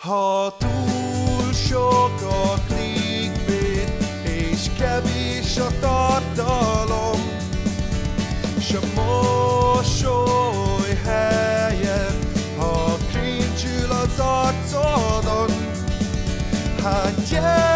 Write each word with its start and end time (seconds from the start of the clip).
Ha 0.00 0.52
túl 0.58 1.52
sok 1.52 2.22
a 2.22 2.54
clickbait, 2.66 3.92
és 4.22 4.70
kevés 4.78 5.56
a 5.56 5.68
tartalom, 5.80 7.20
s 8.60 8.72
a 8.72 8.80
mosoly 8.94 10.94
helyett, 11.04 12.38
ha 12.56 12.96
cringe 13.10 13.94
az 14.02 14.18
arcodon, 14.18 15.50
hát 16.82 17.28
gyertek 17.28 17.69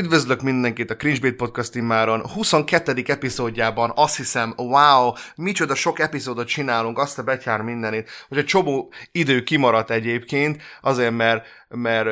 Üdvözlök 0.00 0.42
mindenkit 0.42 0.90
a 0.90 0.96
Cringebait 0.96 1.36
Podcast 1.36 1.74
immáron 1.74 2.26
22. 2.28 3.02
epizódjában, 3.06 3.92
azt 3.94 4.16
hiszem, 4.16 4.54
wow, 4.56 5.12
micsoda 5.36 5.74
sok 5.74 5.98
epizódot 5.98 6.46
csinálunk, 6.46 6.98
azt 6.98 7.18
a 7.18 7.22
betyár 7.22 7.60
mindenit, 7.60 8.10
hogy 8.28 8.38
egy 8.38 8.44
csomó 8.44 8.92
idő 9.12 9.42
kimaradt 9.42 9.90
egyébként, 9.90 10.62
azért 10.80 11.16
mert, 11.16 11.46
mert 11.68 12.08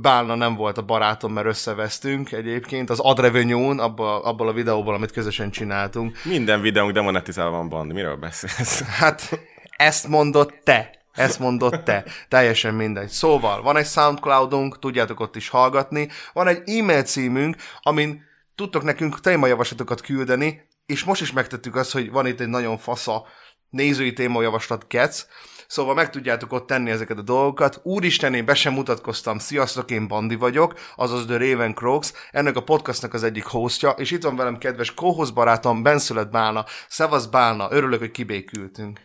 Bálna 0.00 0.34
nem 0.34 0.54
volt 0.54 0.78
a 0.78 0.82
barátom, 0.82 1.32
mert 1.32 1.46
összevesztünk 1.46 2.32
egyébként, 2.32 2.90
az 2.90 3.00
Adrevenue-n, 3.00 3.78
abból, 3.78 4.20
abból 4.22 4.48
a 4.48 4.52
videóból, 4.52 4.94
amit 4.94 5.12
közösen 5.12 5.50
csináltunk. 5.50 6.18
Minden 6.24 6.60
videónk 6.60 6.92
demonetizálva 6.92 7.56
van, 7.56 7.68
Bandi. 7.68 7.94
Miről 7.94 8.16
beszélsz? 8.16 8.82
Hát, 8.82 9.40
ezt 9.76 10.08
mondott 10.08 10.60
te. 10.64 10.90
Ezt 11.16 11.38
mondott 11.38 11.84
te. 11.84 12.04
Teljesen 12.28 12.74
mindegy. 12.74 13.08
Szóval, 13.08 13.62
van 13.62 13.76
egy 13.76 13.86
Soundcloudunk, 13.86 14.78
tudjátok 14.78 15.20
ott 15.20 15.36
is 15.36 15.48
hallgatni, 15.48 16.08
van 16.32 16.46
egy 16.46 16.68
e-mail 16.68 17.02
címünk, 17.02 17.56
amin 17.80 18.22
tudtok 18.54 18.82
nekünk 18.82 19.20
témajavaslatokat 19.20 20.00
küldeni, 20.00 20.68
és 20.86 21.04
most 21.04 21.20
is 21.20 21.32
megtettük 21.32 21.76
azt, 21.76 21.92
hogy 21.92 22.10
van 22.10 22.26
itt 22.26 22.40
egy 22.40 22.48
nagyon 22.48 22.78
fasza 22.78 23.26
nézői 23.70 24.12
témajavaslat 24.12 24.86
Kec, 24.86 25.26
Szóval 25.66 25.94
meg 25.94 26.10
tudjátok 26.10 26.52
ott 26.52 26.66
tenni 26.66 26.90
ezeket 26.90 27.18
a 27.18 27.22
dolgokat. 27.22 27.80
Úristen, 27.82 28.34
én 28.34 28.44
be 28.44 28.54
sem 28.54 28.72
mutatkoztam. 28.72 29.38
Sziasztok, 29.38 29.90
én 29.90 30.08
Bandi 30.08 30.34
vagyok, 30.34 30.74
azaz 30.96 31.26
The 31.26 31.36
Raven 31.36 31.74
Crocs, 31.74 32.10
ennek 32.30 32.56
a 32.56 32.62
podcastnak 32.62 33.14
az 33.14 33.22
egyik 33.22 33.44
hostja, 33.44 33.90
és 33.90 34.10
itt 34.10 34.22
van 34.22 34.36
velem 34.36 34.58
kedves 34.58 34.94
kóhoz 34.94 35.30
barátom, 35.30 35.82
Benszület 35.82 36.30
Bálna. 36.30 36.64
Szevasz 36.88 37.26
Bálna, 37.26 37.68
örülök, 37.70 37.98
hogy 37.98 38.10
kibékültünk. 38.10 39.00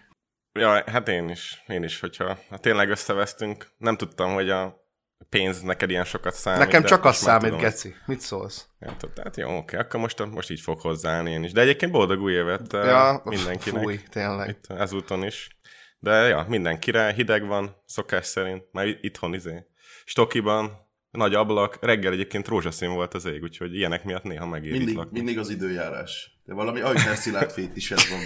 Ja, 0.53 0.83
hát 0.91 1.07
én 1.07 1.29
is, 1.29 1.63
én 1.67 1.83
is, 1.83 1.99
hogyha 1.99 2.37
ha 2.49 2.57
tényleg 2.57 2.89
összevesztünk, 2.89 3.67
nem 3.77 3.97
tudtam, 3.97 4.33
hogy 4.33 4.49
a 4.49 4.79
pénz 5.29 5.61
neked 5.61 5.89
ilyen 5.89 6.03
sokat 6.03 6.33
számít. 6.33 6.59
Nekem 6.59 6.83
csak 6.83 7.05
az 7.05 7.15
számít, 7.15 7.43
tudom. 7.43 7.59
Geci. 7.59 7.95
Mit 8.05 8.19
szólsz? 8.19 8.67
Ja, 8.79 8.95
tudod, 8.97 9.15
tehát 9.15 9.37
jó, 9.37 9.57
oké, 9.57 9.77
akkor 9.77 9.99
most, 9.99 10.25
most 10.25 10.49
így 10.49 10.59
fog 10.59 10.79
hozzáállni 10.79 11.31
én 11.31 11.43
is. 11.43 11.51
De 11.51 11.61
egyébként 11.61 11.91
boldog 11.91 12.21
új 12.21 12.33
évet 12.33 12.73
Ja, 12.73 12.85
ja, 12.85 13.21
mindenkinek. 13.23 13.83
fúj, 13.83 13.99
tényleg. 14.09 14.49
Itt 14.49 14.65
ezúton 14.67 15.23
is. 15.23 15.59
De 15.99 16.11
ja, 16.27 16.45
mindenkire 16.47 17.11
hideg 17.13 17.45
van, 17.47 17.75
szokás 17.85 18.25
szerint. 18.25 18.63
Már 18.71 18.87
itthon 19.01 19.33
izé. 19.33 19.65
Stokiban, 20.05 20.89
nagy 21.11 21.33
ablak, 21.35 21.77
reggel 21.81 22.11
egyébként 22.13 22.47
rózsaszín 22.47 22.93
volt 22.93 23.13
az 23.13 23.25
ég, 23.25 23.41
úgyhogy 23.41 23.75
ilyenek 23.75 24.03
miatt 24.03 24.23
néha 24.23 24.45
megér 24.45 24.71
itt 24.71 24.77
Mindig, 24.77 24.95
lakni. 24.95 25.17
mindig 25.17 25.39
az 25.39 25.49
időjárás. 25.49 26.40
De 26.45 26.53
valami 26.53 26.81
Ajner 26.81 27.17
Szilárd 27.17 27.51
fétised 27.51 27.99
van. 28.09 28.19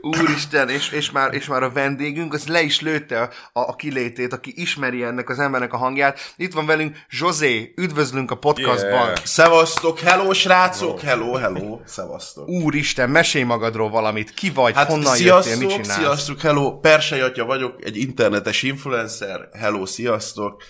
Úristen, 0.00 0.68
és, 0.68 0.90
és, 0.90 1.10
már, 1.10 1.34
és 1.34 1.46
már 1.46 1.62
a 1.62 1.70
vendégünk, 1.70 2.34
az 2.34 2.46
le 2.46 2.62
is 2.62 2.80
lőtte 2.80 3.20
a, 3.20 3.30
a 3.52 3.76
kilétét, 3.76 4.32
aki 4.32 4.52
ismeri 4.56 5.02
ennek 5.02 5.28
az 5.28 5.38
embernek 5.38 5.72
a 5.72 5.76
hangját. 5.76 6.34
Itt 6.36 6.52
van 6.52 6.66
velünk 6.66 6.96
Zsozé, 7.10 7.72
üdvözlünk 7.76 8.30
a 8.30 8.36
podcastban. 8.36 9.06
Yeah. 9.06 9.24
Szevasztok, 9.24 9.98
hello 9.98 10.32
srácok, 10.32 11.00
hello, 11.00 11.32
hello, 11.32 11.80
szevasztok. 11.84 12.48
Úristen, 12.48 13.10
mesélj 13.10 13.44
magadról 13.44 13.90
valamit. 13.90 14.34
Ki 14.34 14.50
vagy, 14.50 14.74
Hát 14.74 14.88
honnan 14.88 15.14
sziasztok, 15.14 15.52
jöttél, 15.52 15.66
mit 15.66 15.76
csinálsz? 15.76 15.98
sziasztok, 15.98 16.40
hello, 16.40 16.80
Persei 16.80 17.20
atya 17.20 17.44
vagyok, 17.44 17.84
egy 17.84 17.96
internetes 17.96 18.62
influencer, 18.62 19.48
hello, 19.52 19.86
sziasztok. 19.86 20.62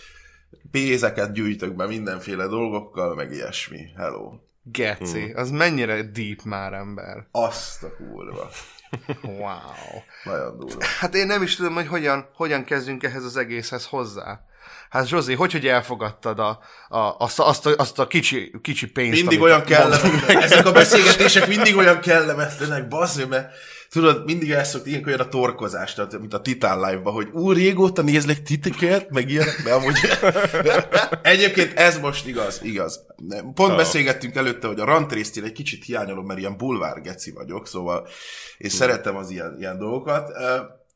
Pénzeket 0.70 1.32
gyűjtök 1.32 1.74
be 1.76 1.86
mindenféle 1.86 2.46
dolgokkal, 2.46 3.14
meg 3.14 3.32
ilyesmi, 3.32 3.80
hello. 3.96 4.32
Geci, 4.64 5.20
Hmm. 5.20 5.36
az 5.36 5.50
mennyire 5.50 6.02
deep 6.02 6.42
már 6.42 6.72
ember. 6.72 7.26
Azt 7.30 7.82
a 7.82 7.96
kurva. 7.96 8.50
Wow. 9.22 9.58
Nagyon 10.24 10.58
durva. 10.58 10.84
Hát 11.00 11.14
én 11.14 11.26
nem 11.26 11.42
is 11.42 11.56
tudom, 11.56 11.74
hogy 11.74 11.86
hogyan, 11.86 12.28
hogyan 12.34 12.64
kezdjünk 12.64 13.02
ehhez 13.02 13.24
az 13.24 13.36
egészhez 13.36 13.86
hozzá. 13.86 14.40
Hát 14.90 15.06
Zsozé, 15.06 15.34
hogy, 15.34 15.52
hogy 15.52 15.66
elfogadtad 15.66 16.38
a, 16.38 16.58
a, 16.88 17.14
azt, 17.18 17.38
a, 17.38 17.48
azt, 17.48 17.66
a, 17.66 17.74
azt 17.76 17.98
a 17.98 18.06
kicsi, 18.06 18.54
kicsi 18.62 18.86
pénzt, 18.86 19.20
Mindig 19.20 19.38
amit 19.38 19.50
olyan 19.50 19.64
kellemetlenek, 19.64 20.42
ezek 20.42 20.66
a 20.66 20.72
beszélgetések 20.72 21.48
mindig 21.48 21.76
olyan 21.76 22.00
kellemetlenek, 22.00 22.88
bassz, 22.88 23.24
mert 23.28 23.52
tudod, 23.90 24.24
mindig 24.24 24.50
elszokt 24.50 24.86
ilyenkor 24.86 25.12
olyan 25.12 25.26
a 25.26 25.28
torkozás, 25.28 25.94
tehát, 25.94 26.18
mint 26.18 26.34
a 26.34 26.40
Titán 26.40 26.80
Live-ban, 26.80 27.12
hogy 27.12 27.28
úr, 27.32 27.54
régóta 27.54 28.02
nézlek 28.02 28.42
titeket, 28.42 29.10
meg 29.10 29.30
ilyenek, 29.30 29.62
de 29.64 29.72
amúgy... 29.72 29.98
Egyébként 31.22 31.78
ez 31.78 31.98
most 31.98 32.26
igaz, 32.26 32.60
igaz. 32.62 33.00
Pont 33.54 33.76
beszélgettünk 33.76 34.34
előtte, 34.34 34.66
hogy 34.66 34.80
a 34.80 34.84
rantrésztél 34.84 35.44
egy 35.44 35.52
kicsit 35.52 35.84
hiányolom, 35.84 36.26
mert 36.26 36.38
ilyen 36.38 36.56
bulvár 36.56 37.00
geci 37.00 37.30
vagyok, 37.30 37.66
szóval 37.66 38.08
és 38.58 38.72
szeretem 38.72 39.16
az 39.16 39.30
ilyen, 39.30 39.56
ilyen 39.58 39.78
dolgokat. 39.78 40.30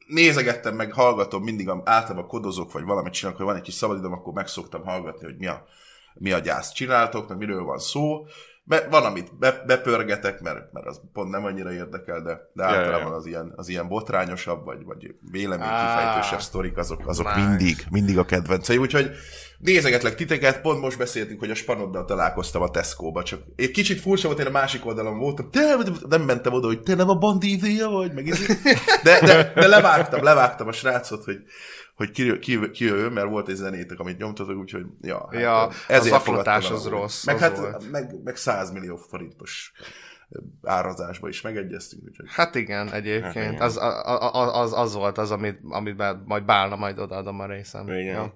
Nézegettem 0.06 0.74
meg, 0.74 0.92
hallgatom, 0.92 1.42
mindig 1.42 1.68
általában 1.84 2.26
kodozok, 2.26 2.72
vagy 2.72 2.84
valamit 2.84 3.12
csinálok, 3.12 3.38
hogy 3.38 3.46
van 3.46 3.56
egy 3.56 3.62
kis 3.62 3.74
szabadidőm, 3.74 4.12
akkor 4.12 4.32
meg 4.32 4.46
szoktam 4.46 4.84
hallgatni, 4.84 5.24
hogy 5.24 5.36
mi 5.36 5.46
a, 5.46 5.66
mi 6.14 6.32
a 6.32 6.38
gyászt 6.38 6.74
csináltok, 6.74 7.28
meg 7.28 7.38
miről 7.38 7.62
van 7.64 7.78
szó. 7.78 8.26
Be, 8.69 8.87
van, 8.91 9.04
amit 9.04 9.38
be, 9.38 9.62
bepörgetek, 9.66 10.41
mert, 10.41 10.72
mert 10.72 10.87
az 10.87 11.00
pont 11.12 11.31
nem 11.31 11.44
annyira 11.44 11.72
érdekel, 11.72 12.22
de, 12.22 12.41
de 12.53 12.62
ja, 12.62 12.69
általában 12.69 13.10
ja. 13.10 13.16
az 13.16 13.27
ilyen, 13.27 13.53
az 13.56 13.69
ilyen 13.69 13.88
botrányosabb, 13.88 14.65
vagy, 14.65 14.84
vagy 14.84 15.15
vélemény 15.31 15.69
Á, 15.69 15.97
kifejtősebb 15.97 16.41
sztorik, 16.41 16.77
azok, 16.77 17.09
azok 17.09 17.34
nice. 17.34 17.49
mindig, 17.49 17.84
mindig 17.91 18.19
a 18.19 18.25
kedvencei. 18.25 18.77
Úgyhogy 18.77 19.10
nézegetlek 19.59 20.15
titeket, 20.15 20.60
pont 20.60 20.81
most 20.81 20.99
beszéltünk, 20.99 21.38
hogy 21.38 21.50
a 21.50 21.54
spanoddal 21.54 22.04
találkoztam 22.04 22.62
a 22.62 22.71
Tesco-ba, 22.71 23.22
csak 23.22 23.41
egy 23.56 23.71
kicsit 23.71 24.00
furcsa 24.00 24.27
volt, 24.27 24.41
én 24.41 24.47
a 24.47 24.50
másik 24.50 24.87
oldalon 24.87 25.19
voltam, 25.19 25.48
de 25.50 25.77
nem 26.09 26.22
mentem 26.22 26.53
oda, 26.53 26.66
hogy 26.66 26.83
te 26.83 26.94
nem 26.94 27.09
a 27.09 27.15
bandi 27.15 27.54
izéje 27.54 27.87
vagy, 27.87 28.12
meg 28.12 28.27
izé. 28.27 28.47
de, 29.03 29.21
de, 29.21 29.53
de, 29.54 29.66
levágtam, 29.66 30.22
levágtam 30.22 30.69
a 30.69 30.72
srácot, 30.72 31.25
hogy, 31.25 31.37
hogy 31.96 32.10
ki, 32.10 32.38
ki, 32.38 32.70
ki 32.70 32.90
mert 32.90 33.28
volt 33.28 33.48
egy 33.48 33.54
zenétek, 33.54 33.98
amit 33.98 34.18
nyomtatok, 34.18 34.56
úgyhogy 34.58 34.86
ja, 35.00 35.28
hát 35.32 35.40
Ja, 35.40 35.68
ezért 35.88 36.14
az 36.14 36.22
fogadtam 36.22 36.72
az 36.72 36.86
rossz, 36.86 37.24
Meg 37.24 37.34
az 37.34 37.40
hát 37.40 37.58
volt. 37.58 37.90
meg, 37.90 38.22
meg 38.24 38.36
100 38.36 38.70
millió 38.70 38.96
forintos 38.96 39.72
árazásba 40.62 41.28
is 41.28 41.40
megegyeztünk, 41.40 42.02
úgyhogy 42.04 42.26
Hát 42.28 42.54
igen, 42.54 42.92
egyébként. 42.92 43.34
Hát 43.34 43.34
igen. 43.52 43.60
Az, 43.60 43.76
a- 43.76 44.32
a- 44.34 44.60
az, 44.60 44.72
az 44.72 44.94
volt 44.94 45.18
az, 45.18 45.30
amit, 45.30 45.58
amit 45.68 46.02
majd 46.24 46.44
bálna, 46.44 46.76
majd 46.76 46.98
odaadom 46.98 47.40
a 47.40 47.46
részem. 47.46 47.88
Igen. 47.88 48.04
Ja. 48.04 48.34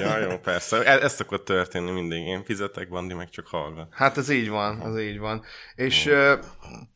Ja, 0.00 0.18
jó, 0.18 0.38
persze. 0.38 0.84
Ez, 0.84 1.00
ez 1.00 1.12
szokott 1.14 1.44
történni 1.44 1.90
mindig. 1.90 2.26
Én 2.26 2.44
fizetek, 2.44 2.88
Bandi 2.88 3.14
meg 3.14 3.28
csak 3.30 3.46
hallgat. 3.46 3.88
Hát 3.90 4.16
ez 4.16 4.28
így 4.28 4.48
van, 4.48 4.80
az 4.80 4.98
így 4.98 5.18
van. 5.18 5.42
És 5.74 6.06
uh, 6.06 6.32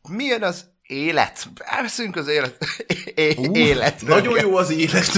milyen 0.09 0.43
az 0.43 0.73
élet? 0.87 1.47
Elveszünk 1.57 2.15
az 2.15 2.27
élet. 2.27 2.57
É- 3.15 3.49
élet. 3.53 4.01
Nagyon 4.01 4.39
jó 4.39 4.55
az 4.55 4.71
élet. 4.71 5.09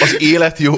az 0.00 0.16
élet 0.18 0.58
jó. 0.58 0.74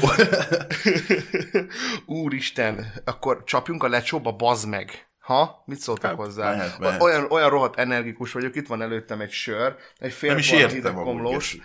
Úristen, 2.06 2.92
akkor 3.04 3.42
csapjunk 3.44 3.82
a 3.82 3.88
lecsóba, 3.88 4.32
bazd 4.32 4.68
meg. 4.68 5.06
Ha? 5.18 5.62
Mit 5.66 5.78
szóltak 5.78 6.10
Hát, 6.10 6.18
hozzá? 6.18 6.50
mehet, 6.56 6.78
mehet. 6.78 7.02
Olyan, 7.02 7.26
olyan 7.30 7.50
rohadt 7.50 7.78
energikus 7.78 8.32
vagyok, 8.32 8.56
itt 8.56 8.66
van 8.66 8.82
előttem 8.82 9.20
egy 9.20 9.30
sör, 9.30 9.76
egy 9.98 10.12
fél 10.12 10.30
Nem 10.30 10.38
is 10.38 10.50
értem 10.52 10.94
komlós. 10.94 11.56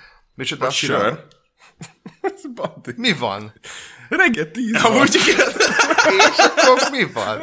Azt 0.60 0.76
csinálod? 0.76 1.26
Sör? 2.34 2.96
Mi 2.96 3.14
van? 3.14 3.54
Reggel 4.18 4.52
tíz 4.52 4.82
van. 4.82 4.92
Amúgy 4.92 5.16
igen. 5.28 5.48
És 6.30 6.38
akkor 6.38 6.78
mi 6.92 7.08
van? 7.14 7.40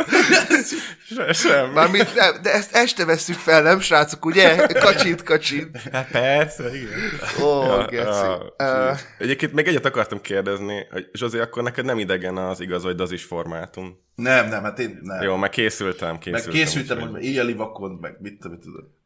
Se, 1.14 1.32
sem. 1.32 1.70
Mármint, 1.70 2.14
nem, 2.14 2.42
de 2.42 2.52
ezt 2.52 2.74
este 2.76 3.04
veszük 3.04 3.36
fel, 3.36 3.62
nem 3.62 3.80
srácok, 3.80 4.24
ugye? 4.24 4.66
Kacsint, 4.66 5.22
kacsint. 5.22 5.78
Hát 5.92 6.08
persze, 6.10 6.64
igen. 6.76 7.20
Ó, 7.42 7.62
Ja, 7.64 7.86
geci. 7.90 8.04
ja, 8.04 8.54
Ö, 8.56 8.90
Egyébként 9.18 9.52
még 9.52 9.66
egyet 9.66 9.84
akartam 9.86 10.20
kérdezni, 10.20 10.86
hogy 10.90 11.08
Zsozé, 11.12 11.40
akkor 11.40 11.62
neked 11.62 11.84
nem 11.84 11.98
idegen 11.98 12.36
az 12.36 12.60
igaz 12.60 12.82
vagy 12.82 12.94
dazis 12.94 13.24
formátum. 13.24 13.98
Nem, 14.14 14.48
nem, 14.48 14.62
hát 14.62 14.78
én 14.78 14.98
nem. 15.02 15.22
Jó, 15.22 15.36
meg 15.36 15.50
készültem, 15.50 16.08
meg 16.10 16.18
készültem. 16.18 16.52
készültem, 16.52 16.96
úgyhogy- 16.96 17.12
hogy 17.12 17.24
éjjeli 17.24 17.52
vakon, 17.54 17.98
meg 18.00 18.16
mit 18.20 18.40
tudom, 18.40 18.56
mit 18.56 18.66
tudom. 18.66 18.96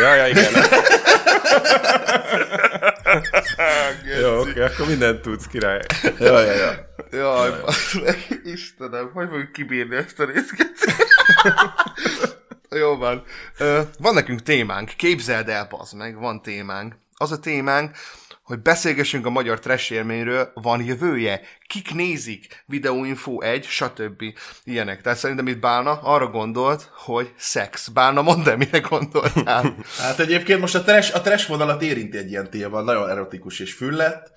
Ja, 0.00 0.14
ja, 0.14 0.26
igen. 0.28 0.52
Jó, 4.20 4.40
oké, 4.40 4.60
akkor 4.60 4.86
mindent 4.86 5.20
tudsz, 5.20 5.46
király. 5.46 5.80
Ja, 6.18 6.40
ja, 6.40 6.52
ja. 6.52 6.88
Jaj, 7.10 7.60
basz 7.60 7.94
meg, 8.04 8.40
Istenem, 8.44 9.10
hogy 9.12 9.28
fogjuk 9.28 9.52
kibírni 9.52 9.96
ezt 9.96 10.20
a 10.20 10.24
részt? 10.24 10.54
Jó 12.70 12.96
van. 12.96 13.24
Ö, 13.58 13.80
van 13.98 14.14
nekünk 14.14 14.42
témánk. 14.42 14.90
Képzeld 14.96 15.48
el, 15.48 15.66
bazd 15.70 15.96
meg, 15.96 16.18
van 16.18 16.42
témánk. 16.42 16.94
Az 17.14 17.32
a 17.32 17.38
témánk, 17.38 17.96
hogy 18.50 18.62
beszélgessünk 18.62 19.26
a 19.26 19.30
magyar 19.30 19.58
trash 19.58 19.92
élményről, 19.92 20.50
van 20.54 20.84
jövője, 20.84 21.40
kik 21.66 21.94
nézik, 21.94 22.64
videóinfo 22.66 23.40
egy, 23.40 23.64
stb. 23.64 24.22
Ilyenek. 24.64 25.00
Tehát 25.00 25.18
szerintem 25.18 25.46
itt 25.46 25.58
Bálna 25.58 25.90
arra 25.90 26.26
gondolt, 26.26 26.90
hogy 26.94 27.32
szex. 27.36 27.88
Bálna, 27.88 28.22
mondd 28.22 28.48
el, 28.48 28.56
mire 28.56 28.78
gondoltál. 28.78 29.76
Hát 29.98 30.18
egyébként 30.18 30.60
most 30.60 30.74
a 30.74 30.82
trash, 30.82 31.16
a 31.16 31.20
trash 31.20 31.48
vonalat 31.48 31.82
érinti 31.82 32.16
egy 32.16 32.30
ilyen 32.30 32.50
téma, 32.50 32.80
nagyon 32.80 33.08
erotikus 33.08 33.58
és 33.58 33.72
füllet. 33.72 34.32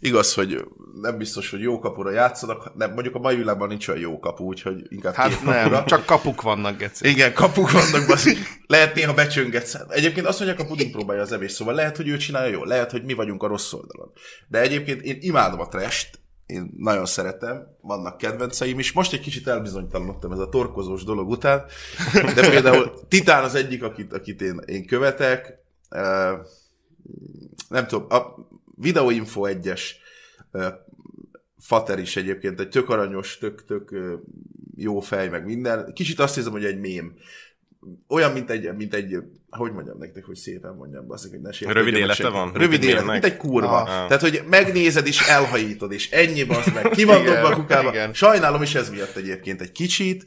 Igaz, 0.00 0.34
hogy 0.34 0.64
nem 1.00 1.18
biztos, 1.18 1.50
hogy 1.50 1.60
jó 1.60 1.78
kapura 1.78 2.10
játszanak, 2.10 2.74
nem, 2.74 2.92
mondjuk 2.92 3.14
a 3.14 3.18
mai 3.18 3.36
világban 3.36 3.68
nincs 3.68 3.88
olyan 3.88 4.00
jó 4.00 4.18
kapu, 4.18 4.44
úgyhogy 4.44 4.86
inkább 4.88 5.14
Hát 5.14 5.34
kapura. 5.34 5.68
nem, 5.68 5.84
csak 5.84 6.04
kapuk 6.06 6.42
vannak, 6.42 6.76
geci. 6.76 7.08
Igen, 7.08 7.32
kapuk 7.32 7.70
vannak, 7.70 8.06
baszik. 8.06 8.38
Lehet 8.66 8.94
néha 8.94 9.14
becsöngetsz. 9.14 9.76
Egyébként 9.88 10.26
azt 10.26 10.38
mondják, 10.40 10.60
a 10.60 10.64
puding 10.66 10.90
próbálja 10.90 11.22
az 11.22 11.32
evés, 11.32 11.52
szóval 11.52 11.74
lehet, 11.74 11.96
hogy 11.96 12.08
ő 12.08 12.16
csinálja 12.16 12.52
jól, 12.52 12.66
lehet, 12.66 12.90
hogy 12.90 13.04
mi 13.04 13.12
vagyunk 13.12 13.42
a 13.42 13.46
rossz 13.46 13.72
oldalon. 13.72 14.12
De 14.48 14.60
egyébként 14.60 15.02
én 15.02 15.16
imádom 15.20 15.60
a 15.60 15.68
trest, 15.68 16.22
én 16.46 16.70
nagyon 16.76 17.06
szeretem, 17.06 17.66
vannak 17.80 18.16
kedvenceim 18.16 18.78
is. 18.78 18.92
Most 18.92 19.12
egy 19.12 19.20
kicsit 19.20 19.48
elbizonytalanodtam 19.48 20.32
ez 20.32 20.38
a 20.38 20.48
torkozós 20.48 21.04
dolog 21.04 21.28
után, 21.30 21.64
de 22.34 22.48
például 22.50 22.92
Titán 23.08 23.44
az 23.44 23.54
egyik, 23.54 23.82
akit, 23.82 24.12
akit 24.12 24.42
én, 24.42 24.60
én 24.66 24.86
követek. 24.86 25.58
Nem 27.68 27.86
tudom, 27.86 28.06
a 28.08 28.22
Videoinfo 28.76 29.42
1-es 29.46 29.80
uh, 30.52 30.66
Fater 31.58 31.98
is 31.98 32.16
egyébként 32.16 32.60
egy 32.60 32.68
tök 32.68 32.88
aranyos, 32.88 33.38
tök, 33.38 33.64
tök 33.64 33.94
jó 34.76 35.00
fej, 35.00 35.28
meg 35.28 35.44
minden. 35.44 35.92
Kicsit 35.92 36.18
azt 36.18 36.34
hiszem, 36.34 36.52
hogy 36.52 36.64
egy 36.64 36.80
mém. 36.80 37.14
Olyan, 38.08 38.32
mint 38.32 38.50
egy, 38.50 38.74
mint 38.76 38.94
egy 38.94 39.16
hogy 39.48 39.72
mondjam 39.72 39.98
nektek, 39.98 40.24
hogy 40.24 40.36
szépen 40.36 40.74
mondjam, 40.74 41.06
baszik, 41.06 41.30
hogy 41.30 41.40
ne 41.40 41.52
sértődjön 41.52 41.84
Rövid 41.84 42.00
élete 42.00 42.14
senki. 42.14 42.32
van? 42.32 42.52
Rövid 42.52 42.82
élet, 42.82 43.06
mint 43.06 43.24
egy 43.24 43.36
kurva. 43.36 43.82
Ah. 43.82 43.86
Tehát, 43.86 44.20
hogy 44.20 44.42
megnézed 44.48 45.06
és 45.06 45.28
elhajítod, 45.28 45.92
és 45.92 46.10
ennyi 46.10 46.44
basz 46.44 46.72
meg. 46.72 46.88
Ki 46.88 47.04
van 47.04 47.24
dobva 47.24 47.48
a 47.48 47.54
kukába. 47.54 47.88
igen. 47.88 48.14
Sajnálom 48.14 48.62
is 48.62 48.74
ez 48.74 48.90
miatt 48.90 49.16
egyébként 49.16 49.60
egy 49.60 49.72
kicsit, 49.72 50.24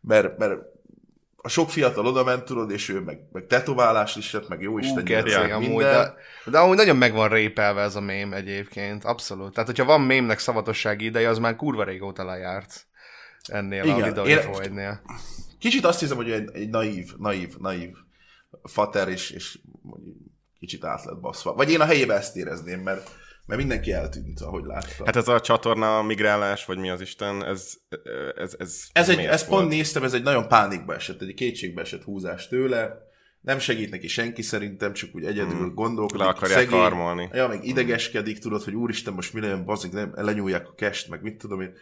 mert, 0.00 0.38
mert 0.38 0.60
a 1.42 1.48
sok 1.48 1.70
fiatal 1.70 2.06
oda 2.06 2.24
ment, 2.24 2.44
tudod, 2.44 2.70
és 2.70 2.88
ő 2.88 3.00
meg, 3.00 3.20
meg 3.32 3.46
tetoválás 3.46 4.16
is 4.16 4.32
lett, 4.32 4.48
meg 4.48 4.60
jó 4.60 4.78
Isten 4.78 5.04
geci, 5.04 5.34
amúgy, 5.34 5.68
minden. 5.68 6.14
de, 6.44 6.50
de 6.50 6.58
amúgy 6.58 6.76
nagyon 6.76 6.96
meg 6.96 7.12
van 7.12 7.28
répelve 7.28 7.82
ez 7.82 7.96
a 7.96 8.00
mém 8.00 8.32
egyébként, 8.32 9.04
abszolút. 9.04 9.52
Tehát, 9.52 9.68
hogyha 9.68 9.84
van 9.84 10.00
mémnek 10.00 10.38
szavatossági 10.38 11.04
ideje, 11.04 11.28
az 11.28 11.38
már 11.38 11.56
kurva 11.56 11.84
régóta 11.84 12.24
lejárt 12.24 12.86
ennél 13.42 13.84
Igen, 13.84 13.94
a 13.94 13.98
én- 13.98 14.04
videóinfoidnél. 14.04 15.00
Kicsit 15.58 15.84
azt 15.84 16.00
hiszem, 16.00 16.16
hogy 16.16 16.30
egy, 16.30 16.50
egy 16.52 16.68
naív, 16.68 17.12
naív, 17.18 17.56
naív 17.58 17.90
fater, 18.62 19.08
és, 19.08 19.30
és 19.30 19.58
kicsit 20.58 20.84
át 20.84 21.04
lett 21.04 21.20
baszva. 21.20 21.54
Vagy 21.54 21.70
én 21.70 21.80
a 21.80 21.84
helyébe 21.84 22.14
ezt 22.14 22.36
érezném, 22.36 22.80
mert, 22.80 23.10
mert 23.48 23.60
mindenki 23.60 23.92
eltűnt, 23.92 24.40
ahogy 24.40 24.64
láttam. 24.64 25.06
Hát 25.06 25.16
ez 25.16 25.28
a 25.28 25.40
csatorna 25.40 26.02
migrálás, 26.02 26.64
vagy 26.64 26.78
mi 26.78 26.90
az 26.90 27.00
Isten, 27.00 27.44
ez, 27.44 27.72
ez, 28.36 28.54
ez, 28.58 28.84
Ez 28.92 29.08
egy, 29.08 29.26
volt? 29.26 29.46
pont 29.46 29.68
néztem, 29.68 30.02
ez 30.02 30.12
egy 30.12 30.22
nagyon 30.22 30.48
pánikba 30.48 30.94
esett, 30.94 31.22
egy 31.22 31.34
kétségbe 31.34 31.80
esett 31.80 32.02
húzás 32.02 32.48
tőle. 32.48 33.06
Nem 33.40 33.58
segít 33.58 33.90
neki 33.90 34.08
senki 34.08 34.42
szerintem, 34.42 34.92
csak 34.92 35.10
úgy 35.14 35.24
egyedül 35.24 35.58
hmm. 35.58 35.74
gondolkodik. 35.74 36.22
Le 36.22 36.28
akarják 36.28 36.68
karmolni. 36.68 37.28
Ja, 37.32 37.48
meg 37.48 37.64
idegeskedik, 37.64 38.38
tudod, 38.38 38.62
hogy 38.62 38.74
úristen, 38.74 39.12
most 39.14 39.32
mi 39.32 39.40
legyen, 39.40 39.64
bazik, 39.64 39.92
nem, 39.92 40.12
lenyúlják 40.14 40.68
a 40.68 40.74
kest, 40.74 41.08
meg 41.08 41.22
mit 41.22 41.36
tudom 41.36 41.60
én. 41.60 41.72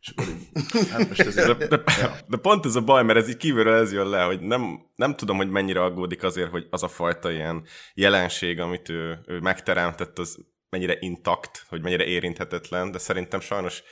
És 0.00 0.12
akkor 0.16 0.26
így, 0.28 0.48
hát 0.92 1.08
most 1.08 1.20
ez 1.20 1.34
De, 1.34 1.54
de, 1.54 1.82
de 2.26 2.36
pont 2.36 2.64
ez 2.64 2.74
a 2.74 2.80
baj, 2.80 3.04
mert 3.04 3.18
ez 3.18 3.28
így 3.28 3.36
kívülről 3.36 3.74
ez 3.74 3.92
jön 3.92 4.08
le, 4.08 4.22
hogy 4.22 4.40
nem, 4.40 4.80
nem 4.94 5.14
tudom, 5.14 5.36
hogy 5.36 5.50
mennyire 5.50 5.82
aggódik 5.82 6.22
azért, 6.22 6.50
hogy 6.50 6.66
az 6.70 6.82
a 6.82 6.88
fajta 6.88 7.30
ilyen 7.30 7.64
jelenség, 7.94 8.60
amit 8.60 8.88
ő, 8.88 9.20
ő 9.26 9.40
megteremtett, 9.40 10.18
az 10.18 10.38
mennyire 10.76 10.96
intakt, 11.00 11.64
hogy 11.68 11.82
mennyire 11.82 12.04
érinthetetlen, 12.04 12.90
de 12.90 12.98
szerintem 12.98 13.40
sajnos 13.40 13.82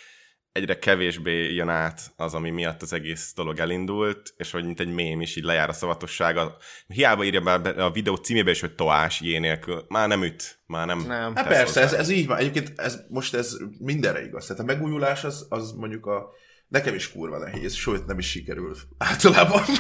egyre 0.53 0.79
kevésbé 0.79 1.55
jön 1.55 1.69
át 1.69 2.13
az, 2.17 2.35
ami 2.35 2.51
miatt 2.51 2.83
az 2.83 2.93
egész 2.93 3.33
dolog 3.35 3.59
elindult, 3.59 4.35
és 4.37 4.51
hogy 4.51 4.65
mint 4.65 4.81
egy 4.81 4.95
mém 4.95 5.21
is 5.21 5.37
így 5.37 5.45
lejár 5.45 5.69
a 5.69 5.73
szavatossága. 5.73 6.57
Hiába 6.87 7.25
írja 7.25 7.41
be 7.41 7.53
a 7.53 7.91
videó 7.91 8.15
címébe 8.15 8.51
is, 8.51 8.61
hogy 8.61 8.75
toás, 8.75 9.21
jé 9.21 9.39
nélkül. 9.39 9.85
Már 9.89 10.09
nem 10.09 10.23
üt, 10.23 10.59
már 10.67 10.87
nem. 10.87 10.99
Nem. 10.99 11.35
Hát 11.35 11.47
persze, 11.47 11.81
ez, 11.81 11.93
ez 11.93 12.09
így 12.09 12.27
van. 12.27 12.37
Egyébként 12.37 12.73
ez, 12.77 13.01
most 13.09 13.35
ez 13.35 13.57
mindenre 13.79 14.25
igaz. 14.25 14.47
Tehát 14.47 14.63
a 14.63 14.65
megújulás 14.65 15.25
az, 15.25 15.47
az 15.49 15.73
mondjuk 15.73 16.07
a 16.07 16.29
Nekem 16.69 16.95
is 16.95 17.13
kurva 17.13 17.39
nehéz, 17.39 17.75
sőt 17.75 18.07
nem 18.07 18.19
is 18.19 18.31
sikerül 18.31 18.77
általában. 18.99 19.63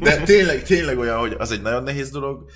De 0.00 0.22
tényleg, 0.22 0.62
tényleg 0.62 0.98
olyan, 0.98 1.18
hogy 1.18 1.34
az 1.38 1.50
egy 1.50 1.62
nagyon 1.62 1.82
nehéz 1.82 2.10
dolog, 2.10 2.50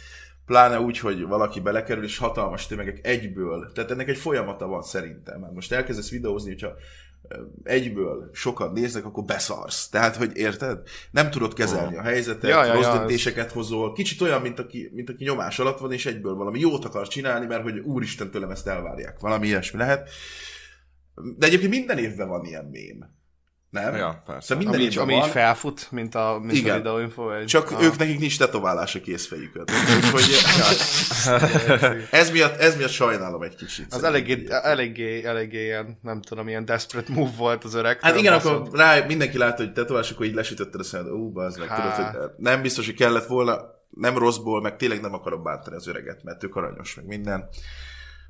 pláne 0.48 0.80
úgy, 0.80 0.98
hogy 0.98 1.22
valaki 1.26 1.60
belekerül, 1.60 2.04
és 2.04 2.18
hatalmas 2.18 2.66
tömegek 2.66 3.06
egyből. 3.06 3.72
Tehát 3.74 3.90
ennek 3.90 4.08
egy 4.08 4.16
folyamata 4.16 4.66
van 4.66 4.82
szerintem. 4.82 5.42
Hát 5.42 5.52
most 5.52 5.72
elkezdesz 5.72 6.10
videózni, 6.10 6.48
hogyha 6.50 6.72
egyből 7.62 8.30
sokan 8.32 8.72
néznek, 8.72 9.04
akkor 9.04 9.24
beszarsz. 9.24 9.88
Tehát, 9.88 10.16
hogy 10.16 10.30
érted? 10.36 10.78
Nem 11.10 11.30
tudod 11.30 11.52
kezelni 11.54 11.96
a 11.96 12.02
helyzetet, 12.02 12.50
Ja, 12.50 12.64
ja, 12.64 12.72
rossz 12.72 12.82
ja, 12.84 12.92
ez- 12.92 12.98
döntéseket 12.98 13.52
hozol. 13.52 13.92
Kicsit 13.92 14.20
olyan, 14.20 14.40
mint 14.40 14.58
aki, 14.58 14.90
mint 14.94 15.10
aki 15.10 15.24
nyomás 15.24 15.58
alatt 15.58 15.78
van, 15.78 15.92
és 15.92 16.06
egyből 16.06 16.34
valami 16.34 16.60
jót 16.60 16.84
akar 16.84 17.08
csinálni, 17.08 17.46
mert 17.46 17.62
hogy 17.62 17.78
úristen 17.78 18.30
tőlem 18.30 18.50
ezt 18.50 18.66
elvárják. 18.66 19.18
Valami 19.18 19.46
ilyesmi 19.46 19.78
lehet. 19.78 20.10
De 21.36 21.46
egyébként 21.46 21.72
minden 21.72 21.98
évben 21.98 22.28
van 22.28 22.44
ilyen 22.44 22.64
mém. 22.64 23.16
Nem? 23.70 23.94
Ja, 23.94 24.22
persze. 24.26 24.40
Szóval 24.40 24.56
minden 24.64 24.80
Ami, 24.80 24.90
így, 24.90 24.98
ami 24.98 25.12
így 25.12 25.20
van. 25.20 25.28
felfut, 25.28 25.88
mint 25.90 26.14
a, 26.14 26.38
mint 26.42 26.52
Igen. 26.58 26.74
a 26.74 26.76
videóinfo. 26.76 27.30
Egy... 27.32 27.44
Csak 27.44 27.70
Ah. 27.70 27.82
ők 27.82 27.96
nekik 27.96 28.18
nincs 28.18 28.38
tetoválás 28.38 28.94
a 28.94 29.00
kézfejükön. 29.00 29.64
Úgyhogy 29.96 30.22
ez 32.10 32.30
miatt, 32.30 32.56
ez 32.60 32.76
miatt 32.76 32.90
sajnálom 32.90 33.42
egy 33.42 33.54
kicsit. 33.54 33.92
Az 33.94 34.02
eléggé, 34.02 34.44
eléggé, 34.48 35.24
eléggé 35.24 35.62
ilyen, 35.64 35.98
nem 36.02 36.22
tudom, 36.22 36.48
ilyen 36.48 36.64
desperate 36.64 37.12
move 37.12 37.30
volt 37.36 37.64
az 37.64 37.74
öreg. 37.74 38.00
Hát 38.00 38.16
igen, 38.16 38.32
akkor 38.32 38.68
rá 38.72 39.04
mindenki 39.06 39.38
látta, 39.38 39.62
hogy 39.62 39.72
tetoválás, 39.72 40.10
akkor 40.10 40.26
így 40.26 40.34
lesütötted 40.34 40.80
a 40.80 40.84
szemed, 40.84 41.10
ú, 41.12 41.32
bazd 41.32 41.58
meg, 41.58 41.68
tudod, 41.74 41.92
hogy 41.92 42.30
nem 42.36 42.62
biztos, 42.62 42.86
hogy 42.86 42.94
kellett 42.94 43.26
volna, 43.26 43.60
nem 43.90 44.18
rosszból, 44.18 44.60
meg 44.60 44.76
tényleg 44.76 45.00
nem 45.00 45.14
akarom 45.14 45.42
bántani 45.42 45.76
az 45.76 45.86
öreget, 45.88 46.22
mert 46.22 46.38
tök 46.38 46.56
aranyos, 46.56 46.94
meg 46.94 47.06
minden. 47.06 47.48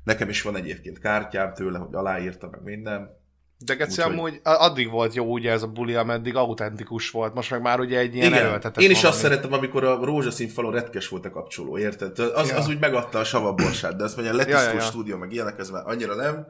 Nekem 0.03 0.29
is 0.29 0.41
van 0.41 0.55
egyébként 0.55 0.99
kártyám 0.99 1.53
tőle, 1.53 1.77
hogy 1.77 1.95
aláírta, 1.95 2.47
meg 2.51 2.63
minden. 2.63 3.17
De 3.65 3.73
Geci, 3.73 4.01
Úgyhogy- 4.01 4.13
amúgy 4.17 4.39
addig 4.43 4.89
volt 4.89 5.13
jó 5.13 5.25
ugye 5.31 5.51
ez 5.51 5.63
a 5.63 5.67
buli, 5.67 5.93
ameddig 5.95 6.35
autentikus 6.35 7.09
volt, 7.09 7.33
most 7.33 7.51
meg 7.51 7.61
már 7.61 7.79
ugye 7.79 7.97
egy 7.99 8.15
ilyen 8.15 8.27
Igen, 8.27 8.45
erőltetett 8.45 8.83
én 8.83 8.89
is 8.89 8.95
valami. 9.01 9.13
azt 9.13 9.23
szeretem, 9.25 9.53
amikor 9.53 9.83
a 9.83 10.05
rózsaszín 10.05 10.47
falon 10.49 10.71
retkes 10.73 11.07
volt 11.07 11.25
a 11.25 11.29
kapcsoló, 11.29 11.77
érted? 11.77 12.19
Az, 12.19 12.49
Ja. 12.49 12.57
az 12.57 12.67
úgy 12.67 12.79
megadta 12.79 13.19
a 13.19 13.23
savaborsát, 13.23 13.95
de 13.95 14.03
ezt 14.03 14.15
mondja, 14.15 14.33
letisztult 14.35 14.65
Ja, 14.65 14.71
ja, 14.73 14.79
ja. 14.79 14.85
stúdió, 14.85 15.17
meg 15.17 15.31
ilyenek, 15.31 15.59
ez 15.59 15.69
már 15.69 15.83
annyira 15.85 16.15
nem. 16.15 16.47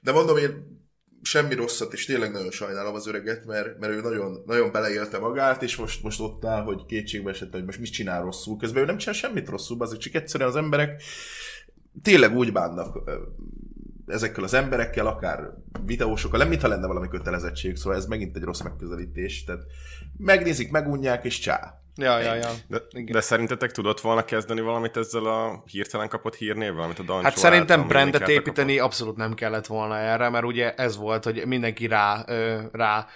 De 0.00 0.12
mondom, 0.12 0.36
én 0.36 0.80
semmi 1.22 1.54
rosszat, 1.54 1.92
és 1.92 2.04
tényleg 2.06 2.32
nagyon 2.32 2.50
sajnálom 2.50 2.94
az 2.94 3.06
öreget, 3.06 3.44
mert, 3.46 3.78
mert 3.78 3.92
ő 3.92 4.00
nagyon, 4.00 4.42
nagyon 4.46 4.72
beleélte 4.72 5.18
magát, 5.18 5.62
és 5.62 5.76
most, 5.76 6.02
most 6.02 6.20
ott 6.20 6.44
áll, 6.44 6.62
hogy 6.62 6.86
kétségbe 6.86 7.30
esett, 7.30 7.52
hogy 7.52 7.64
most 7.64 7.78
mit 7.78 7.92
csinál 7.92 8.22
rosszul. 8.22 8.56
Közben 8.56 8.82
ő 8.82 8.86
nem 8.86 8.96
csinál 8.96 9.14
semmit 9.14 9.48
rosszul, 9.48 9.82
azért 9.82 10.00
csak 10.00 10.14
egyszerűen 10.14 10.48
az 10.48 10.56
emberek 10.56 11.02
tényleg 12.02 12.36
úgy 12.36 12.52
bánnak 12.52 12.98
ezekkel 14.06 14.44
az 14.44 14.54
emberekkel, 14.54 15.06
akár 15.06 15.40
videósokkal, 15.84 16.38
nem 16.38 16.48
mintha 16.48 16.68
lenne 16.68 16.86
valami 16.86 17.08
kötelezettség, 17.08 17.76
szóval 17.76 17.98
ez 17.98 18.06
megint 18.06 18.36
egy 18.36 18.42
rossz 18.42 18.60
megközelítés. 18.60 19.44
Tehát 19.44 19.62
megnézik, 20.16 20.70
megunják, 20.70 21.24
és 21.24 21.38
csá. 21.38 21.82
Ja, 21.94 22.18
ja, 22.18 22.34
ja. 22.34 22.50
De, 22.66 22.82
Igen. 22.90 23.12
de 23.12 23.20
szerintetek 23.20 23.70
tudott 23.70 24.00
volna 24.00 24.24
kezdeni 24.24 24.60
valamit 24.60 24.96
ezzel 24.96 25.24
a 25.24 25.62
hirtelen 25.66 26.08
kapott 26.08 26.34
hírnévvel, 26.34 26.82
amit 26.82 26.98
a 26.98 27.02
Dancsó 27.02 27.22
Hát 27.22 27.36
szerintem 27.36 27.80
által 27.80 27.88
brandet 27.88 28.28
építeni 28.28 28.78
abszolút 28.78 29.16
nem 29.16 29.34
kellett 29.34 29.66
volna 29.66 29.98
erre, 29.98 30.28
mert 30.28 30.44
ugye 30.44 30.74
ez 30.74 30.96
volt, 30.96 31.24
hogy 31.24 31.46
mindenki 31.46 31.86
rá, 31.86 32.24
ö, 32.26 32.60
rá 32.72 33.06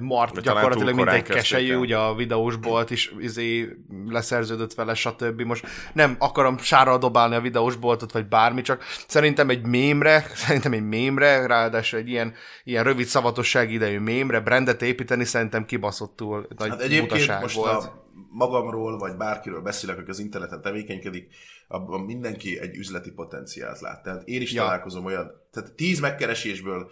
mart 0.00 0.32
talán 0.32 0.44
gyakorlatilag, 0.44 0.72
túl 0.76 0.84
mint 0.84 0.98
korán 0.98 1.14
egy 1.14 1.22
keselyű, 1.22 1.74
ugye 1.74 1.96
a 1.96 2.14
videós 2.14 2.56
bolt 2.56 2.90
is 2.90 3.12
izé, 3.18 3.76
leszerződött 4.06 4.74
vele, 4.74 4.94
stb. 4.94 5.40
Most 5.40 5.66
nem 5.92 6.16
akarom 6.18 6.58
sára 6.58 6.98
dobálni 6.98 7.34
a 7.34 7.40
videós 7.40 7.76
boltot, 7.76 8.12
vagy 8.12 8.26
bármi, 8.26 8.62
csak 8.62 8.84
szerintem 9.06 9.48
egy 9.48 9.66
mémre, 9.66 10.26
szerintem 10.44 10.72
egy 10.72 10.86
mémre, 10.88 11.46
ráadásul 11.46 11.98
egy 11.98 12.08
ilyen, 12.08 12.34
ilyen 12.64 12.84
rövid 12.84 13.06
szavatosság 13.06 13.72
idejű 13.72 13.98
mémre, 13.98 14.40
brandet 14.40 14.82
építeni 14.82 15.24
szerintem 15.24 15.64
kibaszottul 15.64 16.46
nagy 16.56 16.68
Hát 16.68 16.80
egyébként 16.80 17.08
butaság 17.08 17.40
most 17.40 17.56
volt. 17.56 17.84
a 17.84 18.02
magamról, 18.30 18.98
vagy 18.98 19.16
bárkiről 19.16 19.60
beszélek, 19.60 19.98
aki 19.98 20.10
az 20.10 20.18
interneten 20.18 20.62
tevékenykedik, 20.62 21.28
abban 21.68 22.00
mindenki 22.00 22.58
egy 22.60 22.76
üzleti 22.76 23.10
potenciált 23.10 23.80
lát. 23.80 24.02
Tehát 24.02 24.28
én 24.28 24.40
is 24.40 24.52
Ja. 24.52 24.62
találkozom 24.62 25.04
olyan, 25.04 25.30
tehát 25.52 25.72
tíz 25.72 26.00
megkeresésből 26.00 26.90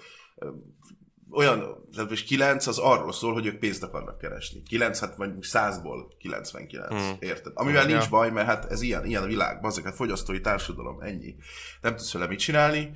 olyan, 1.33 1.89
tehát 1.95 2.11
most 2.11 2.27
kilenc 2.27 2.67
az 2.67 2.79
arról 2.79 3.13
szól, 3.13 3.33
hogy 3.33 3.47
ők 3.47 3.59
pénzt 3.59 3.83
akarnak 3.83 4.19
keresni. 4.19 4.63
Kilenc, 4.63 5.01
hát 5.01 5.17
mondjuk 5.17 5.45
százból 5.45 6.15
99, 6.19 6.89
hmm. 6.89 7.17
érted? 7.19 7.53
Amivel 7.55 7.87
nincs 7.87 8.11
baj, 8.11 8.31
mert 8.31 8.47
hát 8.47 8.71
ez 8.71 8.83
ilyen, 8.83 9.05
ilyen 9.05 9.23
a 9.23 9.27
világ, 9.27 9.61
bazzak, 9.61 9.85
hát 9.85 9.95
fogyasztói 9.95 10.41
társadalom, 10.41 11.01
ennyi. 11.01 11.35
Nem 11.81 11.97
tudsz 11.97 12.13
vele 12.13 12.27
mit 12.27 12.39
csinálni. 12.39 12.91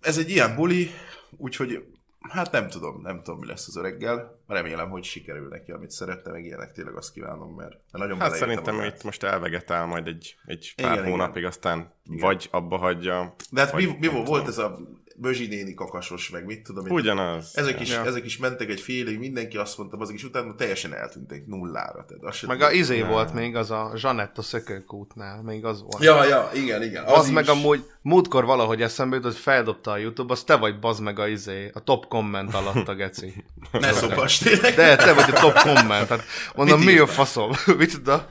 Ez 0.00 0.18
egy 0.18 0.30
ilyen 0.30 0.54
buli, 0.54 0.90
úgyhogy 1.36 1.84
Hát 2.30 2.50
nem 2.50 2.68
tudom, 2.68 3.00
nem 3.02 3.22
tudom, 3.22 3.40
mi 3.40 3.46
lesz 3.46 3.68
az 3.68 3.76
öreggel. 3.76 4.40
Remélem, 4.46 4.90
hogy 4.90 5.04
sikerül 5.04 5.48
neki, 5.48 5.72
amit 5.72 5.90
szerette, 5.90 6.30
meg 6.30 6.44
ilyenek 6.44 6.72
tényleg 6.72 6.96
azt 6.96 7.12
kívánom, 7.12 7.54
mert 7.54 7.76
nagyon 7.90 8.20
Hát 8.20 8.34
szerintem 8.34 8.74
magát. 8.74 8.96
itt 8.96 9.02
most 9.02 9.22
elvegetál 9.22 9.86
majd 9.86 10.06
egy, 10.06 10.36
egy 10.44 10.72
pár 10.76 10.92
Igen, 10.92 11.10
hónapig, 11.10 11.44
aztán 11.44 11.92
vagy 12.04 12.48
abba 12.50 12.76
hagyja. 12.76 13.34
De 13.50 13.60
hát 13.60 13.74
mi, 13.74 13.84
mi 13.84 13.90
volt, 13.90 14.00
tudom. 14.00 14.24
volt 14.24 14.48
ez 14.48 14.58
a 14.58 14.78
Bözsi 15.16 15.46
néni 15.46 15.74
kakasos, 15.74 16.30
meg 16.30 16.44
mit 16.44 16.62
tudom 16.62 16.86
én. 16.86 16.92
Ugyanaz. 16.92 17.50
Ezek 17.54 17.80
is, 17.80 17.90
Ja. 17.90 18.04
ezek 18.04 18.24
is 18.24 18.36
mentek 18.38 18.68
egy 18.70 18.80
félig, 18.80 19.18
mindenki 19.18 19.56
azt 19.56 19.78
mondta, 19.78 19.96
azok 19.96 20.14
is 20.14 20.24
utána 20.24 20.54
teljesen 20.54 20.94
eltűntek 20.94 21.46
nullára. 21.46 22.04
Tehát 22.08 22.22
azt 22.22 22.46
Meg 22.46 22.60
a 22.62 22.70
izé 22.72 23.02
volt 23.02 23.34
még, 23.34 23.56
az 23.56 23.70
a 23.70 23.92
Zsanetta 23.96 24.42
szökőkútnál, 24.42 25.42
még 25.42 25.64
az 25.64 25.82
volt. 25.82 26.02
Ja, 26.02 26.24
ja, 26.24 26.50
igen, 26.54 26.82
igen. 26.82 27.04
Az, 27.04 27.26
is. 27.26 27.32
meg 27.32 27.48
amúgy 27.48 27.84
múltkor 28.02 28.44
valahogy 28.44 28.82
eszembe 28.82 29.16
jutott, 29.16 29.32
hogy 29.32 29.40
feldobta 29.40 29.90
a 29.90 29.96
Youtube, 29.96 30.32
az 30.32 30.42
te 30.42 30.56
vagy 30.56 30.78
bazd 30.78 31.02
meg 31.02 31.18
a 31.18 31.28
izé, 31.28 31.70
a 31.74 31.80
top 31.80 32.08
komment 32.08 32.54
alatt 32.54 32.88
a 32.88 32.94
geci. 32.94 33.44
Ne 33.80 33.92
szopass 33.92 34.38
tényleg. 34.38 34.74
De 34.74 34.96
te 34.96 35.12
vagy 35.12 35.30
a 35.34 35.40
top 35.40 35.58
komment, 35.58 36.08
tehát 36.08 36.24
mondom, 36.54 36.78
Mit 36.78 36.88
mi 36.88 36.98
a 36.98 37.06
faszom? 37.06 37.50
Micsoda? 37.78 38.28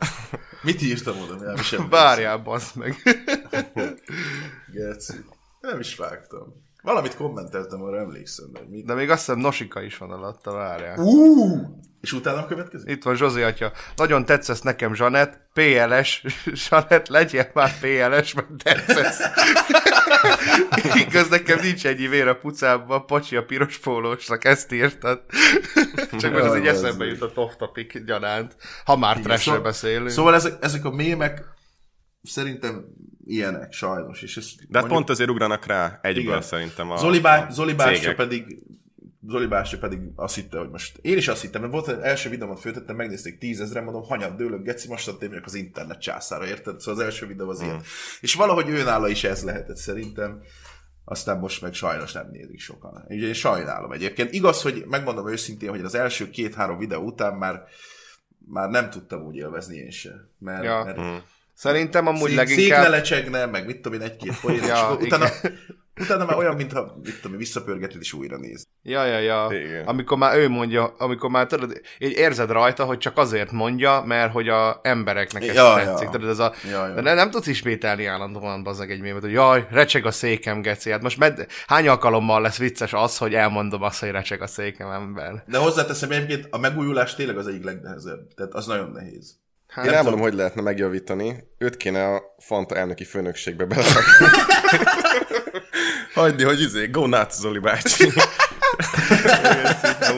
Mit 0.62 0.82
írtam 0.82 1.16
oda? 1.22 1.36
Nem. 1.36 1.90
Várjál, 1.90 2.38
bazd 2.38 2.76
meg. 2.76 2.96
Geci. 4.74 5.14
Nem 5.62 5.80
is 5.80 5.96
vágtam. 5.96 6.70
Valamit 6.82 7.16
kommenteltem, 7.16 7.82
arra 7.82 8.00
emlékszem, 8.00 8.46
de 8.54 8.60
hogy 8.60 8.70
mit. 8.70 8.86
De 8.86 8.94
még 8.94 9.10
azt 9.10 9.26
hiszem 9.26 9.40
Nosika 9.40 9.82
is 9.82 9.98
van 9.98 10.12
alatta, 10.12 10.52
várjál. 10.52 10.98
Uh! 10.98 11.60
És 12.02 12.14
utána 12.14 12.46
következik? 12.46 12.90
Itt 12.90 13.04
van 13.04 13.16
Zsozi 13.16 13.42
atya. 13.42 13.72
Nagyon 13.96 14.26
tetszesz 14.26 14.62
nekem, 14.62 14.94
Zsanett. 14.94 15.40
PLS. 15.54 16.26
Zsanett, 16.68 17.08
legyél 17.08 17.52
már 17.54 17.72
PLS, 17.80 18.34
mert 18.34 18.48
tetszesz. 18.64 19.20
Igaz, 21.08 21.30
nekem 21.30 21.60
nincs 21.62 21.86
ennyi 21.86 22.08
vér 22.08 22.28
a 22.28 22.36
pucámban, 22.36 23.06
pacsi 23.06 23.36
a 23.36 23.46
piros 23.46 23.78
pólósnak, 23.78 24.46
ezt 24.46 24.72
írtad. 24.72 25.22
Csak 26.20 26.32
most 26.32 26.44
az 26.44 26.58
így 26.58 26.68
eszembe 26.68 27.06
bazzeg. 27.06 27.18
jut 27.20 27.38
a 27.38 27.42
off 27.42 27.56
topic 27.58 28.04
gyanánt. 28.06 28.56
Ha 28.86 28.98
már 28.98 29.20
trashről 29.20 29.56
Szó- 29.56 29.62
beszélünk. 29.62 30.10
Szóval 30.10 30.36
ezek, 30.36 30.54
ezek 30.62 30.86
a 30.86 30.92
mémek 30.92 31.44
szerintem 32.24 32.86
ilyenek, 33.32 33.74
sajnos. 33.74 34.22
És 34.22 34.38
ez 34.38 34.46
De 34.46 34.52
hát 34.62 34.70
mondjuk- 34.72 34.94
pont 34.94 35.10
azért 35.10 35.30
ugranak 35.30 35.66
rá 35.66 36.00
egyből 36.02 36.24
Igen. 36.24 36.42
szerintem 36.42 36.92
a, 36.92 36.98
Zoli, 36.98 37.20
bá, 37.20 37.46
a 37.46 37.52
Zoli 37.52 37.76
cégek. 37.76 38.16
pedig 38.16 38.64
Zoli 39.28 39.46
bástya 39.48 39.78
pedig 39.78 40.00
azt 40.16 40.36
hitte, 40.36 40.58
hogy 40.58 40.70
most... 40.70 40.98
Én 41.02 41.18
is 41.18 41.28
azt 41.28 41.42
hittem, 41.42 41.62
mert 41.62 41.74
volt 41.74 41.88
egy 41.88 42.00
első 42.02 42.30
videómat 42.30 42.60
föltettem, 42.60 42.96
megnézték 42.96 43.38
tízezren, 43.38 43.84
mondom, 43.84 44.04
hanyat 44.04 44.36
dőlök, 44.36 44.64
geci, 44.64 44.88
most 44.88 45.08
én 45.22 45.30
vagyok 45.30 45.46
az 45.46 45.54
internet 45.54 46.02
császára, 46.02 46.48
érted? 46.48 46.80
Szóval 46.80 47.00
az 47.00 47.06
első 47.06 47.28
videó 47.28 47.50
az 47.50 47.62
Mm. 47.62 47.66
ilyen. 47.66 47.82
És 48.22 48.34
valahogy 48.34 48.70
őnála 48.70 49.08
is 49.08 49.24
ez 49.24 49.44
lehetett 49.44 49.78
szerintem. 49.78 50.42
Aztán 51.06 51.40
most 51.40 51.62
meg 51.62 51.74
sajnos 51.74 52.12
nem 52.12 52.30
nézik 52.32 52.60
sokan. 52.60 53.06
Ugye 53.08 53.28
én 53.28 53.34
sajnálom 53.34 53.92
egyébként. 53.92 54.32
Igaz, 54.34 54.62
hogy 54.62 54.84
megmondom 54.88 55.30
őszintén, 55.30 55.70
hogy 55.70 55.82
az 55.82 55.96
első 55.96 56.30
két-három 56.30 56.78
videó 56.78 57.02
után 57.04 57.34
már 57.34 57.64
már 58.48 58.70
nem 58.70 58.90
tudtam 58.90 59.22
úgy 59.26 59.36
élvezni 59.36 59.78
én 59.78 59.92
se. 59.92 60.12
Mert, 60.40 60.64
Ja. 60.64 60.84
mert 60.84 61.00
Mm. 61.00 61.16
Szerintem 61.62 62.08
amúgy 62.08 62.30
szék, 62.30 62.48
szék 62.48 62.48
ne 62.48 62.56
leginkább... 62.56 62.90
lecsegne, 62.90 63.46
meg 63.46 63.66
mit 63.66 63.82
tudom 63.82 64.02
én, 64.02 64.08
egy-két 64.08 64.40
poén, 64.40 64.64
Ja, 64.64 64.98
és 65.00 65.06
utána, 65.06 65.26
utána 66.04 66.26
már 66.26 66.38
olyan, 66.38 66.56
mintha 66.56 67.00
mit 67.04 67.16
tudom 67.16 67.32
én, 67.32 67.38
visszapörgeted 67.38 68.02
és 68.02 68.14
újra 68.14 68.38
néz. 68.38 68.68
Ja, 68.84 69.06
ja, 69.06 69.20
ja. 69.20 69.48
Igen. 69.52 69.86
Amikor 69.86 70.18
már 70.18 70.38
ő 70.38 70.50
mondja, 70.50 70.96
amikor 70.98 71.30
már 71.30 71.48
tudod, 71.48 71.82
így 72.00 72.18
érzed 72.18 72.50
rajta, 72.50 72.84
hogy 72.86 72.98
csak 72.98 73.18
azért 73.18 73.52
mondja, 73.52 74.04
mert 74.06 74.32
hogy 74.32 74.50
a 74.50 74.80
embereknek 74.84 75.48
ez 75.48 75.56
Ja, 75.56 75.76
tetszik. 75.76 76.06
ja. 76.06 76.12
Tudod, 76.12 76.30
ez 76.30 76.40
a, 76.40 76.54
Ja, 76.72 76.88
ja. 76.88 76.94
de 76.94 77.02
nem, 77.02 77.16
nem 77.16 77.30
tudsz 77.30 77.48
ismételni 77.48 78.06
állandóan 78.06 78.64
bazeg 78.64 78.92
egy 78.92 79.02
mémet, 79.02 79.22
hogy 79.22 79.32
jaj, 79.32 79.68
recseg 79.70 80.06
a 80.06 80.12
székem, 80.12 80.62
geci. 80.62 80.92
Hát 80.92 81.02
most 81.02 81.18
med, 81.18 81.46
hány 81.68 81.88
alkalommal 81.88 82.42
lesz 82.42 82.58
vicces 82.58 82.94
az, 82.94 83.18
hogy 83.18 83.34
elmondom 83.34 83.82
azt, 83.82 84.00
hogy 84.00 84.12
recseg 84.12 84.42
a 84.42 84.48
székem 84.48 84.90
ember. 84.90 85.44
De 85.48 85.58
hozzáteszem 85.58 86.12
egyébként, 86.12 86.48
a 86.50 86.58
megújulás 86.58 87.16
tényleg 87.16 87.38
az 87.38 87.48
egyik 87.48 87.64
legnehezebb. 87.64 88.34
Tehát 88.36 88.54
az 88.54 88.66
nagyon 88.66 88.92
nehéz. 88.92 89.40
Hát, 89.72 89.86
Én 89.86 89.94
elmondom, 89.94 90.20
hogy 90.22 90.34
lehetne 90.34 90.62
megjavítani. 90.62 91.44
Őt 91.58 91.78
kéne 91.78 92.06
a 92.06 92.22
Fanta 92.40 92.76
elnöki 92.76 93.04
főnökségbe 93.04 93.66
belerakni. 93.66 94.26
Hagyni, 96.14 96.44
hogy 96.44 96.62
izé, 96.62 96.86
go 96.88 97.06
nuts, 97.08 97.32
Zoli 97.34 97.60
bácsi. 97.60 98.06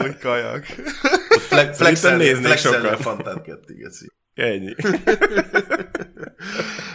úgy 0.02 0.18
kajak. 0.18 0.64
Fle- 1.48 1.76
flexelni, 1.76 2.34
flexelni 2.34 2.88
a 2.88 2.96
fantát 2.96 3.42
kettig, 3.42 3.76
geci. 3.78 4.06
Ennyi. 4.34 4.74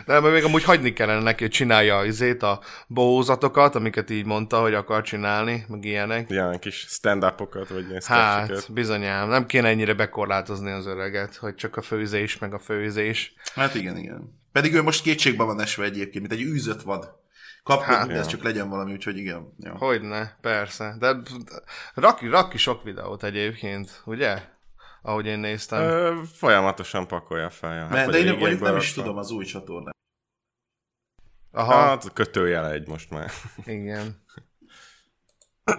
Nem, 0.06 0.22
mert 0.24 0.34
még 0.34 0.44
amúgy 0.44 0.64
hagyni 0.64 0.94
kellene 0.94 1.22
neki, 1.22 1.44
hogy 1.44 1.52
csinálja 1.52 2.04
izét, 2.04 2.44
a 2.44 2.62
bózatokat, 2.88 3.76
amiket 3.76 4.10
így 4.10 4.26
mondta, 4.26 4.62
hogy 4.62 4.74
akar 4.74 5.02
csinálni, 5.02 5.66
meg 5.68 5.86
ilyenek. 5.86 6.30
Ilyen 6.30 6.60
kis 6.60 6.76
stand-upokat, 6.76 7.70
vagy 7.70 7.88
ilyen 7.90 8.02
Hát, 8.06 8.74
bizonyám, 8.74 9.30
nem 9.30 9.46
kéne 9.46 9.68
ennyire 9.68 9.94
bekorlátozni 9.94 10.72
az 10.72 10.86
öreget, 10.86 11.36
hogy 11.36 11.56
csak 11.56 11.76
a 11.78 11.82
főzés, 11.82 12.38
meg 12.38 12.54
a 12.54 12.60
főzés. 12.60 13.34
Hát 13.56 13.76
igen, 13.76 13.98
igen. 13.98 14.40
Pedig 14.52 14.74
ő 14.74 14.82
most 14.82 15.04
kétségbe 15.04 15.44
van 15.44 15.62
esve 15.62 15.84
egyébként, 15.84 16.30
mint 16.30 16.42
egy 16.42 16.48
űzött 16.48 16.82
vad. 16.82 17.18
Kapkodni, 17.64 17.94
Hát, 17.94 18.10
ez 18.10 18.28
csak 18.28 18.44
legyen 18.44 18.70
valami, 18.70 18.92
úgyhogy 18.92 19.18
igen. 19.18 19.54
Ja. 19.60 19.76
Hogyne, 19.78 20.38
persze. 20.42 20.96
De 21.00 21.16
rak, 21.94 22.30
rak 22.30 22.50
ki 22.50 22.58
sok 22.58 22.84
videót 22.84 23.24
egyébként, 23.24 24.02
ugye? 24.06 24.38
Ahogy 25.02 25.26
én 25.26 25.40
néztem. 25.40 25.82
Ö, 25.82 26.22
folyamatosan 26.34 27.08
pakolja 27.08 27.50
fel. 27.50 27.76
Ja. 27.76 27.88
Vagy 27.88 28.12
de 28.12 28.18
a 28.30 28.34
én 28.34 28.38
mondjuk 28.38 28.62
nem 28.62 28.76
is 28.78 28.94
tudom 28.94 29.18
az 29.18 29.32
új 29.32 29.46
csatornát. 29.46 29.96
Aha, 31.52 31.74
Hát, 31.74 32.14
kötőjele 32.14 32.72
egy 32.72 32.88
most 32.88 33.10
már. 33.10 33.32
igen. 33.66 34.24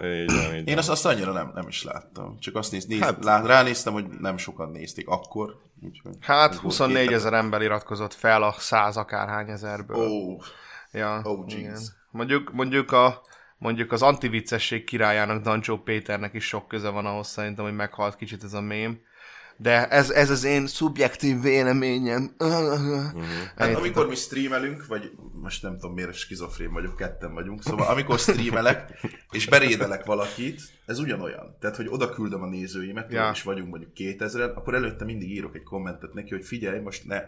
Így 0.03 0.31
van, 0.31 0.55
így 0.55 0.67
Én 0.67 0.77
azt, 0.77 0.89
azt 0.89 1.05
annyira 1.05 1.31
nem, 1.31 1.51
nem 1.53 1.67
is 1.67 1.83
láttam. 1.83 2.39
Csak 2.39 2.55
azt 2.55 2.71
néz, 2.71 2.85
néz, 2.85 2.99
Hát- 2.99 3.13
hát, 3.13 3.23
lá, 3.23 3.41
ránéztem, 3.45 3.93
hogy 3.93 4.07
nem 4.07 4.37
sokan 4.37 4.69
nézték 4.69 5.07
akkor. 5.07 5.61
Úgyhogy 5.81 6.15
Hát 6.19 6.49
ez 6.49 6.55
volt 6.55 6.61
24 6.65 7.07
két 7.07 7.15
ezer 7.15 7.33
ember 7.33 7.61
iratkozott 7.61 8.13
fel 8.13 8.43
a 8.43 8.51
100 8.57 8.97
akárhány 8.97 9.49
ezerből. 9.49 9.97
Ó, 9.97 10.37
Ja, 10.91 11.21
Oh, 11.23 11.51
igen. 11.53 11.79
Mondjuk, 12.11 12.51
mondjuk, 12.53 12.91
a, 12.91 13.21
mondjuk 13.57 13.91
az 13.91 14.01
antiviccesség 14.01 14.83
királyának 14.83 15.41
Dancsó 15.43 15.77
Péternek 15.77 16.33
is 16.33 16.45
sok 16.47 16.67
köze 16.67 16.89
van 16.89 17.05
ahhoz 17.05 17.27
szerintem, 17.27 17.65
hogy 17.65 17.75
meghalt 17.75 18.15
kicsit 18.15 18.43
ez 18.43 18.53
a 18.53 18.61
mém. 18.61 19.01
De 19.61 19.87
ez, 19.87 20.09
ez 20.09 20.29
az 20.29 20.43
én 20.43 20.67
szubjektív 20.67 21.41
véleményem. 21.41 22.35
Hát 23.55 23.67
Ennyi 23.67 23.73
amikor 23.73 24.07
mi 24.07 24.15
streamelünk, 24.15 24.85
vagy 24.87 25.11
most 25.33 25.61
nem 25.61 25.73
tudom 25.73 25.93
miért 25.93 26.13
skizofrén 26.13 26.71
vagyok, 26.71 26.95
ketten 26.95 27.33
vagyunk, 27.33 27.63
szóval 27.63 27.87
amikor 27.87 28.19
streamelek, 28.19 29.07
és 29.31 29.47
berédelek 29.47 30.05
valakit, 30.05 30.61
ez 30.85 30.99
ugyanolyan. 30.99 31.57
Tehát, 31.59 31.75
hogy 31.75 31.87
oda 31.89 32.09
küldöm 32.09 32.41
a 32.41 32.47
nézőimet, 32.47 33.11
Ja. 33.11 33.31
és 33.33 33.43
vagyunk 33.43 33.69
mondjuk 33.69 33.93
2000 33.93 34.49
akkor 34.49 34.73
előtte 34.73 35.05
mindig 35.05 35.29
írok 35.29 35.55
egy 35.55 35.63
kommentet 35.63 36.13
neki, 36.13 36.29
hogy 36.29 36.45
figyelj, 36.45 36.79
most 36.79 37.07
ne, 37.07 37.21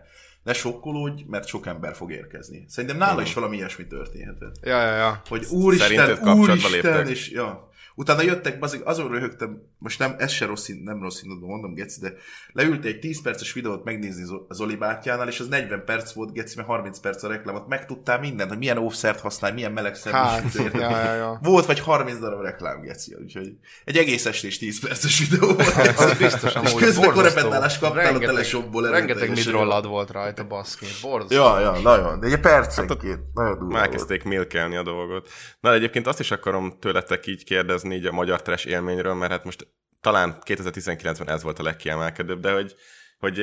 ne 0.43 0.53
sokkolódj, 0.53 1.23
mert 1.27 1.47
sok 1.47 1.65
ember 1.65 1.95
fog 1.95 2.11
érkezni. 2.11 2.65
Szerintem 2.67 2.97
nála 2.99 3.21
is 3.21 3.33
valami 3.33 3.55
ilyesmi 3.55 3.87
történhetett. 3.87 4.55
Ja, 4.61 4.81
ja, 4.81 4.95
ja. 4.95 5.21
Hogy 5.27 5.43
Szerinted 5.43 5.63
úristen, 5.65 6.07
kapcsolatba 6.07 6.67
úristen, 6.67 7.07
és 7.07 7.29
ja. 7.29 7.71
Utána 7.95 8.21
jöttek, 8.21 8.59
bazig, 8.59 8.81
azon 8.83 9.11
röhögtem, 9.11 9.61
most 9.79 9.99
nem, 9.99 10.15
ez 10.17 10.31
se 10.31 10.45
rossz, 10.45 10.69
nem 10.83 11.01
rossz 11.01 11.21
indulatban 11.21 11.49
mondom, 11.49 11.73
Geci, 11.73 11.99
de 11.99 12.13
leült 12.51 12.85
egy 12.85 12.99
10 12.99 13.21
perces 13.21 13.53
videót 13.53 13.83
megnézni 13.83 14.23
Zo- 14.23 14.45
Zoli 14.49 14.75
bátyjánál, 14.75 15.27
és 15.27 15.39
az 15.39 15.47
40 15.47 15.83
perc 15.85 16.11
volt, 16.11 16.33
Geci, 16.33 16.55
mert 16.55 16.67
30 16.67 16.99
perc 16.99 17.23
a 17.23 17.27
reklámot, 17.27 17.67
megtudtál 17.67 18.19
mindent, 18.19 18.49
hogy 18.49 18.57
milyen 18.57 18.77
óvszert 18.77 19.19
használ, 19.19 19.53
milyen 19.53 19.71
melegszer. 19.71 20.13
Hát, 20.13 20.53
ja, 20.53 20.69
ja, 20.79 21.13
ja. 21.13 21.39
Volt 21.43 21.65
vagy 21.65 21.79
30 21.79 22.19
darab 22.19 22.41
reklám, 22.41 22.81
Geci, 22.81 23.15
úgyhogy 23.21 23.53
egy 23.85 23.97
egész 23.97 24.25
estés 24.25 24.57
10 24.57 24.79
perces 24.79 25.19
videó 25.29 25.47
volt. 25.47 25.97
Az 25.97 26.17
biztos 26.17 26.53
és 26.63 26.73
közben 26.73 27.11
korepetálás 27.11 27.79
kaptál 27.79 27.99
a 27.99 28.03
Rengeteg- 28.03 28.27
teleshopból. 28.29 28.81
Rengeteg 28.81 29.09
erőteljesen. 29.09 29.51
midrollad 29.53 29.87
volt 29.87 30.11
rajta, 30.11 30.47
baszki. 30.47 30.85
Borzasztó. 31.01 31.35
Ja, 31.35 31.59
ja, 31.59 31.71
nagyon. 31.83 32.19
De 32.19 32.27
egy 32.27 32.39
percenként. 32.39 33.19
Nagyon 33.33 33.57
durva 33.59 33.79
elkezdték 33.79 34.23
milkelni 34.23 34.75
a 34.75 34.83
dolgot. 34.83 35.29
Na 35.59 35.69
de 35.69 35.75
egyébként 35.75 36.07
azt 36.07 36.19
is 36.19 36.31
akarom 36.31 36.73
tőletek 36.79 37.27
így 37.27 37.43
kérdezni 37.43 37.82
így 37.91 38.05
a 38.05 38.11
magyar 38.11 38.41
trash 38.41 38.67
élményről, 38.67 39.13
mert 39.13 39.31
hát 39.31 39.43
most 39.43 39.67
talán 40.01 40.37
2019-ben 40.45 41.29
ez 41.29 41.43
volt 41.43 41.59
a 41.59 41.63
legkiemelkedőbb, 41.63 42.39
de 42.39 42.53
hogy, 42.53 42.75
hogy 43.17 43.39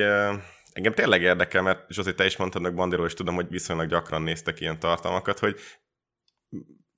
engem 0.73 0.93
tényleg 0.93 1.21
érdekel, 1.21 1.61
mert 1.61 1.85
Zsozi, 1.89 2.15
te 2.15 2.25
is 2.25 2.37
mondtad 2.37 2.61
meg 2.61 2.75
Bandiról, 2.75 3.05
és 3.05 3.13
tudom, 3.13 3.35
hogy 3.35 3.49
viszonylag 3.49 3.87
gyakran 3.87 4.21
néztek 4.21 4.59
ilyen 4.59 4.79
tartalmakat, 4.79 5.39
hogy 5.39 5.59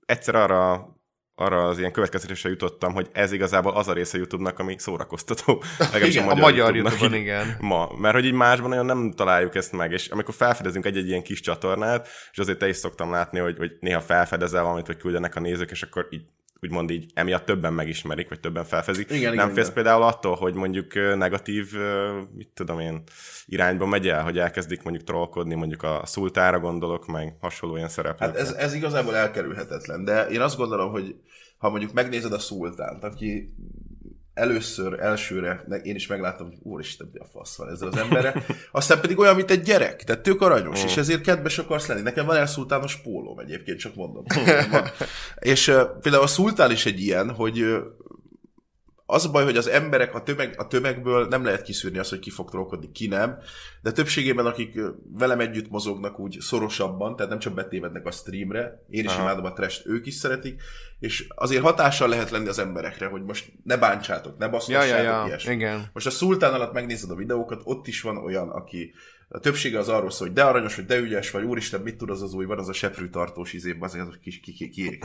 egyszer 0.05 0.35
arra 0.35 0.91
arra 1.35 1.67
az 1.67 1.79
ilyen 1.79 1.91
következtetésre 1.91 2.49
jutottam, 2.49 2.93
hogy 2.93 3.07
ez 3.11 3.31
igazából 3.31 3.75
az 3.75 3.87
a 3.87 3.93
része 3.93 4.17
YouTube-nak, 4.17 4.59
ami 4.59 4.75
szórakoztató. 4.79 5.63
Legalábbis 5.77 6.15
Igen, 6.15 6.29
a 6.29 6.33
magyar 6.35 6.75
YouTube-nak 6.75 6.91
YouTube-on, 6.91 7.13
így 7.13 7.21
igen. 7.21 7.57
Ma, 7.59 7.91
mert 7.97 8.13
hogy 8.13 8.25
így 8.25 8.33
másban 8.33 8.69
nagyon 8.69 8.85
nem 8.85 9.11
találjuk 9.11 9.55
ezt 9.55 9.71
meg, 9.71 9.91
és 9.91 10.07
amikor 10.07 10.33
felfedezünk 10.33 10.85
egy-egy 10.85 11.07
ilyen 11.07 11.23
kis 11.23 11.39
csatornát, 11.39 12.07
és 12.31 12.37
azért 12.37 12.57
te 12.57 12.67
is 12.67 12.75
szoktam 12.75 13.11
látni, 13.11 13.39
hogy, 13.39 13.57
hogy 13.57 13.71
néha 13.79 14.01
felfedezel 14.01 14.63
valamit, 14.63 14.87
vagy 14.87 14.97
küldenek 14.97 15.35
a 15.35 15.39
nézők, 15.39 15.71
és 15.71 15.83
akkor 15.83 16.07
így 16.09 16.23
úgymond 16.63 16.89
így 16.89 17.11
emiatt 17.13 17.45
többen 17.45 17.73
megismerik, 17.73 18.29
vagy 18.29 18.39
többen 18.39 18.63
felfedezik. 18.63 19.09
Igen, 19.09 19.23
nem 19.23 19.33
igen, 19.33 19.45
félsz 19.53 19.69
igen. 19.69 19.83
például 19.83 20.03
attól, 20.03 20.35
hogy 20.35 20.53
mondjuk 20.53 20.93
negatív, 20.93 21.71
mit 22.35 22.49
tudom 22.53 22.79
én, 22.79 23.03
irányba 23.45 23.85
megy 23.85 24.07
el, 24.07 24.23
hogy 24.23 24.37
elkezdik 24.37 24.83
mondjuk 24.83 25.05
trollkodni, 25.05 25.55
mondjuk 25.55 25.83
a 25.83 26.01
szultára 26.05 26.59
gondolok, 26.59 27.07
meg 27.07 27.37
hasonló 27.41 27.75
ilyen 27.75 27.89
szereplők. 27.89 28.29
Hát 28.29 28.39
ez, 28.39 28.51
ez 28.51 28.73
igazából 28.73 29.15
elkerülhetetlen, 29.15 30.03
de 30.03 30.25
én 30.27 30.41
azt 30.41 30.57
gondolom, 30.57 30.91
hogy 30.91 31.15
ha 31.57 31.69
mondjuk 31.69 31.93
megnézed 31.93 32.33
a 32.33 32.39
szultánt, 32.39 33.03
aki 33.03 33.53
először, 34.33 34.99
elsőre, 34.99 35.63
én 35.83 35.95
is 35.95 36.07
megláttam, 36.07 36.47
hogy 36.47 36.57
úristen, 36.61 37.09
mi 37.13 37.19
a 37.19 37.25
fasz 37.31 37.55
van 37.55 37.69
ezzel 37.69 37.87
az 37.87 37.97
emberre, 37.97 38.45
aztán 38.71 38.99
pedig 38.99 39.19
olyan, 39.19 39.35
mint 39.35 39.51
egy 39.51 39.61
gyerek, 39.61 40.03
tehát 40.03 40.21
tök 40.21 40.41
aranyos, 40.41 40.81
mm. 40.81 40.85
és 40.85 40.97
ezért 40.97 41.21
kedves 41.21 41.57
akarsz 41.57 41.87
lenni. 41.87 42.01
Nekem 42.01 42.25
van 42.25 42.35
elszultános 42.35 42.95
pólóm 42.95 43.39
egyébként, 43.39 43.79
csak 43.79 43.95
mondom. 43.95 44.23
és 45.39 45.67
uh, 45.67 45.81
például 46.01 46.23
a 46.23 46.27
szultán 46.27 46.71
is 46.71 46.85
egy 46.85 47.01
ilyen, 47.01 47.31
hogy 47.31 47.61
uh, 47.61 47.77
az 49.13 49.25
a 49.25 49.31
baj, 49.31 49.43
hogy 49.43 49.57
az 49.57 49.67
emberek 49.67 50.15
a, 50.15 50.23
tömeg, 50.23 50.53
a 50.57 50.67
tömegből 50.67 51.27
nem 51.27 51.43
lehet 51.43 51.61
kiszűrni 51.61 51.97
azt, 51.97 52.09
hogy 52.09 52.19
ki 52.19 52.29
fog 52.29 52.49
trollkodni, 52.49 52.91
ki 52.91 53.07
nem, 53.07 53.37
de 53.81 53.91
többségében, 53.91 54.45
akik 54.45 54.79
velem 55.17 55.39
együtt 55.39 55.69
mozognak 55.69 56.19
úgy 56.19 56.37
szorosabban, 56.39 57.15
tehát 57.15 57.31
nem 57.31 57.39
csak 57.39 57.53
betévednek 57.53 58.05
a 58.05 58.11
streamre, 58.11 58.83
én 58.89 59.03
is 59.03 59.11
Aha. 59.11 59.21
imádom 59.21 59.45
a 59.45 59.53
trash 59.53 59.87
ők 59.87 60.05
is 60.05 60.13
szeretik, 60.13 60.61
és 60.99 61.27
azért 61.35 61.63
hatással 61.63 62.07
lehet 62.07 62.29
lenni 62.29 62.47
az 62.47 62.59
emberekre, 62.59 63.07
hogy 63.07 63.23
most 63.23 63.51
ne 63.63 63.77
bántsátok, 63.77 64.37
ne 64.37 64.47
basztassátok, 64.47 65.05
ja, 65.05 65.27
ja, 65.27 65.37
ja. 65.45 65.53
Igen. 65.53 65.89
Most 65.93 66.07
a 66.07 66.09
szultán 66.09 66.53
alatt 66.53 66.73
megnézed 66.73 67.09
a 67.09 67.15
videókat, 67.15 67.61
ott 67.63 67.87
is 67.87 68.01
van 68.01 68.17
olyan, 68.17 68.49
aki 68.49 68.93
a 69.35 69.39
többsége 69.39 69.79
az 69.79 69.89
arról 69.89 70.11
szól, 70.11 70.27
hogy 70.27 70.35
de 70.35 70.43
aranyos, 70.43 70.75
vagy 70.75 70.85
de 70.85 70.97
ügyes, 70.97 71.31
vagy 71.31 71.43
úristen, 71.43 71.81
mit 71.81 71.97
tud 71.97 72.09
az 72.09 72.21
az 72.21 72.33
új, 72.33 72.45
van 72.45 72.59
az 72.59 72.69
a 72.69 72.73
seprűtartós 72.73 73.53
izében, 73.53 73.81
azért 73.81 74.07
az 74.07 74.17
kis 74.21 74.39
ki, 74.39 74.69
ki, 74.69 74.99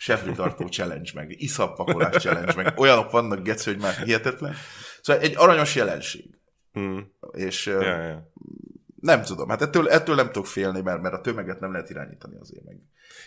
Seprűtartó 0.00 0.66
challenge 0.66 1.10
meg, 1.14 1.34
iszappakolás 1.42 2.22
challenge 2.22 2.52
meg, 2.56 2.78
olyanok 2.78 3.10
vannak, 3.10 3.42
gec, 3.42 3.64
hogy 3.64 3.78
már 3.78 3.94
hihetetlen. 3.94 4.54
Szóval 5.02 5.22
egy 5.22 5.34
aranyos 5.36 5.74
jelenség. 5.74 6.38
Mm. 6.78 6.98
És 7.32 7.66
ja, 7.66 7.82
ja. 7.82 8.32
nem 9.00 9.22
tudom, 9.22 9.48
hát 9.48 9.62
ettől, 9.62 9.88
ettől 9.88 10.14
nem 10.14 10.26
tudok 10.26 10.46
félni, 10.46 10.80
mert, 10.80 11.00
mert 11.02 11.14
a 11.14 11.20
tömeget 11.20 11.60
nem 11.60 11.72
lehet 11.72 11.90
irányítani 11.90 12.36
azért 12.40 12.64
meg. 12.64 12.76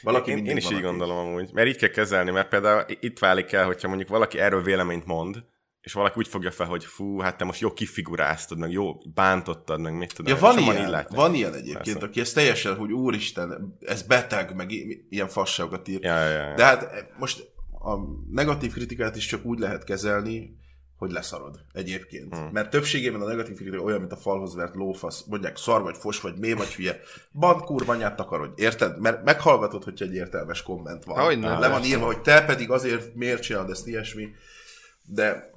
Valaki 0.01 0.31
én, 0.31 0.45
én 0.45 0.57
is 0.57 0.71
így 0.71 0.81
gondolom 0.81 1.17
amúgy, 1.17 1.49
mert 1.53 1.67
így 1.67 1.77
kell 1.77 1.89
kezelni, 1.89 2.31
mert 2.31 2.49
például 2.49 2.85
itt 2.87 3.19
válik 3.19 3.51
el, 3.51 3.65
hogyha 3.65 3.87
mondjuk 3.87 4.09
valaki 4.09 4.39
erről 4.39 4.63
véleményt 4.63 5.05
mond, 5.05 5.43
és 5.81 5.93
valaki 5.93 6.15
úgy 6.17 6.27
fogja 6.27 6.51
fel, 6.51 6.67
hogy 6.67 6.85
fú, 6.85 7.19
hát 7.19 7.37
te 7.37 7.43
most 7.43 7.59
jó 7.59 7.73
kifiguráztad, 7.73 8.57
meg 8.57 8.71
jó 8.71 8.95
bántottad, 9.13 9.79
meg 9.79 9.97
mit 9.97 10.13
tudom. 10.13 10.33
Ja, 10.33 10.39
van 10.39 10.57
ilyen, 10.57 11.05
van 11.09 11.33
ilyen 11.33 11.53
egyébként, 11.53 11.83
Persze. 11.83 12.05
aki 12.05 12.19
ez 12.19 12.31
teljesen, 12.31 12.75
hogy 12.75 12.91
úristen, 12.91 13.77
ez 13.79 14.01
beteg, 14.01 14.55
meg 14.55 14.71
ilyen 15.09 15.27
fasságokat 15.27 15.87
ír. 15.87 16.03
Ja, 16.03 16.23
ja, 16.23 16.47
ja. 16.47 16.55
De 16.55 16.63
hát 16.63 16.83
eh, 16.83 17.05
most 17.17 17.51
a 17.71 17.95
negatív 18.31 18.73
kritikát 18.73 19.15
is 19.15 19.25
csak 19.25 19.45
úgy 19.45 19.59
lehet 19.59 19.83
kezelni, 19.83 20.59
hogy 20.97 21.11
leszarod 21.11 21.59
egyébként. 21.73 22.35
Hmm. 22.35 22.49
Mert 22.51 22.69
többségében 22.69 23.21
a 23.21 23.25
negatív 23.25 23.55
kritika 23.55 23.83
olyan, 23.83 23.99
mint 23.99 24.11
a 24.11 24.17
falhoz 24.17 24.55
vert 24.55 24.75
lófasz, 24.75 25.23
mondják 25.23 25.57
szar 25.57 25.81
vagy 25.81 25.97
fos 25.97 26.21
vagy 26.21 26.37
mély 26.37 26.53
vagy 26.53 26.73
hülye. 26.73 26.99
Band 27.31 27.61
kurvanyát 27.61 28.15
takarodj, 28.15 28.61
érted? 28.61 28.99
Mert 28.99 29.23
meghallgatod, 29.23 29.83
hogyha 29.83 30.05
egy 30.05 30.13
értelmes 30.13 30.63
komment 30.63 31.03
van. 31.03 31.25
Hogy 31.25 31.39
Le 31.39 31.69
van 31.69 31.83
írva, 31.83 32.05
hogy 32.05 32.21
te 32.21 32.45
pedig 32.45 32.69
azért 32.69 33.15
miért 33.15 33.41
csinálod 33.41 33.69
ezt 33.69 33.87
ilyesmi. 33.87 34.29
De 35.05 35.49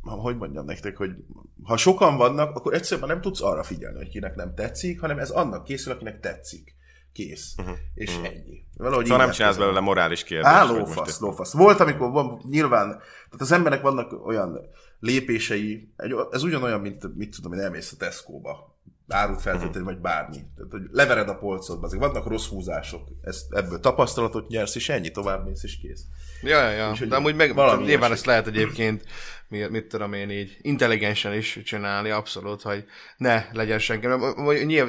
hogy 0.00 0.36
mondjam 0.36 0.64
nektek, 0.64 0.96
hogy 0.96 1.10
ha 1.62 1.76
sokan 1.76 2.16
vannak, 2.16 2.56
akkor 2.56 2.74
egyszerűen 2.74 3.08
nem 3.08 3.20
tudsz 3.20 3.42
arra 3.42 3.62
figyelni, 3.62 3.96
hogy 3.96 4.08
kinek 4.08 4.34
nem 4.34 4.54
tetszik, 4.54 5.00
hanem 5.00 5.18
ez 5.18 5.30
annak 5.30 5.64
készül, 5.64 5.92
akinek 5.92 6.20
tetszik. 6.20 6.78
Kész. 7.12 7.54
Uh-huh. 7.58 7.76
És 7.94 8.10
uh-huh. 8.10 8.26
ennyi. 8.26 8.64
Valahogy 8.76 9.04
szóval 9.04 9.24
nem 9.24 9.34
csinálsz 9.34 9.56
belőle 9.56 9.80
morális 9.80 10.24
kérdést. 10.24 10.52
Á, 10.52 10.64
lófasz, 10.64 11.20
lófasz. 11.20 11.52
Volt, 11.52 11.80
amikor 11.80 12.10
van, 12.10 12.42
nyilván, 12.50 12.88
tehát 12.88 13.40
az 13.40 13.52
embernek 13.52 13.80
vannak 13.80 14.26
olyan 14.26 14.60
lépései, 15.00 15.92
ez 16.30 16.42
ugyanolyan, 16.42 16.80
mint 16.80 17.16
mit 17.16 17.34
tudom 17.36 17.52
én, 17.52 17.60
elmész 17.60 17.92
a 17.92 17.96
Tesco-ba 17.96 18.69
árut 19.12 19.46
uh-huh. 19.46 19.82
vagy 19.82 19.98
bármi. 19.98 20.36
Tehát, 20.56 20.70
hogy 20.70 20.82
levered 20.90 21.28
a 21.28 21.34
polcodba, 21.34 21.86
azért 21.86 22.02
vannak 22.02 22.26
rossz 22.26 22.46
húzások, 22.46 23.08
ezt, 23.22 23.52
ebből 23.52 23.80
tapasztalatot 23.80 24.48
nyersz, 24.48 24.74
és 24.74 24.88
ennyi 24.88 25.10
tovább 25.10 25.44
mész, 25.44 25.62
és 25.62 25.78
kész. 25.78 26.02
Ja, 26.42 26.62
ja, 26.62 26.70
ja. 26.70 26.90
És, 26.92 26.98
de 26.98 27.16
amúgy 27.16 27.34
meg, 27.34 27.54
valami 27.54 27.84
nyilván 27.84 28.12
ezt 28.12 28.26
lehet 28.26 28.46
egyébként, 28.46 29.04
mit, 29.48 29.70
mit 29.70 29.86
tudom 29.86 30.12
én 30.12 30.30
így, 30.30 30.56
intelligensen 30.62 31.34
is 31.34 31.60
csinálni, 31.64 32.10
abszolút, 32.10 32.62
hogy 32.62 32.84
ne 33.16 33.44
legyen 33.52 33.78
senki. 33.78 34.06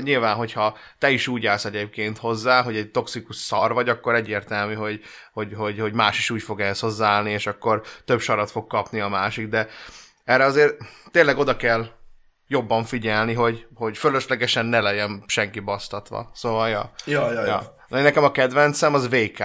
Nyilván, 0.04 0.36
hogyha 0.36 0.78
te 0.98 1.10
is 1.10 1.28
úgy 1.28 1.45
állsz 1.45 1.65
egyébként 1.65 2.17
hozzá, 2.17 2.63
hogy 2.63 2.76
egy 2.76 2.91
toxikus 2.91 3.36
szar 3.36 3.74
vagy, 3.74 3.89
akkor 3.89 4.15
egyértelmű, 4.15 4.74
hogy, 4.74 5.02
hogy, 5.34 5.54
hogy, 5.54 5.80
hogy 5.80 5.93
más 5.93 6.17
is 6.17 6.30
úgy 6.30 6.41
fog 6.41 6.60
ehhez 6.60 6.80
hozzáállni, 6.80 7.32
és 7.32 7.48
akkor 7.48 7.82
több 8.06 8.19
sarat 8.19 8.52
fog 8.52 8.67
kapni 8.67 9.00
a 9.00 9.08
másik, 9.08 9.48
de 9.48 9.67
erre 10.24 10.43
azért 10.43 10.78
tényleg 11.12 11.38
oda 11.38 11.56
kell 11.56 11.88
jobban 12.52 12.84
figyelni, 12.84 13.34
hogy, 13.34 13.68
hogy 13.74 13.98
fölöslegesen 13.98 14.66
ne 14.66 14.80
legyen 14.80 15.24
senki 15.28 15.60
basztatva. 15.60 16.32
Szóval, 16.34 16.70
ja. 16.70 16.92
Ja, 17.06 17.32
ja, 17.32 17.46
ja. 17.46 17.76
ja. 17.90 18.02
Nekem 18.02 18.24
a 18.24 18.32
kedvencem 18.32 18.94
az 18.94 19.10
VK. 19.10 19.44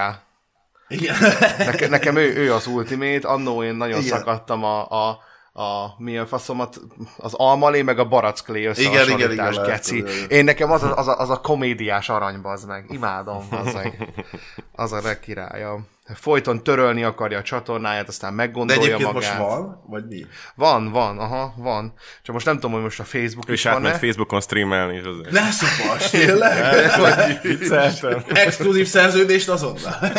Igen. 0.88 1.16
Neke, 1.58 1.88
nekem 1.88 2.16
ő, 2.16 2.34
ő 2.34 2.52
az 2.52 2.66
Ultimate, 2.66 3.28
annó 3.28 3.62
én 3.62 3.74
nagyon 3.74 4.00
Igen. 4.00 4.18
szakadtam 4.18 4.64
a, 4.64 5.08
a, 5.08 5.18
a 5.56 5.94
mi 5.98 6.18
a 6.18 6.26
faszomat, 6.26 6.80
az 7.16 7.34
almalé, 7.34 7.82
meg 7.82 7.98
a 7.98 8.08
baracklé 8.08 8.64
összehasonlítás, 8.64 9.14
igen, 9.14 9.32
igen, 9.32 9.50
igen, 9.50 9.66
geci. 9.66 10.02
Lehet, 10.02 10.30
én 10.30 10.44
nekem 10.44 10.70
az 10.70 10.82
a, 10.82 10.96
az, 10.96 11.08
a, 11.08 11.18
az 11.18 11.30
a 11.30 11.40
komédiás 11.40 12.08
arany, 12.08 12.40
bazd 12.40 12.66
meg. 12.68 12.86
Imádom, 12.88 13.46
az 13.50 13.74
meg. 13.74 14.08
Az 14.78 14.92
a 14.92 15.00
legkirálya 15.02 15.78
folyton 16.14 16.62
törölni 16.62 17.02
akarja 17.02 17.38
a 17.38 17.42
csatornáját, 17.42 18.08
aztán 18.08 18.34
meggondolja 18.34 18.80
De 18.82 18.86
egyébként 18.86 19.12
magát. 19.12 19.38
most 19.38 19.48
van, 19.50 19.84
vagy 19.86 20.06
mi? 20.06 20.26
Van, 20.54 20.90
van, 20.90 21.18
aha, 21.18 21.54
van. 21.56 21.92
Csak 22.22 22.34
most 22.34 22.46
nem 22.46 22.54
tudom, 22.54 22.72
hogy 22.72 22.82
most 22.82 23.00
a 23.00 23.04
Facebook 23.04 23.48
is 23.48 23.62
van 23.62 23.84
Facebookon 23.84 24.40
streamelni. 24.40 24.96
És 24.96 25.04
azért. 25.04 25.30
Ne 25.30 25.50
szopas, 25.50 26.10
tényleg? 26.10 27.40
Vicceltem. 27.42 28.22
Exkluzív 28.46 28.86
szerződést 28.86 29.48
azonnal. 29.48 29.98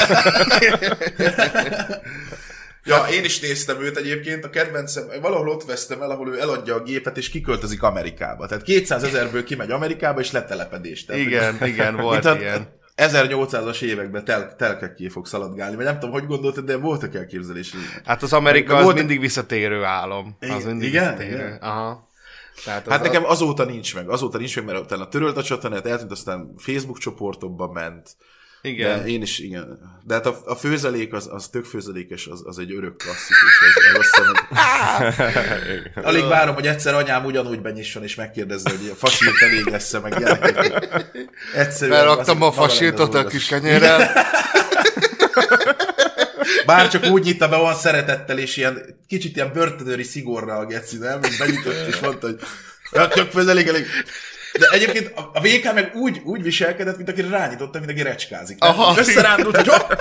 Ja, 2.88 3.06
én 3.12 3.24
is 3.24 3.40
néztem 3.40 3.82
őt 3.82 3.98
egyébként, 3.98 4.46
a 4.46 4.50
kedvencem, 4.50 5.04
valahol 5.22 5.50
ott 5.50 5.64
vesztem 5.64 6.02
el, 6.02 6.10
ahol 6.10 6.30
ő 6.30 6.40
eladja 6.40 6.76
a 6.76 6.84
gépet, 6.84 7.18
és 7.18 7.30
kiköltözik 7.30 7.84
Amerikába. 7.84 8.48
Tehát 8.48 8.64
200 8.64 9.04
ezerből 9.04 9.44
kimegy 9.44 9.72
Amerikába, 9.72 10.20
és 10.20 10.32
letelepedés. 10.32 11.06
Tehát, 11.06 11.22
igen, 11.22 11.58
igen, 11.66 11.96
volt 12.06 12.24
ilyen. 12.40 12.76
1800-as 12.98 13.82
években 13.82 14.26
tel- 14.26 14.56
telkekké 14.56 15.08
fog 15.08 15.26
szaladgálni, 15.26 15.76
vagy 15.76 15.86
nem 15.86 15.94
tudom, 15.94 16.12
hogy 16.12 16.26
gondoltad, 16.26 16.66
de 16.66 16.78
voltak 16.78 17.16
elképzelések. 17.16 17.80
Hát 18.06 18.24
az 18.24 18.34
Amerika 18.34 18.76
az 18.76 18.84
volt... 18.84 18.96
mindig 18.96 19.20
visszatérő 19.20 19.84
álom. 19.84 20.38
Az 20.40 20.66
mindig 20.66 20.88
igen? 20.88 21.04
visszatérő. 21.04 21.46
Igen? 21.46 21.58
Aha. 21.62 22.10
Tehát 22.66 22.88
hát 22.88 23.04
nekem 23.04 23.26
azóta 23.26 23.66
nincs 23.66 23.96
meg, 23.96 24.10
azóta 24.10 24.38
nincs 24.38 24.56
meg, 24.56 24.66
mert 24.66 24.80
utána 24.80 25.08
törölt 25.08 25.38
a 25.38 25.44
csatornát, 25.44 25.86
eltűnt, 25.86 26.12
aztán 26.12 26.54
Facebook 26.58 26.98
csoportokba 26.98 27.72
ment, 27.72 28.16
igen. 28.62 29.00
De 29.00 29.08
én 29.08 29.22
is, 29.22 29.40
igen. 29.40 29.80
De 30.04 30.14
hát 30.14 30.26
a, 30.26 30.42
a 30.46 30.56
főzelék, 30.56 31.14
az, 31.14 31.28
az 31.32 31.48
tök 31.48 31.66
főzelékes, 31.66 32.28
az, 32.28 32.42
az 32.46 32.60
egy 32.60 32.72
örök 32.72 32.98
klasszikus. 32.98 33.60
Ez, 33.94 34.00
az 34.00 34.16
Alig 36.06 36.28
várom, 36.28 36.56
hogy 36.56 36.68
egyszer 36.68 36.94
anyám 36.94 37.26
ugyanúgy 37.26 37.62
benyisson 37.62 38.04
és 38.04 38.16
megkérdezze, 38.16 38.70
hogy 38.70 38.90
a 38.92 38.96
fasilt 38.96 39.42
elég 39.42 39.66
lesz-e, 39.66 40.00
meg 40.00 40.20
gyerekek. 40.20 40.88
Egyszerűen. 41.56 42.00
Beraktam 42.00 42.42
a 42.42 42.52
fasiltot 42.52 43.16
a 43.16 43.26
kis 43.26 43.46
kenyérrel. 43.46 44.12
Bár 46.66 46.88
csak 46.88 47.06
úgy 47.06 47.24
nyitta 47.24 47.50
be 47.50 47.56
olyan 47.56 47.76
szeretettel, 47.76 48.38
és 48.38 48.58
ilyen 48.58 49.00
kicsit 49.08 49.36
ilyen 49.36 49.52
börtönőri 49.54 50.04
szigorral 50.04 50.60
a 50.60 50.66
geci, 50.66 50.98
nem? 50.98 51.20
Benyitott, 51.20 51.88
és 51.88 52.00
mondta, 52.00 52.28
hogy 52.28 52.40
ja, 52.92 53.08
tök 53.08 53.32
főzelék 53.32 53.68
elég. 53.68 53.86
De 54.58 54.68
egyébként 54.72 55.12
a, 55.16 55.30
a 55.34 55.42
VK 55.42 55.74
meg 55.74 55.92
úgy, 55.96 56.22
úgy 56.24 56.44
viselkedett, 56.44 56.98
mint 56.98 57.10
aki 57.10 57.22
rányította, 57.22 57.80
mint 57.80 57.92
aki 57.92 58.02
recskázik. 58.02 58.58
Aha. 58.60 59.00
Összerándult, 59.00 59.56
hogy 59.56 59.68
hopp, 59.68 59.92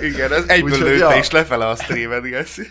Igen, 0.00 0.32
ez 0.32 0.44
egyből 0.46 0.78
lőtte 0.78 1.10
ja. 1.14 1.18
és 1.20 1.30
lefele 1.30 1.68
a 1.68 1.76
streamet, 1.76 2.22
Geszi. 2.22 2.68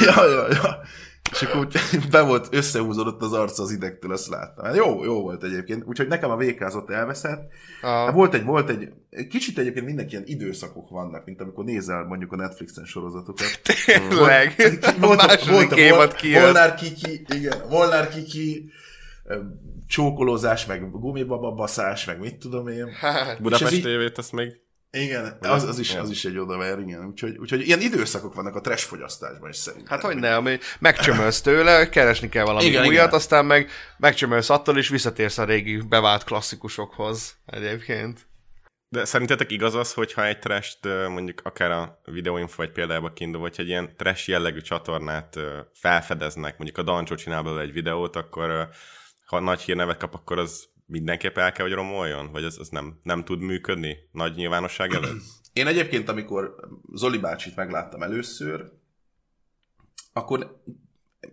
Ja, 0.00 0.24
ja, 0.26 0.46
ja. 0.50 0.82
És 1.30 1.42
akkor 1.42 1.68
be 2.10 2.22
volt, 2.22 2.48
összehúzódott 2.50 3.22
az 3.22 3.32
arca 3.32 3.62
az 3.62 3.70
idegtől, 3.70 4.12
azt 4.12 4.28
láttam. 4.28 4.64
Hát 4.64 4.76
jó, 4.76 5.04
jó 5.04 5.20
volt 5.20 5.44
egyébként. 5.44 5.84
Úgyhogy 5.86 6.08
nekem 6.08 6.30
a 6.30 6.36
VK 6.36 6.74
ott 6.74 6.90
elveszett. 6.90 7.52
A... 7.82 8.12
Volt 8.12 8.34
egy, 8.34 8.44
volt 8.44 8.70
egy, 8.70 8.88
kicsit 9.28 9.58
egyébként 9.58 9.86
mindenki 9.86 10.12
ilyen 10.12 10.26
időszakok 10.26 10.88
vannak, 10.88 11.24
mint 11.24 11.40
amikor 11.40 11.64
nézel 11.64 12.04
mondjuk 12.04 12.32
a 12.32 12.36
Netflixen 12.36 12.84
sorozatokat. 12.84 13.60
Tényleg? 13.84 14.54
Volt, 14.56 14.98
volt, 14.98 15.20
a 15.22 15.50
volt, 15.50 15.72
a 15.72 15.94
volt, 15.94 16.20
Volnár 16.20 16.74
Kiki, 16.74 17.26
igen, 17.34 17.68
Volnár 17.68 18.08
Kiki, 18.08 18.70
csókolózás, 19.86 20.66
meg 20.66 20.90
gumibaba 20.90 21.52
baszás, 21.52 22.04
meg 22.04 22.18
mit 22.20 22.36
tudom 22.36 22.68
én. 22.68 22.88
Hát, 23.00 23.42
Budapest 23.42 23.82
tévét, 23.82 24.18
azt 24.18 24.32
még 24.32 24.63
igen, 24.94 25.36
az, 25.40 25.62
az, 25.62 25.78
is, 25.78 25.94
az 25.94 26.10
is 26.10 26.24
egy 26.24 26.38
odaver, 26.38 26.78
igen. 26.78 27.06
Úgyhogy, 27.06 27.36
úgyhogy 27.36 27.66
ilyen 27.66 27.80
időszakok 27.80 28.34
vannak 28.34 28.54
a 28.54 28.60
trash 28.60 28.86
fogyasztásban 28.86 29.48
is 29.48 29.56
szerintem. 29.56 29.88
Hát 29.88 30.04
hogy 30.04 30.16
nem, 30.16 30.48
megcsömölsz 30.78 31.40
tőle, 31.40 31.88
keresni 31.88 32.28
kell 32.28 32.44
valami 32.44 32.64
igen, 32.64 32.86
újat, 32.86 32.92
igen. 32.92 33.14
aztán 33.14 33.46
meg 33.46 33.70
megcsömölsz 33.98 34.50
attól, 34.50 34.78
és 34.78 34.88
visszatérsz 34.88 35.38
a 35.38 35.44
régi 35.44 35.76
bevált 35.76 36.24
klasszikusokhoz 36.24 37.36
egyébként. 37.46 38.26
De 38.88 39.04
szerintetek 39.04 39.50
igaz 39.50 39.74
az, 39.74 39.92
hogyha 39.92 40.26
egy 40.26 40.38
trash 40.38 40.76
mondjuk 41.08 41.40
akár 41.42 41.70
a 41.70 42.00
videóinfo 42.04 42.56
vagy 42.56 42.72
például 42.72 43.12
kiindul, 43.12 43.40
vagy 43.40 43.54
egy 43.56 43.68
ilyen 43.68 43.96
trash 43.96 44.28
jellegű 44.28 44.60
csatornát 44.60 45.38
felfedeznek, 45.72 46.58
mondjuk 46.58 46.78
a 46.78 46.82
Dancsó 46.82 47.14
csinál 47.14 47.42
belőle 47.42 47.62
egy 47.62 47.72
videót, 47.72 48.16
akkor 48.16 48.68
ha 49.26 49.40
nagy 49.40 49.60
hírnevet 49.60 49.96
kap, 49.96 50.14
akkor 50.14 50.38
az 50.38 50.64
mindenképp 50.86 51.38
el 51.38 51.52
kell, 51.52 51.66
hogy 51.66 51.74
romoljon? 51.74 52.32
Vagy 52.32 52.44
az, 52.44 52.58
az 52.58 52.68
nem, 52.68 52.98
nem 53.02 53.24
tud 53.24 53.40
működni 53.40 53.96
nagy 54.12 54.34
nyilvánosság 54.34 54.92
előtt? 54.92 55.22
Én 55.52 55.66
egyébként, 55.66 56.08
amikor 56.08 56.54
Zoli 56.92 57.18
bácsit 57.18 57.56
megláttam 57.56 58.02
először, 58.02 58.70
akkor 60.12 60.60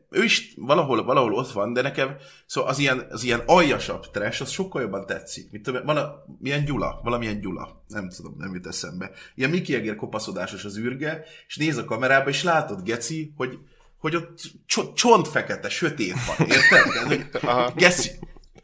ő 0.10 0.24
is 0.24 0.54
valahol, 0.56 1.04
valahol 1.04 1.34
ott 1.34 1.52
van, 1.52 1.74
de 1.74 1.82
nekem 1.82 2.16
szóval 2.46 2.70
az 2.70 2.80
ilyen, 2.80 3.08
az 3.10 3.24
ilyen 3.24 3.42
aljasabb 3.46 4.12
trash, 4.12 4.42
az 4.42 4.50
sokkal 4.50 4.82
jobban 4.82 5.06
tetszik. 5.06 5.52
Mit 5.52 5.62
tudom, 5.62 5.86
van 5.86 5.98
a, 5.98 6.24
milyen 6.40 6.66
Gyula, 6.66 7.00
valamilyen 7.04 7.40
Gyula, 7.40 7.84
nem 7.88 8.10
tudom, 8.10 8.36
nem 8.38 8.54
jut 8.54 8.68
eszembe. 8.68 9.12
Ilyen 9.36 9.50
Miki 9.50 9.76
Egér 9.76 9.96
kopaszodásos 9.96 10.66
az 10.66 10.78
űrge, 10.78 11.24
és 11.48 11.56
néz 11.56 11.78
a 11.78 11.86
kamerába, 11.86 12.30
és 12.30 12.44
látod, 12.44 12.84
Geci, 12.84 13.34
hogy, 13.36 13.60
hogy 13.98 14.16
ott 14.16 14.42
cso- 14.66 14.96
csont 14.96 15.28
fekete, 15.28 15.70
sötét 15.70 16.16
van, 16.26 16.48
érted? 16.48 17.08
Hogy, 17.08 17.26
Geci, 17.84 18.12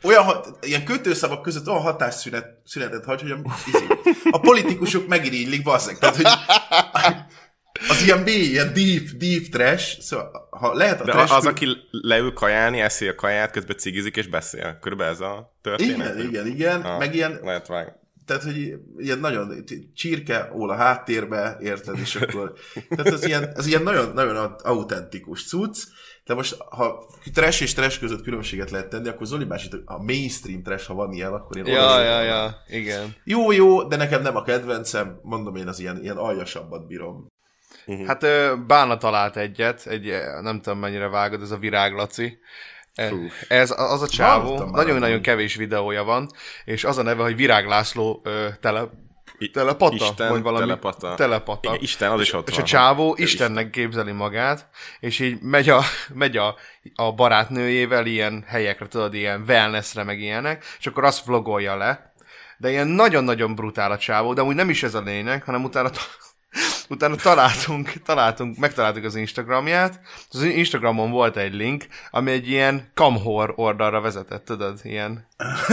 olyan, 0.03 0.23
ha- 0.23 0.57
ilyen 0.61 0.83
kötőszavak 0.85 1.41
között 1.41 1.67
olyan 1.67 1.81
hatásszünet 1.81 2.45
szünetet 2.65 3.05
hagy, 3.05 3.21
hogy 3.21 3.31
a, 3.31 3.39
izé, 3.67 3.85
a 4.29 4.39
politikusok 4.39 5.07
megirigylik, 5.07 5.63
bazzeg. 5.63 5.97
Tehát, 5.97 6.15
hogy 6.15 6.25
az 7.89 8.01
ilyen 8.05 8.19
mély, 8.19 8.43
ilyen 8.45 8.73
deep, 8.73 9.03
deep 9.17 9.43
trash, 9.51 9.99
szóval 9.99 10.47
ha 10.51 10.73
lehet 10.73 11.01
a 11.01 11.03
De 11.03 11.11
trash... 11.11 11.33
az, 11.33 11.45
aki 11.45 11.67
leül 11.91 12.33
kajálni, 12.33 12.79
eszi 12.79 13.07
a 13.07 13.15
kaját, 13.15 13.51
közben 13.51 13.77
cigizik 13.77 14.15
és 14.17 14.27
beszél. 14.27 14.77
Körülbelül 14.81 15.13
ez 15.13 15.19
a 15.19 15.57
történet? 15.61 16.15
Igen, 16.15 16.27
igen, 16.27 16.47
igen, 16.47 16.81
Ah, 16.81 16.97
meg 16.97 17.15
ilyen, 17.15 17.39
Lehet 17.43 17.67
vág. 17.67 17.95
tehát, 18.25 18.43
hogy 18.43 18.73
ilyen 18.97 19.19
nagyon 19.19 19.63
csirke 19.95 20.49
ól 20.53 20.69
a 20.69 20.75
háttérbe, 20.75 21.57
érted, 21.61 21.99
és 21.99 22.15
akkor, 22.15 22.53
tehát 22.89 23.07
ez 23.13 23.25
ilyen, 23.25 23.51
ez 23.55 23.67
ilyen 23.67 23.83
nagyon, 23.83 24.11
nagyon 24.13 24.35
autentikus 24.63 25.47
cucc, 25.47 25.77
de 26.27 26.33
most, 26.33 26.57
ha 26.69 27.05
trash 27.33 27.61
és 27.61 27.73
trash 27.73 27.99
között 27.99 28.23
különbséget 28.23 28.71
lehet 28.71 28.89
tenni, 28.89 29.07
akkor 29.07 29.27
Zoli 29.27 29.45
bácsi, 29.45 29.69
a 29.85 30.03
mainstream 30.03 30.63
trash, 30.63 30.87
ha 30.87 30.93
van 30.93 31.11
ilyen, 31.11 31.33
akkor 31.33 31.57
én 31.57 31.65
Ja, 31.65 32.01
ja, 32.01 32.21
ja, 32.21 32.63
igen. 32.67 33.15
Jó, 33.23 33.51
jó, 33.51 33.83
de 33.83 33.95
nekem 33.95 34.21
nem 34.21 34.35
a 34.35 34.41
kedvencem, 34.41 35.19
mondom 35.23 35.55
én 35.55 35.67
az 35.67 35.79
ilyen, 35.79 36.01
ilyen 36.01 36.17
aljasabbat 36.17 36.87
bírom. 36.87 37.27
Hát 38.05 38.23
ö, 38.23 38.53
Bána 38.67 38.97
talált 38.97 39.37
egyet, 39.37 39.85
egy, 39.85 40.13
nem 40.41 40.61
tudom 40.61 40.79
mennyire 40.79 41.07
vágod, 41.07 41.41
ez 41.41 41.51
a 41.51 41.57
viráglaci. 41.57 42.39
Ez 43.47 43.73
az 43.77 44.01
a 44.01 44.07
csávó, 44.07 44.63
nagyon-nagyon 44.63 45.21
kevés 45.21 45.55
videója 45.55 46.03
van, 46.03 46.29
és 46.65 46.83
az 46.83 46.97
a 46.97 47.03
neve, 47.03 47.23
hogy 47.23 47.35
Virág 47.35 47.67
László 47.67 48.21
ö, 48.23 48.47
tele, 48.61 48.89
telepata, 49.53 49.95
Isten, 49.95 50.29
vagy 50.29 50.41
valami. 50.41 50.65
telepata. 50.65 51.15
telepata. 51.15 51.69
Igen, 51.69 51.81
Isten, 51.81 52.11
az 52.11 52.21
is 52.21 52.33
ott 52.33 52.47
és 52.47 52.55
van. 52.55 52.63
a 52.63 52.67
csávó. 52.67 53.15
Istennek 53.17 53.69
képzeli 53.69 54.11
magát, 54.11 54.67
és 54.99 55.19
így 55.19 55.41
megy 55.41 55.69
a, 55.69 55.81
megy 56.13 56.37
a, 56.37 56.55
a 56.95 57.11
barátnőjével 57.11 58.05
ilyen 58.05 58.43
helyekre, 58.47 58.87
tudod, 58.87 59.13
ilyen 59.13 59.43
wellnessre, 59.47 60.03
meg 60.03 60.19
ilyenek, 60.19 60.65
és 60.79 60.87
akkor 60.87 61.03
azt 61.03 61.25
vlogolja 61.25 61.75
le. 61.75 62.11
De 62.57 62.69
ilyen 62.69 62.87
nagyon-nagyon 62.87 63.55
brutál 63.55 63.91
a 63.91 63.97
csávó, 63.97 64.33
de 64.33 64.41
amúgy 64.41 64.55
nem 64.55 64.69
is 64.69 64.83
ez 64.83 64.93
a 64.93 65.01
lényeg, 65.01 65.43
hanem 65.43 65.63
utána, 65.63 65.89
utána 66.89 67.15
találtunk, 67.15 67.91
találtunk, 68.05 68.57
megtaláltuk 68.57 69.03
az 69.03 69.15
Instagramját. 69.15 69.99
Az 70.29 70.43
Instagramon 70.43 71.11
volt 71.11 71.37
egy 71.37 71.53
link, 71.53 71.85
ami 72.11 72.31
egy 72.31 72.49
ilyen 72.49 72.91
kamhor 72.93 73.53
oldalra 73.55 74.01
vezetett, 74.01 74.45
tudod, 74.45 74.79
ilyen. 74.83 75.27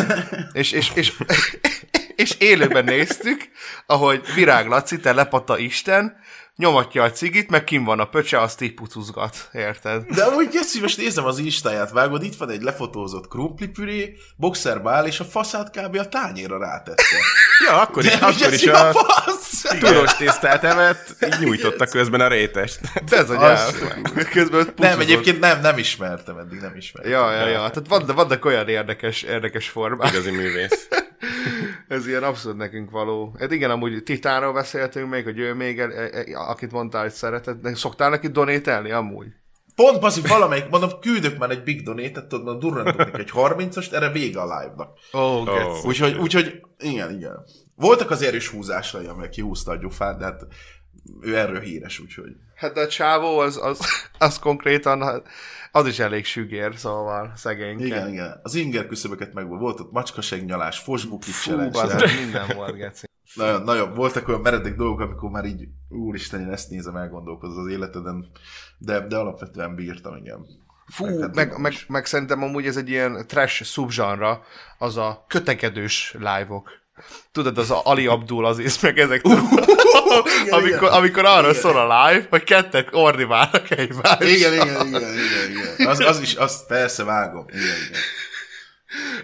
És, 0.52 0.72
és, 0.72 0.90
és, 0.94 1.16
és 2.16 2.34
élőben 2.38 2.84
néztük, 2.84 3.48
ahogy 3.86 4.22
Virág 4.34 4.66
Laci, 4.68 5.00
te 5.00 5.12
lepata 5.12 5.58
Isten, 5.58 6.16
nyomatja 6.56 7.02
a 7.02 7.10
cigit, 7.10 7.50
meg 7.50 7.64
kim 7.64 7.84
van 7.84 8.00
a 8.00 8.04
pöcse, 8.04 8.40
azt 8.40 8.60
így 8.60 8.74
pucuzgat, 8.74 9.48
érted? 9.52 10.02
De 10.06 10.24
amúgy 10.24 10.48
Geci, 10.48 10.80
most 10.80 10.96
nézem 10.96 11.24
az 11.24 11.38
instáját, 11.38 11.90
vágod, 11.90 12.22
itt 12.22 12.36
van 12.36 12.50
egy 12.50 12.62
lefotózott 12.62 13.28
krumplipüré, 13.28 14.16
boxerbe 14.36 14.90
áll, 14.90 15.06
és 15.06 15.20
a 15.20 15.24
faszát 15.24 15.70
kb. 15.70 15.96
a 15.96 16.08
tányéra 16.08 16.58
rátette. 16.58 17.02
Ja, 17.66 17.80
akkor 17.80 18.04
is, 18.04 18.10
De 18.10 18.26
akkor 18.26 18.38
Geci, 18.38 18.54
is 18.54 18.66
a 18.66 18.92
fasz! 18.92 19.62
turos 19.78 20.16
tésztát 20.16 20.64
evett, 20.64 21.16
így 21.26 21.38
nyújtotta 21.40 21.86
közben 21.86 22.20
a 22.20 22.28
rétest. 22.28 22.80
De 23.08 23.16
ez 23.16 23.30
a 23.30 23.36
nyelv. 23.36 23.74
Közben 24.30 24.72
Nem, 24.76 25.00
egyébként 25.00 25.40
nem, 25.40 25.60
nem 25.60 25.78
ismertem 25.78 26.38
eddig, 26.38 26.60
nem 26.60 26.76
ismertem. 26.76 27.12
Ja, 27.12 27.32
ja, 27.32 27.46
ja. 27.46 27.58
Tehát 27.58 27.88
van, 27.88 28.06
de 28.06 28.12
vannak 28.12 28.44
olyan 28.44 28.68
érdekes, 28.68 29.22
érdekes 29.22 29.68
formák. 29.68 30.12
Igazi 30.12 30.30
művész. 30.30 30.88
Ez 31.88 32.06
ilyen 32.06 32.22
abszolút 32.22 32.58
nekünk 32.58 32.90
való. 32.90 33.36
Hát 33.38 33.52
igen, 33.52 33.70
amúgy 33.70 34.02
Titánról 34.02 34.52
beszéltünk 34.52 35.10
még, 35.10 35.24
hogy 35.24 35.38
ő 35.38 35.54
még, 35.54 35.78
e- 35.78 36.10
e- 36.12 36.38
akit 36.38 36.72
mondtál, 36.72 37.02
hogy 37.02 37.12
szereted. 37.12 37.76
Szoktál 37.76 38.10
neki 38.10 38.28
donételni 38.28 38.90
amúgy? 38.90 39.26
Pont 39.74 40.00
baszi, 40.00 40.20
valamelyik, 40.20 40.68
mondom, 40.68 40.90
küldök 41.00 41.38
már 41.38 41.50
egy 41.50 41.62
big 41.62 41.82
donate-et, 41.82 42.26
tudod, 42.28 42.86
egy 43.12 43.30
30-ast, 43.32 43.92
erre 43.92 44.10
vége 44.10 44.40
a 44.40 44.58
live-nak. 44.58 44.98
Ó, 45.12 45.18
oh, 45.18 45.48
Oh. 45.48 45.84
Úgyhogy, 45.86 46.16
úgyhogy, 46.16 46.60
igen, 46.78 47.10
igen. 47.16 47.44
Voltak 47.76 48.10
az 48.10 48.22
erős 48.22 48.48
húzásai, 48.48 49.06
amelyek 49.06 49.30
kihúzta 49.30 49.70
a 49.70 49.76
gyufát, 49.76 50.18
de 50.18 50.24
hát 50.24 50.46
ő 51.20 51.36
erről 51.36 51.60
híres, 51.60 51.98
úgyhogy. 51.98 52.32
Hát 52.54 52.72
de 52.72 52.80
a 52.80 52.86
csávó 52.86 53.38
az, 53.38 53.58
az, 53.62 53.78
az 54.18 54.38
konkrétan, 54.38 55.02
hát 55.02 55.26
az 55.76 55.86
is 55.86 55.98
elég 55.98 56.24
sügér, 56.24 56.76
szóval 56.76 57.32
szegényke. 57.36 57.84
Igen, 57.84 58.08
igen. 58.08 58.40
Az 58.42 58.54
inger 58.54 58.86
küszöböket 58.86 59.32
meg 59.32 59.48
volt, 59.48 59.80
ott 59.80 59.92
macskaségnyalás, 59.92 60.78
fosbukit 60.78 61.34
Fú, 61.34 61.50
challenge. 61.50 61.80
az 61.94 62.02
minden 62.20 62.56
volt, 62.56 62.76
geci. 62.76 63.06
Nagyon, 63.34 63.62
nagyon, 63.62 63.94
voltak 63.94 64.28
olyan 64.28 64.40
meredek 64.40 64.74
dolgok, 64.76 65.00
amikor 65.00 65.30
már 65.30 65.44
így, 65.44 65.68
úristen, 65.88 66.40
én 66.40 66.50
ezt 66.50 66.70
nézem, 66.70 66.96
elgondolkozol 66.96 67.64
az 67.64 67.70
életeden, 67.70 68.26
de, 68.78 69.06
de 69.06 69.16
alapvetően 69.16 69.74
bírtam, 69.74 70.16
igen. 70.16 70.46
Fú, 70.86 71.04
Meg- 71.04 71.18
meg, 71.18 71.34
meg- 71.34 71.58
meg, 71.58 71.72
meg, 71.88 72.06
szerintem 72.06 72.42
amúgy 72.42 72.66
ez 72.66 72.76
egy 72.76 72.88
ilyen 72.88 73.26
trash 73.26 73.62
subgenre, 73.62 74.40
az 74.78 74.96
a 74.96 75.24
kötekedős 75.28 76.12
live-ok. 76.18 76.70
Tudod, 77.32 77.58
az 77.58 77.70
Ali 77.70 78.06
Abdul 78.06 78.46
az 78.46 78.58
meg 78.80 78.98
ezek. 78.98 79.22
amikor, 80.50 80.88
amikor 80.88 81.24
arra 81.24 81.48
Igen. 81.48 81.60
szól 81.60 81.76
a 81.76 82.08
live, 82.08 82.26
hogy 82.30 82.44
kettek 82.44 82.88
ordiválnak 82.92 83.70
egymást. 83.70 84.22
Igen, 84.22 84.52
igen, 84.52 84.86
igen, 84.86 85.12
igen, 85.12 85.50
igen. 85.50 85.86
Az, 85.86 86.00
az 86.00 86.20
is, 86.20 86.34
azt 86.34 86.66
persze 86.66 87.04
vágom. 87.04 87.44
Igen, 87.48 87.62
igen. 87.88 88.00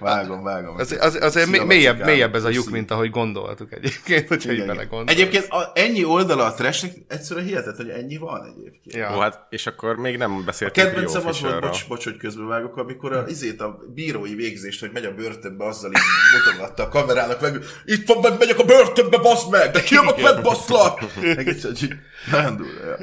Vágom, 0.01 0.43
vágom. 0.43 0.77
Az, 0.77 0.97
az, 1.01 1.19
azért 1.21 1.49
Szia, 1.49 1.65
mélyebb, 1.65 2.05
mélyebb 2.05 2.35
ez 2.35 2.45
a 2.45 2.49
lyuk, 2.49 2.71
mint 2.71 2.91
ahogy 2.91 3.11
gondoltuk 3.11 3.73
egyébként, 3.73 4.29
hogyha 4.29 4.53
így 4.53 4.67
belegondolunk. 4.67 5.11
Egyébként 5.11 5.47
a, 5.49 5.71
ennyi 5.75 6.05
oldala 6.05 6.45
a 6.45 6.55
trashnek 6.55 6.93
egyszerűen 7.09 7.47
hihetetlen, 7.47 7.87
hogy 7.87 8.03
ennyi 8.03 8.17
van 8.17 8.55
egyébként. 8.57 8.97
Ja. 8.97 9.17
Ó, 9.17 9.19
hát, 9.19 9.47
és 9.51 9.67
akkor 9.67 9.97
még 9.97 10.17
nem 10.17 10.33
A 10.33 10.43
beszéltünk 10.45 10.87
Rio 10.87 10.95
kedvencem 10.95 11.27
az 11.27 11.41
volt, 11.41 11.61
bocs, 11.61 11.89
bocs, 11.89 12.05
hogy 12.05 12.17
közbevágok, 12.17 12.77
amikor 12.77 13.13
a, 13.13 13.25
izét 13.29 13.61
a 13.61 13.79
bírói 13.95 14.35
végzést, 14.35 14.81
hogy 14.81 14.91
megy 14.93 15.05
a 15.05 15.15
börtönbe, 15.15 15.65
azzal 15.67 15.91
így 15.91 15.99
mutogatta 16.45 16.83
a 16.83 16.89
kamerának, 16.89 17.41
meg 17.41 17.59
itt 17.85 18.07
van, 18.07 18.19
meg 18.23 18.39
megyek 18.39 18.59
a 18.59 18.65
börtönbe, 18.65 19.19
baszd 19.19 19.51
meg, 19.51 19.71
de 19.71 19.83
kijövök, 19.83 20.23
meg 20.23 20.43
baszlak! 20.43 21.01
Egész, 21.37 21.63
hogy 21.63 21.89
nagyon 22.31 22.57
durva, 22.57 22.81
ja. 22.85 22.97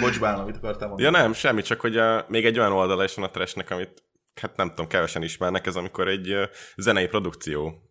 Bocs, 0.00 0.20
Bálna, 0.20 0.44
mit 0.44 0.56
akartál 0.56 0.88
mondani? 0.88 1.02
Ja 1.02 1.22
nem, 1.22 1.32
semmi, 1.32 1.62
csak 1.62 1.80
hogy 1.80 1.96
a, 1.96 2.24
még 2.28 2.44
egy 2.44 2.58
olyan 2.58 2.72
oldala 2.72 3.04
is 3.04 3.14
van 3.14 3.24
a 3.24 3.30
trashnek, 3.30 3.70
amit 3.70 4.02
hát 4.40 4.56
nem 4.56 4.68
tudom, 4.68 4.86
kevesen 4.86 5.22
ismernek, 5.22 5.66
ez 5.66 5.76
amikor 5.76 6.08
egy 6.08 6.34
zenei 6.76 7.06
produkció 7.06 7.82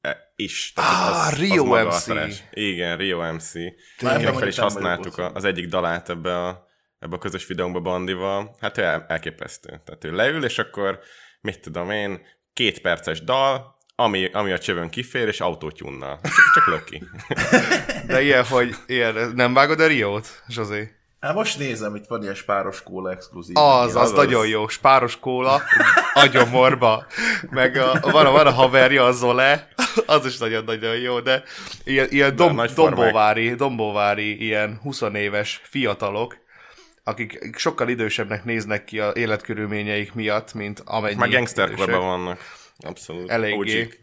e, 0.00 0.32
is. 0.36 0.72
Ah, 0.74 1.38
Rio 1.38 1.64
maga 1.64 1.88
a 1.88 1.94
MC. 1.94 2.04
trash. 2.04 2.42
Igen, 2.50 2.96
Rio 2.96 3.32
MC. 3.32 3.54
Igen, 3.98 4.34
fel 4.34 4.48
is 4.48 4.58
használtuk 4.58 5.18
a, 5.18 5.32
az 5.32 5.44
egyik 5.44 5.68
dalát 5.68 6.08
ebbe 6.08 6.46
a, 6.46 6.66
ebbe 6.98 7.16
a 7.16 7.18
közös 7.18 7.46
videónkba 7.46 7.80
Bandival. 7.80 8.56
Hát 8.60 8.78
ő 8.78 8.82
el, 8.82 9.04
elképesztő. 9.08 9.68
Tehát 9.68 10.04
ő 10.04 10.12
leül, 10.12 10.44
és 10.44 10.58
akkor 10.58 11.00
mit 11.40 11.60
tudom 11.60 11.90
én, 11.90 12.26
két 12.52 12.80
perces 12.80 13.24
dal, 13.24 13.78
ami, 13.94 14.30
ami 14.32 14.52
a 14.52 14.58
csövön 14.58 14.90
kifér, 14.90 15.28
és 15.28 15.40
autótyunnal. 15.40 16.20
Csak, 16.22 16.52
csak 16.54 16.66
löki. 16.66 17.02
De 18.12 18.22
ilyen, 18.22 18.44
hogy 18.44 18.74
ilyen, 18.86 19.32
nem 19.34 19.54
vágod 19.54 19.80
a 19.80 19.86
Riót, 19.86 20.42
Zsozé? 20.48 20.99
Hát 21.20 21.34
most 21.34 21.58
nézem, 21.58 21.94
itt 21.94 22.06
van 22.06 22.22
ilyen 22.22 22.34
spáros 22.34 22.82
kóla 22.82 23.10
exkluzív. 23.10 23.56
Az, 23.56 23.96
az, 23.96 24.02
az 24.02 24.12
nagyon 24.12 24.46
jó. 24.46 24.68
Spáros 24.68 25.18
kóla, 25.18 25.62
agyomorba. 26.14 27.06
Meg 27.50 27.76
a, 27.76 27.98
van, 28.00 28.26
a, 28.26 28.30
van 28.30 28.46
a 28.46 28.50
haverja, 28.50 29.04
a 29.04 29.12
Zole, 29.12 29.68
az 30.06 30.26
is 30.26 30.38
nagyon-nagyon 30.38 30.96
jó, 30.96 31.20
de 31.20 31.42
ilyen, 31.84 32.06
ilyen 32.10 32.36
dom, 32.36 32.48
formák. 32.48 32.74
dombóvári, 32.74 33.54
dombóvári, 33.54 34.44
ilyen 34.44 34.78
20 34.82 35.02
éves 35.14 35.60
fiatalok, 35.64 36.36
akik 37.04 37.54
sokkal 37.56 37.88
idősebbnek 37.88 38.44
néznek 38.44 38.84
ki 38.84 39.00
a 39.00 39.12
életkörülményeik 39.14 40.14
miatt, 40.14 40.54
mint 40.54 40.82
amennyi 40.84 41.16
Már 41.16 41.30
gangsterkorban 41.30 42.06
vannak. 42.06 42.40
Abszolút. 42.78 43.30
Eléggé. 43.30 43.99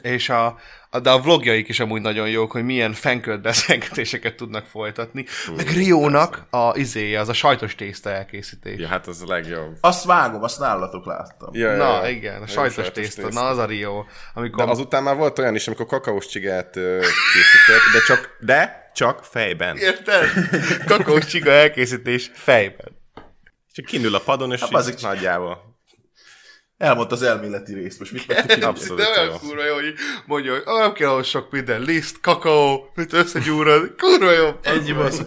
És 0.00 0.28
a, 0.28 0.58
a, 0.90 1.00
de 1.00 1.10
a 1.10 1.20
vlogjaik 1.20 1.68
is 1.68 1.80
amúgy 1.80 2.00
nagyon 2.00 2.28
jók, 2.28 2.52
hogy 2.52 2.64
milyen 2.64 2.92
fenkölt 2.92 3.40
beszélgetéseket 3.42 4.34
tudnak 4.34 4.66
folytatni. 4.66 5.26
Meg 5.56 5.68
Riónak 5.68 6.46
a 6.50 6.76
izéje, 6.76 7.20
az 7.20 7.28
a 7.28 7.32
sajtos 7.32 7.74
tészta 7.74 8.10
elkészítés. 8.10 8.80
Ja, 8.80 8.88
hát 8.88 9.06
az 9.06 9.22
a 9.22 9.26
legjobb. 9.26 9.76
Azt 9.80 10.04
vágom, 10.04 10.42
azt 10.42 10.58
nálatok 10.58 11.06
láttam. 11.06 11.48
Ja, 11.52 11.76
Na, 11.76 12.04
ja. 12.04 12.10
igen, 12.10 12.36
a 12.36 12.44
Jó 12.46 12.52
sajtos 12.52 12.90
tészta. 12.90 13.28
Na, 13.30 13.48
az 13.48 13.58
a 13.58 13.64
Rio. 13.64 14.04
Amikor... 14.34 14.64
De 14.64 14.70
azután 14.70 15.02
már 15.02 15.16
volt 15.16 15.38
olyan 15.38 15.54
is, 15.54 15.66
amikor 15.66 15.86
kakaós 15.86 16.26
csigát 16.26 16.70
készített, 16.72 17.92
de 17.92 18.00
csak, 18.06 18.36
de 18.40 18.90
csak 18.94 19.24
fejben. 19.24 19.76
Érted? 19.76 20.24
Kakaós 20.86 21.26
csiga 21.26 21.50
elkészítés 21.50 22.30
fejben. 22.34 23.00
Csak 23.72 23.84
kinül 23.84 24.14
a 24.14 24.20
padon, 24.20 24.52
és 24.52 24.60
Hát 24.60 24.88
így 24.88 25.02
nagyjából. 25.02 25.71
Elmondta 26.82 27.14
az 27.14 27.22
elméleti 27.22 27.74
részt, 27.74 27.98
most 27.98 28.12
mit 28.12 28.26
ki? 28.46 28.60
Abszolút 28.60 29.02
De 29.02 29.20
olyan 29.20 29.38
kurva 29.38 29.64
jó, 29.64 29.74
hogy 29.74 29.94
mondja, 30.26 30.52
hogy 30.52 30.62
"Ah, 30.64 30.78
nem 30.80 30.92
kell 30.92 31.08
ahhoz 31.08 31.26
sok 31.26 31.50
minden, 31.50 31.80
liszt, 31.80 32.20
kakaó, 32.20 32.90
mit 32.94 33.12
összegyúrod, 33.12 33.94
kurva 33.96 34.30
jó. 34.30 34.48
Ennyi 34.62 34.92
basz. 34.92 35.20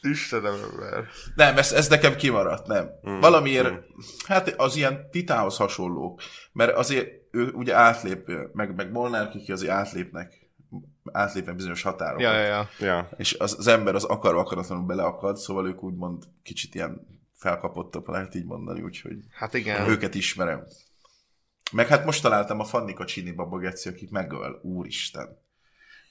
Istenem, 0.00 0.54
ember. 0.70 1.04
Nem, 1.34 1.56
ez, 1.56 1.72
ez 1.72 1.88
nekem 1.88 2.16
kimaradt, 2.16 2.66
nem. 2.66 2.90
Mm, 3.08 3.20
Valamiért, 3.20 3.70
mm. 3.70 3.76
hát 4.26 4.54
az 4.56 4.76
ilyen 4.76 5.10
titához 5.10 5.56
hasonlók, 5.56 6.22
mert 6.52 6.76
azért 6.76 7.08
ő 7.30 7.50
ugye 7.50 7.74
átlép, 7.74 8.30
meg, 8.52 8.74
meg 8.74 8.90
Molnár 8.92 9.28
kiki 9.28 9.52
azért 9.52 9.72
átlépnek, 9.72 10.32
átlépnek 11.12 11.56
bizonyos 11.56 11.82
határokat. 11.82 12.22
Ja, 12.22 12.32
ja, 12.32 12.46
ja. 12.46 12.68
Ja. 12.78 13.08
És 13.16 13.34
az, 13.38 13.56
az 13.58 13.66
ember 13.66 13.94
az 13.94 14.04
akarva 14.04 14.40
akaratlanul 14.40 14.84
beleakad, 14.84 15.36
szóval 15.36 15.66
ők 15.66 15.82
úgymond 15.82 16.22
kicsit 16.42 16.74
ilyen 16.74 17.15
felkapottak, 17.36 18.08
lehet 18.08 18.34
így 18.34 18.44
mondani, 18.44 18.80
úgyhogy 18.82 19.16
Hát 19.32 19.54
igen. 19.54 19.88
őket 19.88 20.14
ismerem. 20.14 20.64
Meg 21.72 21.86
hát 21.88 22.04
most 22.04 22.22
találtam 22.22 22.60
a 22.60 22.64
Fannika 22.64 23.04
Csini 23.04 23.30
babageci, 23.32 23.88
akik 23.88 24.10
megöl, 24.10 24.60
úristen. 24.62 25.44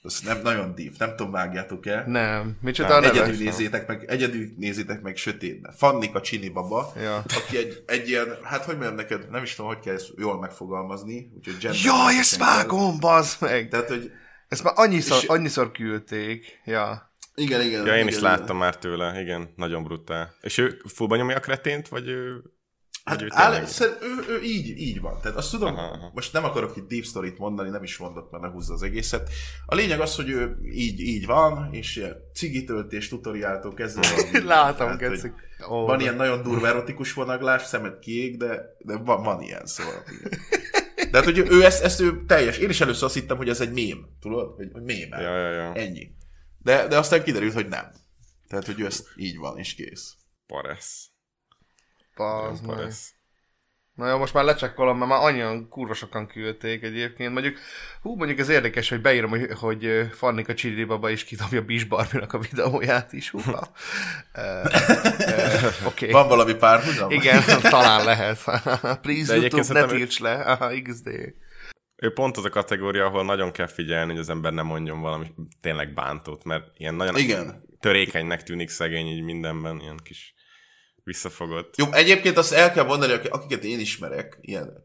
Ez 0.02 0.20
nem 0.24 0.40
nagyon 0.42 0.74
dív, 0.74 0.98
nem 0.98 1.08
tudom, 1.16 1.32
vágjátok-e? 1.32 2.04
Nem, 2.06 2.56
micsoda 2.60 3.00
neve? 3.00 3.10
Egyedül 3.20 3.36
nézzétek 3.44 3.86
meg, 3.86 4.04
egyedül 4.10 4.48
nézzétek 4.56 5.02
meg 5.02 5.16
sötétben. 5.16 5.72
Fannika 5.76 6.20
Csini 6.20 6.48
baba, 6.48 6.92
Ja. 7.02 7.16
aki 7.16 7.56
egy, 7.56 7.82
egy 7.86 8.08
ilyen, 8.08 8.36
hát 8.42 8.64
hogy 8.64 8.74
mondjam 8.74 8.94
neked, 8.96 9.30
nem 9.30 9.42
is 9.42 9.54
tudom, 9.54 9.70
hogy 9.74 9.80
kell 9.84 9.94
ezt 9.94 10.12
jól 10.16 10.38
megfogalmazni. 10.38 11.32
Úgyhogy 11.36 11.80
Jaj, 11.84 12.18
ezt 12.18 12.36
vágom, 12.36 13.00
bazd 13.00 13.36
meg! 13.40 13.68
Tehát, 13.68 13.88
hogy 13.88 14.10
Ezt 14.48 14.62
már 14.62 14.72
annyiszor, 14.76 15.16
És- 15.22 15.28
annyiszor 15.28 15.70
küldték. 15.70 16.60
Ja. 16.64 17.14
Igen, 17.36 17.60
igen. 17.60 17.86
Ja, 17.86 17.92
én 17.92 17.94
igen, 17.94 18.08
is 18.08 18.16
igen. 18.16 18.30
láttam 18.30 18.56
már 18.56 18.78
tőle, 18.78 19.20
igen, 19.20 19.52
nagyon 19.56 19.82
brutál. 19.82 20.34
És 20.40 20.58
ő 20.58 20.80
fullba 20.84 21.16
nyomja 21.16 21.36
a 21.36 21.40
kretént, 21.40 21.88
vagy 21.88 22.08
ő... 22.08 22.42
Hát 23.04 23.20
vagy 23.20 23.24
ő 23.24 23.28
áll, 23.30 23.62
ő, 23.80 24.32
ő, 24.34 24.42
így, 24.42 24.68
így 24.68 25.00
van. 25.00 25.20
Tehát 25.22 25.36
azt 25.36 25.50
tudom, 25.50 25.74
Aha, 25.76 25.92
aha. 25.92 26.10
most 26.14 26.32
nem 26.32 26.44
akarok 26.44 26.76
itt 26.76 26.88
deep 26.88 27.04
story-t 27.04 27.38
mondani, 27.38 27.68
nem 27.68 27.82
is 27.82 27.96
mondok, 27.96 28.30
mert 28.30 28.42
lehúzza 28.42 28.72
az 28.74 28.82
egészet. 28.82 29.30
A 29.66 29.74
lényeg 29.74 30.00
az, 30.00 30.16
hogy 30.16 30.30
ő 30.30 30.56
így, 30.72 31.00
így 31.00 31.26
van, 31.26 31.68
és 31.72 31.96
ilyen 31.96 32.16
cigitöltés 32.34 33.08
tutoriáltól 33.08 33.74
kezdve 33.74 34.06
Látom, 34.44 34.88
hát, 34.88 35.06
hogy 35.06 35.32
Ó, 35.70 35.86
Van 35.86 35.96
de- 35.96 36.02
ilyen 36.02 36.16
nagyon 36.16 36.42
durva 36.42 36.66
erotikus 36.66 37.12
vonaglás, 37.12 37.62
szemed 37.62 37.98
kiég, 37.98 38.36
de, 38.36 38.62
de 38.78 38.96
van, 38.96 39.22
van 39.22 39.42
ilyen, 39.42 39.66
szóval. 39.66 40.02
De 41.10 41.16
hát, 41.16 41.24
hogy 41.24 41.38
ő 41.38 41.64
ezt, 41.64 41.82
ezt 41.82 42.00
ő 42.00 42.24
teljes. 42.26 42.58
Én 42.58 42.68
is 42.68 42.80
először 42.80 43.04
azt 43.04 43.14
hittem, 43.14 43.36
hogy 43.36 43.48
ez 43.48 43.60
egy 43.60 43.72
mém, 43.72 44.06
tudod? 44.20 44.54
Hogy, 44.56 44.68
hogy 44.72 44.82
mém. 44.82 45.08
Ja, 45.10 45.36
ja, 45.38 45.50
ja. 45.50 45.72
Ennyi. 45.72 46.14
De, 46.66 46.86
de 46.86 46.98
aztán 46.98 47.22
kiderült, 47.22 47.54
hogy 47.54 47.68
nem. 47.68 47.92
Tehát, 48.48 48.66
hogy 48.66 48.80
ő 48.80 48.86
ezt 48.86 49.08
így 49.16 49.36
van, 49.36 49.58
és 49.58 49.74
kész. 49.74 50.14
Paresz. 50.46 51.06
Meg. 52.16 52.56
Paresz. 52.66 53.14
Na 53.94 54.08
jó, 54.08 54.18
most 54.18 54.34
már 54.34 54.44
lecsekkolom, 54.44 54.98
mert 54.98 55.10
már 55.10 55.22
annyian 55.22 55.68
kurva 55.68 55.94
sokan 55.94 56.26
küldték 56.26 56.82
egyébként. 56.82 57.32
Mondjuk, 57.32 57.58
hú, 58.02 58.16
mondjuk 58.16 58.38
ez 58.38 58.48
érdekes, 58.48 58.88
hogy 58.88 59.00
beírom, 59.00 59.30
hogy, 59.30 59.48
hogy 59.52 60.08
Fannika 60.12 60.54
Csiri 60.54 60.84
Baba 60.84 61.10
is 61.10 61.24
kidobja 61.24 61.62
Bis 61.62 61.84
Barbinak 61.84 62.32
a 62.32 62.38
videóját 62.38 63.12
is. 63.12 63.30
Húha. 63.30 63.68
Ö, 64.32 64.40
ö, 65.18 65.68
Oké. 65.86 66.10
Van 66.10 66.28
valami 66.28 66.54
párhuzam? 66.54 67.10
Igen, 67.10 67.42
talán 67.62 68.04
lehet. 68.04 68.44
Please, 69.02 69.32
De 69.32 69.36
YouTube, 69.36 69.80
ne 69.80 69.86
tilts 69.86 70.18
le. 70.18 70.34
Aha, 70.34 70.82
XD. 70.82 71.08
Ő 71.96 72.12
pont 72.12 72.36
az 72.36 72.44
a 72.44 72.48
kategória, 72.48 73.06
ahol 73.06 73.24
nagyon 73.24 73.52
kell 73.52 73.66
figyelni, 73.66 74.10
hogy 74.10 74.20
az 74.20 74.28
ember 74.28 74.52
ne 74.52 74.62
mondjon 74.62 75.00
valami 75.00 75.34
tényleg 75.60 75.94
bántót, 75.94 76.44
mert 76.44 76.70
ilyen 76.78 76.94
nagyon 76.94 77.16
Igen. 77.16 77.64
törékenynek 77.80 78.42
tűnik 78.42 78.68
szegény 78.68 79.06
így 79.06 79.22
mindenben, 79.22 79.80
ilyen 79.80 80.00
kis 80.02 80.34
visszafogott. 81.04 81.76
Jó, 81.76 81.92
egyébként 81.92 82.36
azt 82.36 82.52
el 82.52 82.72
kell 82.72 82.84
mondani, 82.84 83.12
ak- 83.12 83.28
akiket 83.28 83.64
én 83.64 83.80
ismerek, 83.80 84.38
ilyen 84.40 84.84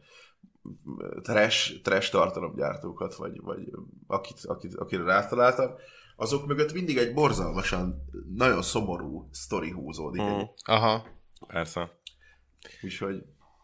trash, 1.21 1.81
trash 1.81 2.11
tartalomgyártókat, 2.11 3.15
vagy, 3.15 3.41
vagy 3.41 3.59
akit, 4.07 4.37
akit, 4.43 4.75
akire 4.75 5.03
rátaláltam, 5.03 5.71
azok 6.15 6.45
mögött 6.47 6.73
mindig 6.73 6.97
egy 6.97 7.13
borzalmasan, 7.13 8.05
nagyon 8.35 8.61
szomorú 8.61 9.29
sztori 9.31 9.69
húzódik. 9.71 10.21
Mm. 10.21 10.25
Mm. 10.25 10.41
Aha. 10.63 11.07
Persze. 11.47 11.99
Úgyhogy 12.81 13.23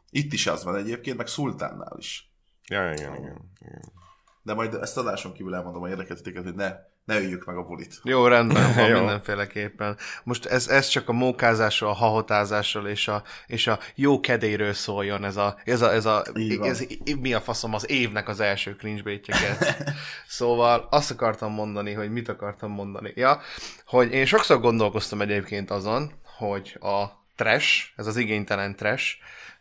itt 0.09 0.33
is 0.33 0.47
az 0.47 0.63
van 0.63 0.75
egyébként, 0.75 1.17
meg 1.17 1.27
Szultánnál 1.27 1.95
is. 1.97 2.26
Ja, 2.69 2.91
igen, 2.91 3.15
igen. 3.15 3.51
igen. 3.59 3.95
De 4.43 4.53
majd 4.53 4.73
ezt 4.73 4.97
adáson 4.97 5.33
kívül 5.33 5.55
elmondom 5.55 5.83
a 5.83 5.89
érdekelteteket, 5.89 6.43
hogy 6.43 6.55
ne, 6.55 6.75
ne 7.05 7.15
öljük 7.15 7.45
meg 7.45 7.57
a 7.57 7.63
bulit. 7.63 7.99
Jó, 8.03 8.27
rendben 8.27 8.73
van 8.75 8.87
Jó. 8.87 8.97
mindenféleképpen. 8.97 9.97
Most 10.23 10.45
ez, 10.45 10.67
ez 10.67 10.87
csak 10.87 11.09
a 11.09 11.11
mókázásról, 11.11 11.89
a 11.89 11.93
hahotázásról 11.93 12.87
és 12.87 13.07
a, 13.07 13.23
és 13.47 13.67
a 13.67 13.79
jó 13.95 14.19
kedélyről 14.19 14.73
szóljon 14.73 15.23
ez 15.23 15.37
a, 15.37 15.57
ez 15.65 15.81
a, 15.81 15.93
ez 15.93 16.05
a 16.05 16.23
ez, 16.61 16.85
mi 17.19 17.33
a 17.33 17.41
faszom 17.41 17.73
az 17.73 17.89
évnek 17.89 18.27
az 18.27 18.39
első 18.39 18.75
cringe 18.75 19.19
Szóval 20.27 20.87
azt 20.89 21.11
akartam 21.11 21.51
mondani, 21.51 21.93
hogy 21.93 22.11
mit 22.11 22.29
akartam 22.29 22.71
mondani. 22.71 23.11
Ja, 23.15 23.41
hogy 23.85 24.11
én 24.11 24.25
sokszor 24.25 24.59
gondolkoztam 24.59 25.21
egyébként 25.21 25.71
azon, 25.71 26.11
hogy 26.37 26.77
a 26.79 27.05
trash, 27.35 27.85
ez 27.95 28.07
az 28.07 28.17
igénytelen 28.17 28.75
trash, 28.75 29.15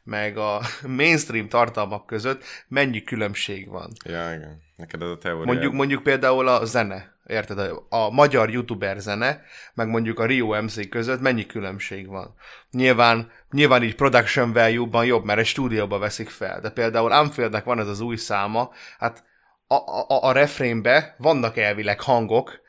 meg 0.07 0.37
a 0.37 0.61
mainstream 0.99 1.49
tartalmak 1.49 2.07
között 2.07 2.45
mennyi 2.69 3.03
különbség 3.03 3.69
van. 3.69 3.93
Ja, 4.05 4.33
igen. 4.35 4.63
Neked 4.77 5.03
ez 5.03 5.09
a 5.09 5.19
teória. 5.19 5.45
Mondjuk, 5.45 5.73
mondjuk 5.73 6.03
például 6.03 6.49
a 6.49 6.65
zene, 6.65 7.15
érted? 7.27 7.59
A- 7.59 7.87
A 7.89 8.11
magyar 8.11 8.51
youtuber 8.51 8.99
zene, 8.99 9.41
meg 9.75 9.89
mondjuk 9.89 10.19
a 10.19 10.27
Rio 10.27 10.63
MC 10.63 10.89
között 10.89 11.21
mennyi 11.21 11.47
különbség 11.47 12.09
van. 12.09 12.35
Nyilván, 12.71 13.31
nyilván 13.51 13.83
így 13.83 13.95
production 13.95 14.53
value-ban 14.53 15.05
jobb, 15.05 15.25
mert 15.25 15.39
egy 15.39 15.47
stúdióba 15.47 15.99
veszik 15.99 16.29
fel. 16.29 16.61
De 16.61 16.71
például 16.71 17.11
Unfieldnek 17.21 17.65
van 17.65 17.79
ez 17.79 17.89
az 17.89 18.01
új 18.01 18.17
száma, 18.17 18.71
hát 18.99 19.25
a, 19.67 19.75
a, 19.75 20.07
a 20.29 20.33
refrénbe 20.33 21.15
vannak 21.19 21.57
elvileg 21.57 22.01
hangok, 22.01 22.61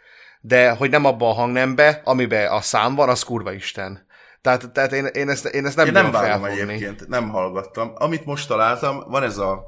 de 0.42 0.70
hogy 0.72 0.90
nem 0.90 1.06
abba 1.06 1.30
a 1.30 1.34
hangnembe, 1.34 2.02
amiben 2.04 2.52
a 2.52 2.62
szám 2.62 2.96
van, 2.96 3.10
az 3.10 3.24
kurva 3.24 3.52
isten. 3.54 4.06
Tehát, 4.48 4.72
tehát 4.72 4.92
én, 4.92 5.06
én, 5.06 5.30
ezt, 5.30 5.46
én 5.46 5.66
ezt 5.66 5.76
nem 5.76 5.86
Én 5.86 5.92
nem 5.92 6.12
vágom 6.12 6.46
egyébként, 6.46 7.08
nem 7.08 7.30
hallgattam. 7.30 7.92
Amit 7.96 8.26
most 8.26 8.48
találtam, 8.48 9.04
van 9.08 9.24
ez 9.24 9.38
a, 9.38 9.64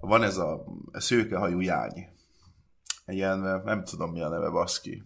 van 0.00 0.22
ez 0.22 0.36
a 0.36 0.64
szőkehajú 0.92 1.60
jány. 1.60 2.08
Ilyen, 3.06 3.62
nem 3.64 3.84
tudom 3.84 4.10
mi 4.10 4.22
a 4.22 4.28
neve, 4.28 4.48
baszki. 4.48 5.02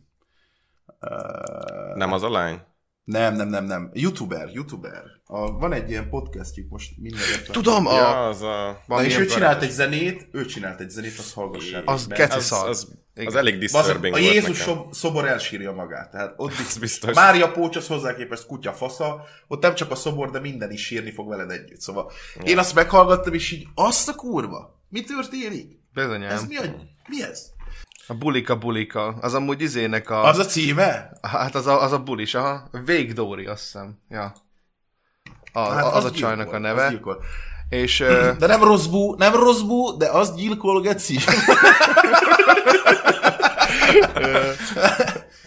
Nem 1.95 2.13
az 2.13 2.23
a 2.23 2.31
lány? 2.31 2.61
Nem, 3.07 3.35
nem, 3.35 3.49
nem, 3.49 3.65
nem. 3.65 3.91
Youtuber, 3.93 4.51
youtuber. 4.53 5.03
A, 5.27 5.59
van 5.59 5.73
egy 5.73 5.91
ilyen 5.91 6.09
podcastjuk 6.09 6.71
most 6.71 6.93
mindenre. 6.97 7.43
Tudom, 7.51 7.87
a, 7.87 7.95
Ja, 7.95 8.29
az 8.29 8.43
a... 8.43 8.83
Na 8.87 9.05
és 9.05 9.19
ő 9.19 9.27
csinált 9.27 9.63
egy 9.63 9.71
zenét, 9.71 10.29
ő 10.33 10.45
csinált 10.45 10.81
egy 10.81 10.91
zenét, 10.91 11.19
azt 11.19 11.33
hallgassák. 11.35 11.83
Az 11.87 12.07
meg. 12.07 12.19
geci 12.19 12.37
Az, 12.37 12.53
az, 12.53 12.93
az 13.15 13.35
elég 13.35 13.59
disturbing 13.59 14.15
a 14.15 14.19
volt 14.19 14.33
Jézus 14.33 14.59
nekem. 14.59 14.83
szobor 14.91 15.29
elsírja 15.29 15.73
magát. 15.73 16.11
Tehát 16.11 16.35
ott 16.37 16.53
Ez 16.59 16.79
biztos. 16.79 17.15
Mária 17.15 17.51
Pócs 17.51 17.77
az 17.77 17.87
hozzá 17.87 18.15
képest 18.15 18.47
kutya 18.47 18.73
fasza, 18.73 19.25
ott 19.49 19.63
nem 19.63 19.75
csak 19.75 19.91
a 19.91 19.95
szobor, 19.95 20.31
de 20.31 20.41
minden 20.41 20.71
is 20.71 20.85
sírni 20.85 21.13
fog 21.13 21.29
veled 21.29 21.51
együtt. 21.51 21.81
Szóval 21.81 22.11
én 22.45 22.59
azt 22.59 22.75
meghallgattam, 22.75 23.35
és 23.35 23.53
így, 23.53 23.67
azt 23.75 24.09
a 24.09 24.15
kurva, 24.15 24.81
mi 24.89 25.05
történik? 25.05 25.79
Bizonyám. 25.95 26.31
Ez 26.31 26.47
mi, 26.47 26.57
a, 26.57 26.63
mi 27.09 27.23
ez? 27.23 27.55
A 28.09 28.15
bulika 28.15 28.57
bulika. 28.57 29.07
Az 29.21 29.35
amúgy 29.35 29.61
izének 29.61 30.11
a... 30.11 30.25
Az 30.25 30.39
a 30.39 30.45
címe? 30.45 31.11
Hát 31.23 31.55
az 31.55 31.67
a, 31.67 31.83
az 31.83 31.93
a 31.93 31.99
bulis, 31.99 32.35
aha. 32.35 32.69
Végdóri, 32.85 33.47
azt 33.47 33.63
hiszem. 33.63 33.99
Ja. 34.09 34.33
A, 35.53 35.61
Hát 35.61 35.85
az, 35.85 35.95
az 35.95 36.05
a 36.05 36.09
gyilkol, 36.11 36.29
csajnak 36.29 36.53
a 36.53 36.57
az 36.57 36.61
neve. 36.63 36.89
gyilkol. 36.89 37.23
És 37.69 37.99
De 38.39 38.47
nem 38.47 38.63
rossz 38.63 38.87
bú, 38.87 39.15
nem 39.15 39.35
rossz 39.35 39.61
bú, 39.61 39.97
de 39.97 40.09
az 40.11 40.35
gyilkol, 40.35 40.81
geci. 40.81 41.19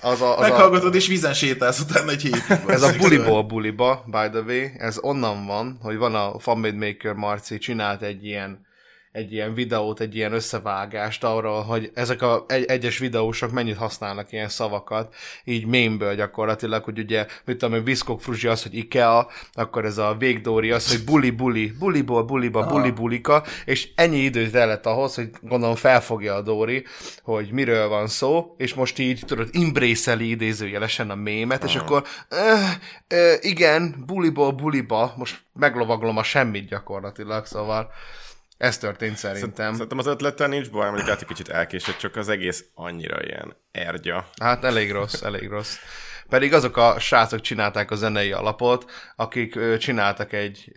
az 0.01 0.21
a, 0.21 0.37
az 0.37 0.37
a, 0.37 0.39
Meghallgatod, 0.39 0.95
és 0.95 1.07
vízen 1.07 1.33
sétálsz 1.33 1.79
utána 1.79 2.11
egy 2.11 2.21
hétig. 2.21 2.43
ez 2.67 2.81
a 2.81 2.91
buliból 2.97 3.43
buliba, 3.43 4.03
by 4.05 4.29
the 4.31 4.41
way, 4.47 4.67
ez 4.77 4.97
onnan 5.01 5.45
van, 5.45 5.77
hogy 5.81 5.97
van 5.97 6.15
a 6.15 6.39
Fanmade 6.39 6.87
Maker 6.87 7.13
Marci, 7.13 7.57
csinált 7.57 8.01
egy 8.01 8.25
ilyen 8.25 8.67
egy 9.11 9.33
ilyen 9.33 9.53
videót, 9.53 9.99
egy 9.99 10.15
ilyen 10.15 10.33
összevágást 10.33 11.23
arról, 11.23 11.61
hogy 11.61 11.91
ezek 11.93 12.21
a 12.21 12.45
egy, 12.47 12.63
egyes 12.63 12.97
videósok 12.97 13.51
mennyit 13.51 13.77
használnak 13.77 14.31
ilyen 14.31 14.49
szavakat, 14.49 15.15
így 15.43 15.65
mémből 15.65 16.15
gyakorlatilag, 16.15 16.83
hogy 16.83 16.99
ugye, 16.99 17.25
mit 17.45 17.57
tudom, 17.57 17.75
hogy 17.75 17.83
Viszkok 17.83 18.21
Fruzsi 18.21 18.47
az, 18.47 18.63
hogy 18.63 18.75
Ikea, 18.75 19.27
akkor 19.53 19.85
ez 19.85 19.97
a 19.97 20.15
Végdóri 20.19 20.71
az, 20.71 20.91
hogy 20.91 21.03
buli 21.03 21.29
buli, 21.29 21.71
buliból 21.79 22.23
buliba, 22.23 22.65
buli 22.65 22.91
bulika, 22.91 23.43
és 23.65 23.89
ennyi 23.95 24.17
időt 24.17 24.51
tellett 24.51 24.85
ahhoz, 24.85 25.15
hogy 25.15 25.29
gondolom 25.41 25.75
felfogja 25.75 26.35
a 26.35 26.41
Dóri, 26.41 26.85
hogy 27.23 27.51
miről 27.51 27.87
van 27.87 28.07
szó, 28.07 28.53
és 28.57 28.73
most 28.73 28.99
így, 28.99 29.23
tudod, 29.25 29.49
imbrészeli 29.51 30.29
idézőjelesen 30.29 31.09
a 31.09 31.15
mémet, 31.15 31.63
és 31.63 31.75
akkor 31.75 32.03
ö, 32.29 32.53
ö, 33.07 33.33
igen, 33.41 34.03
buliból 34.05 34.51
buliba, 34.51 35.13
most 35.17 35.41
meglovaglom 35.53 36.17
a 36.17 36.23
semmit 36.23 36.67
gyakorlatilag, 36.67 37.45
szóval 37.45 37.91
ez 38.59 38.77
történt 38.77 39.17
szerintem. 39.17 39.73
Szerintem 39.73 39.97
az 39.97 40.07
ötlettel 40.07 40.47
nincs 40.47 40.69
baj, 40.69 40.85
mondjuk 40.85 41.05
lehet, 41.05 41.19
hogy 41.19 41.27
kicsit 41.27 41.49
elkésett, 41.53 41.97
csak 41.97 42.15
az 42.15 42.29
egész 42.29 42.65
annyira 42.73 43.23
ilyen 43.23 43.55
ergya. 43.71 44.29
Hát 44.41 44.63
elég 44.63 44.91
rossz, 44.91 45.21
elég 45.21 45.49
rossz. 45.49 45.77
Pedig 46.29 46.53
azok 46.53 46.77
a 46.77 46.99
srácok 46.99 47.41
csinálták 47.41 47.91
a 47.91 47.95
zenei 47.95 48.31
alapot, 48.31 48.91
akik 49.15 49.77
csináltak 49.77 50.33
egy, 50.33 50.71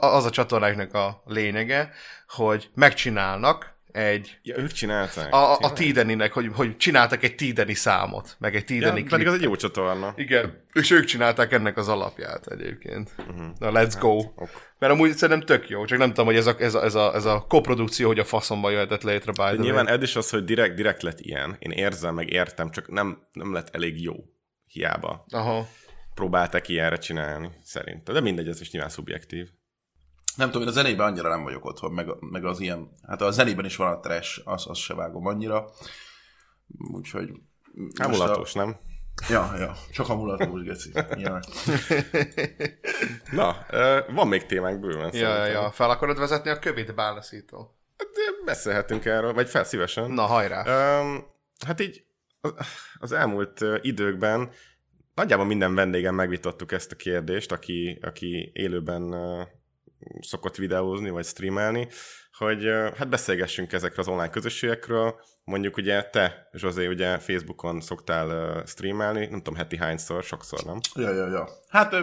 az 0.00 0.24
a 0.24 0.30
csatornáknak 0.30 0.94
a 0.94 1.22
lényege, 1.24 1.92
hogy 2.26 2.70
megcsinálnak 2.74 3.73
egy 3.94 4.38
Ja, 4.42 4.58
ők 4.58 4.72
csinálták. 4.72 5.32
a, 5.34 5.58
a? 5.58 5.72
Tideninek, 5.72 6.32
hogy, 6.32 6.50
hogy 6.54 6.76
csináltak 6.76 7.22
egy 7.22 7.34
Tideni 7.34 7.74
számot, 7.74 8.36
meg 8.38 8.54
egy 8.54 8.60
ja, 8.60 8.66
Tideni 8.66 9.02
pedig 9.02 9.08
klip. 9.08 9.26
az 9.26 9.34
egy 9.34 9.42
jó 9.42 9.56
csatorna. 9.56 10.12
Igen, 10.16 10.64
és 10.72 10.90
ők 10.90 11.04
csinálták 11.04 11.52
ennek 11.52 11.76
az 11.76 11.88
alapját 11.88 12.46
egyébként. 12.46 13.10
Uh-huh. 13.18 13.46
Na, 13.58 13.70
let's 13.72 13.94
go. 14.00 14.16
ok. 14.18 14.72
Mert 14.78 14.92
amúgy 14.92 15.12
szerintem 15.12 15.46
tök 15.46 15.68
jó, 15.68 15.84
csak 15.84 15.98
nem 15.98 16.08
tudom, 16.08 16.26
hogy 16.26 16.36
ez 16.36 16.46
a, 16.46 16.54
ez 16.58 16.74
a, 16.74 16.84
ez 16.84 16.94
a, 16.94 17.14
ez 17.14 17.24
a 17.24 17.44
koprodukció, 17.48 18.06
hogy 18.06 18.18
a 18.18 18.24
faszomba 18.24 18.70
jöhetett 18.70 19.02
létre, 19.02 19.32
by 19.32 19.56
De 19.56 19.62
nyilván 19.62 19.88
ez 19.88 20.02
is 20.02 20.16
az, 20.16 20.30
hogy 20.30 20.44
direkt, 20.44 20.74
direkt 20.74 21.02
lett 21.02 21.20
ilyen. 21.20 21.56
Én 21.58 21.70
érzem, 21.70 22.14
meg 22.14 22.30
értem, 22.32 22.70
csak 22.70 22.88
nem, 22.90 23.26
nem 23.32 23.52
lett 23.52 23.74
elég 23.74 24.02
jó. 24.02 24.14
Hiába 24.66 25.24
Aha. 25.30 25.68
próbálták 26.14 26.68
ilyenre 26.68 26.96
csinálni, 26.96 27.50
szerintem. 27.62 28.14
De 28.14 28.20
mindegy, 28.20 28.48
ez 28.48 28.60
is 28.60 28.70
nyilván 28.70 28.90
szubjektív. 28.90 29.48
Nem 30.36 30.46
tudom, 30.50 30.62
én 30.62 30.68
a 30.68 30.72
zenében 30.72 31.06
annyira 31.06 31.28
nem 31.28 31.42
vagyok 31.42 31.64
otthon, 31.64 31.92
meg, 31.92 32.06
meg 32.20 32.44
az 32.44 32.60
ilyen, 32.60 32.90
hát 33.06 33.20
a 33.20 33.30
zenében 33.30 33.64
is 33.64 33.76
van 33.76 33.92
a 33.92 34.00
trash, 34.00 34.40
az, 34.44 34.64
az 34.68 34.78
se 34.78 34.94
vágom 34.94 35.26
annyira. 35.26 35.70
Úgyhogy... 36.92 37.30
most 37.74 37.98
a- 37.98 38.02
Hámulatos, 38.02 38.52
nem? 38.52 38.76
Ja, 39.28 39.50
ja, 39.58 39.74
csak 39.92 40.08
a 40.08 40.14
mulatós, 40.14 40.62
geci. 40.62 40.90
Ilyenek. 41.14 41.42
Na, 43.32 43.56
van 44.14 44.28
még 44.28 44.46
témánk 44.46 44.80
bőven. 44.80 45.10
Ja, 45.14 45.20
ja, 45.28 45.34
szerintem. 45.34 45.62
ja. 45.62 45.70
Fel 45.70 45.90
akarod 45.90 46.18
vezetni 46.18 46.50
a 46.50 46.58
kövét, 46.58 46.94
bálnaszító? 46.94 47.76
De 47.96 48.44
Beszélhetünk 48.44 49.04
erről, 49.04 49.32
vagy 49.32 49.48
fel 49.48 49.64
szívesen. 49.64 50.10
Na, 50.10 50.22
hajrá. 50.22 51.00
Um, 51.00 51.24
hát 51.66 51.80
így 51.80 52.04
az- 52.98 53.12
elmúlt 53.12 53.64
időkben 53.80 54.50
nagyjából 55.14 55.46
minden 55.46 55.74
vendégem 55.74 56.14
megvitattuk 56.14 56.72
ezt 56.72 56.92
a 56.92 56.96
kérdést, 56.96 57.52
aki, 57.52 57.98
aki 58.02 58.50
élőben 58.54 59.14
szokott 60.20 60.56
videózni, 60.56 61.10
vagy 61.10 61.24
streamelni, 61.24 61.88
hogy 62.38 62.64
hát 62.96 63.08
beszélgessünk 63.08 63.72
ezekről 63.72 64.04
az 64.04 64.08
online 64.08 64.30
közösségekről. 64.30 65.20
Mondjuk 65.44 65.76
ugye 65.76 66.02
te, 66.02 66.48
Zsozé, 66.52 66.86
ugye 66.86 67.18
Facebookon 67.18 67.80
szoktál 67.80 68.62
streamelni, 68.66 69.26
nem 69.26 69.38
tudom, 69.38 69.54
heti 69.54 69.76
hányszor, 69.76 70.22
sokszor, 70.22 70.64
nem? 70.64 70.78
Ja, 70.94 71.10
ja, 71.10 71.28
ja. 71.28 71.48
Hát 71.68 71.94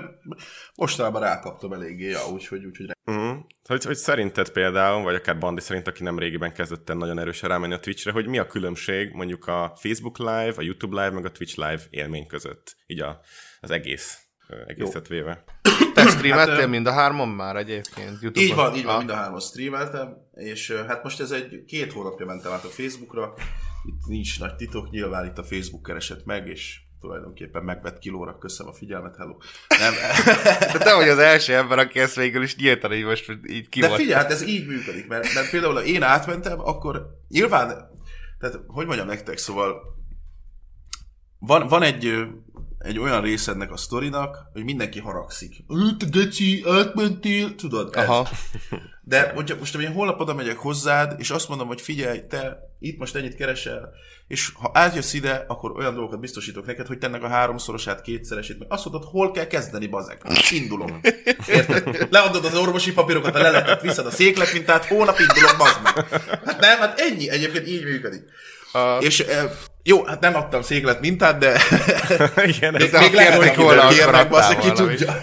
mostanában 0.75 1.21
rákaptam 1.21 1.73
eléggé, 1.73 2.09
ja, 2.09 2.29
úgyhogy, 2.31 2.65
úgyhogy 2.65 2.91
Uh-huh. 3.05 3.37
Hogy, 3.63 3.83
hogy 3.83 3.95
szerinted 3.95 4.49
például, 4.49 5.03
vagy 5.03 5.15
akár 5.15 5.37
Bandi 5.37 5.61
szerint, 5.61 5.87
aki 5.87 6.03
nem 6.03 6.19
régiben 6.19 6.53
kezdett 6.53 6.89
el 6.89 6.95
nagyon 6.95 7.19
erősen 7.19 7.49
rámenni 7.49 7.73
a 7.73 7.79
Twitchre, 7.79 8.11
hogy 8.11 8.27
mi 8.27 8.37
a 8.37 8.47
különbség 8.47 9.11
mondjuk 9.13 9.47
a 9.47 9.73
Facebook 9.75 10.17
Live, 10.17 10.53
a 10.57 10.61
YouTube 10.61 11.03
Live, 11.03 11.15
meg 11.15 11.25
a 11.25 11.31
Twitch 11.31 11.57
Live 11.57 11.81
élmény 11.89 12.27
között, 12.27 12.75
így 12.85 13.01
a, 13.01 13.19
az 13.59 13.71
egész 13.71 14.20
egészet 14.67 15.07
véve. 15.07 15.43
Te 15.93 16.07
streameltél 16.07 16.55
hát, 16.55 16.67
mind 16.67 16.87
a 16.87 16.91
hárman 16.91 17.29
már 17.29 17.55
egyébként? 17.55 18.21
YouTube-on? 18.21 18.43
Így 18.43 18.55
van, 18.55 18.75
így 18.75 18.83
van, 18.83 18.97
mind 18.97 19.09
a 19.09 19.15
hárman 19.15 19.39
streameltem, 19.39 20.17
és 20.33 20.71
hát 20.87 21.03
most 21.03 21.19
ez 21.19 21.31
egy 21.31 21.63
két 21.67 21.93
hónapja 21.93 22.25
mentem 22.25 22.51
át 22.51 22.63
a 22.63 22.67
Facebookra, 22.67 23.33
itt 23.85 24.05
nincs 24.07 24.39
nagy 24.39 24.55
titok, 24.55 24.89
nyilván 24.89 25.25
itt 25.25 25.37
a 25.37 25.43
Facebook 25.43 25.83
keresett 25.83 26.25
meg, 26.25 26.47
és 26.47 26.79
tulajdonképpen 26.99 27.63
megvett 27.63 27.99
kilóra, 27.99 28.37
köszönöm 28.37 28.71
a 28.71 28.75
figyelmet, 28.75 29.15
hello. 29.15 29.37
Nem, 29.67 29.93
De 30.73 30.77
te 30.77 30.95
vagy 30.95 31.07
az 31.07 31.17
első 31.17 31.53
ember, 31.53 31.79
aki 31.79 31.99
ezt 31.99 32.15
végül 32.15 32.43
is 32.43 32.55
nyíltan 32.55 32.93
így 32.93 33.03
most 33.03 33.31
így 33.47 33.69
ki 33.69 33.79
de 33.79 33.89
figyelj, 33.89 34.13
hát 34.13 34.31
ez 34.31 34.41
így 34.41 34.67
működik, 34.67 35.07
mert, 35.07 35.33
mert 35.33 35.49
például 35.49 35.73
ha 35.73 35.83
én 35.83 36.03
átmentem, 36.03 36.59
akkor 36.59 37.17
nyilván, 37.27 37.67
tehát 38.39 38.59
hogy 38.67 38.85
mondjam 38.85 39.07
nektek, 39.07 39.37
szóval 39.37 39.81
van, 41.39 41.67
van 41.67 41.81
egy, 41.81 42.27
egy 42.83 42.99
olyan 42.99 43.21
része 43.21 43.51
ennek 43.51 43.71
a 43.71 43.77
sztorinak, 43.77 44.37
hogy 44.53 44.63
mindenki 44.63 44.99
haragszik. 44.99 45.55
Te 45.97 46.05
geci, 46.11 46.63
átmentél, 46.67 47.55
tudod, 47.55 47.95
ez. 47.95 48.03
Aha. 48.07 48.27
De 49.03 49.31
hogyha 49.35 49.55
most 49.59 49.75
én 49.75 49.91
holnap 49.91 50.19
oda 50.19 50.33
megyek 50.33 50.57
hozzád, 50.57 51.15
és 51.17 51.29
azt 51.29 51.49
mondom, 51.49 51.67
hogy 51.67 51.81
figyelj, 51.81 52.19
te 52.29 52.57
itt 52.79 52.97
most 52.99 53.15
ennyit 53.15 53.35
keresel, 53.35 53.89
és 54.27 54.51
ha 54.53 54.71
átjössz 54.73 55.13
ide, 55.13 55.45
akkor 55.47 55.71
olyan 55.71 55.93
dolgokat 55.93 56.19
biztosítok 56.19 56.65
neked, 56.65 56.87
hogy 56.87 56.97
te 56.97 57.07
ennek 57.07 57.23
a 57.23 57.27
háromszorosát, 57.27 58.01
kétszeresét, 58.01 58.59
meg 58.59 58.67
azt 58.71 58.85
mondod, 58.85 59.09
hol 59.11 59.31
kell 59.31 59.47
kezdeni, 59.47 59.87
bazeg. 59.87 60.21
Indulok. 60.51 60.91
Érted? 61.47 62.07
Leadod 62.11 62.45
az 62.45 62.55
orvosi 62.55 62.93
papírokat, 62.93 63.35
a 63.35 63.41
leletet, 63.41 63.81
viszed 63.81 64.05
a 64.05 64.11
székletmintát, 64.11 64.85
hónap 64.85 65.19
indulok, 65.19 65.55
bazd 65.57 65.79
meg. 65.83 66.07
Hát 66.45 66.59
nem, 66.59 66.79
hát 66.79 66.99
ennyi, 66.99 67.29
egyébként 67.29 67.67
így 67.67 67.83
működik. 67.83 68.21
A- 68.73 68.97
És 68.99 69.19
e, 69.19 69.51
jó, 69.83 70.03
hát 70.03 70.19
nem 70.19 70.35
adtam 70.35 70.61
széklet 70.61 71.01
mintát, 71.01 71.37
de 71.37 71.59
Igen, 72.55 72.73
még, 72.73 72.91
még 72.99 73.13
lehet, 73.13 73.43
hogy 73.43 73.63
volna, 73.63 73.87
kérnek, 73.87 74.29
basszik, 74.29 74.57
ki 74.57 74.71
tudja. 74.71 75.13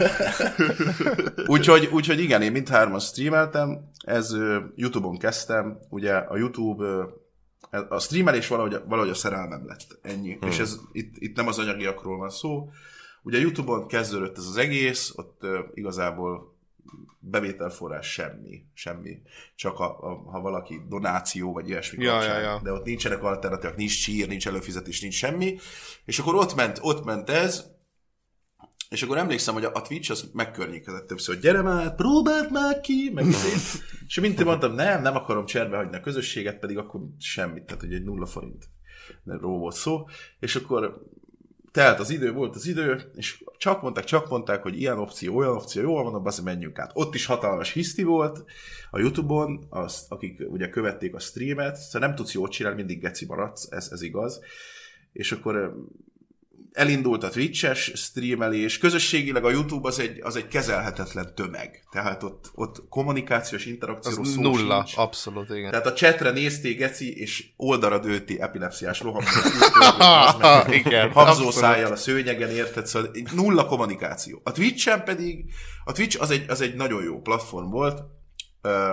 úgyhogy, 1.55 1.89
úgyhogy 1.93 2.21
igen, 2.21 2.43
én 2.43 2.53
mindhárman 2.53 3.01
streameltem, 3.01 3.91
ez 4.05 4.37
Youtube-on 4.75 5.19
kezdtem, 5.19 5.79
ugye 5.89 6.15
a 6.15 6.37
Youtube, 6.37 6.85
a 7.89 7.99
streamelés 7.99 8.49
valahogy, 8.49 8.81
valahogy 8.87 9.11
a 9.11 9.15
szerelmem 9.15 9.67
lett, 9.67 9.99
ennyi. 10.03 10.37
Hmm. 10.41 10.49
És 10.49 10.59
ez 10.59 10.77
itt, 10.93 11.15
itt 11.19 11.37
nem 11.37 11.47
az 11.47 11.59
anyagiakról 11.59 12.19
van 12.19 12.31
szó. 12.31 12.71
Ugye 13.23 13.39
a 13.39 13.41
Youtube-on 13.41 13.87
kezdődött 13.87 14.37
ez 14.37 14.47
az 14.47 14.57
egész, 14.57 15.13
ott 15.17 15.41
igazából 15.75 16.58
bevételforrás 17.19 18.13
semmi, 18.13 18.65
semmi. 18.75 19.23
Csak 19.55 19.79
a, 19.79 19.99
a, 20.01 20.31
ha 20.31 20.41
valaki 20.41 20.81
donáció, 20.89 21.53
vagy 21.53 21.69
ilyesmi 21.69 22.05
Ja, 22.05 22.13
kapcsán. 22.13 22.41
ja, 22.41 22.51
ja. 22.51 22.61
De 22.63 22.73
ott 22.73 22.85
nincsenek 22.85 23.23
alternatívák, 23.23 23.77
nincs 23.77 24.03
csír, 24.03 24.29
nincs 24.29 24.47
előfizetés, 24.47 25.01
nincs 25.01 25.15
semmi. 25.15 25.59
És 26.05 26.19
akkor 26.19 26.35
ott 26.35 26.55
ment, 26.55 26.79
ott 26.83 27.05
ment 27.05 27.31
ez, 27.31 27.65
és 28.89 29.03
akkor 29.03 29.17
emlékszem, 29.19 29.55
hogy 29.55 29.65
a, 29.65 29.83
Twitch 29.83 30.11
az 30.11 30.31
megkörnyékezett 30.33 31.07
többször, 31.07 31.35
hogy 31.35 31.45
gyere 31.45 31.63
már, 31.63 31.95
próbáld 31.95 32.53
már 32.53 32.81
ki, 32.81 33.11
meg 33.15 33.27
izé. 33.27 33.53
és 34.09 34.21
mint 34.21 34.45
mondtam, 34.45 34.75
nem, 34.75 35.03
nem 35.03 35.17
akarom 35.17 35.47
cserbe 35.47 35.77
hagyni 35.77 35.97
a 35.97 36.01
közösséget, 36.01 36.59
pedig 36.59 36.79
akkor 36.79 37.01
semmit, 37.19 37.65
tehát 37.65 37.81
hogy 37.81 37.93
egy 37.93 38.05
nulla 38.05 38.27
forint 38.27 38.69
ró 39.25 39.59
volt 39.59 39.75
szó, 39.75 40.05
és 40.41 40.57
akkor 40.57 41.03
telt 41.73 41.99
az 41.99 42.11
idő, 42.11 42.33
volt 42.33 42.55
az 42.55 42.67
idő, 42.67 43.11
és 43.15 43.45
csak 43.57 43.83
mondták, 43.83 44.05
csak 44.05 44.29
mondták, 44.29 44.63
hogy 44.63 44.81
ilyen 44.81 44.99
opció, 44.99 45.37
olyan 45.37 45.55
opció, 45.55 45.83
jól 45.83 46.11
van, 46.11 46.27
azt 46.27 46.45
menjünk 46.45 46.79
át. 46.79 46.91
Ott 46.95 47.15
is 47.15 47.27
hatalmas 47.27 47.73
hiszti 47.73 48.03
volt 48.03 48.45
a 48.91 48.99
Youtube-on, 48.99 49.67
azt, 49.71 50.13
akik 50.13 50.43
ugye 50.49 50.69
követték 50.69 51.15
a 51.15 51.19
streamet, 51.19 51.77
szóval 51.77 52.09
nem 52.09 52.17
tudsz 52.17 52.33
jót 52.33 52.51
csinálni, 52.51 52.79
mindig 52.79 53.01
geci 53.01 53.27
maradsz, 53.27 53.67
ez, 53.71 53.89
ez 53.93 54.03
igaz. 54.03 54.41
És 55.13 55.33
akkor 55.33 55.75
elindult 56.73 57.25
a 57.25 57.29
Twitch-es 57.29 57.93
streamelés, 57.95 58.79
közösségileg 58.79 59.45
a 59.45 59.51
YouTube 59.51 59.89
az 59.89 59.99
egy, 59.99 60.21
az 60.23 60.37
egy 60.37 60.49
kezelhetetlen 60.49 61.35
tömeg. 61.35 61.85
Tehát 61.91 62.23
ott, 62.23 62.51
ott 62.55 62.89
kommunikációs 62.89 63.67
interakcióról 63.67 64.25
Az 64.25 64.33
szó 64.33 64.41
nulla, 64.41 64.85
sincs. 64.87 64.99
abszolút, 64.99 65.51
igen. 65.51 65.71
Tehát 65.71 65.87
a 65.87 65.93
chatre 65.93 66.31
nézték, 66.31 66.79
geci, 66.79 67.21
és 67.21 67.45
oldalra 67.57 67.99
dőlti 67.99 68.41
epilepsziás 68.41 69.03
igen, 70.85 71.11
Habzó 71.11 71.51
szájjal 71.51 71.93
a 71.93 71.97
szőnyegen, 71.97 72.51
érted? 72.51 72.87
Szóval 72.87 73.11
nulla 73.35 73.67
kommunikáció. 73.67 74.41
A 74.45 74.53
Twitch-en 74.53 75.05
pedig, 75.05 75.45
a 75.85 75.93
Twitch 75.93 76.21
az 76.21 76.31
egy, 76.31 76.45
az 76.49 76.61
egy 76.61 76.75
nagyon 76.75 77.03
jó 77.03 77.21
platform 77.21 77.71
volt, 77.71 78.03
Ö, 78.63 78.91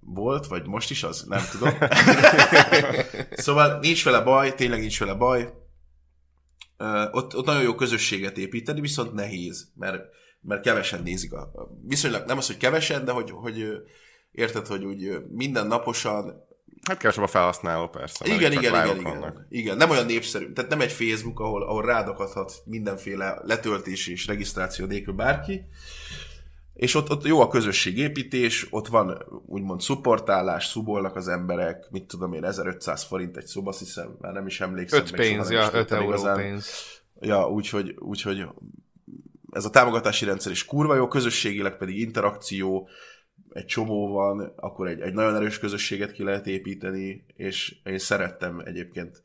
volt, 0.00 0.46
vagy 0.46 0.66
most 0.66 0.90
is 0.90 1.02
az? 1.02 1.24
Nem 1.28 1.42
tudom. 1.50 1.74
szóval 3.44 3.78
nincs 3.80 4.04
vele 4.04 4.20
baj, 4.20 4.54
tényleg 4.54 4.80
nincs 4.80 4.98
vele 4.98 5.14
baj. 5.14 5.52
Ott, 7.10 7.36
ott 7.36 7.46
nagyon 7.46 7.62
jó 7.62 7.74
közösséget 7.74 8.38
építeni, 8.38 8.80
viszont 8.80 9.12
nehéz, 9.12 9.68
mert, 9.74 10.04
mert 10.40 10.62
kevesen 10.62 11.02
nézik. 11.02 11.32
A, 11.32 11.52
viszonylag 11.86 12.26
nem 12.26 12.38
az, 12.38 12.46
hogy 12.46 12.56
kevesen, 12.56 13.04
de 13.04 13.12
hogy, 13.12 13.30
hogy 13.30 13.66
érted, 14.32 14.66
hogy 14.66 14.84
úgy 14.84 15.22
minden 15.28 15.66
naposan 15.66 16.50
Hát 16.88 16.98
kevesebb 16.98 17.24
a 17.24 17.26
felhasználó 17.26 17.88
persze. 17.88 18.26
igen, 18.26 18.52
igen, 18.52 18.62
igen, 18.62 18.98
igen, 18.98 19.46
igen. 19.48 19.76
Nem 19.76 19.90
olyan 19.90 20.06
népszerű. 20.06 20.52
Tehát 20.52 20.70
nem 20.70 20.80
egy 20.80 20.92
Facebook, 20.92 21.40
ahol, 21.40 21.62
ahol 21.62 21.84
rádakadhat 21.84 22.62
mindenféle 22.64 23.40
letöltés 23.44 24.06
és 24.06 24.26
regisztráció 24.26 24.86
nélkül 24.86 25.14
bárki. 25.14 25.64
És 26.82 26.94
ott, 26.94 27.10
ott 27.10 27.24
jó 27.24 27.40
a 27.40 27.48
közösségépítés, 27.48 28.66
ott 28.70 28.86
van 28.86 29.24
úgymond 29.46 29.80
szupportálás, 29.80 30.66
szubolnak 30.66 31.16
az 31.16 31.28
emberek, 31.28 31.90
mit 31.90 32.04
tudom 32.04 32.32
én, 32.32 32.44
1500 32.44 33.02
forint 33.02 33.36
egy 33.36 33.46
szoba, 33.46 33.68
azt 33.68 33.78
hiszem, 33.78 34.16
már 34.20 34.32
nem 34.32 34.46
is 34.46 34.60
emlékszem. 34.60 35.00
5 35.00 35.10
meg 35.10 35.20
soha 35.20 35.34
pénz, 35.34 35.50
ja, 35.50 35.64
5 35.64 35.70
tudtam 35.72 35.98
euró 35.98 36.08
igazán. 36.08 36.36
pénz. 36.36 36.70
Ja, 37.20 37.50
úgyhogy, 37.50 37.94
úgyhogy 37.98 38.46
ez 39.50 39.64
a 39.64 39.70
támogatási 39.70 40.24
rendszer 40.24 40.52
is 40.52 40.64
kurva 40.64 40.94
jó, 40.94 41.08
közösségileg 41.08 41.76
pedig 41.76 41.98
interakció, 41.98 42.88
egy 43.52 43.66
csomó 43.66 44.12
van, 44.12 44.52
akkor 44.56 44.88
egy, 44.88 45.00
egy 45.00 45.14
nagyon 45.14 45.34
erős 45.34 45.58
közösséget 45.58 46.12
ki 46.12 46.22
lehet 46.22 46.46
építeni, 46.46 47.24
és 47.36 47.76
én 47.84 47.98
szerettem 47.98 48.62
egyébként, 48.64 49.22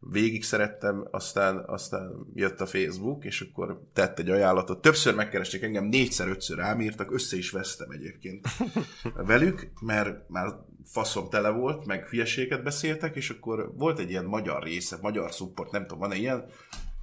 végig 0.00 0.44
szerettem, 0.44 1.08
aztán, 1.10 1.64
aztán 1.66 2.26
jött 2.34 2.60
a 2.60 2.66
Facebook, 2.66 3.24
és 3.24 3.40
akkor 3.40 3.82
tett 3.92 4.18
egy 4.18 4.30
ajánlatot. 4.30 4.80
Többször 4.80 5.14
megkeresték 5.14 5.62
engem, 5.62 5.84
négyszer, 5.84 6.28
ötször 6.28 6.58
rám 6.58 6.80
írtak, 6.80 7.12
össze 7.12 7.36
is 7.36 7.50
vesztem 7.50 7.90
egyébként 7.90 8.48
velük, 9.32 9.70
mert 9.80 10.28
már 10.28 10.54
faszom 10.84 11.28
tele 11.28 11.48
volt, 11.48 11.86
meg 11.86 12.04
hülyeséget 12.04 12.62
beszéltek, 12.62 13.16
és 13.16 13.30
akkor 13.30 13.72
volt 13.76 13.98
egy 13.98 14.10
ilyen 14.10 14.24
magyar 14.24 14.62
része, 14.62 14.98
magyar 15.00 15.32
support, 15.32 15.70
nem 15.70 15.82
tudom, 15.82 15.98
van-e 15.98 16.16
ilyen, 16.16 16.44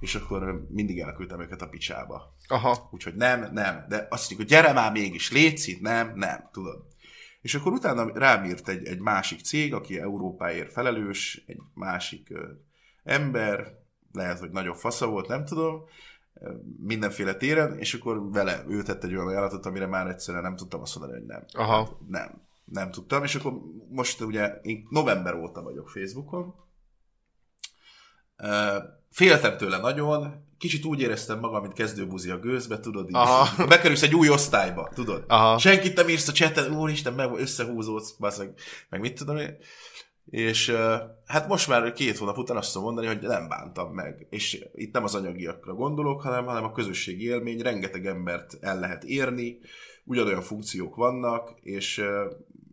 és 0.00 0.14
akkor 0.14 0.66
mindig 0.68 0.98
elküldtem 0.98 1.40
őket 1.40 1.62
a 1.62 1.68
picsába. 1.68 2.34
Aha. 2.48 2.88
Úgyhogy 2.92 3.14
nem, 3.14 3.52
nem, 3.52 3.84
de 3.88 3.96
azt 4.10 4.30
mondjuk, 4.30 4.38
hogy 4.38 4.48
gyere 4.48 4.72
már 4.72 4.92
mégis, 4.92 5.32
légy 5.32 5.62
itt, 5.66 5.80
nem, 5.80 6.12
nem, 6.14 6.48
tudod. 6.52 6.86
És 7.40 7.54
akkor 7.54 7.72
utána 7.72 8.18
rám 8.18 8.44
írt 8.44 8.68
egy, 8.68 8.86
egy 8.86 8.98
másik 8.98 9.40
cég, 9.40 9.74
aki 9.74 9.98
Európáért 9.98 10.72
felelős, 10.72 11.42
egy 11.46 11.60
másik 11.74 12.32
ember, 13.08 13.76
lehet, 14.12 14.38
hogy 14.38 14.50
nagyobb 14.50 14.76
fasza 14.76 15.06
volt, 15.06 15.28
nem 15.28 15.44
tudom, 15.44 15.82
mindenféle 16.80 17.34
téren, 17.34 17.78
és 17.78 17.94
akkor 17.94 18.30
vele 18.30 18.64
ő 18.68 18.82
tett 18.82 19.04
egy 19.04 19.14
olyan 19.14 19.26
ajánlatot, 19.26 19.66
amire 19.66 19.86
már 19.86 20.06
egyszerűen 20.06 20.42
nem 20.42 20.56
tudtam 20.56 20.80
azt 20.80 20.98
mondani, 20.98 21.18
hogy 21.18 21.28
nem. 21.28 21.44
Aha. 21.52 21.98
Nem, 22.08 22.42
nem 22.64 22.90
tudtam, 22.90 23.24
és 23.24 23.34
akkor 23.34 23.52
most 23.88 24.20
ugye 24.20 24.58
én 24.62 24.86
november 24.90 25.34
óta 25.34 25.62
vagyok 25.62 25.88
Facebookon, 25.88 26.54
Féltem 29.10 29.56
tőle 29.56 29.78
nagyon, 29.78 30.46
kicsit 30.58 30.84
úgy 30.84 31.00
éreztem 31.00 31.38
magam, 31.38 31.62
mint 31.62 31.72
kezdőbuzi 31.72 32.30
a 32.30 32.38
gőzbe, 32.38 32.80
tudod, 32.80 33.08
így. 33.08 33.14
Aha. 33.14 33.66
Bekerülsz 33.66 34.02
egy 34.02 34.14
új 34.14 34.28
osztályba, 34.28 34.90
tudod. 34.94 35.24
Aha. 35.28 35.58
Senkit 35.58 35.96
nem 35.96 36.08
írsz 36.08 36.28
a 36.28 36.32
chaten, 36.32 36.76
úristen, 36.76 37.12
meg 37.12 37.38
összehúzódsz, 37.38 38.16
meg 38.88 39.00
mit 39.00 39.18
tudom 39.18 39.36
én. 39.36 39.56
És 40.30 40.72
hát 41.26 41.48
most 41.48 41.68
már 41.68 41.92
két 41.92 42.18
hónap 42.18 42.38
után 42.38 42.56
azt 42.56 42.72
tudom 42.72 42.86
mondani, 42.86 43.06
hogy 43.06 43.20
nem 43.20 43.48
bántam 43.48 43.92
meg. 43.92 44.26
És 44.30 44.64
itt 44.74 44.92
nem 44.92 45.04
az 45.04 45.14
anyagiakra 45.14 45.74
gondolok, 45.74 46.20
hanem, 46.20 46.44
hanem 46.44 46.64
a 46.64 46.72
közösségi 46.72 47.24
élmény, 47.24 47.60
rengeteg 47.60 48.06
embert 48.06 48.56
el 48.60 48.78
lehet 48.78 49.04
érni, 49.04 49.58
ugyanolyan 50.04 50.42
funkciók 50.42 50.94
vannak, 50.94 51.54
és, 51.60 52.02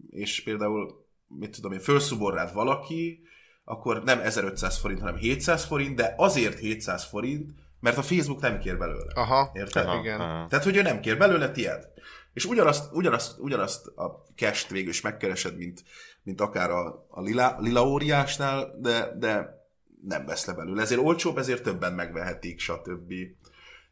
és 0.09 0.43
például, 0.43 1.05
mit 1.27 1.55
tudom 1.55 1.71
én, 1.71 1.79
felszubor 1.79 2.33
rád 2.33 2.53
valaki, 2.53 3.19
akkor 3.63 4.03
nem 4.03 4.19
1500 4.19 4.77
forint, 4.77 4.99
hanem 4.99 5.15
700 5.15 5.65
forint, 5.65 5.95
de 5.95 6.13
azért 6.17 6.59
700 6.59 7.03
forint, 7.03 7.49
mert 7.79 7.97
a 7.97 8.01
Facebook 8.01 8.41
nem 8.41 8.59
kér 8.59 8.77
belőle. 8.77 9.13
Aha. 9.13 9.51
Érted? 9.53 9.85
Aha. 9.85 9.99
Igen. 9.99 10.19
Aha. 10.19 10.47
Tehát, 10.47 10.65
hogy 10.65 10.75
ő 10.75 10.81
nem 10.81 10.99
kér 10.99 11.17
belőle 11.17 11.51
tiéd. 11.51 11.87
És 12.33 12.45
ugyanazt, 12.45 12.93
ugyanazt, 12.93 13.39
ugyanazt 13.39 13.87
a 13.87 14.25
cash 14.35 14.71
végül 14.71 14.89
is 14.89 15.01
megkeresed, 15.01 15.57
mint, 15.57 15.83
mint 16.25 16.41
akár 16.41 16.69
a, 16.71 17.05
a 17.09 17.21
lila, 17.21 17.55
lila 17.59 17.87
óriásnál, 17.87 18.75
de, 18.81 19.15
de 19.17 19.63
nem 20.01 20.25
vesz 20.25 20.45
le 20.45 20.53
belőle. 20.53 20.81
Ezért 20.81 21.01
olcsóbb, 21.01 21.37
ezért 21.37 21.63
többen 21.63 21.93
megvehetik, 21.93 22.59
stb. 22.59 23.13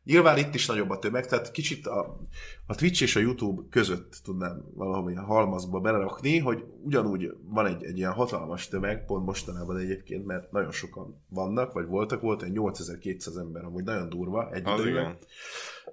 Nyilván 0.04 0.38
itt 0.38 0.56
is 0.56 0.66
nagyobb 0.66 0.90
a 0.90 1.00
tömeg, 1.00 1.26
tehát 1.26 1.52
kicsit 1.52 1.88
a, 1.88 2.20
a 2.68 2.76
Twitch 2.76 3.02
és 3.02 3.16
a 3.16 3.20
YouTube 3.20 3.62
között 3.70 4.20
tudnám 4.24 4.66
valahol 4.74 5.12
ilyen 5.12 5.24
halmazba 5.24 5.80
belerakni, 5.80 6.38
hogy 6.38 6.64
ugyanúgy 6.84 7.34
van 7.44 7.66
egy, 7.66 7.84
egy 7.84 7.98
ilyen 7.98 8.12
hatalmas 8.12 8.68
tömeg, 8.68 9.06
pont 9.06 9.26
mostanában 9.26 9.78
egyébként, 9.78 10.26
mert 10.26 10.52
nagyon 10.52 10.72
sokan 10.72 11.24
vannak, 11.30 11.74
vagy 11.74 11.86
voltak, 11.86 12.22
volt 12.22 12.42
egy 12.42 12.52
8200 12.52 13.38
ember, 13.38 13.64
amúgy 13.64 13.84
nagyon 13.84 14.10
durva 14.10 14.52
egy 14.52 14.68
Az 14.68 14.80
időben. 14.80 15.18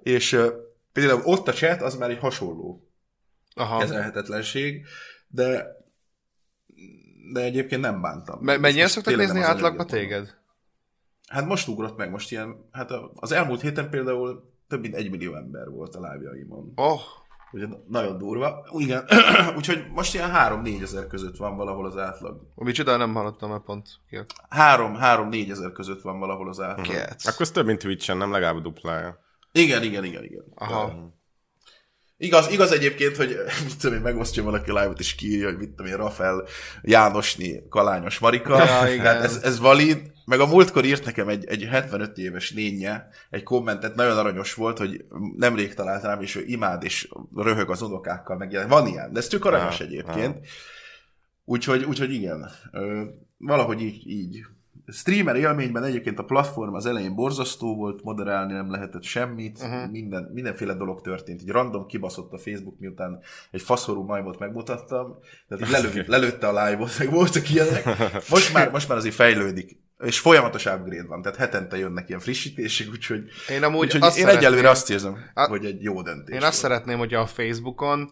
És 0.03 0.33
uh, 0.33 0.47
például 0.91 1.21
ott 1.23 1.47
a 1.47 1.53
chat 1.53 1.81
az 1.81 1.95
már 1.95 2.09
egy 2.09 2.19
hasonló 2.19 2.87
Aha. 3.53 3.79
kezelhetetlenség, 3.79 4.85
de 5.27 5.79
de 7.33 7.41
egyébként 7.41 7.81
nem 7.81 8.01
bántam. 8.01 8.39
Me- 8.41 8.59
mennyien 8.59 8.87
szoktak 8.87 9.15
nézni 9.15 9.33
nem 9.33 9.41
az 9.41 9.47
átlagba 9.47 9.67
anyagiak 9.67 9.91
mondom. 9.91 10.19
téged? 10.19 10.39
Hát 11.27 11.45
most 11.45 11.67
ugrott 11.67 11.97
meg, 11.97 12.09
most 12.11 12.31
ilyen, 12.31 12.67
hát 12.71 12.91
az 13.15 13.31
elmúlt 13.31 13.61
héten 13.61 13.89
például 13.89 14.51
több 14.67 14.81
mint 14.81 14.95
egy 14.95 15.09
millió 15.09 15.35
ember 15.35 15.69
volt 15.69 15.95
a 15.95 15.99
live-jaimon. 15.99 16.71
Oh, 16.75 16.99
Ugye 17.53 17.67
nagyon 17.87 18.17
durva. 18.17 18.65
Igen, 18.77 19.05
úgyhogy 19.57 19.85
most 19.93 20.13
ilyen 20.13 20.31
3-4 20.33 20.81
ezer 20.81 21.07
között 21.07 21.37
van 21.37 21.55
valahol 21.57 21.85
az 21.85 21.97
átlag. 21.97 22.41
micsoda, 22.55 22.97
nem 22.97 23.13
hallottam, 23.13 23.49
mert 23.49 23.63
pont 23.63 23.87
kijött. 24.09 24.33
3-4 24.49 25.49
ezer 25.49 25.71
között 25.71 26.01
van 26.01 26.19
valahol 26.19 26.49
az 26.49 26.59
átlag. 26.59 26.85
Kec. 26.87 27.27
Akkor 27.27 27.41
ez 27.41 27.51
több, 27.51 27.65
mint 27.65 27.79
Twitch-en, 27.79 28.17
nem 28.17 28.31
legalább 28.31 28.61
duplája. 28.61 29.19
Igen, 29.51 29.83
igen, 29.83 30.03
igen, 30.03 30.23
igen. 30.23 30.43
Aha. 30.55 30.93
Igaz, 32.21 32.51
igaz 32.51 32.71
egyébként, 32.71 33.15
hogy 33.15 33.37
mit 33.65 33.77
tudom 33.79 33.95
én, 33.95 34.01
megosztja 34.01 34.43
valaki 34.43 34.71
live-ot, 34.71 34.99
és 34.99 35.15
kiírja, 35.15 35.47
hogy 35.47 35.57
mit 35.57 35.69
tudom 35.69 35.91
én, 35.91 35.97
Rafael 35.97 36.43
Jánosni, 36.81 37.67
Kalányos 37.69 38.19
Marika. 38.19 38.63
Ja, 38.63 38.93
igen. 38.93 39.05
Hát 39.05 39.23
ez, 39.23 39.39
ez 39.43 39.59
valid. 39.59 40.11
Meg 40.25 40.39
a 40.39 40.45
múltkor 40.45 40.85
írt 40.85 41.05
nekem 41.05 41.27
egy, 41.27 41.45
egy 41.45 41.63
75 41.63 42.17
éves 42.17 42.51
lénye 42.53 43.07
egy 43.29 43.43
kommentet, 43.43 43.95
nagyon 43.95 44.17
aranyos 44.17 44.53
volt, 44.53 44.77
hogy 44.77 45.05
nemrég 45.35 45.73
talált 45.73 46.03
rám, 46.03 46.21
és 46.21 46.35
ő 46.35 46.43
imád, 46.45 46.83
és 46.83 47.09
röhög 47.35 47.69
az 47.69 47.81
unokákkal, 47.81 48.37
meg 48.37 48.51
ilyen. 48.51 48.67
Van 48.67 48.87
ilyen, 48.87 49.13
de 49.13 49.19
ez 49.19 49.27
tök 49.27 49.45
aranyos 49.45 49.79
Ah, 49.79 49.85
egyébként. 49.85 50.47
Úgyhogy, 51.45 51.83
úgyhogy 51.83 52.13
igen, 52.13 52.49
ö, 52.71 53.03
valahogy 53.37 53.81
így, 53.81 54.07
így. 54.07 54.45
Streamer 54.87 55.35
élményben 55.35 55.83
egyébként 55.83 56.19
a 56.19 56.23
platform 56.23 56.73
az 56.73 56.85
elején 56.85 57.15
borzasztó 57.15 57.75
volt, 57.75 58.03
moderálni 58.03 58.53
nem 58.53 58.71
lehetett 58.71 59.03
semmit, 59.03 59.59
uh-huh. 59.61 59.91
Minden, 59.91 60.29
mindenféle 60.33 60.73
dolog 60.73 61.01
történt. 61.01 61.41
Így 61.41 61.49
random 61.49 61.85
kibaszott 61.85 62.31
a 62.31 62.37
Facebook, 62.37 62.79
miután 62.79 63.19
egy 63.51 63.61
faszorú 63.61 64.03
majmot 64.03 64.39
megmutattam, 64.39 65.17
tehát 65.47 65.65
így 65.65 65.71
lelő, 65.81 66.03
lelőtte 66.07 66.47
a 66.47 66.65
live-ot, 66.65 66.97
meg 66.99 67.11
voltak 67.11 67.49
ilyenek. 67.49 67.85
Most 68.29 68.53
már, 68.53 68.71
most 68.71 68.87
már 68.87 68.97
azért 68.97 69.15
fejlődik, 69.15 69.79
és 70.03 70.19
folyamatos 70.19 70.65
upgrade 70.65 71.07
van, 71.07 71.21
tehát 71.21 71.37
hetente 71.37 71.77
jönnek 71.77 72.07
ilyen 72.07 72.19
frissítések, 72.19 72.87
úgyhogy, 72.89 73.23
Én 73.49 73.63
amúgy 73.63 73.85
úgyhogy 73.85 74.01
azt 74.01 74.17
én 74.17 74.27
egyelőre 74.27 74.69
azt 74.69 74.89
érzem, 74.89 75.17
A- 75.33 75.47
hogy 75.47 75.65
egy 75.65 75.83
jó 75.83 76.01
döntés. 76.01 76.35
Én 76.35 76.43
azt 76.43 76.57
szeretném, 76.57 76.97
hogy 76.97 77.13
a 77.13 77.25
Facebookon 77.25 78.11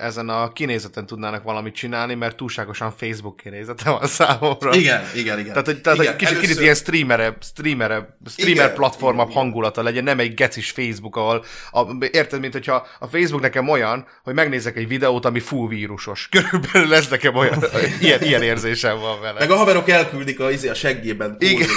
ezen 0.00 0.28
a 0.28 0.52
kinézeten 0.52 1.06
tudnának 1.06 1.42
valamit 1.42 1.74
csinálni, 1.74 2.14
mert 2.14 2.36
túlságosan 2.36 2.92
Facebook 2.96 3.36
kinézete 3.36 3.90
van 3.90 4.06
számomra. 4.06 4.74
Igen, 4.74 5.02
igen, 5.14 5.38
igen. 5.38 5.52
Tehát, 5.52 5.66
hogy, 5.66 5.80
tehát 5.80 5.98
igen, 5.98 6.10
hogy 6.12 6.20
kicsit, 6.20 6.40
kicsit 6.40 6.60
ilyen 6.60 6.74
streamerebb, 6.74 7.36
streamerebb, 7.42 8.08
streamer 8.26 8.64
Igen, 8.64 8.74
platformabb 8.74 9.28
igen, 9.28 9.40
hangulata 9.42 9.82
legyen, 9.82 10.04
nem 10.04 10.18
egy 10.18 10.34
gecis 10.34 10.70
Facebook, 10.70 11.16
ahol, 11.16 11.44
a, 11.70 12.06
érted, 12.10 12.40
mint 12.40 12.52
hogyha 12.52 12.86
a 12.98 13.06
Facebook 13.06 13.42
nekem 13.42 13.68
olyan, 13.68 14.06
hogy 14.22 14.34
megnézek 14.34 14.76
egy 14.76 14.88
videót, 14.88 15.24
ami 15.24 15.40
full 15.40 15.68
vírusos. 15.68 16.28
Körülbelül 16.30 16.88
lesz 16.88 17.08
nekem 17.08 17.34
olyan, 17.34 17.64
ilyen, 18.00 18.22
ilyen 18.22 18.42
érzésem 18.42 18.98
van 18.98 19.20
vele. 19.20 19.38
Meg 19.38 19.50
a 19.50 19.56
haverok 19.56 19.88
elküldik 19.88 20.40
a, 20.40 20.50
izé 20.50 20.68
a 20.68 20.74
seggében, 20.74 21.36
Igen. 21.38 21.68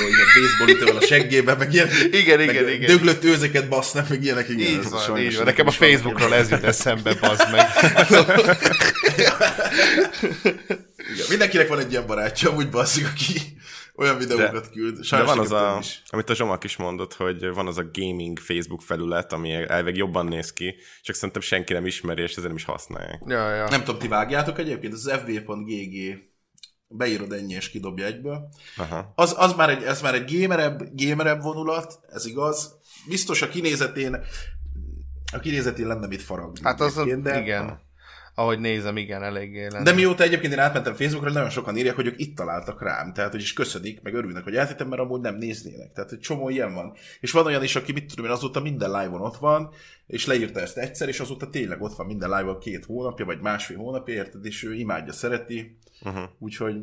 baseball 0.67 0.97
a 0.97 1.05
seggében, 1.05 1.57
meg 1.57 1.73
ilyen, 1.73 1.87
Igen, 2.11 2.37
meg 2.37 2.49
igen, 2.49 2.69
igen. 2.69 2.87
Döglött 2.95 3.23
őzeket 3.23 3.69
basznak, 3.69 4.09
meg 4.09 4.23
ilyenek, 4.23 4.49
igen. 4.49 4.67
Így 4.67 4.89
van, 4.89 5.17
így 5.17 5.35
van. 5.35 5.45
nekem 5.45 5.67
a 5.67 5.71
Facebookról 5.71 6.33
ez 6.33 6.49
jut 6.49 6.63
eszembe, 6.63 7.13
bazd 7.13 7.51
meg. 7.51 7.75
Igen. 11.11 11.25
Mindenkinek 11.29 11.67
van 11.67 11.79
egy 11.79 11.91
ilyen 11.91 12.05
barátja, 12.05 12.49
úgy 12.49 12.69
basszik, 12.69 13.07
aki 13.07 13.57
olyan 13.95 14.17
videókat 14.17 14.69
küld. 14.69 14.95
De 14.95 15.03
Sajnos 15.03 15.29
van 15.29 15.39
az 15.39 15.51
a, 15.51 15.77
is. 15.79 16.01
amit 16.09 16.29
a 16.29 16.35
Zsomak 16.35 16.63
is 16.63 16.75
mondott, 16.75 17.13
hogy 17.13 17.53
van 17.53 17.67
az 17.67 17.77
a 17.77 17.89
gaming 17.93 18.39
Facebook 18.39 18.81
felület, 18.81 19.33
ami 19.33 19.51
elveg 19.67 19.95
jobban 19.95 20.25
néz 20.25 20.53
ki, 20.53 20.75
csak 21.01 21.15
szerintem 21.15 21.41
senki 21.41 21.73
nem 21.73 21.85
ismeri, 21.85 22.21
és 22.21 22.29
ezért 22.29 22.47
nem 22.47 22.55
is 22.55 22.63
használják. 22.63 23.21
Ja, 23.25 23.53
ja. 23.53 23.69
Nem 23.69 23.83
tudom, 23.83 23.99
ti 23.99 24.07
vágjátok 24.07 24.59
egyébként, 24.59 24.93
ez 24.93 25.05
az 25.05 25.19
fb.gg 25.19 26.17
beírod 26.89 27.31
ennyi 27.31 27.53
és 27.53 27.69
kidobja 27.69 28.05
egyből. 28.05 28.49
Aha. 28.77 29.11
Az, 29.15 29.35
az 29.37 29.53
már 29.53 29.69
egy, 29.69 29.83
ez 29.83 30.01
már 30.01 30.13
egy 30.13 30.39
gamerebb, 30.39 30.81
gamerebb 30.95 31.41
vonulat, 31.41 31.99
ez 32.11 32.25
igaz. 32.25 32.75
Biztos 33.07 33.41
a 33.41 33.49
kinézetén 33.49 34.17
a 35.33 35.39
kinézetén 35.39 35.87
lenne 35.87 36.07
mit 36.07 36.21
faragni. 36.21 36.59
Hát 36.63 36.81
az, 36.81 37.03
de, 37.21 37.39
igen. 37.41 37.85
Ahogy 38.35 38.59
nézem, 38.59 38.97
igen, 38.97 39.23
eléggé 39.23 39.67
lenne. 39.67 39.83
De 39.83 39.91
mióta 39.93 40.23
egyébként 40.23 40.53
én 40.53 40.59
átmentem 40.59 40.93
Facebookra, 40.93 41.31
nagyon 41.31 41.49
sokan 41.49 41.77
írják, 41.77 41.95
hogy 41.95 42.05
ők 42.05 42.19
itt 42.19 42.35
találtak 42.35 42.81
rám. 42.81 43.13
Tehát, 43.13 43.31
hogy 43.31 43.41
is 43.41 43.53
köszönik, 43.53 44.01
meg 44.01 44.13
örülnek, 44.13 44.43
hogy 44.43 44.55
eltettem, 44.55 44.87
mert 44.87 45.01
amúgy 45.01 45.21
nem 45.21 45.35
néznének. 45.35 45.93
Tehát, 45.93 46.11
egy 46.11 46.19
csomó 46.19 46.49
ilyen 46.49 46.73
van. 46.73 46.93
És 47.19 47.31
van 47.31 47.45
olyan 47.45 47.63
is, 47.63 47.75
aki 47.75 47.91
mit 47.91 48.05
tudom 48.05 48.25
én, 48.25 48.31
azóta 48.31 48.59
minden 48.59 48.91
live-on 48.91 49.21
ott 49.21 49.37
van, 49.37 49.69
és 50.07 50.25
leírta 50.25 50.59
ezt 50.59 50.77
egyszer, 50.77 51.07
és 51.07 51.19
azóta 51.19 51.49
tényleg 51.49 51.81
ott 51.81 51.95
van 51.95 52.05
minden 52.05 52.29
live-on 52.29 52.59
két 52.59 52.85
hónapja, 52.85 53.25
vagy 53.25 53.39
másfél 53.41 53.77
hónapja, 53.77 54.13
érted, 54.13 54.45
és 54.45 54.63
ő 54.63 54.73
imádja, 54.73 55.13
szereti. 55.13 55.77
Uh-huh. 56.01 56.23
Úgyhogy 56.39 56.77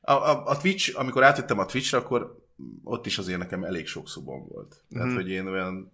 a, 0.00 0.12
a, 0.12 0.44
a 0.46 0.56
Twitch, 0.56 0.98
amikor 1.00 1.22
átjöttem 1.22 1.58
a 1.58 1.66
Twitchre, 1.66 1.98
akkor 1.98 2.38
ott 2.84 3.06
is 3.06 3.18
azért 3.18 3.38
nekem 3.38 3.64
elég 3.64 3.86
sok 3.86 4.08
szubom 4.08 4.46
volt. 4.48 4.84
Tehát, 4.92 5.06
Mhm. 5.06 5.16
hogy 5.16 5.30
én 5.30 5.46
olyan 5.46 5.92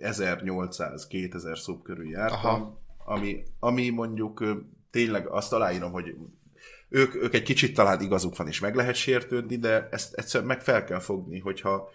1800-2000 0.00 1.56
szub 1.56 1.82
körül 1.82 2.10
jártam, 2.10 2.38
Aha. 2.40 2.80
ami, 3.04 3.42
ami 3.58 3.88
mondjuk 3.88 4.44
tényleg 4.90 5.26
azt 5.26 5.52
aláírom, 5.52 5.92
hogy 5.92 6.14
ők, 6.88 7.14
ők 7.14 7.34
egy 7.34 7.42
kicsit 7.42 7.74
talán 7.74 8.00
igazuk 8.00 8.36
van, 8.36 8.46
és 8.46 8.60
meg 8.60 8.74
lehet 8.74 8.94
sértődni, 8.94 9.56
de 9.56 9.88
ezt 9.90 10.14
egyszerűen 10.14 10.48
meg 10.48 10.62
fel 10.62 10.84
kell 10.84 10.98
fogni, 10.98 11.38
hogyha 11.38 11.90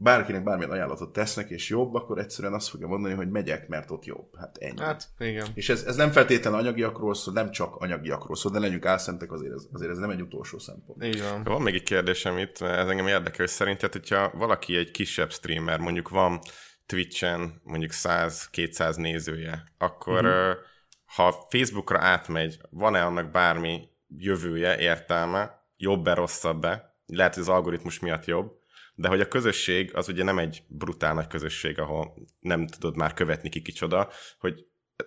bárkinek 0.00 0.42
bármilyen 0.42 0.70
ajánlatot 0.70 1.12
tesznek, 1.12 1.50
és 1.50 1.68
jobb, 1.68 1.94
akkor 1.94 2.18
egyszerűen 2.18 2.54
azt 2.54 2.68
fogja 2.68 2.86
mondani, 2.86 3.14
hogy 3.14 3.30
megyek, 3.30 3.68
mert 3.68 3.90
ott 3.90 4.04
jobb. 4.04 4.36
Hát 4.38 4.56
ennyi. 4.56 4.80
Hát, 4.80 5.08
igen. 5.18 5.46
És 5.54 5.68
ez, 5.68 5.82
ez 5.82 5.96
nem 5.96 6.10
feltétlenül 6.10 6.58
anyagiakról 6.58 7.14
szól, 7.14 7.34
nem 7.34 7.50
csak 7.50 7.74
anyagiakról 7.76 8.36
szól, 8.36 8.52
de 8.52 8.58
legyünk 8.58 8.86
álszentek, 8.86 9.32
azért 9.32 9.52
ez, 9.52 9.66
azért 9.72 9.90
ez 9.90 9.98
nem 9.98 10.10
egy 10.10 10.20
utolsó 10.20 10.58
szempont. 10.58 11.04
Így 11.04 11.22
van. 11.22 11.42
Van 11.44 11.62
még 11.62 11.74
egy 11.74 11.82
kérdésem 11.82 12.38
itt, 12.38 12.60
ez 12.60 12.88
engem 12.88 13.06
érdekel, 13.06 13.36
hogy 13.36 13.48
szerinted, 13.48 13.92
hogyha 13.92 14.30
valaki 14.34 14.76
egy 14.76 14.90
kisebb 14.90 15.30
streamer, 15.30 15.78
mondjuk 15.78 16.08
van 16.08 16.40
Twitch-en 16.88 17.60
mondjuk 17.64 17.90
100-200 17.94 18.96
nézője, 18.96 19.64
akkor 19.78 20.24
uh-huh. 20.24 20.56
ha 21.04 21.46
Facebookra 21.50 21.98
átmegy, 21.98 22.58
van-e 22.70 23.04
annak 23.04 23.30
bármi 23.30 23.88
jövője, 24.08 24.78
értelme, 24.78 25.66
jobb-e, 25.76 26.14
rosszabb-e? 26.14 26.96
Lehet, 27.06 27.34
hogy 27.34 27.42
az 27.42 27.48
algoritmus 27.48 27.98
miatt 27.98 28.24
jobb, 28.24 28.52
de 28.94 29.08
hogy 29.08 29.20
a 29.20 29.28
közösség 29.28 29.94
az 29.94 30.08
ugye 30.08 30.22
nem 30.22 30.38
egy 30.38 30.62
brutál 30.68 31.14
nagy 31.14 31.26
közösség, 31.26 31.78
ahol 31.78 32.14
nem 32.40 32.66
tudod 32.66 32.96
már 32.96 33.14
követni 33.14 33.48
ki 33.48 33.62
kicsoda, 33.62 34.10
hogy 34.38 34.66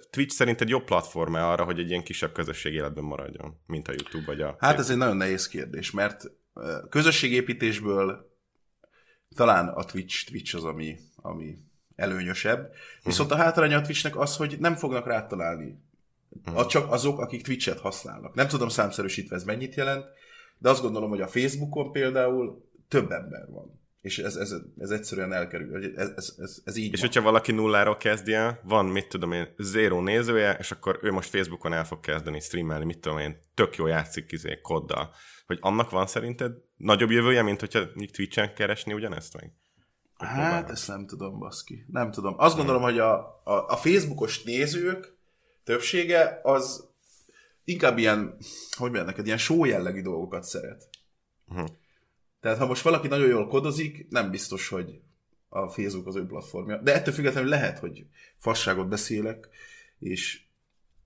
Twitch 0.09 0.36
szerint 0.36 0.61
egy 0.61 0.69
jobb 0.69 0.84
platform 0.84 1.34
arra, 1.34 1.63
hogy 1.63 1.79
egy 1.79 1.89
ilyen 1.89 2.03
kisebb 2.03 2.32
közösség 2.32 2.73
életben 2.73 3.03
maradjon, 3.03 3.61
mint 3.65 3.88
a 3.88 3.91
YouTube 3.91 4.25
vagy 4.25 4.41
a... 4.41 4.55
Hát 4.59 4.79
ez 4.79 4.89
egy 4.89 4.97
nagyon 4.97 5.17
nehéz 5.17 5.47
kérdés, 5.47 5.91
mert 5.91 6.23
közösségépítésből 6.89 8.32
talán 9.36 9.67
a 9.67 9.84
Twitch, 9.84 10.29
Twitch 10.29 10.55
az, 10.55 10.63
ami, 10.63 10.97
ami 11.15 11.57
előnyösebb. 11.96 12.72
Viszont 13.04 13.32
a 13.32 13.36
hátránya 13.36 13.78
a 13.78 13.82
Twitchnek 13.82 14.18
az, 14.18 14.36
hogy 14.36 14.58
nem 14.60 14.76
fognak 14.76 15.06
rátalálni. 15.06 15.80
A 16.54 16.66
csak 16.66 16.92
azok, 16.92 17.20
akik 17.20 17.44
Twitch-et 17.44 17.80
használnak. 17.80 18.34
Nem 18.34 18.48
tudom 18.48 18.70
számszerűsítve 18.70 19.36
ez 19.36 19.44
mennyit 19.44 19.76
jelent, 19.76 20.06
de 20.58 20.70
azt 20.70 20.82
gondolom, 20.82 21.10
hogy 21.10 21.22
a 21.22 21.28
Facebookon 21.28 21.92
például 21.92 22.70
több 22.88 23.12
ember 23.12 23.50
van. 23.50 23.80
És 24.02 24.20
ez, 24.20 24.36
ez, 24.36 24.56
ez 24.78 24.89
egyszerűen 24.89 25.34
elkerül. 25.34 25.98
Ez, 25.98 26.12
ez, 26.16 26.36
ez, 26.38 26.62
ez 26.64 26.76
így 26.76 26.94
És 26.94 27.00
van. 27.00 27.08
hogyha 27.08 27.22
valaki 27.22 27.52
nulláról 27.52 27.98
kezdi 27.98 28.34
el, 28.34 28.60
van, 28.64 28.86
mit 28.86 29.08
tudom 29.08 29.32
én, 29.32 29.54
zéró 29.58 30.02
nézője, 30.02 30.56
és 30.60 30.72
akkor 30.72 31.00
ő 31.02 31.12
most 31.12 31.30
Facebookon 31.30 31.74
el 31.74 31.86
fog 31.86 32.00
kezdeni 32.00 32.39
streamelni, 32.39 32.86
mit 32.86 33.00
tudom 33.00 33.18
én, 33.18 33.38
tök 33.54 33.76
jó 33.76 33.88
játszik 33.88 34.32
izé, 34.32 34.60
koddal. 34.62 35.14
Hogy 35.46 35.58
annak 35.62 35.89
van 35.89 36.08
szerinted 36.08 36.52
nagyobb 36.78 37.12
jövője, 37.12 37.42
mint 37.42 37.60
hogyha 37.60 37.92
Twitch-en 38.12 38.54
keresni 38.54 38.94
ugyanezt 38.94 39.34
meg? 39.34 39.54
Hát, 40.28 40.69
ezt 40.69 40.88
nem 40.88 41.05
tudom, 41.05 41.39
baszki. 41.39 41.86
Nem 41.91 42.11
tudom. 42.11 42.36
Azt 42.38 42.55
gondolom, 42.55 42.82
hogy 42.82 42.99
a, 42.99 43.13
a, 43.43 43.65
a 43.67 43.76
Facebookos 43.76 44.43
nézők 44.43 45.15
többsége 45.63 46.39
az 46.43 46.89
inkább 47.63 47.97
ilyen, 47.97 48.38
hogy 48.69 48.89
mondjam 48.89 49.05
neked, 49.05 49.26
ilyen 49.26 49.38
show 49.38 49.65
jellegű 49.65 50.01
dolgokat 50.01 50.43
szeret. 50.43 50.89
Uh-huh. 51.47 51.67
Tehát 52.39 52.57
ha 52.57 52.65
most 52.65 52.82
valaki 52.82 53.07
nagyon 53.07 53.28
jól 53.28 53.47
kodozik, 53.47 54.07
nem 54.09 54.32
biztos, 54.32 54.67
hogy 54.67 55.01
a 55.49 55.67
Facebook 55.67 56.07
az 56.07 56.15
ő 56.15 56.26
platformja. 56.26 56.78
De 56.78 56.93
ettől 56.93 57.13
függetlenül 57.13 57.49
lehet, 57.49 57.80
hogy 57.80 58.05
fasságot 58.38 58.88
beszélek, 58.88 59.49
és, 59.99 60.41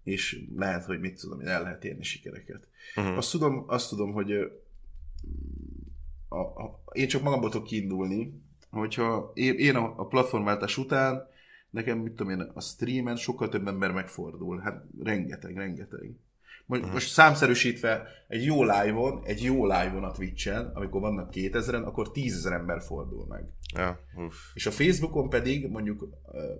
és 0.03 0.43
lehet, 0.55 0.85
hogy 0.85 0.99
mit 0.99 1.19
tudom 1.19 1.39
el 1.39 1.61
lehet 1.61 1.85
érni 1.85 2.03
sikereket. 2.03 2.67
Uh-huh. 2.95 3.17
Azt 3.17 3.31
tudom, 3.31 3.63
azt 3.67 3.89
tudom, 3.89 4.11
hogy 4.11 4.31
a, 6.27 6.39
a, 6.39 6.83
én 6.91 7.07
csak 7.07 7.21
magamból 7.21 7.49
tudok 7.49 7.67
kiindulni, 7.67 8.41
hogyha 8.79 9.31
én, 9.33 9.75
a, 9.75 10.07
platformváltás 10.07 10.77
után 10.77 11.27
nekem, 11.69 11.97
mit 11.97 12.13
tudom 12.13 12.39
én, 12.39 12.51
a 12.53 12.61
streamen 12.61 13.15
sokkal 13.15 13.49
több 13.49 13.67
ember 13.67 13.91
megfordul. 13.91 14.59
Hát 14.59 14.83
rengeteg, 15.03 15.57
rengeteg. 15.57 16.15
Most, 16.65 16.81
uh-huh. 16.81 16.93
most 16.93 17.11
számszerűsítve 17.11 18.07
egy 18.27 18.43
jó 18.43 18.63
live-on, 18.63 19.21
egy 19.23 19.43
jó 19.43 19.65
live-on 19.65 20.03
a 20.03 20.11
Twitch-en, 20.11 20.71
amikor 20.73 21.01
vannak 21.01 21.29
2000-en, 21.33 21.83
akkor 21.83 22.11
10 22.11 22.45
ember 22.45 22.81
fordul 22.81 23.25
meg. 23.27 23.45
Ja, 23.75 23.99
uff. 24.15 24.35
És 24.53 24.65
a 24.65 24.71
Facebookon 24.71 25.29
pedig 25.29 25.67
mondjuk 25.67 26.07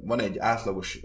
van 0.01 0.19
egy 0.19 0.37
átlagos 0.37 1.03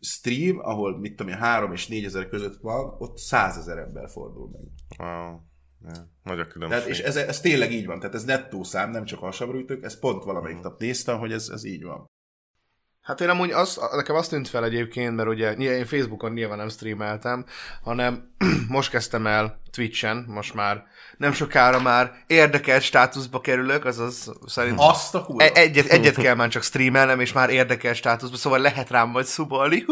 stream, 0.00 0.58
ahol 0.58 0.98
mit 0.98 1.16
tudom 1.16 1.32
én, 1.32 1.38
3 1.38 1.72
és 1.72 1.88
4 1.88 2.04
ezer 2.04 2.28
között 2.28 2.60
van, 2.60 2.94
ott 2.98 3.18
100 3.18 3.56
ezer 3.56 3.78
ember 3.78 4.08
fordul 4.10 4.50
meg. 4.52 4.62
Wow. 4.98 5.40
Ja, 5.84 6.10
nagy 6.22 6.40
a 6.40 6.46
különbség. 6.46 6.80
Tehát, 6.80 6.92
és 6.94 7.00
ez, 7.00 7.16
ez 7.16 7.40
tényleg 7.40 7.72
így 7.72 7.86
van, 7.86 7.98
tehát 7.98 8.14
ez 8.14 8.24
nettó 8.24 8.62
szám, 8.62 8.90
nem 8.90 9.04
csak 9.04 9.22
alsóbrújtők, 9.22 9.82
ez 9.82 9.98
pont 9.98 10.24
valamelyik 10.24 10.60
nap 10.60 10.80
néztem, 10.80 11.18
hogy 11.18 11.32
ez, 11.32 11.48
ez 11.48 11.64
így 11.64 11.82
van. 11.82 12.09
Hát 13.02 13.20
én 13.20 13.28
amúgy 13.28 13.50
az, 13.50 13.80
nekem 13.92 14.16
azt 14.16 14.30
tűnt 14.30 14.48
fel 14.48 14.64
egyébként, 14.64 15.16
mert 15.16 15.28
ugye 15.28 15.52
én 15.52 15.86
Facebookon 15.86 16.32
nyilván 16.32 16.58
nem 16.58 16.68
streameltem, 16.68 17.44
hanem 17.82 18.34
most 18.68 18.90
kezdtem 18.90 19.26
el 19.26 19.60
Twitchen, 19.70 20.24
most 20.28 20.54
már 20.54 20.84
nem 21.16 21.32
sokára 21.32 21.80
már 21.80 22.12
érdekelt 22.26 22.82
státuszba 22.82 23.40
kerülök, 23.40 23.84
azaz 23.84 24.32
szerint 24.46 24.76
Azt 24.78 25.14
a 25.14 25.24
kurva. 25.24 25.44
E- 25.44 25.50
egyet, 25.54 25.86
egyet 25.86 26.16
kell 26.16 26.34
már 26.34 26.48
csak 26.48 26.62
streamelnem, 26.62 27.20
és 27.20 27.32
már 27.32 27.50
érdekel 27.50 27.94
státuszba, 27.94 28.36
szóval 28.36 28.58
lehet 28.58 28.90
rám 28.90 29.08
majd 29.08 29.26
szubolni, 29.26 29.84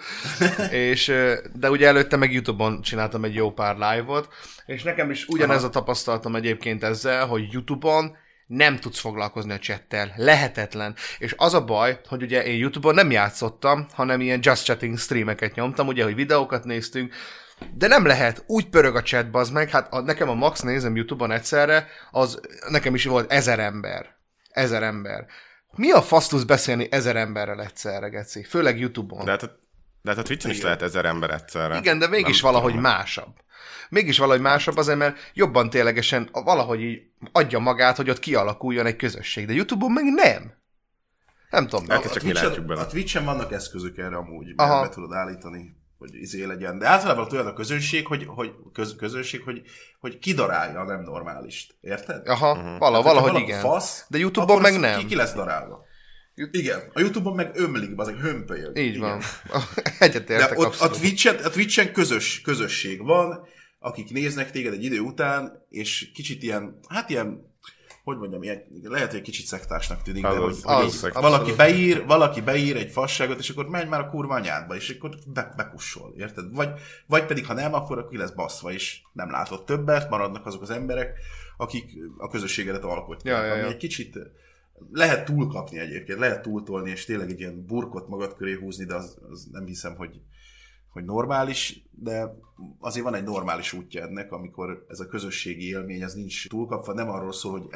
és, 0.70 1.12
de 1.52 1.70
ugye 1.70 1.86
előtte 1.86 2.16
meg 2.16 2.32
Youtube-on 2.32 2.82
csináltam 2.82 3.24
egy 3.24 3.34
jó 3.34 3.52
pár 3.52 3.74
live-ot, 3.74 4.28
és 4.66 4.82
nekem 4.82 5.10
is 5.10 5.26
ugyanez 5.26 5.64
a 5.64 5.70
tapasztalatom 5.70 6.36
egyébként 6.36 6.82
ezzel, 6.82 7.26
hogy 7.26 7.52
Youtube-on 7.52 8.16
nem 8.46 8.76
tudsz 8.76 8.98
foglalkozni 8.98 9.52
a 9.52 9.58
csettel. 9.58 10.12
Lehetetlen. 10.16 10.94
És 11.18 11.34
az 11.36 11.54
a 11.54 11.64
baj, 11.64 12.00
hogy 12.08 12.22
ugye 12.22 12.44
én 12.44 12.58
Youtube-on 12.58 12.94
nem 12.94 13.10
játszottam, 13.10 13.86
hanem 13.92 14.20
ilyen 14.20 14.40
just 14.42 14.64
chatting 14.64 14.98
streameket 14.98 15.54
nyomtam, 15.54 15.86
ugye, 15.86 16.04
hogy 16.04 16.14
videókat 16.14 16.64
néztünk, 16.64 17.14
de 17.74 17.86
nem 17.86 18.06
lehet, 18.06 18.44
úgy 18.46 18.68
pörög 18.68 18.96
a 18.96 19.02
chat, 19.02 19.26
az 19.32 19.50
meg, 19.50 19.70
hát 19.70 19.92
a, 19.92 20.00
nekem 20.00 20.28
a 20.28 20.34
max 20.34 20.60
nézem 20.60 20.96
Youtube-on 20.96 21.30
egyszerre, 21.30 21.86
az 22.10 22.40
nekem 22.68 22.94
is 22.94 23.04
volt 23.04 23.32
ezer 23.32 23.58
ember. 23.58 24.16
Ezer 24.50 24.82
ember. 24.82 25.26
Mi 25.76 25.90
a 25.90 26.02
fasz 26.02 26.42
beszélni 26.42 26.88
ezer 26.90 27.16
emberrel 27.16 27.60
egyszerre, 27.60 28.08
Geci? 28.08 28.42
Főleg 28.42 28.78
Youtube-on. 28.78 29.24
De 29.24 29.30
hát, 29.30 29.58
de 30.04 30.10
hát 30.10 30.18
a 30.18 30.22
Twitch-en 30.22 30.50
is 30.52 30.62
lehet 30.62 30.82
ezer 30.82 31.04
ember 31.04 31.30
egyszerre. 31.30 31.76
Igen, 31.78 31.98
de 31.98 32.08
mégis 32.08 32.40
Nem 32.40 32.50
valahogy 32.52 32.74
tudom. 32.74 32.90
másabb. 32.90 33.34
Mégis 33.88 34.18
valahogy 34.18 34.40
másabb 34.40 34.76
azért, 34.76 34.98
mert 34.98 35.30
jobban 35.34 35.70
ténylegesen 35.70 36.28
valahogy 36.32 36.80
így 36.80 37.02
adja 37.32 37.58
magát, 37.58 37.96
hogy 37.96 38.10
ott 38.10 38.18
kialakuljon 38.18 38.86
egy 38.86 38.96
közösség. 38.96 39.46
De 39.46 39.52
Youtube-on 39.52 39.92
meg 39.92 40.04
nem. 40.04 40.52
Nem 41.50 41.66
tudom. 41.66 41.90
El- 41.90 41.96
miért. 41.98 42.12
csak 42.12 42.22
mi 42.22 42.32
Twitch-en- 42.32 42.70
a 42.78 42.86
Twitch-en 42.86 43.24
vannak 43.24 43.52
eszközök 43.52 43.98
erre 43.98 44.16
amúgy, 44.16 44.52
Aha. 44.56 44.74
mert 44.80 44.88
be 44.88 44.94
tudod 44.94 45.12
állítani, 45.12 45.76
hogy 45.98 46.14
izé 46.14 46.44
legyen. 46.44 46.78
De 46.78 46.86
általában 46.86 47.28
olyan 47.32 47.46
a 47.46 47.52
közönség, 47.52 48.06
hogy, 48.06 48.24
hogy 48.26 48.52
köz, 48.72 48.96
közönség, 48.96 49.42
hogy, 49.42 49.62
hogy 50.00 50.18
kidarálja 50.18 50.80
a 50.80 50.84
nem 50.84 51.00
normálist. 51.00 51.74
Érted? 51.80 52.28
Aha, 52.28 52.54
Mhm. 52.54 52.62
vala, 52.64 52.78
Tehát, 52.78 52.94
hogyha 52.94 53.14
valahogy 53.14 53.40
igen. 53.40 53.60
Fasz, 53.60 54.04
De 54.08 54.18
YouTube-on 54.18 54.60
meg 54.60 54.72
az 54.72 54.78
nem. 54.80 54.98
Ki, 54.98 55.06
ki 55.06 55.14
lesz 55.16 55.32
darálva. 55.34 55.84
Igen, 56.34 56.80
a 56.92 57.00
Youtube-on 57.00 57.34
meg 57.34 57.50
ömlik, 57.54 57.90
az 57.96 58.08
egy 58.08 58.18
hömpölyög. 58.18 58.78
Így 58.78 58.94
Igen. 58.94 59.00
van. 59.00 59.20
De 59.74 59.92
Egyetértek 59.98 60.58
ott 60.58 60.74
a. 60.80 60.90
Twitch-en, 60.90 61.36
a 61.44 61.48
Twitch-en 61.48 61.92
közös, 61.92 62.40
közösség 62.40 63.02
van, 63.04 63.46
akik 63.78 64.10
néznek 64.10 64.50
téged 64.50 64.72
egy 64.72 64.84
idő 64.84 65.00
után, 65.00 65.66
és 65.70 66.10
kicsit 66.14 66.42
ilyen, 66.42 66.78
hát 66.88 67.10
ilyen, 67.10 67.52
hogy 68.04 68.16
mondjam, 68.16 68.42
ilyen, 68.42 68.62
lehet, 68.82 69.08
hogy 69.08 69.18
egy 69.18 69.24
kicsit 69.24 69.46
szektársnak 69.46 70.02
tűnik, 70.02 70.22
de 70.22 70.28
Az- 70.28 70.36
hogy, 70.36 70.52
az- 70.52 70.62
hogy 70.62 70.74
az, 70.74 70.92
abszolút. 70.92 71.14
valaki 71.14 71.52
beír, 71.52 72.04
valaki 72.06 72.40
beír 72.40 72.76
egy 72.76 72.90
fasságot, 72.90 73.38
és 73.38 73.48
akkor 73.50 73.68
menj 73.68 73.88
már 73.88 74.00
a 74.00 74.08
kurva 74.10 74.34
anyádba, 74.34 74.74
és 74.74 74.90
akkor 74.90 75.10
be, 75.26 75.52
bekussol, 75.56 76.14
érted? 76.18 76.54
Vagy, 76.54 76.68
vagy 77.06 77.24
pedig, 77.26 77.46
ha 77.46 77.54
nem, 77.54 77.74
akkor 77.74 78.08
ki 78.08 78.16
lesz 78.16 78.30
baszva, 78.30 78.72
és 78.72 78.98
nem 79.12 79.30
látod 79.30 79.64
többet, 79.64 80.10
maradnak 80.10 80.46
azok 80.46 80.62
az 80.62 80.70
emberek, 80.70 81.18
akik 81.56 81.92
a 82.18 82.28
közösségedet 82.28 82.84
alkotják. 82.84 83.36
Ja, 83.38 83.44
ja, 83.44 83.52
ami 83.52 83.60
ja. 83.62 83.68
egy 83.68 83.76
kicsit 83.76 84.18
lehet 84.92 85.24
túlkapni 85.24 85.78
egyébként, 85.78 86.18
lehet 86.18 86.42
túltolni, 86.42 86.90
és 86.90 87.04
tényleg 87.04 87.30
egy 87.30 87.40
ilyen 87.40 87.66
burkot 87.66 88.08
magad 88.08 88.34
köré 88.34 88.54
húzni, 88.54 88.84
de 88.84 88.94
az, 88.94 89.16
az 89.30 89.48
nem 89.52 89.66
hiszem, 89.66 89.96
hogy, 89.96 90.20
hogy 90.88 91.04
normális, 91.04 91.82
de 91.90 92.34
azért 92.80 93.04
van 93.04 93.14
egy 93.14 93.24
normális 93.24 93.72
útja 93.72 94.02
ennek, 94.02 94.32
amikor 94.32 94.84
ez 94.88 95.00
a 95.00 95.06
közösségi 95.06 95.68
élmény, 95.68 96.02
ez 96.02 96.14
nincs 96.14 96.48
túlkapva, 96.48 96.92
nem 96.92 97.10
arról 97.10 97.32
szól, 97.32 97.50
hogy 97.50 97.66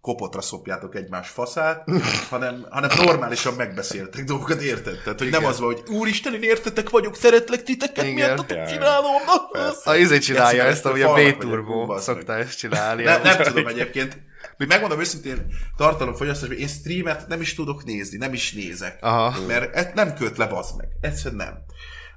kopotra 0.00 0.40
szopjátok 0.40 0.94
egymás 0.94 1.28
faszát, 1.28 1.84
hanem, 2.30 2.66
hanem 2.70 2.90
normálisan 3.04 3.54
megbeszéltek 3.54 4.24
dolgokat, 4.24 4.60
érted? 4.60 5.00
Tehát, 5.02 5.18
hogy 5.18 5.30
nem 5.30 5.40
Igen. 5.40 5.52
az 5.52 5.58
van, 5.58 5.74
hogy 5.74 5.82
úristen, 5.94 6.34
én 6.34 6.42
értetek 6.42 6.90
vagyok, 6.90 7.16
szeretlek 7.16 7.62
titeket, 7.62 8.04
Igen. 8.04 8.14
miért 8.14 8.50
ja. 8.50 8.66
csinálom? 8.66 9.22
A 9.84 9.94
izé 9.94 10.18
csinálja 10.18 10.64
Játszom, 10.64 10.70
ezt, 10.70 10.76
ezt 10.76 11.04
ahogy 11.04 11.28
a 11.28 11.82
a 11.82 11.86
meg. 11.86 11.98
szokta 12.00 12.36
ezt 12.36 12.58
csinálni. 12.58 13.02
Ne, 13.02 13.18
nem 13.18 13.42
tudom 13.42 13.66
egyébként. 13.66 14.18
Megmondom 14.56 15.00
őszintén, 15.00 15.46
tartalomfogyasztás, 15.76 16.48
hogy 16.48 16.60
én 16.60 16.68
streamet 16.68 17.28
nem 17.28 17.40
is 17.40 17.54
tudok 17.54 17.84
nézni, 17.84 18.16
nem 18.16 18.32
is 18.32 18.52
nézek. 18.52 18.98
Aha. 19.00 19.46
Mert 19.46 19.74
ez 19.74 19.86
nem 19.94 20.14
köt 20.14 20.36
le, 20.36 20.46
bazd 20.46 20.76
meg. 20.76 20.88
Egyszerűen 21.00 21.44
nem. 21.46 21.58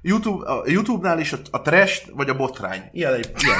YouTube, 0.02 0.50
a 0.50 0.62
YouTube-nál 0.66 1.18
is 1.20 1.32
a, 1.32 1.38
a 1.50 1.62
trash 1.62 2.02
vagy 2.12 2.28
a 2.28 2.34
botrány. 2.34 2.82
Ilyen, 2.92 3.12
egy- 3.14 3.30
ilyen, 3.36 3.58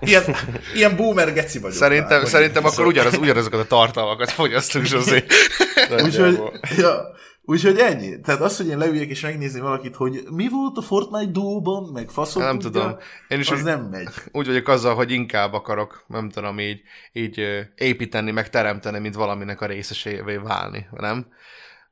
ilyen, 0.00 0.36
ilyen 0.74 0.96
boomer 0.96 1.32
geci 1.32 1.58
vagyok. 1.58 1.76
Szerintem, 1.76 2.20
már, 2.20 2.28
szerintem 2.30 2.64
akkor 2.64 2.86
ugyanaz, 2.86 3.16
ugyanazokat 3.16 3.60
a 3.60 3.66
tartalmakat 3.66 4.30
fogyasztunk, 4.30 4.84
Zsuzsi. 4.84 5.24
Úgyhogy, 6.04 6.40
ja, 6.76 7.14
úgyhogy 7.46 7.78
ennyi. 7.78 8.20
Tehát 8.20 8.40
az, 8.40 8.56
hogy 8.56 8.66
én 8.68 8.78
leüljek 8.78 9.08
és 9.08 9.20
megnézni 9.20 9.60
valakit, 9.60 9.96
hogy 9.96 10.22
mi 10.30 10.48
volt 10.48 10.76
a 10.76 10.82
Fortnite 10.82 11.30
dóban, 11.30 11.90
meg 11.92 12.08
faszom 12.10 12.42
Nem 12.42 12.58
tudja, 12.58 12.80
tudom. 12.80 12.98
Én 13.28 13.38
is 13.40 13.50
az 13.50 13.58
úgy- 13.58 13.64
nem 13.64 13.80
megy. 13.82 14.08
úgy 14.32 14.46
vagyok 14.46 14.68
azzal, 14.68 14.94
hogy 14.94 15.10
inkább 15.10 15.52
akarok, 15.52 16.04
nem 16.08 16.28
tudom, 16.30 16.60
így, 16.60 16.80
így 17.12 17.66
építeni, 17.76 18.30
meg 18.30 18.50
teremteni, 18.50 18.98
mint 18.98 19.14
valaminek 19.14 19.60
a 19.60 19.66
részesévé 19.66 20.36
válni, 20.36 20.86
nem? 20.90 21.26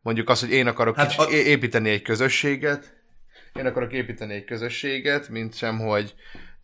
Mondjuk 0.03 0.29
az, 0.29 0.41
hogy 0.41 0.51
én 0.51 0.67
akarok 0.67 0.97
Hát 0.97 1.13
hát 1.13 1.27
a- 1.27 1.31
építeni 1.31 1.91
egy 1.91 2.03
közösséget, 2.03 2.95
én 3.53 3.67
akarok 3.67 3.93
építeni 3.93 4.35
egy 4.35 4.45
közösséget, 4.45 5.29
mint 5.29 5.57
sem, 5.57 5.79
hogy 5.79 6.15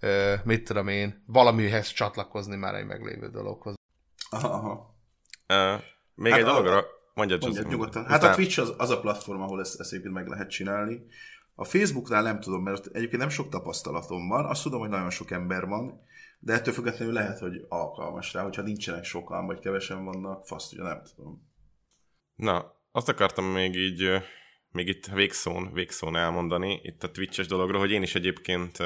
ö, 0.00 0.34
mit 0.44 0.64
tudom 0.64 0.88
én, 0.88 1.22
valamihez 1.26 1.88
csatlakozni 1.92 2.56
már 2.56 2.74
egy 2.74 2.86
meglévő 2.86 3.28
dologhoz. 3.30 3.74
Aha, 4.30 4.48
aha. 4.48 4.94
Uh, 5.48 5.82
még 6.14 6.32
Hát 6.32 6.40
egy 6.40 6.46
a- 6.46 6.52
dologra, 6.52 6.84
mondjad, 7.14 7.42
Mondjad 7.42 7.66
nyugodtan. 7.66 8.04
Hát 8.04 8.22
a 8.22 8.34
Twitch 8.34 8.58
az, 8.58 8.74
az 8.76 8.90
a 8.90 9.00
platform, 9.00 9.40
ahol 9.40 9.60
ezt, 9.60 9.80
ezt 9.80 9.92
egyébként 9.92 10.14
meg 10.14 10.26
lehet 10.26 10.50
csinálni. 10.50 11.06
A 11.54 11.64
Facebooknál 11.64 12.22
nem 12.22 12.40
tudom, 12.40 12.62
mert 12.62 12.86
egyébként 12.86 13.20
nem 13.20 13.28
sok 13.28 13.48
tapasztalatom 13.48 14.28
van, 14.28 14.44
azt 14.44 14.62
tudom, 14.62 14.80
hogy 14.80 14.88
nagyon 14.88 15.10
sok 15.10 15.30
ember 15.30 15.66
van, 15.66 16.00
de 16.38 16.52
ettől 16.52 16.74
függetlenül 16.74 17.14
lehet, 17.14 17.38
hogy 17.38 17.64
alkalmas 17.68 18.32
rá, 18.32 18.42
hogyha 18.42 18.62
nincsenek 18.62 19.04
sokan, 19.04 19.46
vagy 19.46 19.58
kevesen 19.58 20.04
vannak, 20.04 20.46
fasz, 20.46 20.72
ugye 20.72 20.82
nem 20.82 21.02
tudom. 21.14 21.48
Na, 22.34 22.74
azt 22.92 23.08
akartam 23.08 23.44
még 23.44 23.74
így, 23.74 24.22
még 24.70 24.88
itt 24.88 25.06
végszón, 25.06 25.72
végszón 25.72 26.16
elmondani, 26.16 26.80
itt 26.82 27.02
a 27.02 27.10
Twitch-es 27.10 27.46
dologról, 27.46 27.80
hogy 27.80 27.90
én 27.90 28.02
is 28.02 28.14
egyébként, 28.14 28.78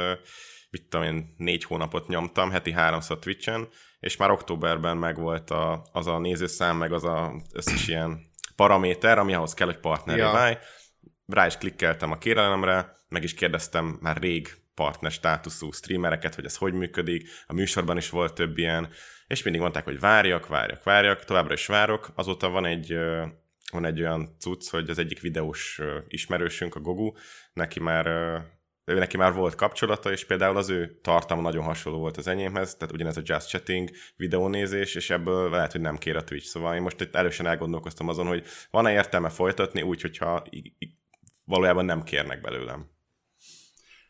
mit 0.71 0.89
tudom 0.89 1.07
én, 1.07 1.35
négy 1.37 1.65
hónapot 1.65 2.09
nyomtam, 2.09 2.51
heti 2.51 2.73
háromszor 2.73 3.19
Twitch-en, 3.19 3.69
és 4.05 4.17
már 4.17 4.31
októberben 4.31 4.97
megvolt 4.97 5.51
a, 5.51 5.85
az 5.93 6.07
a 6.07 6.19
nézőszám, 6.19 6.77
meg 6.77 6.93
az 6.93 7.05
a 7.05 7.35
összes 7.53 7.89
ilyen 7.89 8.21
paraméter, 8.57 9.19
ami 9.19 9.35
ahhoz 9.35 9.55
kell, 9.55 9.67
hogy 9.67 9.79
partneré 9.79 10.21
Ja. 10.21 10.31
válj. 10.31 10.59
Rá 11.27 11.47
is 11.47 11.57
klikkeltem 11.57 12.11
a 12.11 12.19
kérelemre, 12.19 12.93
meg 13.09 13.23
is 13.23 13.35
kérdeztem 13.35 13.99
már 14.01 14.17
rég 14.17 14.57
partner 14.75 15.11
státuszú 15.11 15.71
streamereket, 15.71 16.35
hogy 16.35 16.45
ez 16.45 16.57
hogy 16.57 16.73
működik. 16.73 17.29
A 17.47 17.53
műsorban 17.53 17.97
is 17.97 18.11
volt 18.11 18.35
több 18.35 18.59
ilyen, 18.59 18.89
és 19.27 19.43
mindig 19.43 19.63
mondták, 19.63 19.85
hogy 19.85 20.01
várjak, 20.01 20.47
várjak, 20.47 20.83
várjak, 20.83 21.25
továbbra 21.25 21.53
is 21.53 21.67
várok. 21.67 22.13
Azóta 22.15 22.49
van 22.49 22.65
egy, 22.65 22.95
van 23.73 23.85
egy 23.85 24.01
olyan 24.01 24.37
cucc, 24.39 24.71
hogy 24.71 24.91
az 24.91 24.99
egyik 24.99 25.21
videós 25.21 25.81
ismerősünk, 26.09 26.75
a 26.75 26.81
Gogu, 26.81 27.13
neki 27.53 27.81
már 27.81 28.07
ő 28.85 28.99
neki 28.99 29.17
már 29.17 29.33
volt 29.33 29.55
kapcsolata, 29.55 30.11
és 30.11 30.27
például 30.27 30.57
az 30.57 30.69
ő 30.69 30.99
tartalma 31.03 31.43
nagyon 31.43 31.65
hasonló 31.65 31.99
volt 31.99 32.17
az 32.17 32.27
enyémhez, 32.27 32.77
tehát 32.77 32.95
ugyanez 32.95 33.17
a 33.17 33.23
Just 33.25 33.49
Chatting 33.49 33.91
videónézés, 34.17 34.95
és 34.95 35.11
ebből 35.11 35.51
lehet, 35.51 35.73
hogy 35.73 35.81
nem 35.81 35.99
kér 35.99 36.17
a 36.17 36.25
Twitch. 36.25 36.47
Szóval 36.49 36.75
én 36.75 36.83
most 36.83 37.01
itt 37.01 37.15
elősen 37.15 37.47
elgondolkoztam 37.47 38.09
azon, 38.09 38.27
hogy 38.27 38.45
van-e 38.71 38.93
értelme 38.93 39.29
folytatni 39.29 39.83
úgy, 39.83 40.01
hogyha 40.01 40.45
valójában 41.45 41.85
nem 41.85 42.03
kérnek 42.03 42.41
belőlem. 42.41 42.93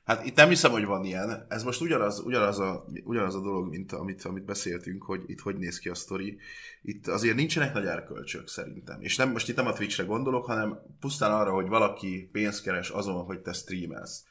Hát 0.05 0.27
itt 0.27 0.37
nem 0.37 0.49
hiszem, 0.49 0.71
hogy 0.71 0.85
van 0.85 1.05
ilyen. 1.05 1.47
Ez 1.49 1.63
most 1.63 1.81
ugyanaz, 1.81 2.21
ugyanaz, 2.21 2.59
a, 2.59 2.85
ugyanaz 3.05 3.35
a 3.35 3.41
dolog, 3.41 3.69
mint 3.69 3.93
amit, 3.93 4.23
amit 4.23 4.45
beszéltünk, 4.45 5.03
hogy 5.03 5.23
itt 5.27 5.41
hogy 5.41 5.57
néz 5.57 5.79
ki 5.79 5.89
a 5.89 5.95
sztori. 5.95 6.39
Itt 6.83 7.07
azért 7.07 7.37
nincsenek 7.37 7.73
nagy 7.73 7.87
erkölcsök 7.87 8.49
szerintem. 8.49 9.01
És 9.01 9.17
nem, 9.17 9.31
most 9.31 9.49
itt 9.49 9.57
nem 9.57 9.67
a 9.67 9.73
Twitchre 9.73 10.05
gondolok, 10.05 10.45
hanem 10.45 10.79
pusztán 11.01 11.33
arra, 11.33 11.53
hogy 11.53 11.69
valaki 11.69 12.29
pénzt 12.33 12.63
keres 12.63 12.91
azon, 12.91 13.25
hogy 13.25 13.41
te 13.41 13.53
streamelsz. 13.53 14.25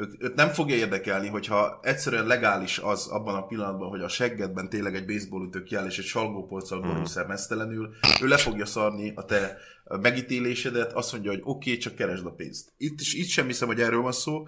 Őt, 0.00 0.16
őt 0.18 0.34
nem 0.34 0.48
fogja 0.48 0.76
érdekelni, 0.76 1.28
hogyha 1.28 1.80
egyszerűen 1.82 2.26
legális 2.26 2.78
az 2.78 3.06
abban 3.06 3.34
a 3.34 3.46
pillanatban, 3.46 3.88
hogy 3.88 4.00
a 4.00 4.08
seggedben 4.08 4.68
tényleg 4.68 4.94
egy 4.94 5.06
baseballütő 5.06 5.62
kiáll, 5.62 5.86
és 5.86 5.98
egy 5.98 6.04
salgópolccal 6.04 6.80
borúszel 6.80 7.26
mesztelenül, 7.26 7.90
ő 8.22 8.26
le 8.26 8.36
fogja 8.36 8.66
szarni 8.66 9.12
a 9.14 9.24
te 9.24 9.56
megítélésedet, 9.84 10.92
azt 10.92 11.12
mondja, 11.12 11.30
hogy 11.30 11.40
oké, 11.44 11.70
okay, 11.70 11.76
csak 11.76 11.94
keresd 11.94 12.26
a 12.26 12.30
pénzt. 12.30 12.72
Itt, 12.76 13.00
is, 13.00 13.14
itt 13.14 13.28
sem 13.28 13.46
hiszem, 13.46 13.68
hogy 13.68 13.80
erről 13.80 14.00
van 14.00 14.12
szó. 14.12 14.46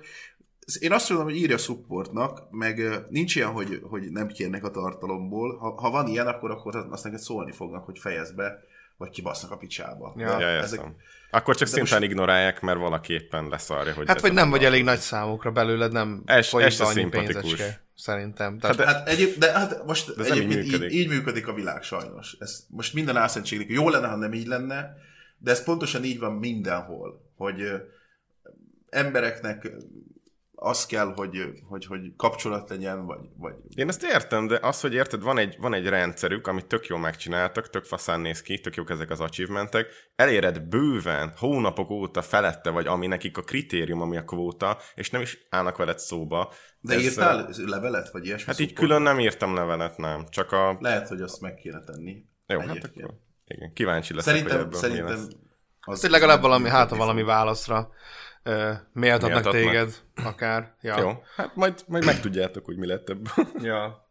Én 0.79 0.93
azt 0.93 1.09
mondom, 1.09 1.29
hogy 1.29 1.37
írja 1.37 1.59
supportnak, 1.59 2.51
meg 2.51 3.07
nincs 3.09 3.37
ilyen, 3.37 3.51
hogy, 3.51 3.81
hogy 3.83 4.11
nem 4.11 4.27
kérnek 4.27 4.65
a 4.65 4.71
tartalomból. 4.71 5.57
Ha, 5.57 5.81
ha 5.81 5.91
van 5.91 6.07
ilyen, 6.07 6.27
akkor, 6.27 6.51
akkor 6.51 6.87
azt 6.91 7.05
neked 7.05 7.19
szólni 7.19 7.53
fognak, 7.53 7.85
hogy 7.85 7.99
fejezd 7.99 8.35
be, 8.35 8.59
vagy 8.97 9.11
kibasznak 9.11 9.51
a 9.51 9.57
picsába. 9.57 10.15
Ja. 10.17 10.41
Ja, 10.41 10.47
ezek. 10.47 10.81
Akkor 11.31 11.57
csak 11.57 11.69
de 11.69 11.75
szintén 11.75 11.99
most- 11.99 12.11
ignorálják, 12.11 12.61
mert 12.61 12.79
valaki 12.79 13.13
éppen 13.13 13.49
leszarja, 13.49 13.95
hogy 13.95 14.07
Hát 14.09 14.21
vagy 14.21 14.33
nem 14.33 14.51
vagy 14.51 14.65
elég 14.65 14.85
nagy 14.85 14.99
számukra 14.99 15.51
belőled, 15.51 15.93
nem 15.93 16.23
Ez- 16.25 16.49
folyik 16.49 16.79
be 16.79 16.85
annyi 16.85 16.93
szimpatikus. 16.95 17.43
pénzecske, 17.43 17.83
szerintem. 17.95 18.59
Tehát, 18.59 18.77
Hát 18.77 18.87
Hát 18.97 19.09
egyéb, 19.09 19.39
de 19.39 19.53
hát 19.53 19.85
most 19.87 20.17
De 20.17 20.25
így 20.25 20.31
egyébként 20.31 20.65
így, 20.65 20.71
működik. 20.71 20.93
így, 20.93 21.09
működik 21.09 21.47
a 21.49 21.53
világ 21.55 21.83
sajnos. 21.83 22.37
Ez 22.41 22.65
most 22.69 22.95
minden 22.95 23.17
álszentségnek 23.17 23.69
jó 23.69 23.89
lenne, 23.89 24.07
ha 24.07 24.17
nem 24.17 24.33
így 24.33 24.47
lenne, 24.47 24.95
de 25.39 25.51
ez 25.51 25.65
pontosan 25.65 26.05
így 26.05 26.19
van 26.19 26.33
mindenhol, 26.33 27.31
hogy 27.37 27.63
embereknek 28.91 29.71
az 30.65 30.87
kell, 30.87 31.13
hogy, 31.15 31.53
hogy, 31.69 31.87
hogy 31.87 32.01
kapcsolat 32.17 32.69
legyen, 32.69 33.07
vagy, 33.07 33.21
vagy 33.37 33.55
Én 33.75 33.89
ezt 33.89 34.03
értem, 34.03 34.47
de 34.47 34.59
az, 34.63 34.81
hogy 34.81 34.95
érted, 34.95 35.23
van 35.23 35.39
egy, 35.39 35.57
van 35.59 35.75
egy 35.75 35.87
rendszerük, 35.87 36.47
amit 36.47 36.67
tök 36.67 36.87
jól 36.87 36.99
megcsináltak, 36.99 37.71
tök 37.71 37.85
faszán 37.85 38.21
néz 38.21 38.43
ki, 38.43 38.61
tök 38.61 38.75
jók 38.75 38.91
ezek 38.91 39.11
az 39.11 39.21
achievementek, 39.21 39.87
eléred 40.17 40.61
bőven, 40.61 41.33
hónapok 41.37 41.91
óta 41.91 42.23
felette 42.23 42.71
vagy, 42.71 42.87
ami 42.87 43.07
nekik 43.07 43.37
a 43.39 43.43
kritérium, 43.43 44.01
ami 44.01 44.17
a 44.17 44.25
kvóta, 44.25 44.79
és 44.95 45.11
nem 45.11 45.21
is 45.21 45.47
állnak 45.51 45.77
veled 45.77 45.99
szóba. 45.99 46.53
de 46.81 46.95
Ez, 46.95 47.03
írtál 47.03 47.49
levelet, 47.57 48.11
vagy 48.11 48.27
ilyesmi? 48.27 48.47
Hát 48.47 48.61
így 48.61 48.73
külön 48.73 49.03
nem 49.03 49.21
írtam 49.21 49.55
levelet, 49.55 49.97
nem. 49.97 50.27
Csak 50.29 50.53
a... 50.53 50.77
Lehet, 50.81 51.09
hogy 51.09 51.21
azt 51.21 51.41
meg 51.41 51.55
kéne 51.55 51.81
tenni. 51.81 52.25
Jó, 52.47 52.59
hát 52.59 52.69
Egyébként. 52.69 53.07
akkor... 53.07 53.19
Igen, 53.47 53.73
kíváncsi 53.73 54.15
leszek, 54.15 54.33
hogy 54.33 54.43
Szerintem, 54.43 54.67
ebből 54.67 54.81
mi 54.81 54.87
szerintem 54.87 55.17
lesz. 55.17 55.29
az, 55.81 56.01
hogy 56.01 56.11
legalább 56.11 56.41
valami, 56.41 56.69
hát 56.69 56.91
valami 56.91 57.23
válaszra 57.23 57.91
méltatnak 58.93 59.51
téged, 59.51 59.95
akár. 60.25 60.77
Ja. 60.81 61.01
Jó, 61.01 61.23
hát 61.37 61.55
majd, 61.55 61.85
majd 61.87 62.05
megtudjátok, 62.05 62.65
hogy 62.65 62.77
mi 62.77 62.87
lett 62.87 63.09
ebből. 63.09 63.47
Ja. 63.63 64.11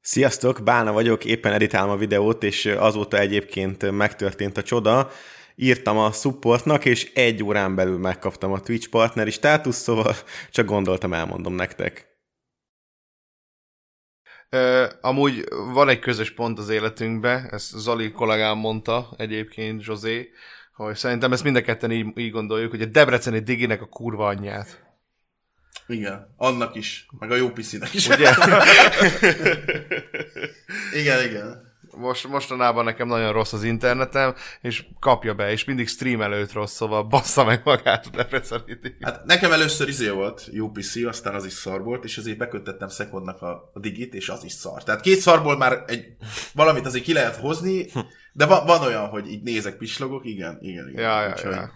Sziasztok, 0.00 0.62
Bálna 0.62 0.92
vagyok, 0.92 1.24
éppen 1.24 1.52
editálom 1.52 1.90
a 1.90 1.96
videót, 1.96 2.42
és 2.42 2.66
azóta 2.66 3.18
egyébként 3.18 3.90
megtörtént 3.90 4.56
a 4.56 4.62
csoda. 4.62 5.10
Írtam 5.54 5.98
a 5.98 6.12
supportnak, 6.12 6.84
és 6.84 7.12
egy 7.12 7.42
órán 7.42 7.74
belül 7.74 7.98
megkaptam 7.98 8.52
a 8.52 8.60
Twitch 8.60 8.88
partneri 8.88 9.30
státusz, 9.30 9.76
szóval 9.76 10.14
csak 10.50 10.66
gondoltam, 10.66 11.12
elmondom 11.12 11.54
nektek. 11.54 12.10
Ö, 14.48 14.86
amúgy 15.00 15.44
van 15.48 15.88
egy 15.88 15.98
közös 15.98 16.34
pont 16.34 16.58
az 16.58 16.68
életünkben, 16.68 17.48
ezt 17.50 17.70
Zali 17.76 18.12
kollégám 18.12 18.58
mondta 18.58 19.14
egyébként, 19.16 19.80
Zsozé, 19.80 20.30
hogy 20.72 20.96
szerintem 20.96 21.32
ezt 21.32 21.44
mind 21.44 21.56
a 21.56 21.62
ketten 21.62 21.90
így, 21.90 22.06
így 22.14 22.30
gondoljuk, 22.30 22.70
hogy 22.70 22.82
a 22.82 22.86
Debreceni 22.86 23.38
Diginek 23.38 23.82
a 23.82 23.86
kurva 23.86 24.26
anyját. 24.26 24.90
Igen, 25.86 26.34
annak 26.36 26.74
is, 26.74 27.06
meg 27.18 27.30
a 27.30 27.36
jó 27.36 27.50
piszinek 27.50 27.94
is. 27.94 28.08
Ugye? 28.08 28.30
igen, 31.00 31.24
igen. 31.24 31.70
Most, 31.96 32.28
mostanában 32.28 32.84
nekem 32.84 33.08
nagyon 33.08 33.32
rossz 33.32 33.52
az 33.52 33.62
internetem, 33.62 34.34
és 34.60 34.84
kapja 35.00 35.34
be, 35.34 35.50
és 35.50 35.64
mindig 35.64 35.88
stream 35.88 36.22
előtt 36.22 36.52
rossz, 36.52 36.74
szóval 36.74 37.02
bassza 37.02 37.44
meg 37.44 37.60
magát 37.64 38.06
a 38.06 38.16
Debreceni. 38.16 38.78
Hát 39.00 39.24
nekem 39.24 39.52
először 39.52 39.88
izé 39.88 40.08
volt 40.08 40.48
UPC, 40.52 40.96
aztán 40.96 41.34
az 41.34 41.44
is 41.44 41.52
szar 41.52 41.82
volt, 41.82 42.04
és 42.04 42.18
azért 42.18 42.38
beköttettem 42.38 42.88
Szekondnak 42.88 43.42
a, 43.42 43.70
a 43.74 43.80
digit, 43.80 44.14
és 44.14 44.28
az 44.28 44.44
is 44.44 44.52
szar. 44.52 44.82
Tehát 44.82 45.00
két 45.00 45.18
szarból 45.18 45.56
már 45.56 45.84
egy, 45.86 46.04
valamit 46.54 46.86
azért 46.86 47.04
ki 47.04 47.12
lehet 47.12 47.36
hozni, 47.36 47.86
de 48.32 48.46
van, 48.46 48.66
van 48.66 48.82
olyan, 48.82 49.08
hogy 49.08 49.30
így 49.30 49.42
nézek, 49.42 49.76
pislogok, 49.76 50.24
igen, 50.24 50.58
igen, 50.60 50.88
igen. 50.88 51.02
Ja, 51.02 51.22
ja, 51.22 51.30
Úgyhogy- 51.30 51.52
ja. 51.52 51.70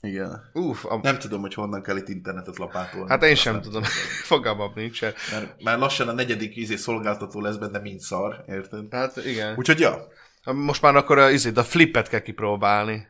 Igen. 0.00 0.50
Uff, 0.52 0.84
a... 0.84 0.98
Nem 1.02 1.18
tudom, 1.18 1.40
hogy 1.40 1.54
honnan 1.54 1.82
kell 1.82 1.96
itt 1.96 2.08
internetet 2.08 2.58
lapátolni. 2.58 3.08
hát 3.10 3.22
én 3.22 3.34
sem 3.34 3.60
tudom, 3.62 3.82
fogalmam 4.22 4.72
nincsen. 4.74 5.12
Mert 5.30 5.62
már 5.62 5.78
lassan 5.78 6.08
a 6.08 6.12
negyedik 6.12 6.56
izé 6.56 6.76
szolgáltató 6.76 7.40
lesz 7.40 7.56
benne, 7.56 7.78
mint 7.78 8.00
szar, 8.00 8.44
érted? 8.48 8.84
Hát 8.90 9.16
igen. 9.16 9.56
Úgyhogy 9.56 9.78
ja, 9.80 10.06
Most 10.44 10.82
már 10.82 10.96
akkor 10.96 11.18
a, 11.18 11.30
izét, 11.30 11.56
a 11.56 11.64
flipet 11.64 12.08
kell 12.08 12.20
kipróbálni. 12.20 13.06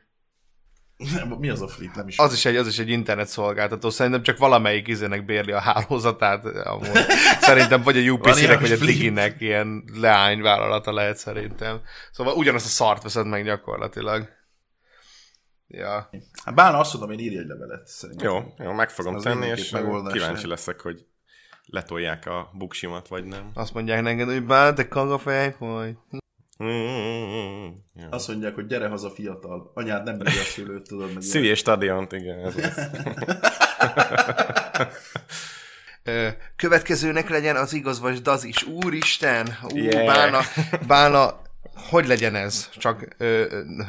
Mi 1.39 1.49
az 1.49 1.63
a 1.63 1.69
flip? 1.69 1.95
Nem 1.95 2.09
is. 2.09 2.19
Az 2.19 2.33
is 2.33 2.45
egy, 2.45 2.57
az 2.57 2.67
is 2.67 2.79
egy 2.79 2.89
internet 2.89 3.29
szolgáltató. 3.29 3.91
Szerintem 3.91 4.23
csak 4.23 4.39
valamelyik 4.39 4.89
izének 4.89 5.25
bérli 5.25 5.53
a 5.53 5.61
hálózatát. 5.61 6.45
Amúgy. 6.45 6.89
Szerintem 7.41 7.83
vagy 7.83 7.97
a 7.97 8.11
UPC-nek, 8.11 8.61
vagy 8.61 8.73
a? 8.73 8.77
Diginek 8.77 9.41
ilyen 9.41 9.85
leányvállalata 10.01 10.93
lehet 10.93 11.17
szerintem. 11.17 11.81
Szóval 12.13 12.35
ugyanazt 12.35 12.67
a 12.67 12.69
szart 12.69 13.03
veszed 13.03 13.27
meg 13.27 13.45
gyakorlatilag. 13.45 14.29
Ja. 15.67 16.11
Hát 16.45 16.55
Bána 16.55 16.79
azt 16.79 16.93
mondom, 16.95 17.11
én 17.11 17.25
írj 17.25 17.39
egy 17.39 17.47
levelet, 17.47 17.87
szerintem. 17.87 18.29
Jó, 18.29 18.55
jó, 18.59 18.73
meg 18.73 18.91
fogom 18.91 19.15
Az 19.15 19.23
tenni, 19.23 19.47
és 19.47 19.71
megoldás 19.71 20.13
kíváncsi 20.13 20.35
lehet. 20.35 20.51
leszek, 20.51 20.81
hogy 20.81 21.07
letolják 21.67 22.27
a 22.27 22.51
buksimat, 22.55 23.09
vagy 23.09 23.25
nem. 23.25 23.51
Azt 23.55 23.75
mondják 23.75 24.03
neked, 24.03 24.29
hogy 24.29 24.45
bár, 24.45 24.75
de 24.75 24.89
kagafej, 24.89 25.55
vagy. 25.59 25.97
Mm, 26.65 26.69
Jó. 27.95 28.07
Azt 28.11 28.29
mondják, 28.29 28.55
hogy 28.55 28.67
gyere 28.67 28.89
haza 28.89 29.11
fiatal. 29.11 29.71
Anyád 29.75 30.05
nem 30.05 30.19
bírja 30.19 30.41
a 30.41 30.45
szülőt, 30.45 30.89
tudod 30.89 31.13
meg. 31.13 31.23
Szüli 31.23 31.47
és 31.47 31.59
stadiont, 31.59 32.13
igen. 32.13 32.39
Ez 32.39 32.55
az. 32.57 32.91
Következőnek 36.57 37.29
legyen 37.29 37.57
az 37.57 37.73
igaz 37.73 38.01
vagy 38.01 38.21
az 38.25 38.45
is. 38.45 38.67
Úristen! 38.67 39.59
Ú, 39.63 39.77
Yeah. 39.77 40.07
bána, 40.07 40.41
bána, 40.87 41.41
hogy 41.91 42.07
legyen 42.07 42.35
ez? 42.35 42.69
Csak 42.77 43.09
ö, 43.19 43.45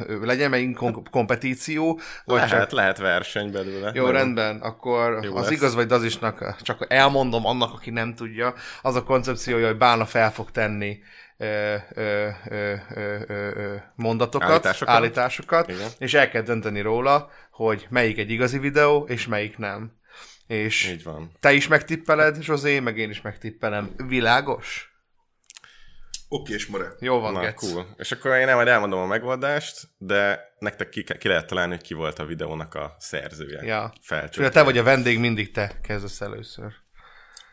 ö, 0.07 0.26
legyen 0.26 0.49
megint 0.49 0.76
kom- 0.78 1.09
kompetíció? 1.09 1.99
Vagy 2.26 2.39
csak 2.41 2.49
Lehet, 2.51 2.72
lehet 2.72 2.97
verseny 2.97 3.51
belőle. 3.51 3.91
Jó, 3.93 4.03
Nem. 4.03 4.13
rendben, 4.13 4.61
akkor 4.61 5.20
Jó 5.24 5.36
az 5.36 5.41
lesz. 5.43 5.51
igaz 5.51 5.74
vagy 5.76 5.88
dazisnak, 5.88 6.61
csak 6.61 6.86
elmondom 6.89 7.45
annak, 7.45 7.74
aki 7.74 7.89
nem 7.89 8.15
tudja, 8.15 8.53
az 8.82 8.95
a 8.95 9.03
koncepciója, 9.03 9.67
hogy 9.67 9.78
Bálna 9.78 10.05
fel 10.05 10.32
fog 10.32 10.51
tenni 10.51 10.99
mondatokat, 13.95 14.49
Állításokat. 14.49 14.95
állításokat, 14.95 15.69
Igen. 15.69 15.89
és 15.97 16.13
el 16.13 16.29
kell 16.29 16.41
dönteni 16.41 16.81
róla, 16.81 17.29
hogy 17.51 17.87
melyik 17.89 18.17
egy 18.17 18.29
igazi 18.29 18.57
videó, 18.59 19.05
és 19.07 19.27
melyik 19.27 19.57
nem. 19.57 19.97
És 20.47 20.87
Így 20.87 21.03
van. 21.03 21.31
te 21.39 21.51
is 21.53 21.67
megtippeled, 21.67 22.41
Zsozé, 22.41 22.79
meg 22.79 22.97
én 22.97 23.09
is 23.09 23.21
megtippelem. 23.21 23.89
Világos? 24.07 24.87
Oké, 26.31 26.53
és 26.53 26.67
more. 26.67 26.87
Jó 26.99 27.19
van, 27.19 27.33
Na, 27.33 27.39
Gec. 27.41 27.53
cool. 27.59 27.87
És 27.97 28.11
akkor 28.11 28.35
én 28.37 28.55
majd 28.55 28.67
elmondom 28.67 28.99
a 28.99 29.05
megoldást, 29.05 29.87
de 29.97 30.39
nektek 30.59 30.89
ki, 30.89 31.03
ki 31.19 31.27
lehet 31.27 31.47
találni, 31.47 31.71
hogy 31.73 31.81
ki 31.83 31.93
volt 31.93 32.19
a 32.19 32.25
videónak 32.25 32.73
a 32.75 32.95
szerzője. 32.99 33.63
Ja. 33.63 33.93
Felcsökkent. 34.01 34.37
ugye 34.37 34.49
te 34.49 34.63
vagy 34.63 34.77
a 34.77 34.83
vendég, 34.83 35.19
mindig 35.19 35.51
te 35.51 35.71
kezdesz 35.83 36.21
először. 36.21 36.73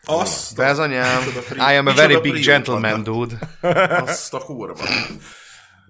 Azt 0.08 0.56
De 0.56 0.64
ez 0.64 0.78
anyám, 0.78 1.22
I 1.50 1.76
am 1.76 1.86
a 1.86 1.94
very 1.94 2.20
big 2.20 2.44
gentleman, 2.44 3.02
dude. 3.02 3.38
Azt 4.02 4.34
a 4.34 4.38
kurva. 4.38 4.84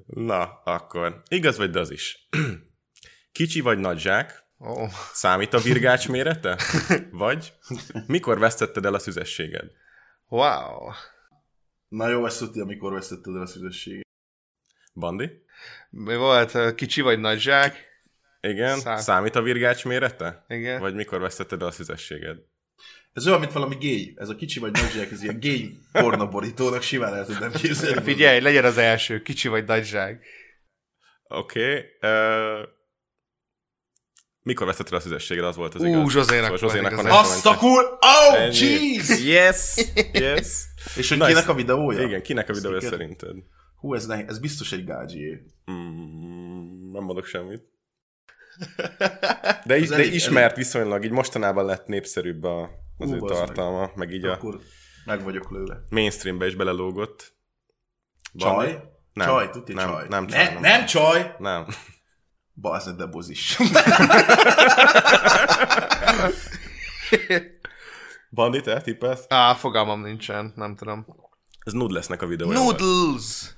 Na, 0.07 0.61
akkor 0.65 1.23
igaz 1.29 1.57
vagy 1.57 1.71
de 1.71 1.81
az 1.81 1.91
is. 1.91 2.29
Kicsi 3.33 3.61
vagy 3.61 3.79
nagy 3.79 3.99
zsák? 3.99 4.45
Oh. 4.59 4.91
Számít 5.13 5.53
a 5.55 5.59
virgács 5.59 6.09
mérete? 6.09 6.59
Vagy 7.11 7.53
mikor 8.07 8.39
vesztetted 8.39 8.85
el 8.85 8.95
a 8.95 8.99
szüzességed? 8.99 9.71
Wow. 10.29 10.91
Na 11.89 12.09
jó, 12.09 12.27
ezt 12.27 12.39
tudja, 12.39 12.63
amikor 12.63 12.93
vesztetted 12.93 13.35
el 13.35 13.43
a 13.43 13.47
szüzességet. 13.47 14.05
Bandi? 14.95 15.31
Mi 15.91 16.17
volt? 16.17 16.55
ö, 16.55 16.75
Kicsi 16.75 17.01
vagy 17.01 17.19
nagy 17.19 17.41
zsák? 17.41 17.85
Igen? 18.41 18.79
Szám. 18.79 18.99
Számít 18.99 19.35
a 19.35 19.43
virgács 19.43 19.85
mérete? 19.85 20.45
Igen. 20.49 20.81
Vagy 20.81 20.95
mikor 20.95 21.21
vesztetted 21.21 21.61
el 21.61 21.67
a 21.67 21.71
szüzességed? 21.71 22.37
Ez 23.17 23.27
olyan, 23.27 23.41
mint 23.41 23.53
valami 23.53 23.75
gay. 23.75 24.15
Ez 24.17 24.29
a 24.29 24.35
kicsi 24.35 24.59
vagy 24.59 24.73
nagy 24.73 24.91
zsák, 24.91 25.11
ez 25.11 25.23
ilyen 25.23 25.41
gay 25.41 25.81
pornoborítónak 25.93 26.83
simán 26.83 27.15
el 27.15 27.27
tudnám 27.27 27.53
képzelni. 27.53 28.03
Figyelj, 28.03 28.41
legyen 28.41 28.65
az 28.65 28.79
első. 28.79 29.23
Kicsi 29.23 29.49
vagy 29.49 29.65
nagy 29.65 29.85
zsák. 29.85 30.25
Oké. 31.29 31.61
Okay. 31.61 32.11
Uh, 32.11 32.69
mikor 34.43 34.67
vesztetted 34.67 34.93
el 34.93 34.99
a 34.99 35.03
szüzességed? 35.03 35.45
Az 35.45 35.57
volt 35.57 35.75
az 35.75 35.81
Ú, 35.81 35.87
igaz. 35.87 36.13
Zsozénak 36.13 36.43
Szóval 36.45 36.49
volt 36.49 36.61
Zsozénak 36.61 36.93
igaz. 36.93 37.05
van 37.05 37.13
Azt 37.13 37.47
a 37.47 37.57
kur... 37.57 37.99
Oh, 38.01 38.59
jeez! 38.61 39.25
Yes! 39.25 39.75
Yes! 40.13 40.65
És 40.97 41.09
hogy 41.09 41.19
Nice. 41.19 41.31
kinek 41.31 41.49
a 41.49 41.55
videója? 41.55 42.03
Igen, 42.03 42.23
kinek 42.23 42.49
a 42.49 42.53
videója 42.53 42.81
Sziket. 42.81 42.99
szerinted? 42.99 43.37
Hú, 43.77 43.95
ez, 43.95 44.07
nehéz. 44.07 44.25
ez 44.29 44.39
biztos 44.39 44.73
egy 44.73 44.85
gágyié. 44.85 45.43
Mm, 45.71 46.91
nem 46.91 47.03
mondok 47.03 47.27
semmit. 47.27 47.63
De, 49.65 49.77
is, 49.77 49.89
de 49.89 49.95
elég- 49.95 50.15
ismert 50.15 50.57
viszonylag, 50.57 51.05
így 51.05 51.11
mostanában 51.11 51.65
lett 51.65 51.87
népszerűbb 51.87 52.45
a, 52.45 52.71
az 52.99 53.11
Ú, 53.11 53.15
ő 53.15 53.19
bazd 53.19 53.35
meg. 53.35 53.45
tartalma, 53.47 53.91
meg 53.95 54.11
így 54.13 54.25
a 54.25 54.33
Akkor 54.33 54.61
meg 55.05 55.23
vagyok 55.25 55.51
lőle. 55.51 55.77
mainstreambe 55.89 56.47
is 56.47 56.55
belelógott. 56.55 57.35
Csaj? 58.37 58.67
Bandi? 58.67 58.79
Nem, 59.13 59.27
Csaj, 59.27 59.51
tudja 59.51 59.75
nem, 59.75 59.89
csaj. 59.89 60.07
nem 60.09 60.27
csaj, 60.27 60.45
Ne, 60.45 60.53
nem. 60.53 60.61
nem 60.61 60.87
csaj! 60.87 61.35
Nem. 61.39 61.67
Bazd, 62.55 62.97
de 62.97 63.07
bozis. 63.07 63.59
Bandi, 68.31 68.61
te 68.61 68.81
tippelsz? 68.81 69.25
Á, 69.29 69.55
fogalmam 69.55 70.01
nincsen, 70.03 70.53
nem 70.57 70.77
tudom. 70.77 71.07
Ez 71.65 71.73
Noodlesnek 71.73 72.23
a 72.23 72.27
videója. 72.27 72.61
volt. 72.61 72.79
Noodles! 72.79 73.55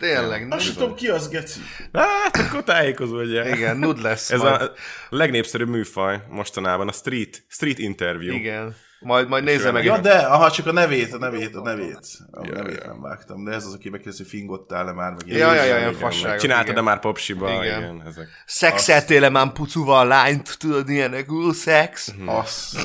Tényleg, 0.00 0.46
Azt 0.50 0.64
sem 0.64 0.74
tudom, 0.74 0.94
ki 0.94 1.08
az, 1.08 1.28
geci. 1.28 1.60
Hát, 1.92 2.36
akkor 2.36 2.62
tájékozódjál. 2.62 3.46
Igen, 3.48 3.76
noodles. 3.76 4.30
Ez 4.30 4.40
majd. 4.40 4.60
a 4.60 4.72
legnépszerűbb 5.08 5.68
műfaj 5.68 6.22
mostanában, 6.28 6.88
a 6.88 6.92
street, 6.92 7.44
street 7.48 7.78
interview. 7.78 8.34
Igen. 8.34 8.76
Majd, 9.00 9.28
majd 9.28 9.44
nézze 9.44 9.70
meg. 9.70 9.84
Ja, 9.84 9.98
de, 9.98 10.12
aha, 10.18 10.50
csak 10.50 10.66
a 10.66 10.72
nevét, 10.72 11.12
a 11.12 11.18
nevét, 11.18 11.54
a 11.56 11.62
nevét. 11.62 11.98
A 12.30 12.46
Ja, 12.46 12.52
nevét 12.52 12.80
ja. 12.82 12.86
nem 12.86 13.00
vágtam, 13.00 13.44
de 13.44 13.52
ez 13.52 13.64
az, 13.64 13.74
aki 13.74 13.88
megkérdezi, 13.88 14.22
hogy 14.22 14.30
fingottál-e 14.30 14.92
már, 14.92 15.10
meg 15.10 15.26
Ja, 15.26 15.36
ja, 15.36 15.52
ja, 15.52 15.64
Igen, 15.64 15.94
ilyen 16.00 16.12
meg 16.22 16.38
Csináltad-e 16.38 16.80
már 16.80 17.00
popsiba? 17.00 17.50
Igen. 17.50 17.78
Igen. 17.78 18.02
ezek. 18.06 18.28
Szexeltél-e 18.46 19.28
már 19.28 19.52
pucuval 19.52 20.06
lányt, 20.06 20.58
tudod, 20.58 20.88
ilyenek, 20.88 21.32
ú, 21.32 21.52
szex. 21.52 22.12
Mhm. 22.12 22.28
Azt. 22.28 22.76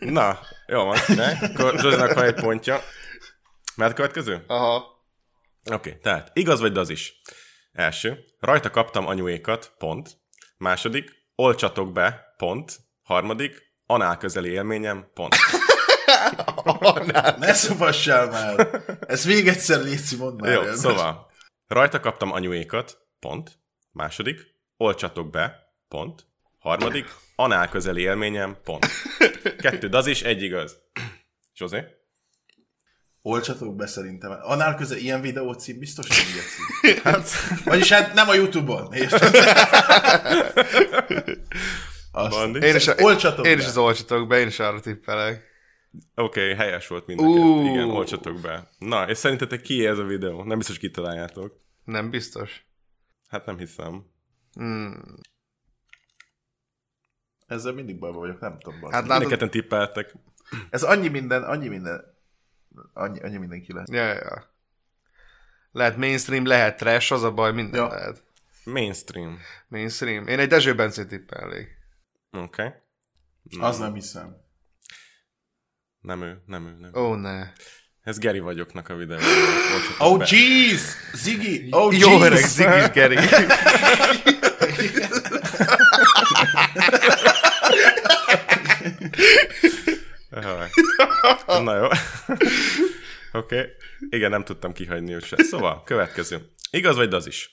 Na, 0.00 0.38
jó 0.66 0.84
van, 0.84 0.96
ne? 1.06 1.38
Akkor 1.40 1.78
Zsoznak 1.78 2.14
van 2.14 2.24
egy 2.24 2.34
pontja. 2.34 2.80
Mert 3.76 3.94
következő? 3.94 4.44
Aha. 4.46 4.95
Oké, 5.66 5.88
okay, 5.88 6.00
tehát 6.00 6.30
igaz 6.32 6.60
vagy 6.60 6.72
de 6.72 6.80
az 6.80 6.88
is. 6.88 7.20
Első, 7.72 8.24
rajta 8.40 8.70
kaptam 8.70 9.06
anyuékat, 9.06 9.74
pont. 9.78 10.18
Második, 10.56 11.10
olcsatok 11.34 11.92
be, 11.92 12.34
pont. 12.36 12.76
Harmadik, 13.02 13.62
anál 13.86 14.16
közeli 14.16 14.50
élményem, 14.50 15.10
pont. 15.14 15.34
Ne 17.38 17.52
szopassál 17.52 18.26
már! 18.26 18.82
Ez 19.06 19.24
még 19.24 19.48
egyszer 19.48 19.82
létszi, 19.82 20.16
mondd 20.16 20.40
már. 20.40 20.52
Jó, 20.52 20.60
el. 20.60 20.76
szóval, 20.76 21.30
rajta 21.66 22.00
kaptam 22.00 22.32
anyuékat, 22.32 22.98
pont. 23.20 23.58
Második, 23.92 24.40
olcsatok 24.76 25.30
be, 25.30 25.74
pont. 25.88 26.26
Harmadik, 26.58 27.14
anál 27.36 27.68
közeli 27.68 28.02
élményem, 28.02 28.56
pont. 28.64 28.86
Kettő, 29.58 29.88
de 29.88 29.96
az 29.96 30.06
is 30.06 30.22
egy 30.22 30.42
igaz. 30.42 30.78
Zsozé? 31.54 31.84
Olcsatok 33.28 33.76
be 33.76 33.86
szerintem. 33.86 34.38
Annál 34.42 34.74
köze 34.74 34.96
ilyen 34.96 35.20
videó 35.20 35.52
cím 35.52 35.78
biztos 35.78 36.06
nem 36.08 36.26
geci. 36.34 37.00
Hát, 37.08 37.28
vagyis 37.64 37.92
hát 37.92 38.14
nem 38.14 38.28
a 38.28 38.34
Youtube-on, 38.34 38.92
érted? 38.92 39.34
Azt. 42.12 42.30
Bandi? 42.30 42.66
Én 42.66 42.74
is, 42.74 42.86
Olcsatok 42.86 43.46
én 43.46 43.56
be. 43.56 43.62
is 43.62 43.66
az 43.66 43.76
olcsatok 43.76 44.28
be, 44.28 44.38
én 44.38 44.46
is 44.46 44.58
arra 44.58 44.80
tippelek. 44.80 45.44
Oké, 46.14 46.52
okay, 46.52 46.54
helyes 46.54 46.86
volt 46.86 47.06
mind 47.06 47.20
a 47.20 47.22
Ú. 47.22 47.34
kettő. 47.34 47.70
Igen, 47.70 47.90
olcsatok 47.90 48.40
be. 48.40 48.68
Na, 48.78 49.08
és 49.08 49.18
szerintetek 49.18 49.60
ki 49.60 49.86
ez 49.86 49.98
a 49.98 50.04
videó? 50.04 50.42
Nem 50.44 50.58
biztos 50.58 50.78
kitaláljátok. 50.78 51.56
Nem 51.84 52.10
biztos. 52.10 52.66
Hát 53.28 53.46
nem 53.46 53.58
hiszem. 53.58 54.06
Hmm. 54.52 55.02
Ezzel 57.46 57.72
mindig 57.72 57.98
bajban 57.98 58.20
vagyok, 58.20 58.40
nem 58.40 58.58
tudom. 58.58 58.82
Hát 58.82 58.92
Hát, 58.92 59.06
látod, 59.06 59.18
Mindketten 59.18 59.50
tippeltek. 59.50 60.14
Ez 60.70 60.82
annyi 60.82 61.08
minden, 61.08 61.42
annyi 61.42 61.68
minden, 61.68 62.14
annyi, 62.92 63.20
annyi 63.20 63.36
mindenki 63.36 63.72
lesz. 63.72 63.88
ja, 63.90 64.12
ja. 64.12 64.54
Lehet 65.72 65.96
mainstream, 65.96 66.46
lehet 66.46 66.76
trash, 66.76 67.12
az 67.12 67.22
a 67.22 67.32
baj, 67.32 67.52
minden 67.52 67.80
Ja. 67.80 67.88
lehet. 67.88 68.22
Mainstream. 68.64 69.38
Mainstream. 69.68 70.26
Én 70.26 70.38
egy 70.38 70.48
Dezső 70.48 70.74
Bencét 70.74 71.08
tippelnék. 71.08 71.68
Oké. 72.30 72.62
Okay. 72.62 72.72
Az 73.58 73.78
nem 73.78 73.94
hiszem. 73.94 74.36
Nem 76.00 76.22
ő, 76.22 76.42
nem 76.46 76.66
ő, 76.66 76.76
nem. 76.80 76.90
Ó, 76.94 77.10
oh, 77.10 77.16
ne. 77.16 77.52
Ez 78.02 78.18
Geri 78.18 78.38
vagyoknak 78.38 78.88
a 78.88 78.94
videó. 78.94 79.18
Oh 79.98 80.30
jeez! 80.30 80.96
Ziggy! 81.12 81.68
Oh 81.70 81.98
Jó 81.98 82.22
öreg 82.22 82.44
Zigis 82.44 82.90
Geri. 82.90 83.16
Jaj. 90.42 90.70
Na 91.64 91.76
jó. 91.76 91.84
Oké. 93.32 93.58
Okay. 93.58 93.66
Igen, 94.10 94.30
nem 94.30 94.44
tudtam 94.44 94.72
kihagyni 94.72 95.14
őt 95.14 95.24
se. 95.24 95.42
Szóval, 95.42 95.82
következő. 95.82 96.50
Igaz 96.70 96.96
vagy 96.96 97.14
az 97.14 97.26
is? 97.26 97.50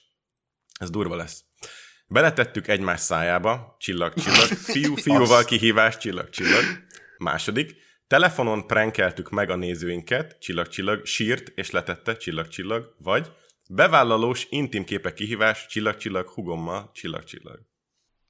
Ez 0.79 0.89
durva 0.89 1.15
lesz. 1.15 1.43
Beletettük 2.07 2.67
egymás 2.67 2.99
szájába, 2.99 3.75
csillag, 3.79 4.13
csillag, 4.13 4.47
fiú, 4.71 4.95
fiúval 4.95 5.43
kihívás, 5.43 5.97
csillag, 5.97 6.29
csillag. 6.29 6.63
Második, 7.17 7.75
telefonon 8.07 8.67
prankeltük 8.67 9.29
meg 9.29 9.49
a 9.49 9.55
nézőinket, 9.55 10.38
csillag, 10.39 10.67
csillag, 10.67 11.05
sírt 11.05 11.51
és 11.55 11.71
letette, 11.71 12.17
csillag, 12.17 12.47
csillag, 12.47 12.95
vagy 12.97 13.31
bevállalós 13.69 14.47
intim 14.49 14.84
képek 14.84 15.13
kihívás, 15.13 15.65
csillag, 15.67 15.97
csillag, 15.97 16.27
hugommal, 16.27 16.91
csillag, 16.93 17.23
csillag. 17.23 17.59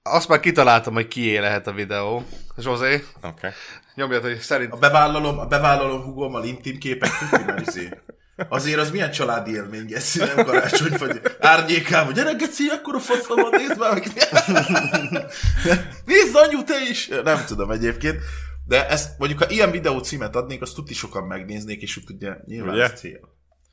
Azt 0.02 0.28
már 0.28 0.40
kitaláltam, 0.40 0.94
hogy 0.94 1.08
kié 1.08 1.38
lehet 1.38 1.68
a 1.68 1.72
videó. 1.72 2.26
Zsozé, 2.58 2.94
Oké. 2.94 3.28
Okay. 3.28 3.52
Nyomjad, 3.96 4.22
hogy 4.22 4.40
szerint... 4.40 4.72
A 4.74 4.78
bevállalom, 4.78 5.40
a 5.40 5.46
bevállalom 5.46 6.02
hugommal 6.02 6.44
intim 6.44 6.78
képek, 6.78 7.10
izé. 7.68 7.90
Azért 8.50 8.80
az 8.80 8.92
milyen 8.92 9.12
családi 9.12 9.52
élmény, 9.52 9.86
Geci, 9.86 10.20
nem 10.20 10.46
karácsony, 10.46 10.98
vagy 10.98 11.22
árnyékában. 11.40 12.14
Gyere, 12.14 12.34
Geci, 12.34 12.68
akkor 12.68 12.96
a 12.96 13.00
faszomban 13.00 13.50
nézd 13.52 13.80
már 13.80 13.94
meg. 13.94 14.04
Nézd, 16.06 16.36
anyu, 16.36 16.64
te 16.64 16.76
is! 16.90 17.08
Nem 17.24 17.46
tudom 17.46 17.72
egyébként. 17.72 18.18
De 18.68 18.88
ezt, 18.88 19.18
mondjuk, 19.18 19.44
ha 19.44 19.50
ilyen 19.50 19.72
videó 19.72 20.00
címet 20.00 20.36
adnék, 20.36 20.62
azt 20.62 20.76
tuti 20.76 20.94
sokan 20.94 21.24
megnéznék, 21.24 21.82
és 21.82 21.98
úgy 21.98 22.04
ugye 22.16 22.34
nyilván 22.46 22.74
Ugye? 22.74 22.84
ez 22.84 23.00
cél. 23.00 23.20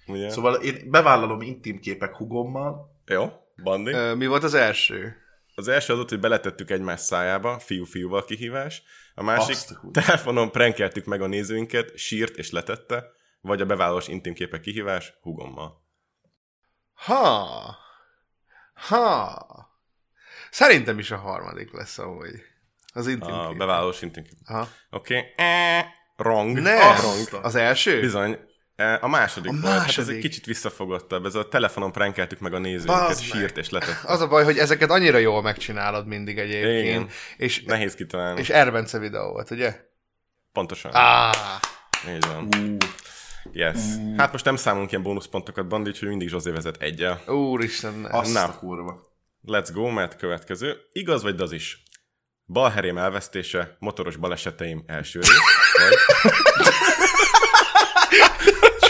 Ugye? 0.06 0.30
Szóval 0.30 0.54
én 0.54 0.90
bevállalom 0.90 1.40
intim 1.40 1.78
képek 1.78 2.16
hugommal. 2.16 2.98
Jó, 3.06 3.28
Bandi. 3.62 3.92
Ö, 3.92 4.14
Mi 4.14 4.26
volt 4.26 4.44
az 4.44 4.54
első? 4.54 5.16
Az 5.60 5.68
első 5.68 5.92
az 5.92 5.98
ott, 5.98 6.08
hogy 6.08 6.20
beletettük 6.20 6.70
egymás 6.70 7.00
szájába, 7.00 7.58
fiú-fiúval 7.58 8.24
kihívás. 8.24 8.82
A 9.14 9.22
másik, 9.22 9.54
Azt 9.54 9.78
telefonon 9.92 10.50
prankeltük 10.50 11.04
meg 11.04 11.22
a 11.22 11.26
nézőinket, 11.26 11.96
sírt 11.96 12.36
és 12.36 12.50
letette, 12.50 13.04
vagy 13.40 13.60
a 13.60 13.66
bevállalós 13.66 14.08
intim 14.08 14.34
képek 14.34 14.60
kihívás, 14.60 15.12
hugommal. 15.22 15.84
Ha. 16.92 17.76
Ha. 18.74 19.46
Szerintem 20.50 20.98
is 20.98 21.10
a 21.10 21.16
harmadik 21.16 21.72
lesz, 21.72 21.98
ahogy. 21.98 22.34
Az 22.92 23.06
intim 23.06 23.32
A 23.32 23.48
kép. 23.48 23.58
bevállalós 23.58 24.02
intim 24.02 24.22
képek. 24.22 24.66
Oké. 24.90 25.16
Okay. 25.16 25.82
Wrong. 26.16 26.58
Ne! 26.58 26.76
Wrong. 26.76 27.44
Az 27.44 27.54
első? 27.54 28.00
Bizony. 28.00 28.38
E, 28.80 28.98
A 29.02 29.08
második, 29.08 29.50
A 29.50 29.54
volt. 29.60 29.64
Hát 29.64 29.74
ez 29.88 29.96
második. 29.96 30.14
egy 30.16 30.20
kicsit 30.22 30.44
visszafogottabb. 30.44 31.24
Ez 31.26 31.34
a 31.34 31.48
telefonon 31.48 31.92
prankeltük 31.92 32.38
meg 32.38 32.54
a 32.54 32.58
nézőinket, 32.58 33.06
Bazd 33.06 33.22
sírt 33.22 33.56
és 33.56 33.70
letette. 33.70 34.00
Az 34.12 34.20
a 34.20 34.28
baj, 34.28 34.44
hogy 34.44 34.58
ezeket 34.58 34.90
annyira 34.90 35.18
jól 35.18 35.42
megcsinálod 35.42 36.06
mindig 36.06 36.38
egyébként. 36.38 36.84
Igen. 36.86 37.08
És, 37.36 37.62
Nehéz 37.62 37.94
kitalálni. 37.94 38.40
és 38.40 38.48
Erbence 38.50 38.98
videó 38.98 39.30
volt, 39.32 39.50
ugye? 39.50 39.76
Pontosan. 40.52 40.90
Ah, 40.94 41.34
Így 42.14 42.26
van. 42.26 42.48
Ú, 42.60 42.76
Yes. 43.52 43.76
Hát 44.16 44.32
most 44.32 44.44
nem 44.44 44.56
számolunk 44.56 44.90
ilyen 44.90 45.02
bónuszpontokat, 45.02 45.68
Bandi, 45.68 45.88
úgyhogy 45.90 46.08
mindig 46.08 46.28
Zsozé 46.28 46.50
vezet 46.50 46.76
egyel. 46.82 47.20
Úristen, 47.26 47.94
ne. 47.94 48.08
Azt 48.18 48.32
Na. 48.32 48.44
a 48.44 48.58
kurva. 48.58 49.00
Let's 49.48 49.68
go, 49.72 49.88
mert 49.88 50.16
következő. 50.16 50.76
Igaz 50.92 51.22
vagy 51.22 51.40
az 51.40 51.52
is? 51.52 51.82
Balherém 52.46 52.98
elvesztése, 52.98 53.76
motoros 53.78 54.16
baleseteim 54.16 54.82
első 54.86 55.20
rész, 55.20 55.38
vagy, 55.72 55.94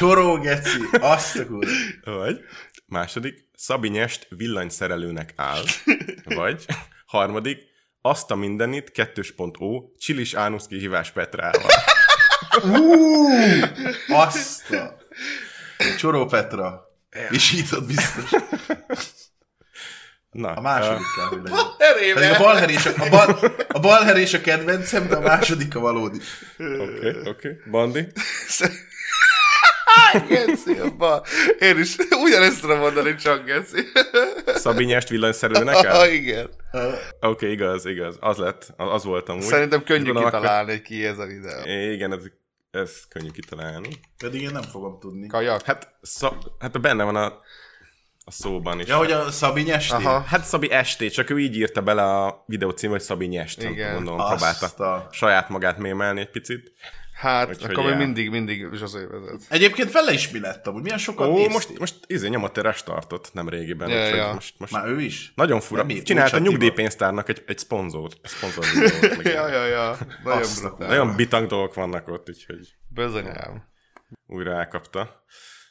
Csoró, 0.01 0.39
geci. 0.39 0.79
Azt 1.01 1.37
a 1.37 1.47
kurva. 1.47 1.71
vagy 2.05 2.41
második, 2.87 3.49
Szabi 3.55 3.89
Nyest 3.89 4.27
villanyszerelőnek 4.29 5.33
áll, 5.37 5.63
vagy 6.25 6.67
harmadik, 7.07 7.59
azt 8.01 8.31
a 8.31 8.35
mindenit, 8.35 8.91
2.0, 8.95 9.99
Csilis 9.99 10.35
Ánusz 10.35 10.67
kihívás 10.67 11.11
Petrával. 11.11 11.71
Azt 14.09 14.71
a... 14.71 14.97
Csoró 15.99 16.27
Petra. 16.27 16.85
És 17.31 17.53
így 17.53 17.69
ott 17.73 17.87
biztos. 17.87 18.31
Na, 20.31 20.53
A 20.53 20.61
második 20.61 21.07
kell, 21.17 21.27
hogy 21.27 21.41
legyen. 21.43 21.67
Erém, 21.79 22.15
Pedig 22.15 22.31
a 22.31 22.39
balherés 22.39 22.87
a, 22.87 22.93
a, 22.99 23.09
bal, 23.09 23.39
a 23.69 23.79
balherés 23.79 24.35
a 24.35 24.41
kedvencem, 24.41 25.09
de 25.09 25.17
a 25.17 25.21
második 25.21 25.75
a 25.75 25.81
valódi. 25.81 26.19
Oké, 26.59 27.09
oké. 27.09 27.29
Okay. 27.29 27.57
Bandi? 27.71 28.07
Geci, 30.29 30.79
abba. 30.79 31.25
Én 31.59 31.79
is 31.79 31.97
ugyanezt 32.25 32.61
tudom 32.61 32.79
mondani, 32.79 33.15
csak 33.15 33.45
Geci. 33.45 33.83
Szabi 34.65 34.85
Nyest 34.85 35.09
villanyszerelőnek 35.09 35.75
Ah, 35.75 35.87
áll? 35.95 36.09
igen. 36.09 36.51
Oké, 36.73 36.87
okay, 37.21 37.51
igaz, 37.51 37.87
igaz. 37.87 38.17
Az 38.21 38.37
lett, 38.37 38.75
az, 38.77 38.93
az 38.93 39.05
voltam 39.05 39.37
úgy. 39.37 39.43
Szerintem 39.43 39.83
könnyű 39.85 40.05
Tudom, 40.05 40.25
akkor- 40.25 40.41
kitalálni, 40.41 40.71
hogy 40.71 40.83
ki 40.83 41.05
ez 41.05 41.19
a 41.19 41.27
videó. 41.27 41.91
Igen, 41.93 42.13
ez, 42.13 42.23
ez 42.71 42.93
könnyű 43.09 43.31
kitalálni. 43.31 43.89
Pedig 44.19 44.43
én 44.43 44.51
nem 44.53 44.63
fogom 44.63 44.99
tudni. 45.01 45.27
Kajak? 45.27 45.63
Hát, 45.63 45.95
szab, 46.03 46.35
hát 46.59 46.81
benne 46.81 47.05
van 47.05 47.17
a, 47.17 47.25
a 48.25 48.31
szóban 48.31 48.81
is. 48.81 48.87
Ja, 48.89 48.97
hogy 48.97 49.13
a 49.13 49.31
Szabi 49.31 49.63
nyesti? 49.63 49.93
Aha. 49.95 50.21
Hát 50.21 50.45
Szabi 50.45 50.71
Esté, 50.71 51.09
csak 51.09 51.31
ő 51.31 51.39
így 51.39 51.57
írta 51.57 51.81
bele 51.83 52.03
a 52.03 52.45
videó 52.47 52.71
cím, 52.71 52.91
hogy 52.91 53.01
Szabi 53.01 53.27
Nyest. 53.27 53.63
Igen. 53.63 53.95
Gondolom, 53.95 54.27
próbálta 54.27 54.93
a- 54.95 55.09
saját 55.13 55.49
magát 55.49 55.79
mémelni 55.79 56.21
egy 56.21 56.31
picit. 56.31 56.73
Hát, 57.21 57.49
Úgyhogy 57.49 57.71
akkor 57.71 57.85
még 57.85 57.97
mindig, 57.97 58.31
mindig 58.31 58.67
Zsozé 58.73 59.05
vezet. 59.05 59.41
Egyébként 59.49 59.93
vele 59.93 60.13
is 60.13 60.31
mi 60.31 60.41
lett 60.41 60.67
amúgy? 60.67 60.83
Milyen 60.83 60.99
sokat 60.99 61.29
Ó, 61.29 61.33
néztél? 61.33 61.53
most, 61.53 61.79
most 61.79 61.95
izé 62.07 62.29
nyomott 62.29 62.57
egy 62.57 62.63
restartot 62.63 63.31
nem 63.33 63.49
régiben. 63.49 63.89
Ja, 63.89 64.15
ja. 64.15 64.33
Most, 64.33 64.55
most 64.59 64.73
Már 64.73 64.87
ő 64.87 65.01
is? 65.01 65.33
nagyon 65.35 65.61
fura. 65.61 65.83
Nem, 65.85 65.97
mi? 65.97 66.03
Csinálta 66.03 66.37
a 66.37 66.39
nyugdíjpénztárnak 66.39 67.29
egy, 67.29 67.43
egy 67.47 67.59
szponzort. 67.59 68.29
Szponzor 68.29 68.65
Ja, 69.35 69.49
ja, 69.49 69.67
ja. 69.67 69.97
Nagyon. 70.25 70.49
Nagyon 70.79 71.17
bitang 71.17 71.47
dolgok 71.47 71.75
vannak 71.75 72.09
ott, 72.09 72.29
úgyhogy 72.29 72.75
Bizonyám. 72.89 73.65
újra 74.27 74.53
elkapta. 74.53 75.25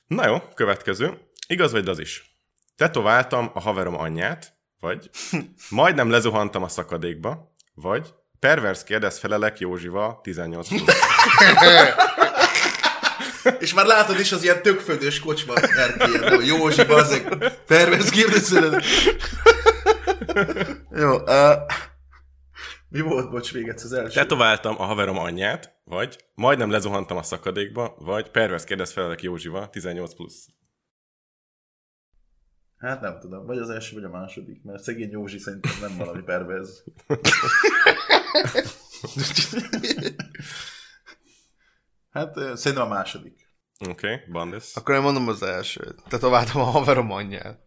Na 0.08 0.28
jó, 0.28 0.40
következő. 0.56 1.18
Igaz 1.48 1.72
vagy 1.72 1.88
az 1.88 2.00
is? 2.00 2.40
Tetováltam 2.76 3.50
a 3.54 3.60
haverom 3.60 3.96
anyját, 3.96 4.54
vagy 4.80 5.10
majdnem 5.70 6.10
lezuhantam 6.10 6.64
a 6.64 6.68
szakadékba, 6.68 7.54
vagy 7.74 8.14
pervers 8.40 8.84
kérdez 8.84 9.20
felelek 9.20 9.60
Józsival 9.60 10.20
18 10.24 10.68
plusz. 10.68 10.84
És 13.60 13.74
már 13.74 13.86
látod 13.86 14.20
is 14.20 14.32
az 14.32 14.44
ilyen 14.44 14.62
tökföldös 14.62 15.20
kocsma 15.20 15.54
erkélyen, 15.56 16.36
hogy 16.36 16.48
Józsi, 16.48 16.86
bazzeg, 16.86 17.54
pervers 17.68 18.10
kérdezően. 18.10 18.82
Jó, 21.02 21.16
uh, 21.16 21.54
mi 22.90 23.02
volt, 23.02 23.30
bocs, 23.30 23.54
még 23.54 23.68
egyszer 23.68 23.86
az 23.86 23.94
első? 23.94 24.20
Tetováltam 24.20 24.76
a 24.80 24.84
haverom 24.84 25.18
anyját, 25.18 25.74
vagy 25.84 26.26
majdnem 26.36 26.70
lezuhantam 26.70 27.18
a 27.18 27.24
szakadékba, 27.24 27.96
vagy 28.00 28.30
pervers 28.30 28.64
kérdez 28.64 28.92
felelek 28.92 29.22
Józsival 29.22 29.70
18 29.70 30.14
plusz. 30.16 30.48
Hát 32.80 33.02
nem 33.02 33.20
tudom, 33.20 33.46
vagy 33.46 33.58
az 33.58 33.70
első, 33.70 33.96
vagy 33.96 34.04
a 34.04 34.10
második, 34.10 34.64
mert 34.64 34.84
szegény 34.84 35.12
Józsi 35.12 35.38
szerintem 35.38 35.72
nem 35.82 35.98
valami 35.98 36.22
perverz. 36.22 36.84
hát 42.12 42.34
szerintem 42.58 42.86
a 42.86 42.94
második. 42.94 43.48
Oké, 43.90 44.14
okay, 44.14 44.32
Bandes. 44.32 44.76
Akkor 44.76 44.96
én 44.96 45.02
mondom 45.02 45.28
az 45.28 45.44
elsőt. 45.44 46.04
Tetováltam 46.08 46.62
a 46.62 46.64
haverom 46.64 47.12
anyját. 47.12 47.60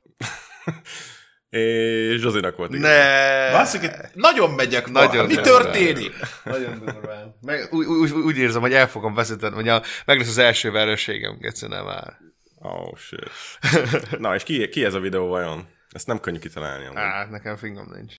És 1.49 2.21
Zsosinak 2.21 2.57
volt 2.57 2.75
igaz. 2.75 2.83
Ne! 2.83 3.51
Basszik, 3.51 3.91
nagyon 4.15 4.51
megyek 4.51 4.87
ma. 4.87 5.01
Nagyon 5.01 5.27
Mi 5.27 5.35
történik? 5.35 6.13
Nagyon 6.45 6.79
durván. 6.79 7.37
Meg, 7.41 7.73
úgy, 7.73 7.87
úgy, 7.87 8.11
úgy, 8.11 8.37
érzem, 8.37 8.61
hogy 8.61 8.73
el 8.73 8.89
fogom 8.89 9.15
veszíteni, 9.15 9.55
hogy 9.55 9.69
a, 9.69 9.83
meg 10.05 10.19
lesz 10.19 10.29
az 10.29 10.39
első 10.39 10.71
vereségem, 10.71 11.39
Geci, 11.39 11.67
nem 11.67 11.85
már. 11.85 12.32
Oh, 12.63 12.97
shit. 12.97 13.31
Na, 14.19 14.35
és 14.35 14.43
ki, 14.43 14.69
ki 14.69 14.85
ez 14.85 14.95
a 14.95 15.01
videó 15.01 15.27
vajon? 15.27 15.69
Ezt 15.91 16.07
nem 16.07 16.21
könnyű 16.21 16.39
kitalálni. 16.39 16.85
amúgy. 16.85 16.99
Á, 16.99 17.27
nekem 17.31 17.57
fingom 17.57 17.91
nincs. 17.91 18.15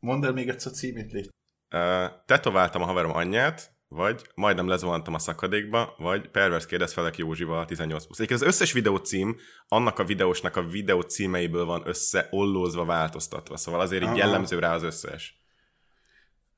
Mondd 0.00 0.24
el 0.24 0.32
még 0.32 0.48
egyszer 0.48 0.72
a 0.72 0.74
címét, 0.74 1.12
légy. 1.12 1.28
Uh, 1.70 2.10
tetováltam 2.26 2.82
a 2.82 2.84
haverom 2.84 3.14
anyját, 3.14 3.70
vagy 3.88 4.30
majdnem 4.34 4.68
lezuhantam 4.68 5.14
a 5.14 5.18
szakadékba, 5.18 5.94
vagy 5.98 6.28
pervers 6.30 6.66
kérdez 6.66 6.92
felek 6.92 7.16
Józsival 7.16 7.64
18 7.64 8.04
plusz. 8.04 8.18
Egyébként 8.18 8.40
az 8.40 8.46
összes 8.46 8.72
videó 8.72 8.96
cím 8.96 9.36
annak 9.68 9.98
a 9.98 10.04
videósnak 10.04 10.56
a 10.56 10.62
videó 10.62 11.00
címeiből 11.00 11.64
van 11.64 11.82
összeollózva, 11.86 12.84
változtatva, 12.84 13.56
szóval 13.56 13.80
azért 13.80 14.02
így 14.02 14.08
Aha. 14.08 14.16
jellemző 14.16 14.58
rá 14.58 14.74
az 14.74 14.82
összes. 14.82 15.40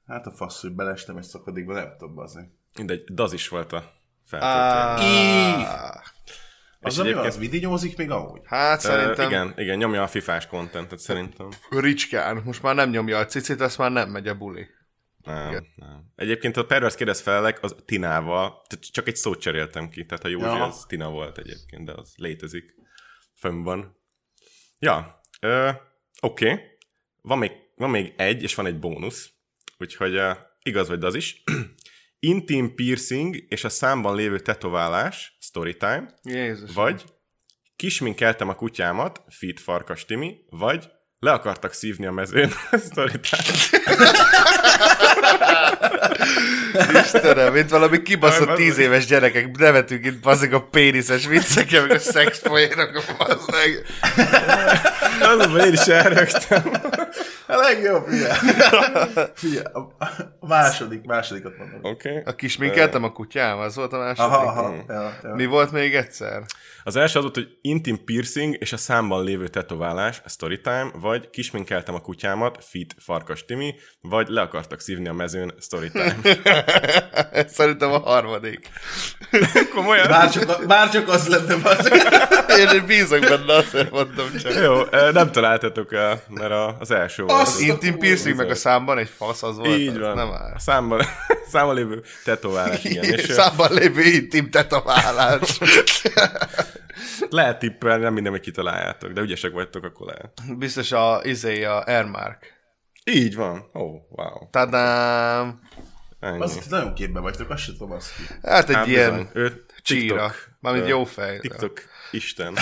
Hát 0.06 0.26
a 0.26 0.30
fasz, 0.30 0.60
hogy 0.60 0.74
belestem 0.74 1.16
egy 1.16 1.24
szakadékba, 1.24 1.72
nem 1.72 1.94
tudom, 1.98 2.14
bazzeg. 2.14 2.50
Mindegy, 2.76 3.04
Daz 3.04 3.32
is 3.32 3.48
volt 3.48 3.72
a 3.72 3.92
feltöltő. 4.24 4.56
Ah, 4.56 6.02
Az, 6.80 6.98
ami 6.98 7.12
van, 7.12 7.26
az 7.26 7.38
vidinyózik 7.38 7.96
még 7.96 8.10
amúgy? 8.10 8.40
hát 8.44 8.80
szerintem 8.80 9.26
Uh, 9.26 9.32
igen, 9.32 9.54
igen, 9.56 9.76
nyomja 9.76 10.02
a 10.02 10.06
fifás 10.06 10.46
contentet 10.46 10.98
szerintem. 10.98 11.48
ricskán. 11.70 12.42
Most 12.44 12.62
már 12.62 12.74
nem 12.74 12.90
nyomja 12.90 13.18
a 13.18 13.26
cicit, 13.26 13.60
ezt 13.60 13.78
már 13.78 13.90
nem 13.92 14.10
megy 14.10 14.28
a 14.28 14.34
buli. 14.34 14.66
Nem, 15.24 15.48
Igen. 15.48 15.66
nem. 15.76 16.12
Egyébként 16.16 16.56
a 16.56 16.66
pervers 16.66 16.94
kérdez 16.94 17.20
felelek, 17.20 17.62
az 17.62 17.74
Tinával, 17.84 18.62
csak 18.92 19.08
egy 19.08 19.16
szót 19.16 19.40
cseréltem 19.40 19.88
ki, 19.88 20.04
tehát 20.06 20.24
a 20.24 20.28
Józsi 20.28 20.44
Ja. 20.44 20.64
az 20.64 20.84
Tina 20.86 21.10
volt 21.10 21.38
egyébként, 21.38 21.84
de 21.84 21.92
az 21.92 22.12
létezik. 22.16 22.74
Fönn 23.34 23.62
van. 23.62 23.96
Ja, 24.78 25.20
ö, 25.40 25.70
oké. 26.20 26.50
Okay. 26.50 26.64
Van, 27.22 27.38
még, 27.38 27.52
van 27.76 27.90
még 27.90 28.12
egy, 28.16 28.42
és 28.42 28.54
van 28.54 28.66
egy 28.66 28.78
bónusz, 28.78 29.30
úgyhogy 29.78 30.14
uh, 30.16 30.36
igaz 30.62 30.88
vagy 30.88 31.04
az 31.04 31.14
is. 31.14 31.42
Intim 32.18 32.74
piercing 32.74 33.44
és 33.48 33.64
a 33.64 33.68
számban 33.68 34.14
lévő 34.14 34.38
tetoválás, 34.38 35.36
storytime, 35.40 36.14
Jézus. 36.22 36.74
vagy 36.74 37.04
kisminkeltem 37.76 38.48
a 38.48 38.54
kutyámat, 38.54 39.22
Fit 39.28 39.60
Farkas 39.60 40.04
Timi, 40.04 40.36
vagy 40.48 40.90
le 41.20 41.30
akartak 41.30 41.72
szívni 41.72 42.06
a 42.06 42.12
mezőn. 42.12 42.52
Istenem, 47.02 47.52
mint 47.52 47.70
valami 47.70 48.02
kibaszott 48.02 48.54
tíz 48.54 48.78
éves 48.78 49.06
gyerekek, 49.06 49.56
nevetünk 49.56 50.04
itt 50.04 50.20
bazdmeg 50.20 50.52
a 50.52 50.60
péniszes 50.60 51.26
viccekkel, 51.26 51.80
meg 51.80 51.90
a 51.90 51.98
szex 51.98 52.38
poénok, 52.38 53.02
bazdmeg. 53.18 53.86
Azonban 55.20 55.66
én 55.66 55.72
is 55.72 55.86
elrögtem. 55.86 56.70
A 57.46 57.56
legjobb. 57.56 58.06
Figyelj, 59.34 59.64
a, 59.72 59.78
a 60.38 60.46
második, 60.46 61.04
másodikat 61.04 61.58
mondom. 61.58 61.78
Oké. 61.82 62.10
Okay. 62.10 62.22
A 62.24 62.34
kisminkeltem 62.34 63.04
a 63.04 63.12
kutyám, 63.12 63.58
az 63.58 63.74
volt 63.74 63.92
a 63.92 63.98
második. 63.98 64.32
Aha, 64.32 64.46
aha. 64.46 64.74
Ja, 64.88 65.18
ja. 65.22 65.34
Mi 65.34 65.46
volt 65.46 65.72
még 65.72 65.94
egyszer? 65.94 66.42
Az 66.84 66.96
első 66.96 67.18
az 67.18 67.24
volt, 67.24 67.34
hogy 67.34 67.48
intim 67.60 68.04
piercing 68.04 68.56
és 68.58 68.72
a 68.72 68.76
számban 68.76 69.24
lévő 69.24 69.48
tetoválás, 69.48 70.20
a 70.24 70.28
storytime, 70.28 70.90
vagy 71.08 71.30
kisminkeltem 71.30 71.94
a 71.94 72.00
kutyámat, 72.00 72.64
fit 72.68 72.94
Farkas 72.98 73.44
Timi, 73.44 73.74
vagy 74.00 74.28
le 74.28 74.40
akartak 74.40 74.80
szívni 74.80 75.08
a 75.08 75.12
mezőn, 75.12 75.54
storytime. 75.60 76.16
Szerintem 77.56 77.92
a 77.92 77.98
harmadik. 77.98 78.68
Komolyan? 79.74 80.08
Bár 80.08 80.30
csak, 80.30 80.66
bár 80.66 80.90
csak 80.90 81.08
az 81.08 81.28
lenne, 81.28 81.56
bazzeg. 81.56 81.92
Én 82.74 82.86
bízok 82.86 83.20
benne, 83.20 83.54
azért 83.54 83.90
mondom 83.90 84.36
csak. 84.42 84.54
Jó, 84.54 84.82
nem 85.12 85.32
találtatok 85.32 85.92
el, 85.92 86.22
mert 86.28 86.80
az 86.80 86.90
első 86.90 87.22
volt. 87.22 87.40
Azt 87.40 87.54
Az 87.54 87.60
intim 87.60 87.98
piercing 87.98 88.36
meg 88.36 88.50
a 88.50 88.54
számban 88.54 88.98
egy 88.98 89.10
fasz, 89.16 89.42
az 89.42 89.56
volt. 89.56 89.78
Így 89.78 89.88
az 89.88 89.98
van. 89.98 90.14
Nem 90.14 90.32
áll. 90.32 90.52
A 90.54 90.58
számban, 90.58 91.02
számban 91.50 91.74
lévő 91.74 92.02
tetoválás, 92.24 92.84
igen. 92.84 93.04
És 93.04 93.20
Számban 93.20 93.72
lévő 93.72 94.02
intim 94.02 94.50
tetoválás. 94.50 95.58
Lehet 97.30 97.58
tippelni, 97.58 98.02
nem 98.02 98.12
minden, 98.12 98.32
hogy 98.32 98.40
kitaláljátok, 98.40 99.12
de 99.12 99.20
ügyesek 99.20 99.52
vagytok, 99.52 99.84
akkor 99.84 100.06
lehet. 100.06 100.58
Biztos 100.58 100.92
a, 100.92 101.20
izé, 101.22 101.64
a 101.64 101.84
Airmark. 101.84 102.56
Így 103.04 103.34
van. 103.34 103.70
Ó, 103.74 103.80
oh, 103.80 104.02
wow. 104.08 104.50
Tadám. 104.50 105.60
Ennyi. 106.20 106.40
Az 106.40 106.66
nagyon 106.66 106.94
képbe 106.94 107.20
vagytok, 107.20 107.50
azt 107.50 107.62
sem 107.62 107.74
tudom 107.76 107.92
azt 107.92 108.14
ki. 108.16 108.22
Hát 108.42 108.68
egy 108.68 108.74
Hát 108.74 108.86
ilyen 108.86 109.10
bizony. 109.10 109.28
Ő 109.32 109.64
csíra. 109.82 110.14
TikTok, 110.14 110.48
Mármint 110.60 110.88
jó 110.88 111.04
fej. 111.04 111.38
TikTok 111.38 111.80
Isten. 112.10 112.54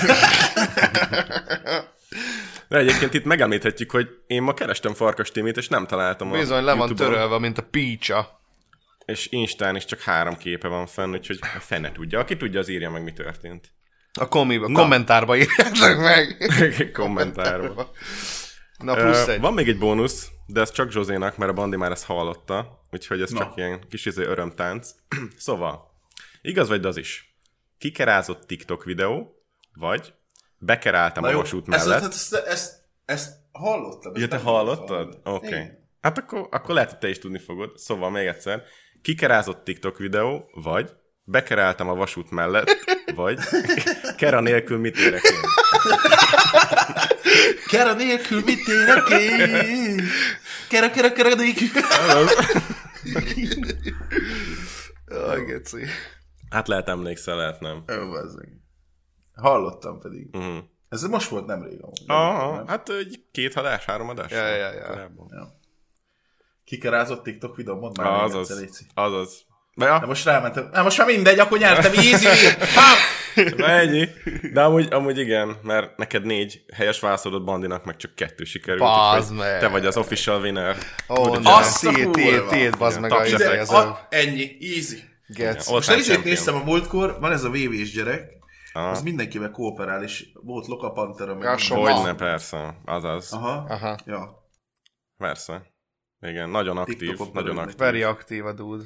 De 2.69 2.79
egyébként 2.79 3.15
itt 3.15 3.25
megemlíthetjük, 3.25 3.91
hogy 3.91 4.09
én 4.27 4.43
ma 4.43 4.55
kerestem 4.55 4.95
Farkas 4.95 5.31
Timit, 5.31 5.57
és 5.57 5.69
nem 5.69 5.87
találtam 5.87 6.33
a 6.33 6.37
Bizony 6.39 6.65
le 6.65 6.73
van 6.73 6.95
törölve, 6.95 7.39
mint 7.39 7.59
a 7.59 7.63
pícsa. 7.63 8.41
és 9.05 9.27
Instán 9.31 9.77
is 9.77 9.85
csak 9.85 10.01
három 10.01 10.37
képe 10.37 10.69
van 10.69 10.87
fenn, 10.87 11.13
úgyhogy 11.13 11.39
a 11.41 11.61
fene 11.61 11.93
tudja. 11.93 12.19
Aki 12.19 12.37
tudja, 12.37 12.61
az 12.61 12.69
írja 12.69 12.91
meg, 12.91 13.03
mi 13.03 13.13
történt. 13.13 13.73
A 14.17 14.29
komiba, 14.29 14.73
kommentárba 14.73 15.37
írjátok 15.37 15.99
meg. 15.99 16.51
Kommentárba. 16.93 17.91
Na 18.79 18.95
plusz 18.95 19.27
egy. 19.27 19.41
Van 19.41 19.55
még 19.55 19.69
egy 19.69 19.79
bónusz, 19.79 20.29
de 20.47 20.61
ez 20.61 20.71
csak 20.71 20.91
Zsozénak, 20.91 21.37
mert 21.37 21.51
a 21.51 21.55
Bandi 21.55 21.77
már 21.77 21.91
ezt 21.91 22.05
hallotta, 22.05 22.83
úgyhogy 22.91 23.21
ez 23.21 23.31
Na. 23.31 23.39
csak 23.39 23.57
ilyen 23.57 23.81
kis 23.89 24.07
izé 24.07 24.23
örömtánc. 24.23 24.91
szóval, 25.37 25.91
igaz 26.43 26.69
vagy 26.69 26.85
az 26.85 26.97
is? 26.97 27.39
Kikerázott 27.79 28.47
TikTok 28.47 28.85
videó, 28.85 29.43
vagy 29.75 30.15
bekeráltam 30.59 31.25
a 31.25 31.33
vasút 31.33 31.67
mellett. 31.67 32.03
ezt, 32.03 32.35
ezt, 32.35 32.47
ezt, 32.47 32.75
ezt 33.05 33.35
hallottam. 33.53 34.13
ezt 34.15 34.21
Ja, 34.21 34.29
te 34.29 34.39
hallottad? 34.39 35.21
Oké. 35.25 35.47
Okay. 35.47 35.69
Hát 36.01 36.19
akkor, 36.19 36.49
akkor 36.51 36.75
lehet, 36.75 36.91
hogy 36.91 36.99
te 36.99 37.09
is 37.09 37.19
tudni 37.19 37.39
fogod. 37.39 37.79
Szóval 37.79 38.11
még 38.11 38.27
egyszer. 38.27 38.63
Kikerázott 39.03 39.65
TikTok 39.65 39.99
videó, 39.99 40.51
vagy 40.55 40.91
bekeráltam 41.25 41.89
a 41.89 41.95
vasút 41.95 42.31
mellett, 42.31 42.69
vagy 43.15 43.39
kera 44.17 44.41
nélkül 44.41 44.79
mit 44.79 44.99
érek 44.99 45.23
én? 45.23 45.41
Kera 47.69 47.95
nélkül 47.95 48.43
mit 48.45 48.69
érek 48.69 49.09
én? 49.09 50.03
Kera, 50.69 50.91
kera, 50.91 51.13
kera 51.13 51.35
nélkül. 51.35 51.69
Jaj, 55.07 55.45
geci. 55.45 55.85
Hát 56.51 56.69
lehet 56.69 56.89
emlékszel, 56.89 57.37
lehet 57.37 57.61
nem. 57.61 57.85
Jó. 57.87 58.13
Hallottam 59.35 60.01
pedig. 60.01 60.37
Uh-huh. 60.37 60.59
Ez 60.89 61.03
most 61.03 61.29
volt 61.29 61.47
nem 61.47 61.63
rég 61.63 61.83
amúgy. 61.83 62.05
Aha, 62.07 62.57
Nem? 62.57 62.67
hát 62.67 62.89
egy 62.89 63.25
két 63.31 63.55
adás, 63.55 63.85
három 63.85 64.09
adás? 64.09 64.31
Ja, 64.31 64.47
ja, 64.47 64.73
ja. 64.73 65.11
Ja. 65.31 65.59
Kikerázott 66.65 67.23
TikTok 67.23 67.57
videó, 67.57 67.79
mondd 67.79 68.01
már 68.01 68.23
egyszer, 68.23 68.41
Azaz, 68.41 68.87
azaz. 68.95 69.46
De, 69.77 69.85
De 69.85 69.91
ja, 69.91 70.03
most 70.07 70.25
rámentem. 70.25 70.69
Na 70.73 70.83
most 70.83 70.99
már 70.99 71.07
mindegy, 71.07 71.39
akkor 71.39 71.59
nyertem. 71.59 71.93
Easy 71.93 72.27
na 73.57 73.67
ennyi. 73.67 74.09
De 74.53 74.63
amúgy, 74.63 74.93
amúgy 74.93 75.19
igen, 75.19 75.57
mert 75.63 75.97
neked 75.97 76.25
négy 76.25 76.63
helyes 76.75 77.01
válaszolod 77.01 77.45
Bandinak, 77.45 77.85
meg 77.85 77.97
csak 77.97 78.15
kettő 78.15 78.45
sikerült. 78.45 78.81
Bazd 78.83 79.35
meg. 79.35 79.61
Te 79.61 79.69
vagy 79.69 79.87
az 79.87 79.97
official 79.97 80.41
winner. 80.41 80.77
Ó, 81.09 81.33
Azt 81.43 81.87
a 81.87 81.91
tiéd, 82.13 82.45
tiéd, 82.45 82.77
bazd 82.79 83.01
meg 83.01 83.13
a 83.13 83.27
izé, 83.27 83.59
A, 83.59 84.07
ennyi, 84.11 84.57
easy. 84.61 85.03
gec. 85.27 85.67
Ott 85.69 85.75
Most 85.75 85.91
izét 85.91 86.05
champion. 86.05 86.35
néztem 86.35 86.55
a 86.55 86.63
múltkor, 86.65 87.17
van 87.21 87.33
ez 87.33 87.45
a 87.45 87.51
VV-s 87.51 87.91
gyerek, 87.93 88.31
Aha. 88.73 88.89
az 88.91 89.03
mindenkivel 89.03 89.51
kooperál, 89.51 90.03
és 90.03 90.27
volt 90.35 90.67
Loka 90.67 90.91
Pantera, 90.91 91.35
meg 91.35 91.59
Ja. 91.69 91.77
Hogyne, 91.77 92.15
persze. 92.15 92.75
Azaz. 92.85 93.33
Aha. 93.33 93.65
Aha. 93.69 93.99
Ja. 94.05 94.49
Persze. 95.19 95.63
Igen, 96.21 96.49
nagyon 96.51 96.77
aktív, 96.77 96.97
TikTokon 96.99 97.31
nagyon 97.33 97.59
aktív. 97.59 97.77
Very 97.77 98.03
aktív 98.03 98.47
a 98.47 98.53
dude. 98.53 98.85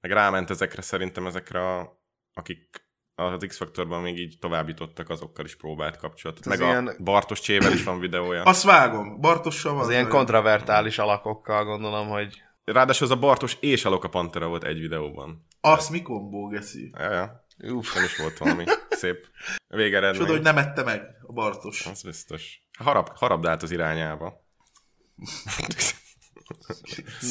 Meg 0.00 0.10
ráment 0.12 0.50
ezekre 0.50 0.82
szerintem 0.82 1.26
ezekre, 1.26 1.74
a, 1.76 2.02
akik 2.32 2.86
az 3.14 3.44
X-Faktorban 3.46 4.02
még 4.02 4.18
így 4.18 4.36
tovább 4.40 4.68
jutottak, 4.68 5.08
azokkal 5.10 5.44
is 5.44 5.56
próbált 5.56 5.96
kapcsolatot. 5.96 6.46
Ez 6.46 6.58
Meg 6.58 6.68
ilyen- 6.68 6.86
a 6.86 7.02
Bartos 7.02 7.40
Csével 7.40 7.72
is 7.72 7.84
van 7.84 7.98
videója. 7.98 8.42
Azt 8.42 8.62
vágom. 8.62 9.20
Bartossal 9.20 9.72
van. 9.72 9.82
Az 9.82 9.90
ilyen 9.90 10.08
kontravertális 10.08 10.98
alakokkal 10.98 11.64
gondolom, 11.64 12.08
hogy 12.08 12.42
Ráadásul 12.64 13.06
az 13.06 13.12
a 13.12 13.18
Bartos 13.18 13.56
és 13.60 13.84
a 13.84 13.88
Loka 13.88 14.08
Pantera 14.08 14.48
volt 14.48 14.64
egy 14.64 14.80
videóban. 14.80 15.46
Azt 15.60 15.90
mi 15.90 16.02
kombó, 16.02 16.46
geci? 16.48 16.90
Ja, 16.98 17.12
ja. 17.12 17.44
uff, 17.72 17.94
Nem 17.94 18.04
is 18.04 18.16
volt 18.16 18.38
valami 18.38 18.64
szép 18.90 19.20
Csoda, 19.68 19.82
végeredmény. 19.82 20.26
hogy 20.28 20.42
nem 20.42 20.58
ette 20.58 20.82
meg 20.82 21.02
a 21.26 21.32
Bartos. 21.32 21.86
Az 21.86 22.02
biztos. 22.02 22.62
Harab, 22.78 23.08
harabdált 23.14 23.62
az 23.62 23.70
irányába. 23.70 24.44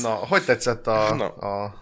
Na, 0.01 0.13
hogy 0.15 0.43
tetszett 0.45 0.87
a, 0.87 1.15
Na. 1.15 1.27
a 1.27 1.75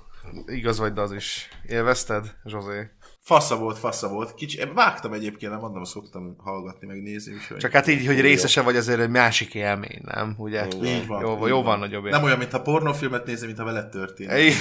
igaz 0.45 0.77
vagy, 0.77 0.93
de 0.93 1.01
az 1.01 1.11
is. 1.11 1.49
Élvezted, 1.67 2.35
Zsozé? 2.45 2.89
Fasza 3.25 3.55
volt, 3.55 3.77
fasza 3.77 4.07
volt. 4.07 4.33
Kicsi, 4.33 4.61
vágtam 4.73 5.13
egyébként, 5.13 5.51
nem 5.51 5.61
mondom, 5.61 5.83
szoktam 5.83 6.35
hallgatni, 6.37 6.87
meg 6.87 7.01
nézni. 7.01 7.33
Úgyhogy... 7.33 7.57
Csak 7.57 7.71
hát 7.71 7.87
így, 7.87 8.05
hogy 8.05 8.21
részese 8.21 8.61
vagy 8.61 8.75
azért 8.75 8.99
egy 8.99 9.09
másik 9.09 9.53
élmény, 9.53 9.99
nem? 10.01 10.35
Ugye? 10.37 10.67
Így 10.83 11.07
van. 11.07 11.21
Jó, 11.21 11.39
így 11.41 11.47
jó 11.47 11.61
van 11.61 11.79
nagyobb 11.79 12.03
Nem 12.03 12.11
élmény. 12.11 12.25
olyan, 12.25 12.37
mintha 12.37 12.61
pornófilmet 12.61 13.25
nézni, 13.25 13.45
mintha 13.45 13.65
veled 13.65 13.89
történik. 13.89 14.53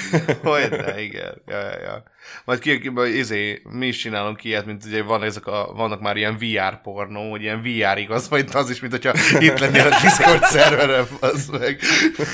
Hogy 0.42 0.68
de, 0.84 1.02
igen. 1.02 1.42
Ja, 1.46 1.58
ja, 1.60 1.80
ja. 1.80 2.02
Majd 2.44 2.58
ki, 2.58 2.78
ki, 2.78 2.92
izé, 3.18 3.62
mi 3.70 3.86
is 3.86 3.96
csinálunk 3.96 4.44
ilyet, 4.44 4.66
mint 4.66 4.84
ugye 4.84 5.02
van 5.02 5.22
ezek 5.22 5.46
a, 5.46 5.72
vannak 5.76 6.00
már 6.00 6.16
ilyen 6.16 6.36
VR 6.38 6.80
pornó, 6.82 7.30
hogy 7.30 7.42
ilyen 7.42 7.62
VR 7.62 7.98
igaz, 7.98 8.28
vagy 8.28 8.48
az 8.52 8.70
is, 8.70 8.80
mint 8.80 8.92
hogyha 8.92 9.12
itt 9.38 9.58
lennél 9.58 9.86
a 9.86 10.00
Discord 10.02 10.44
szerverem, 10.56 11.06
az 11.20 11.48
meg. 11.48 11.80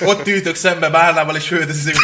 Ott 0.05 0.27
ültök 0.27 0.55
szembe 0.55 0.91
Bálnával, 0.91 1.37
és 1.37 1.49
hődezik 1.49 1.97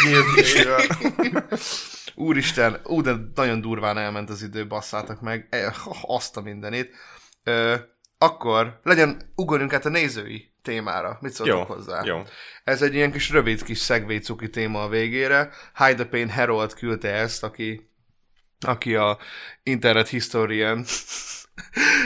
Úristen, 2.19 2.79
ú, 2.83 3.01
de 3.01 3.15
nagyon 3.35 3.61
durván 3.61 3.97
elment 3.97 4.29
az 4.29 4.43
idő, 4.43 4.67
basszátok 4.67 5.21
meg, 5.21 5.47
E, 5.49 5.75
azt 6.01 6.37
a 6.37 6.41
mindenét. 6.41 6.95
Ö, 7.43 7.75
akkor 8.17 8.79
legyen, 8.83 9.31
ugorjunk 9.35 9.73
át 9.73 9.85
a 9.85 9.89
nézői 9.89 10.51
témára. 10.61 11.17
Mit 11.21 11.31
szóltok 11.31 11.67
hozzá? 11.67 12.01
jó. 12.03 12.21
Ez 12.63 12.81
egy 12.81 12.93
ilyen 12.93 13.11
kis 13.11 13.29
rövid 13.29 13.63
kis 13.63 13.77
szegvé 13.77 14.17
cuki 14.17 14.49
téma 14.49 14.83
a 14.83 14.87
végére. 14.89 15.49
Hide 15.77 15.95
the 15.95 16.05
Pain 16.05 16.29
Harold 16.29 16.73
küldte 16.73 17.13
ezt, 17.13 17.43
aki, 17.43 17.89
aki 18.59 18.95
a 18.95 19.17
Internet 19.63 20.07
Historian. 20.07 20.83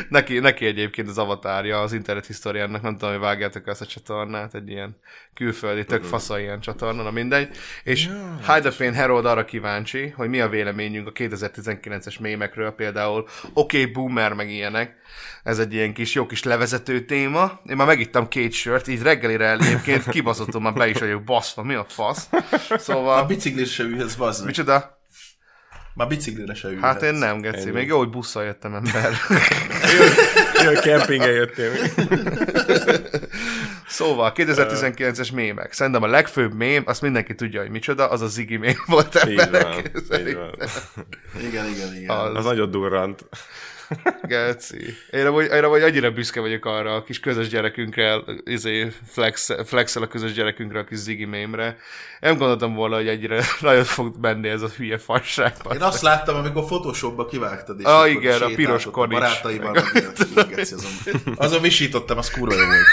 Neki, 0.10 0.39
neki 0.39 0.66
egyébként 0.66 1.10
az 1.10 1.18
avatárja 1.18 1.82
az 1.82 1.93
Internet 1.93 2.26
Historiannak, 2.26 2.82
nem 2.82 2.97
tudom, 2.97 3.10
hogy 3.10 3.20
vágjátok 3.20 3.68
ezt 3.68 3.82
a 3.82 3.86
csatornát, 3.86 4.56
egy 4.56 4.70
ilyen 4.70 4.97
külföldi, 5.34 5.86
tök 5.86 6.04
fasza 6.04 6.39
ilyen 6.39 6.60
csatorna, 6.60 7.04
na 7.04 7.12
mindegy. 7.12 7.49
És 7.84 8.10
Hide 8.47 8.70
the 8.70 8.78
Pain 8.78 8.95
Harold 8.95 9.26
arra 9.26 9.45
kíváncsi, 9.45 10.10
hogy 10.10 10.30
mi 10.30 10.39
a 10.39 10.49
véleményünk 10.49 11.08
a 11.08 11.12
2019-es 11.12 12.20
mémekről, 12.20 12.72
például 12.72 13.28
Oké, 13.54 13.80
okay, 13.80 13.91
Boomer, 13.91 14.34
meg 14.34 14.49
ilyenek. 14.49 14.95
Ez 15.43 15.60
egy 15.60 15.74
ilyen 15.74 15.93
kis, 15.93 16.14
jó 16.14 16.26
kis 16.26 16.43
levezető 16.43 17.06
téma. 17.06 17.60
Én 17.66 17.76
már 17.76 17.88
megittam 17.88 18.28
két 18.28 18.52
sört, 18.52 18.88
így 18.88 19.02
reggelire 19.02 19.52
egyébként 19.52 20.10
kibaszottul 20.10 20.62
már 20.62 20.74
be 20.74 20.89
is 20.89 20.99
vagyok 20.99 21.24
baszva, 21.24 21.64
mi 21.64 21.74
a 21.74 21.86
fasz. 21.88 22.28
A 22.70 22.78
Szóval, 22.78 23.30
se 23.66 23.84
ülhetsz, 23.84 24.16
bazd 24.16 24.39
meg. 24.39 24.47
micsoda? 24.47 25.01
Már 25.94 26.08
biciklire 26.08 26.54
se 26.54 26.68
ülhetsz. 26.68 26.84
Hát 26.84 27.02
én 27.02 27.14
nem, 27.14 27.42
Geci. 27.42 27.60
Ennyi. 27.60 27.72
Még 27.72 27.88
jó, 27.88 27.98
hogy 27.98 28.10
busszal 28.10 28.44
jöttem 28.44 28.74
ember. 28.74 29.12
Jó, 30.66 30.72
kempingen 30.82 31.32
jöttél. 31.32 31.72
Szóval, 33.88 34.32
2019-es 34.36 35.34
mémek. 35.34 35.74
Szerintem 35.74 36.04
a 36.04 36.08
legfőbb 36.08 36.54
mém, 36.54 36.84
azt 36.86 37.02
mindenki 37.02 37.36
tudja, 37.36 37.62
hogy 37.62 37.70
micsoda, 37.70 38.10
az 38.10 38.22
a 38.22 38.28
Ziggy 38.28 38.60
mém 38.60 38.76
volt 38.86 39.26
Így 39.28 39.36
van, 39.36 39.46
emberek. 39.46 39.92
így 40.28 40.36
van. 40.36 40.56
Igen, 41.50 41.66
igen, 41.70 41.96
igen. 41.96 42.10
Az. 42.10 42.36
Az 42.36 42.46
nagyon 42.46 42.72
durrant. 42.72 43.26
Geci. 44.24 44.98
Én 45.12 45.32
vagy, 45.32 45.46
én 45.52 45.70
vagy 45.70 45.82
annyira 45.82 46.12
büszke 46.12 46.39
vagyok 46.39 46.66
arra 46.66 46.96
a 46.96 47.04
kis 47.04 47.20
közös 47.20 47.48
gyerekünkre, 47.48 48.20
izé, 48.44 48.92
flex, 49.08 49.50
flexel 49.66 50.04
a 50.04 50.08
közös 50.08 50.34
gyerekünkre, 50.34 50.80
a 50.80 50.84
kis 50.84 50.98
Ziggy 50.98 51.28
mémre. 51.28 51.78
Nem 52.20 52.38
gondoltam 52.38 52.74
volna, 52.74 52.96
hogy 52.96 53.08
egyre 53.08 53.44
nagyon 53.62 53.84
fog 53.84 54.16
menni 54.22 54.50
ez 54.50 54.62
a 54.62 54.68
hülye 54.78 54.98
fasság. 54.98 55.54
Én 55.74 55.82
azt 55.82 56.02
láttam, 56.02 56.36
amikor 56.36 56.66
Photoshopba 56.66 57.26
kivágtad, 57.26 57.80
és 57.80 57.86
Ah, 57.86 58.10
igen, 58.12 58.42
a 58.42 58.48
piros 58.56 58.88
kon 58.92 59.12
is. 59.12 59.18
barátaival. 59.18 59.72
meg 59.72 59.84
ilyen, 59.94 60.12
fú, 60.16 60.42
geci, 60.56 60.74
azon, 60.74 60.92
azon 61.36 61.62
visítottam, 61.62 62.18
az 62.18 62.32
kurva 62.32 62.54
jó 62.56 62.66
volt. 62.66 62.86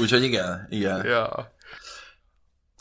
Úgyhogy 0.00 0.22
igen, 0.22 0.66
igen. 0.70 1.04
Ja. 1.06 1.51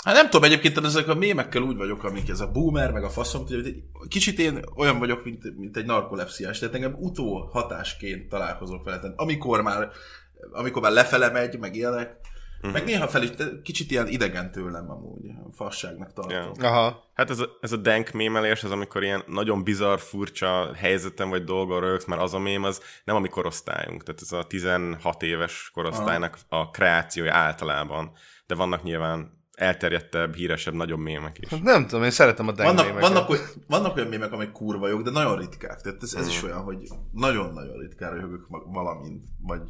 Hát 0.03 0.15
nem 0.15 0.29
tudom, 0.29 0.43
egyébként 0.43 0.77
ezek 0.77 1.07
a 1.07 1.15
mémekkel 1.15 1.61
úgy 1.61 1.77
vagyok, 1.77 2.03
amik 2.03 2.29
ez 2.29 2.39
a 2.39 2.51
boomer, 2.51 2.91
meg 2.91 3.03
a 3.03 3.09
faszom, 3.09 3.45
hogy 3.47 3.83
kicsit 4.07 4.39
én 4.39 4.59
olyan 4.75 4.99
vagyok, 4.99 5.23
mint, 5.23 5.57
mint 5.57 5.77
egy 5.77 5.85
narkolepsziás, 5.85 6.59
tehát 6.59 6.75
engem 6.75 6.95
utó 6.99 7.49
hatásként 7.51 8.29
találkozok 8.29 8.83
vele. 8.83 8.99
Tehát 8.99 9.19
amikor 9.19 9.61
már, 9.61 9.89
amikor 10.51 10.81
már 10.81 10.91
lefele 10.91 11.29
megy, 11.29 11.59
meg 11.59 11.75
ilyenek, 11.75 12.15
uh-huh. 12.57 12.71
meg 12.71 12.83
néha 12.83 13.07
fel 13.07 13.23
is, 13.23 13.29
kicsit 13.63 13.91
ilyen 13.91 14.07
idegen 14.07 14.51
tőlem 14.51 14.89
amúgy, 14.89 15.31
fasságnak 15.51 16.13
tartom. 16.13 16.37
Ja. 16.37 16.51
Yeah. 16.59 16.73
Aha. 16.73 17.09
Hát 17.13 17.29
ez 17.29 17.39
a, 17.39 17.57
ez 17.61 17.71
a 17.71 17.77
dank 17.77 18.11
mémelés, 18.11 18.63
az 18.63 18.71
amikor 18.71 19.03
ilyen 19.03 19.23
nagyon 19.27 19.63
bizarr, 19.63 19.99
furcsa 19.99 20.73
helyzeten 20.75 21.29
vagy 21.29 21.43
dolgon 21.43 21.79
rögsz, 21.79 22.05
mert 22.05 22.21
az 22.21 22.33
a 22.33 22.39
mém 22.39 22.63
az 22.63 22.81
nem 23.03 23.15
a 23.15 23.19
mi 23.19 23.27
korosztályunk. 23.27 24.03
Tehát 24.03 24.21
ez 24.21 24.31
a 24.31 24.43
16 24.43 25.23
éves 25.23 25.71
korosztálynak 25.73 26.37
a 26.49 26.69
kreációja 26.69 27.33
általában. 27.33 28.11
De 28.47 28.55
vannak 28.55 28.83
nyilván 28.83 29.39
elterjedtebb, 29.61 30.35
híresebb, 30.35 30.73
nagyobb 30.73 30.99
mémek 30.99 31.37
is. 31.39 31.49
Hát 31.49 31.61
Nem 31.61 31.87
tudom, 31.87 32.03
én 32.03 32.11
szeretem 32.11 32.47
a 32.47 32.51
Vannak, 32.53 32.75
dengmémeket. 32.75 33.09
vannak, 33.09 33.29
oly- 33.29 33.53
vannak 33.67 33.95
olyan 33.95 34.07
mémek, 34.07 34.31
amik 34.31 34.51
kurva 34.51 34.87
jók, 34.87 35.01
de 35.01 35.11
nagyon 35.11 35.37
ritkák. 35.37 35.81
Tehát 35.81 36.01
ez, 36.01 36.13
ez 36.13 36.27
is 36.27 36.43
olyan, 36.43 36.63
hogy 36.63 36.77
nagyon-nagyon 37.11 37.77
ritkán 37.79 38.13
röhögök 38.13 38.45
valamint, 38.65 39.23
vagy 39.41 39.61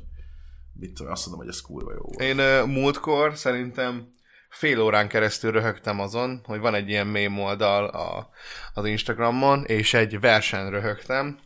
mit 0.73 0.93
tudom, 0.93 1.11
azt 1.11 1.25
mondom, 1.25 1.45
hogy 1.45 1.53
ez 1.53 1.61
kurva 1.61 1.91
jó 1.91 1.99
volt. 2.01 2.21
Én 2.21 2.39
uh, 2.39 2.65
múltkor 2.65 3.35
szerintem 3.37 4.07
fél 4.49 4.81
órán 4.81 5.07
keresztül 5.07 5.51
röhögtem 5.51 5.99
azon, 5.99 6.41
hogy 6.45 6.59
van 6.59 6.73
egy 6.75 6.89
ilyen 6.89 7.07
mém 7.07 7.39
oldal 7.39 7.85
a, 7.85 8.29
az 8.73 8.85
Instagramon, 8.85 9.63
és 9.65 9.93
egy 9.93 10.19
versen 10.19 10.69
röhögtem, 10.69 11.37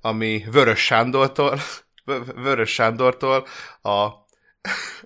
ami 0.00 0.44
Vörös 0.50 0.84
Sándortól, 0.84 1.58
Vörös 2.44 2.70
Sándortól 2.70 3.46
a 3.82 4.08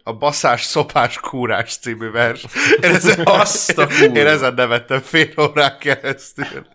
A 0.03 0.13
baszás, 0.17 0.63
szopás, 0.63 1.19
kúrás 1.21 1.77
című 1.77 2.11
vers. 2.11 2.45
Én 2.83 2.95
ezen, 2.95 3.21
Azt 3.25 3.79
a 3.79 3.87
kurva. 3.87 4.19
én 4.19 4.27
ezen 4.27 4.55
nevettem 4.55 5.01
fél 5.01 5.29
órán 5.41 5.79
keresztül. 5.79 6.67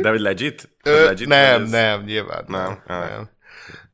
De 0.00 0.08
hogy 0.08 0.20
legit? 0.20 0.68
Ö, 0.82 1.04
legit 1.04 1.28
nem, 1.28 1.62
ez? 1.62 1.70
nem, 1.70 2.02
nyilván 2.02 2.44
Nem, 2.48 2.82
nem. 2.86 2.98
nem. 2.98 3.30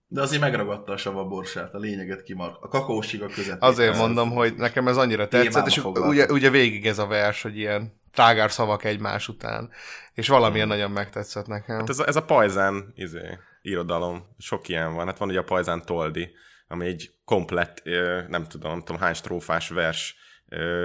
De 0.06 0.20
azért 0.20 0.42
megragadta 0.42 0.92
a 0.92 0.96
sava 0.96 1.24
borsát, 1.24 1.74
a 1.74 1.78
lényeget 1.78 2.22
kimar. 2.22 2.58
A 2.60 2.68
kakaósiga 2.68 3.26
között. 3.26 3.60
Azért 3.60 3.96
mondom, 3.96 4.30
hogy 4.30 4.54
nekem 4.54 4.88
ez 4.88 4.96
annyira 4.96 5.28
tetszett, 5.28 5.66
és 5.66 5.74
foglalkozom. 5.74 6.08
ugye, 6.08 6.26
ugye 6.26 6.50
végig 6.50 6.86
ez 6.86 6.98
a 6.98 7.06
vers, 7.06 7.42
hogy 7.42 7.58
ilyen 7.58 8.00
trágár 8.12 8.50
szavak 8.50 8.84
egymás 8.84 9.28
után, 9.28 9.70
és 10.14 10.28
valamilyen 10.28 10.66
Hmm. 10.66 10.76
nagyon 10.76 10.90
megtetszett 10.90 11.46
nekem. 11.46 11.78
Hát 11.78 11.88
ez 11.88 11.98
a, 11.98 12.06
ez 12.06 12.16
a 12.16 12.22
pajzán 12.22 12.92
izé, 12.96 13.38
irodalom, 13.62 14.24
sok 14.38 14.68
ilyen 14.68 14.94
van. 14.94 15.06
Hát 15.06 15.18
van 15.18 15.28
ugye 15.28 15.38
a 15.38 15.42
pajzán 15.44 15.84
toldi, 15.84 16.30
ami 16.72 16.86
egy 16.86 17.10
komplett, 17.24 17.82
nem 18.28 18.46
tudom, 18.48 18.70
nem 18.70 18.82
tudom 18.82 19.00
hány 19.00 19.14
strófás 19.14 19.68
vers, 19.68 20.16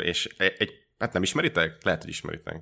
és 0.02 0.26
egy, 0.38 0.56
egy 0.58 0.72
hát 0.98 1.14
nem 1.14 1.24
ismeritek? 1.24 1.84
Lehet, 1.84 2.02
hogy 2.02 2.10
ismeritek. 2.10 2.62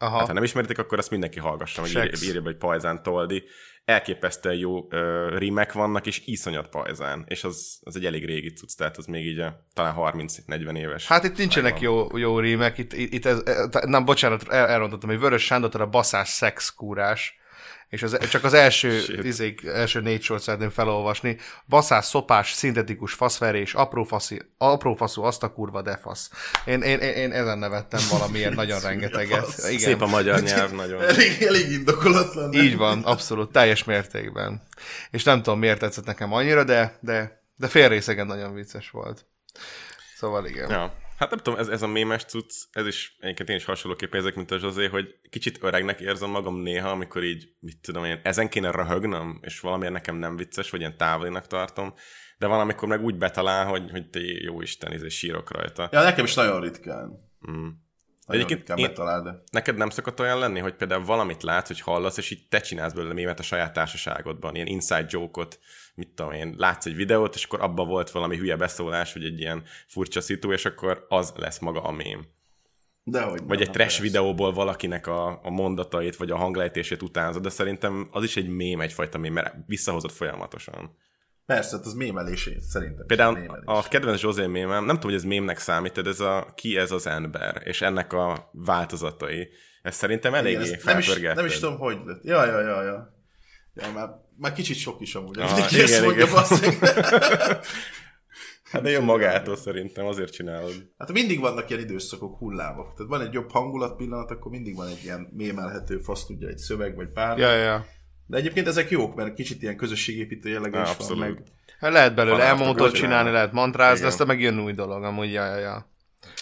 Aha. 0.00 0.18
Hát, 0.18 0.26
ha 0.26 0.32
nem 0.32 0.42
ismeritek, 0.42 0.78
akkor 0.78 0.98
azt 0.98 1.10
mindenki 1.10 1.38
hallgassa, 1.38 1.82
meg 1.82 1.90
írja, 1.90 2.10
írja 2.22 2.40
be, 2.40 2.46
hogy 2.46 2.56
pajzán 2.56 3.02
toldi. 3.02 3.44
Elképesztően 3.84 4.56
jó 4.56 4.86
ö, 4.90 5.34
rímek 5.38 5.72
vannak, 5.72 6.06
és 6.06 6.22
iszonyat 6.24 6.68
pajzán. 6.68 7.24
És 7.28 7.44
az, 7.44 7.78
az 7.82 7.96
egy 7.96 8.06
elég 8.06 8.24
régi 8.24 8.52
cucc, 8.52 8.76
tehát 8.76 8.96
az 8.96 9.06
még 9.06 9.26
így 9.26 9.38
a, 9.38 9.66
talán 9.72 9.94
30-40 9.96 10.76
éves. 10.76 11.06
Hát 11.06 11.24
itt 11.24 11.36
nincsenek 11.36 11.80
jó, 11.80 12.16
jó 12.18 12.38
rímek, 12.38 12.78
itt, 12.78 12.92
itt, 12.92 13.12
itt 13.12 13.26
ez, 13.26 13.42
nem, 13.86 14.04
bocsánat, 14.04 14.48
el, 14.48 14.66
elrontottam, 14.66 15.08
hogy 15.08 15.18
Vörös 15.18 15.44
Sándor 15.44 15.80
a 15.80 15.86
baszás 15.86 16.28
szexkúrás, 16.28 17.37
és 17.88 18.02
az, 18.02 18.18
csak 18.30 18.44
az 18.44 18.54
első, 18.54 19.02
izék, 19.22 19.64
első 19.64 20.00
négy 20.00 20.22
sort 20.22 20.42
szeretném 20.42 20.70
felolvasni. 20.70 21.36
Baszás, 21.66 22.04
szopás, 22.04 22.52
szintetikus 22.52 23.12
faszverés, 23.12 23.74
apró, 23.74 24.04
faszi, 24.04 24.42
apró 24.58 24.94
faszú, 24.94 25.22
azt 25.22 25.42
a 25.42 25.52
kurva 25.52 25.82
de 25.82 25.96
fasz. 25.96 26.30
Én, 26.64 26.82
én, 26.82 26.98
én, 26.98 27.14
én 27.14 27.32
ezen 27.32 27.58
nevettem 27.58 28.00
valamiért 28.10 28.54
nagyon 28.62 28.80
rengeteget. 28.80 29.46
Igen. 29.56 29.78
Szép 29.78 30.00
a 30.00 30.06
magyar 30.06 30.40
nyelv, 30.40 30.70
nagyon. 30.70 31.02
Elég, 31.02 31.42
elég 31.42 31.70
indokolatlan. 31.70 32.48
nem? 32.48 32.60
Így 32.60 32.76
van, 32.76 33.02
abszolút, 33.02 33.52
teljes 33.52 33.84
mértékben. 33.84 34.62
És 35.10 35.22
nem 35.22 35.42
tudom, 35.42 35.58
miért 35.58 35.78
tetszett 35.78 36.04
nekem 36.04 36.32
annyira, 36.32 36.64
de, 36.64 36.98
de, 37.00 37.42
de 37.56 37.68
fél 37.68 37.88
részegen 37.88 38.26
nagyon 38.26 38.54
vicces 38.54 38.90
volt. 38.90 39.26
Szóval 40.16 40.46
igen. 40.46 40.70
Ja. 40.70 41.06
Hát 41.18 41.30
nem 41.30 41.38
tudom, 41.38 41.58
ez, 41.58 41.68
ez 41.68 41.82
a 41.82 41.86
mémes 41.86 42.24
cucc, 42.24 42.52
ez 42.72 42.86
is 42.86 43.16
egyébként 43.20 43.48
én 43.48 43.56
is 43.56 43.64
hasonlóképpen 43.64 44.20
érzek, 44.20 44.34
mint 44.34 44.50
a 44.50 44.58
Zsozé, 44.58 44.86
hogy 44.86 45.20
kicsit 45.30 45.62
öregnek 45.62 46.00
érzem 46.00 46.30
magam 46.30 46.56
néha, 46.56 46.90
amikor 46.90 47.24
így, 47.24 47.48
mit 47.60 47.80
tudom 47.80 48.04
én, 48.04 48.20
ezen 48.22 48.48
kéne 48.48 48.70
röhögnöm, 48.70 49.38
és 49.42 49.60
valamiért 49.60 49.92
nekem 49.92 50.16
nem 50.16 50.36
vicces, 50.36 50.70
vagy 50.70 50.80
ilyen 50.80 50.96
távolinak 50.96 51.46
tartom, 51.46 51.94
de 52.38 52.46
van, 52.46 52.60
amikor 52.60 52.88
meg 52.88 53.04
úgy 53.04 53.16
betalál, 53.16 53.66
hogy, 53.66 53.90
hogy 53.90 54.10
te 54.10 54.20
jó 54.20 54.60
Isten, 54.60 54.92
és 54.92 55.18
sírok 55.18 55.50
rajta. 55.50 55.88
Ja, 55.92 56.02
nekem 56.02 56.24
is 56.24 56.34
nagyon 56.34 56.60
ritkán. 56.60 57.30
Mm. 57.50 57.68
Egyébként 58.28 58.68
én- 58.68 58.86
betalál, 58.86 59.22
de... 59.22 59.42
Neked 59.50 59.76
nem 59.76 59.90
szokott 59.90 60.20
olyan 60.20 60.38
lenni, 60.38 60.60
hogy 60.60 60.74
például 60.74 61.04
valamit 61.04 61.42
látsz, 61.42 61.66
hogy 61.66 61.80
hallasz, 61.80 62.16
és 62.16 62.30
így 62.30 62.48
te 62.48 62.60
csinálsz 62.60 62.92
belőle 62.92 63.14
mémet 63.14 63.38
a 63.38 63.42
saját 63.42 63.72
társaságodban, 63.72 64.54
ilyen 64.54 64.66
inside 64.66 65.06
joke-ot, 65.08 65.58
mit 65.94 66.08
tudom 66.08 66.32
én, 66.32 66.54
látsz 66.56 66.86
egy 66.86 66.94
videót, 66.96 67.34
és 67.34 67.44
akkor 67.44 67.60
abban 67.62 67.86
volt 67.86 68.10
valami 68.10 68.36
hülye 68.36 68.56
beszólás, 68.56 69.12
vagy 69.12 69.24
egy 69.24 69.40
ilyen 69.40 69.62
furcsa 69.86 70.20
szitu, 70.20 70.52
és 70.52 70.64
akkor 70.64 71.06
az 71.08 71.32
lesz 71.36 71.58
maga 71.58 71.82
a 71.82 71.90
mém. 71.90 72.26
Dehogy 73.04 73.38
Vagy 73.46 73.58
nem, 73.58 73.68
egy 73.68 73.70
trash 73.70 73.76
persze. 73.76 74.02
videóból 74.02 74.52
valakinek 74.52 75.06
a, 75.06 75.40
a 75.42 75.50
mondatait, 75.50 76.16
vagy 76.16 76.30
a 76.30 76.36
hanglejtését 76.36 77.02
utánzod, 77.02 77.42
de 77.42 77.48
szerintem 77.48 78.08
az 78.10 78.24
is 78.24 78.36
egy 78.36 78.48
mém, 78.48 78.80
egyfajta 78.80 79.18
mém, 79.18 79.32
mert 79.32 79.54
visszahozott 79.66 80.12
folyamatosan. 80.12 80.96
Persze, 81.48 81.76
hát 81.76 81.86
az 81.86 81.94
mémelés 81.94 82.50
szerintem. 82.60 83.06
Például 83.06 83.38
mémelés. 83.38 83.64
a 83.64 83.82
kedvenc 83.88 84.18
Zsozé 84.18 84.46
mémem, 84.46 84.84
nem 84.84 84.94
tudom, 84.94 85.10
hogy 85.10 85.20
ez 85.20 85.24
mémnek 85.24 85.58
számít, 85.58 86.02
de 86.02 86.10
ez 86.10 86.20
a 86.20 86.52
ki 86.54 86.76
ez 86.76 86.90
az 86.90 87.06
ember, 87.06 87.62
és 87.64 87.82
ennek 87.82 88.12
a 88.12 88.50
változatai. 88.52 89.48
Ez 89.82 89.94
szerintem 89.94 90.32
Igen, 90.32 90.44
eléggé 90.44 90.72
ezt 90.72 90.84
nem, 90.84 90.98
is, 90.98 91.20
nem 91.20 91.46
is 91.46 91.58
tudom, 91.58 91.78
hogy 91.78 91.98
lett. 92.04 92.24
Ja, 92.24 92.44
ja, 92.44 92.60
ja, 92.60 92.82
ja. 92.82 93.14
Ja, 93.74 93.92
már, 93.92 94.08
már 94.36 94.52
kicsit 94.52 94.76
sok 94.76 95.00
is 95.00 95.14
amúgy. 95.14 95.38
Aha, 95.38 95.46
Mindenki 95.46 95.82
igen, 95.82 96.04
mondja, 96.04 96.26
igen. 96.62 97.60
Hát 98.70 98.82
de 98.82 98.90
jön 98.90 99.04
magától 99.04 99.56
szerintem, 99.56 100.06
azért 100.06 100.32
csinálod. 100.32 100.90
Hát 100.98 101.12
mindig 101.12 101.40
vannak 101.40 101.70
ilyen 101.70 101.82
időszakok, 101.82 102.38
hullámok. 102.38 102.94
Tehát 102.94 103.10
van 103.10 103.20
egy 103.20 103.32
jobb 103.32 103.50
hangulat 103.50 103.96
pillanat, 103.96 104.30
akkor 104.30 104.50
mindig 104.50 104.76
van 104.76 104.86
egy 104.86 105.04
ilyen 105.04 105.28
mémelhető, 105.32 105.98
fasz 105.98 106.26
tudja, 106.26 106.48
egy 106.48 106.58
szöveg, 106.58 106.96
vagy 106.96 107.12
bármi. 107.12 107.40
Ja, 107.40 107.52
ja. 107.52 107.86
De 108.28 108.36
egyébként 108.36 108.66
ezek 108.66 108.90
jók, 108.90 109.14
mert 109.14 109.34
kicsit 109.34 109.62
ilyen 109.62 109.76
közösségépítő 109.76 110.48
jellege 110.48 110.80
is 110.80 110.84
van, 110.86 110.94
abszolút. 110.94 111.18
meg 111.18 111.42
Hát 111.80 111.92
lehet 111.92 112.14
belőle 112.14 112.42
elmondott 112.44 112.92
csinálni. 112.92 113.30
lehet 113.30 113.52
mantrázni, 113.52 114.06
aztán 114.06 114.26
meg 114.26 114.40
jön 114.40 114.60
új 114.60 114.72
dolog, 114.72 115.04
amúgy, 115.04 115.32
ja, 115.32 115.44
ja, 115.44 115.56
ja. 115.58 115.86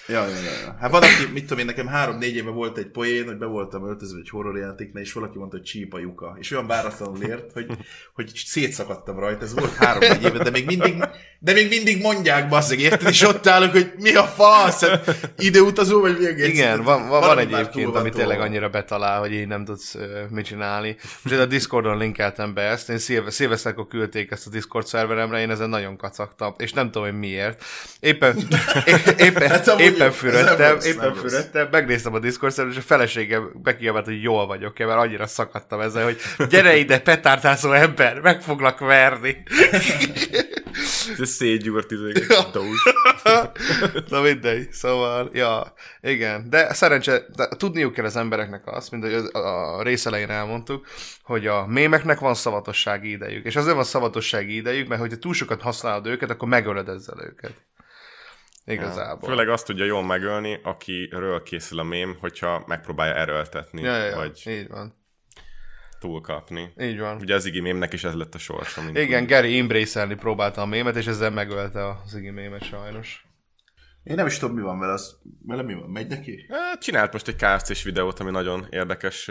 Ja, 0.08 0.26
ja, 0.26 0.34
ja. 0.34 0.76
Hát 0.80 0.90
van, 0.90 1.02
aki, 1.02 1.32
mit 1.32 1.42
tudom 1.42 1.58
én, 1.58 1.64
nekem 1.64 1.86
három-négy 1.86 2.36
éve 2.36 2.50
volt 2.50 2.78
egy 2.78 2.86
poén, 2.86 3.24
hogy 3.24 3.36
be 3.36 3.46
voltam 3.46 3.88
öltözve 3.88 4.18
egy 4.18 4.28
horrorjátéknál, 4.28 5.02
és 5.02 5.12
valaki 5.12 5.38
mondta, 5.38 5.56
hogy 5.56 5.66
csípa 5.66 5.98
lyuka. 5.98 6.36
És 6.38 6.50
olyan 6.50 6.66
váratlanul 6.66 7.22
ért, 7.22 7.52
hogy, 7.52 7.66
hogy 8.14 8.30
szétszakadtam 8.34 9.18
rajta. 9.18 9.44
Ez 9.44 9.54
volt 9.54 9.74
három-négy 9.74 10.22
éve, 10.22 10.42
de 10.42 10.50
még 10.50 10.66
mindig, 10.66 11.04
de 11.38 11.52
még 11.52 11.68
mindig 11.68 12.00
mondják, 12.02 12.48
basszeg, 12.48 12.80
érted? 12.80 13.08
És 13.08 13.22
ott 13.22 13.46
állok, 13.46 13.70
hogy 13.70 13.92
mi 13.98 14.14
a 14.14 14.22
fasz? 14.22 14.84
Hát, 14.84 15.32
Időutazó, 15.38 16.00
vagy 16.00 16.18
mi 16.18 16.26
egész? 16.26 16.48
Igen, 16.48 16.82
van, 16.82 17.08
van, 17.08 17.20
van 17.20 17.30
túl 17.30 17.38
egyébként, 17.38 17.96
ami 17.96 18.10
tényleg 18.10 18.40
annyira 18.40 18.68
betalál, 18.68 19.20
hogy 19.20 19.32
így 19.32 19.46
nem 19.46 19.64
tudsz 19.64 19.94
uh, 19.94 20.02
mit 20.30 20.44
csinálni. 20.44 20.96
Most 21.22 21.36
a 21.36 21.46
Discordon 21.46 21.98
linkeltem 21.98 22.54
be 22.54 22.62
ezt, 22.62 22.90
én 22.90 22.98
szilve, 22.98 23.30
szilveszterkor 23.30 23.86
küldték 23.86 24.30
ezt 24.30 24.46
a 24.46 24.50
Discord 24.50 24.86
szerveremre, 24.86 25.40
én 25.40 25.50
ezen 25.50 25.68
nagyon 25.68 25.96
kacagtam, 25.96 26.54
és 26.56 26.72
nem 26.72 26.90
tudom, 26.90 27.08
hogy 27.08 27.18
miért. 27.18 27.64
Éppen, 28.00 28.36
é- 28.84 29.20
éppen, 29.20 29.50
Amúgy 29.66 29.84
éppen 29.84 30.12
fürödtem, 30.12 30.78
éppen 30.82 31.14
fürödtem, 31.14 31.68
megnéztem 31.70 32.14
a 32.14 32.18
Discord 32.18 32.54
és 32.70 32.76
a 32.76 32.80
feleségem 32.80 33.50
bekiabált, 33.62 34.04
hogy 34.04 34.22
jól 34.22 34.46
vagyok 34.46 34.78
mert 34.78 34.98
annyira 34.98 35.26
szakadtam 35.26 35.80
ezzel, 35.80 36.04
hogy 36.04 36.20
gyere 36.48 36.76
ide, 36.76 37.00
petártázó 37.00 37.72
ember, 37.72 38.20
meg 38.20 38.42
foglak 38.42 38.78
verni. 38.78 39.42
Ez 41.20 41.30
szétgyúrt 41.30 41.90
izé. 41.90 42.12
Na 44.08 44.20
mindegy, 44.20 44.72
szóval, 44.72 45.30
ja, 45.32 45.74
igen, 46.00 46.50
de 46.50 46.72
szerencse, 46.74 47.22
de 47.36 47.48
tudniuk 47.48 47.92
kell 47.92 48.04
az 48.04 48.16
embereknek 48.16 48.62
azt, 48.66 48.90
mint 48.90 49.04
hogy 49.04 49.14
a 49.32 49.82
rész 49.82 50.06
elején 50.06 50.30
elmondtuk, 50.30 50.86
hogy 51.22 51.46
a 51.46 51.66
mémeknek 51.66 52.18
van 52.18 52.34
szavatossági 52.34 53.10
idejük, 53.10 53.44
és 53.44 53.56
azért 53.56 53.74
van 53.74 53.84
szavatossági 53.84 54.56
idejük, 54.56 54.88
mert 54.88 55.00
hogyha 55.00 55.18
túl 55.18 55.34
sokat 55.34 55.60
használod 55.60 56.06
őket, 56.06 56.30
akkor 56.30 56.48
megölöd 56.48 56.88
ezzel 56.88 57.18
őket. 57.24 57.52
Igazából. 58.66 59.28
Főleg 59.28 59.48
azt 59.48 59.66
tudja 59.66 59.84
jól 59.84 60.02
megölni, 60.04 60.60
akiről 60.62 61.42
készül 61.42 61.78
a 61.78 61.82
mém, 61.82 62.16
hogyha 62.20 62.64
megpróbálja 62.66 63.14
erőltetni, 63.14 63.80
Ja, 63.82 63.96
ja, 63.96 64.04
ja, 64.04 64.16
vagy 64.16 64.42
így 64.46 64.68
van. 64.68 64.94
túlkapni. 66.00 66.72
Így 66.80 66.98
van. 66.98 67.16
Ugye 67.16 67.34
az 67.34 67.44
Igi 67.44 67.60
mémnek 67.60 67.92
is 67.92 68.04
ez 68.04 68.14
lett 68.14 68.34
a 68.34 68.38
sorsa. 68.38 68.82
mint 68.82 68.98
Igen, 68.98 69.22
úgy. 69.22 69.28
Gary 69.28 69.58
embrace 69.58 70.06
próbálta 70.06 70.60
a 70.60 70.66
mémet, 70.66 70.96
és 70.96 71.06
ezzel 71.06 71.30
megölte 71.30 71.86
az 71.88 72.14
Iggy 72.14 72.32
mémet 72.32 72.62
sajnos. 72.62 73.26
Én 74.02 74.14
nem 74.14 74.26
is 74.26 74.38
tudom, 74.38 74.54
mi 74.54 74.62
van 74.62 74.78
vele, 74.78 74.92
az, 74.92 75.16
vele 75.46 75.62
mi 75.62 75.74
van, 75.74 75.90
megy 75.90 76.06
neki? 76.08 76.46
Csinált 76.80 77.12
most 77.12 77.28
egy 77.28 77.36
KFC-s 77.36 77.82
videót, 77.82 78.20
ami 78.20 78.30
nagyon 78.30 78.66
érdekes 78.70 79.30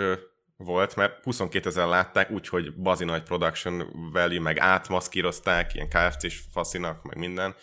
volt, 0.58 0.96
mert 0.96 1.24
22 1.24 1.70
ezer 1.70 1.88
látták, 1.88 2.32
úgyhogy 2.32 2.76
bazi 2.76 3.06
nagy 3.06 3.24
production 3.24 4.10
value, 4.12 4.40
meg 4.40 4.60
átmaszkírozták, 4.60 5.74
ilyen 5.74 5.90
KFC-s 5.90 6.42
faszinak, 6.52 7.04
meg 7.04 7.18
minden. 7.18 7.56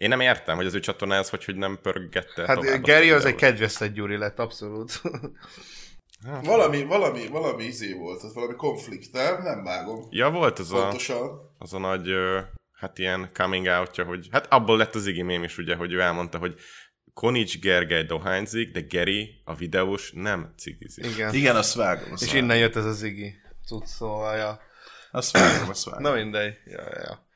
Én 0.00 0.08
nem 0.08 0.20
értem, 0.20 0.56
hogy 0.56 0.66
az 0.66 0.74
ő 0.74 0.80
csatornája 0.80 1.20
az, 1.20 1.30
hogy, 1.30 1.44
hogy 1.44 1.56
nem 1.56 1.78
pörgette 1.82 2.46
Hát 2.46 2.58
tovább 2.58 2.82
Gary 2.82 3.10
a 3.10 3.16
az 3.16 3.24
egy 3.24 3.34
kedvesztett 3.34 3.92
gyuri 3.92 4.16
lett, 4.16 4.38
abszolút. 4.38 5.00
Valami, 6.42 6.84
valami, 6.84 7.26
valami 7.26 7.64
izé 7.64 7.92
volt, 7.92 8.22
az 8.22 8.34
valami 8.34 8.54
konflikt, 8.54 9.12
nem? 9.12 9.42
Nem 9.42 9.64
vágom. 9.64 10.06
Ja, 10.10 10.30
volt 10.30 10.58
az 10.58 10.72
a, 10.72 10.82
Pontosan. 10.82 11.40
az 11.58 11.72
a 11.74 11.78
nagy, 11.78 12.08
hát 12.72 12.98
ilyen 12.98 13.30
coming 13.32 13.66
outja, 13.66 14.04
hogy 14.04 14.28
hát 14.30 14.52
abból 14.52 14.76
lett 14.76 14.94
az 14.94 15.06
Iggy 15.06 15.22
mém 15.22 15.42
is, 15.42 15.58
ugye, 15.58 15.74
hogy 15.74 15.92
ő 15.92 16.00
elmondta, 16.00 16.38
hogy 16.38 16.54
Konics 17.14 17.58
Gergely 17.58 18.04
dohányzik, 18.04 18.70
de 18.72 18.80
Geri, 18.80 19.42
a 19.44 19.54
videós, 19.54 20.12
nem 20.14 20.54
cigizik. 20.56 21.06
Igen. 21.06 21.34
Igen, 21.34 21.56
azt 21.56 21.74
vágom. 21.74 22.12
Azt 22.12 22.22
És 22.22 22.28
vágom. 22.28 22.44
innen 22.44 22.58
jött 22.58 22.76
ez 22.76 22.84
az 22.84 23.02
Iggy 23.02 23.32
cucc, 23.66 23.86
szóval, 23.86 24.36
ja. 24.36 24.60
Azt 25.10 25.30
vágom, 25.32 25.68
azt 25.68 25.84
vágom. 25.84 26.02
Na 26.02 26.12
mindegy. 26.12 26.54
Ja, 26.64 26.82
ja, 26.82 27.00
ja. 27.02 27.28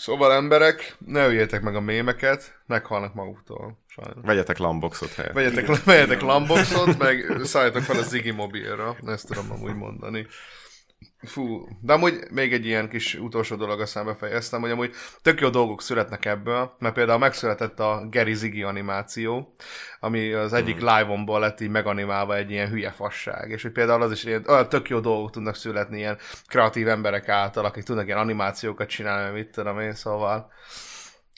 Szóval 0.00 0.32
emberek, 0.32 0.96
ne 1.06 1.26
üljétek 1.26 1.62
meg 1.62 1.74
a 1.74 1.80
mémeket, 1.80 2.60
meghalnak 2.66 3.14
maguktól, 3.14 3.78
sajnos. 3.86 4.24
Vegyetek 4.24 4.58
lamboxot 4.58 5.12
helyett. 5.12 5.32
Vegyetek, 5.32 5.84
vegyetek 5.84 6.20
Lamboxot, 6.20 6.98
meg 6.98 7.40
szálljatok 7.42 7.82
fel 7.82 7.98
a 7.98 8.02
Ziggy 8.02 8.34
mobilra, 8.34 8.96
ezt 9.06 9.26
tudom 9.26 9.50
amúgy 9.50 9.74
mondani. 9.74 10.26
Fú, 11.22 11.68
de 11.80 11.92
amúgy 11.92 12.30
még 12.30 12.52
egy 12.52 12.66
ilyen 12.66 12.88
kis 12.88 13.14
utolsó 13.14 13.56
dolog, 13.56 13.80
aztán 13.80 14.04
befejeztem, 14.04 14.60
hogy 14.60 14.70
amúgy 14.70 14.94
tök 15.22 15.40
jó 15.40 15.48
dolgok 15.48 15.82
születnek 15.82 16.24
ebből, 16.24 16.76
mert 16.78 16.94
például 16.94 17.18
megszületett 17.18 17.80
a 17.80 18.06
Gary 18.10 18.34
Ziggy 18.34 18.62
animáció, 18.62 19.54
ami 20.00 20.32
az 20.32 20.52
egyik 20.52 20.78
hmm. 20.78 20.88
live-onból 20.88 21.40
lett 21.40 21.60
így 21.60 21.68
meganimálva 21.68 22.36
egy 22.36 22.50
ilyen 22.50 22.68
hülye 22.68 22.90
fasság, 22.90 23.50
és 23.50 23.62
hogy 23.62 23.72
például 23.72 24.02
az 24.02 24.12
is 24.12 24.24
ilyen, 24.24 24.44
olyan 24.48 24.68
tök 24.68 24.88
jó 24.88 25.00
dolgok 25.00 25.30
tudnak 25.30 25.54
születni 25.54 25.98
ilyen 25.98 26.18
kreatív 26.46 26.88
emberek 26.88 27.28
által, 27.28 27.64
akik 27.64 27.82
tudnak 27.82 28.06
ilyen 28.06 28.18
animációkat 28.18 28.88
csinálni, 28.88 29.38
mit 29.38 29.50
tudom 29.50 29.80
én, 29.80 29.94
szóval 29.94 30.52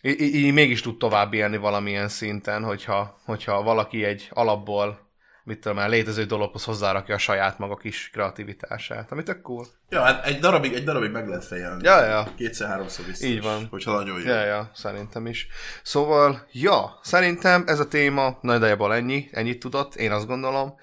Így, 0.02 0.20
így 0.20 0.52
mégis 0.52 0.80
tud 0.80 0.98
tovább 0.98 1.32
élni 1.32 1.56
valamilyen 1.56 2.09
szinten, 2.09 2.64
hogyha, 2.64 3.20
hogyha 3.24 3.62
valaki 3.62 4.05
egy 4.05 4.28
alapból 4.30 5.11
mit 5.44 5.60
tudom 5.60 5.78
el, 5.78 5.89
létező 5.89 6.24
dologhoz 6.24 6.64
hozzárakja 6.64 7.14
a 7.14 7.19
saját 7.19 7.59
maga 7.59 7.77
kis 7.77 8.10
kreativitását, 8.12 9.12
amit 9.12 9.24
tök 9.24 9.43
cool. 9.43 9.66
Ja, 9.89 10.01
hát 10.02 10.27
egy 10.27 10.39
darabig, 10.39 10.73
egy 10.73 10.85
darabig 10.85 11.10
meg 11.10 11.28
lehet 11.28 11.44
fejelni. 11.44 11.85
Ja, 11.85 12.05
ja. 12.05 12.28
Kétszer-háromszor 12.36 13.05
biztos. 13.06 13.28
Így 13.28 13.43
van. 13.43 13.66
Hogyha 13.70 13.93
nagyon 13.93 14.20
jó. 14.20 14.27
Ja, 14.27 14.44
ja, 14.44 14.70
szerintem 14.74 15.27
is. 15.27 15.47
Szóval, 15.82 16.47
ja, 16.52 16.98
szerintem 17.02 17.64
ez 17.66 17.81
a 17.81 17.89
téma 17.89 18.39
nagyjából 18.40 18.94
ennyi, 18.94 19.28
ennyit 19.32 19.60
tudott, 19.60 19.94
én 19.94 20.12
azt 20.12 20.27
gondolom. 20.27 20.74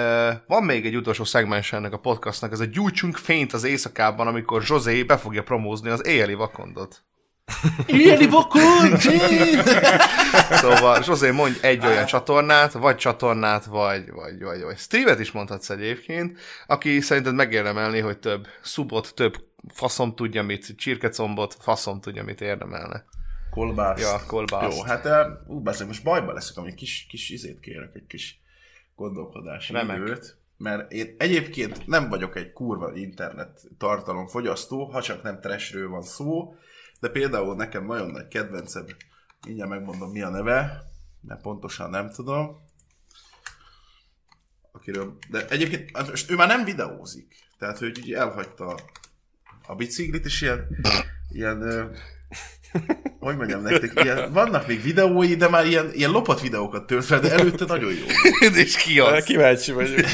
Uh, 0.00 0.32
van 0.46 0.64
még 0.64 0.86
egy 0.86 0.96
utolsó 0.96 1.24
szegmens 1.24 1.72
ennek 1.72 1.92
a 1.92 1.98
podcastnak, 1.98 2.52
ez 2.52 2.60
a 2.60 2.64
gyújtsunk 2.64 3.16
fényt 3.16 3.52
az 3.52 3.64
éjszakában, 3.64 4.26
amikor 4.26 4.62
Zsozé 4.62 5.02
be 5.02 5.16
fogja 5.16 5.42
promózni 5.42 5.90
az 5.90 6.06
éjjeli 6.06 6.34
vakondot. 6.34 7.05
Éjjeli 7.86 8.28
vakond! 8.28 9.00
Szóval 10.50 11.02
Zsozé, 11.02 11.30
mondj 11.30 11.58
egy 11.62 11.86
olyan 11.86 12.06
csatornát, 12.06 12.72
vagy 12.72 12.96
csatornát, 12.96 13.64
vagy, 13.64 14.10
vagy, 14.10 14.42
vagy, 14.42 14.62
vagy 14.62 14.78
streamet 14.78 15.20
is 15.20 15.32
mondhatsz 15.32 15.70
egyébként, 15.70 16.38
aki 16.66 17.00
szerinted 17.00 17.34
megérdemelni, 17.34 18.00
hogy 18.00 18.18
több 18.18 18.46
szubot, 18.62 19.14
több 19.14 19.34
faszom 19.68 20.14
tudja 20.14 20.42
mit, 20.42 20.76
csirkecombot, 20.76 21.56
faszom 21.60 22.00
tudja 22.00 22.22
mit 22.24 22.40
érdemelne. 22.40 23.04
Kolbászt. 23.50 24.02
Ja, 24.02 24.20
kolbászt. 24.26 24.76
Jó, 24.76 24.82
hát 24.82 25.06
eh, 25.06 25.26
ú, 25.46 25.60
beszélek, 25.60 25.88
most 25.88 26.04
bajba 26.04 26.32
leszek, 26.32 26.56
ami 26.56 26.74
kis, 26.74 27.06
kis 27.08 27.30
izét 27.30 27.60
kérek, 27.60 27.90
egy 27.94 28.06
kis 28.06 28.40
gondolkodási 28.96 29.72
Remek. 29.72 29.96
időt. 29.96 30.36
Mert 30.58 30.92
én 30.92 31.14
egyébként 31.18 31.86
nem 31.86 32.08
vagyok 32.08 32.36
egy 32.36 32.52
kurva 32.52 32.94
internet 32.94 33.60
tartalomfogyasztó, 33.78 34.84
ha 34.84 35.02
csak 35.02 35.22
nem 35.22 35.40
trashről 35.40 35.88
van 35.88 36.02
szó, 36.02 36.54
de 37.00 37.08
például 37.08 37.54
nekem 37.54 37.86
nagyon 37.86 38.10
nagy 38.10 38.28
kedvencem, 38.28 38.84
mindjárt 39.46 39.70
megmondom 39.70 40.10
mi 40.10 40.22
a 40.22 40.30
neve, 40.30 40.84
mert 41.20 41.40
pontosan 41.40 41.90
nem 41.90 42.10
tudom, 42.10 42.56
akiről, 44.72 45.16
de 45.30 45.48
egyébként 45.48 46.08
most 46.08 46.30
ő 46.30 46.34
már 46.34 46.48
nem 46.48 46.64
videózik, 46.64 47.34
tehát 47.58 47.78
hogy 47.78 47.98
így 47.98 48.12
elhagyta 48.12 48.78
a 49.66 49.74
biciklit, 49.74 50.24
és 50.24 50.40
ilyen, 50.40 50.66
ilyen 51.30 51.90
hogy 53.18 53.36
mondjam 53.36 53.62
nektek, 53.62 54.04
ilyen, 54.04 54.32
vannak 54.32 54.66
még 54.66 54.82
videói, 54.82 55.36
de 55.36 55.48
már 55.48 55.66
ilyen, 55.66 55.90
ilyen 55.92 56.10
lopott 56.10 56.40
videókat 56.40 56.86
tölt 56.86 57.04
fel, 57.04 57.20
de 57.20 57.32
előtte 57.32 57.64
nagyon 57.64 57.92
jó. 57.92 58.04
És 58.48 58.76
ki 58.84 58.98
az? 58.98 59.24
Kíváncsi 59.24 59.72
vagyok. 59.72 60.04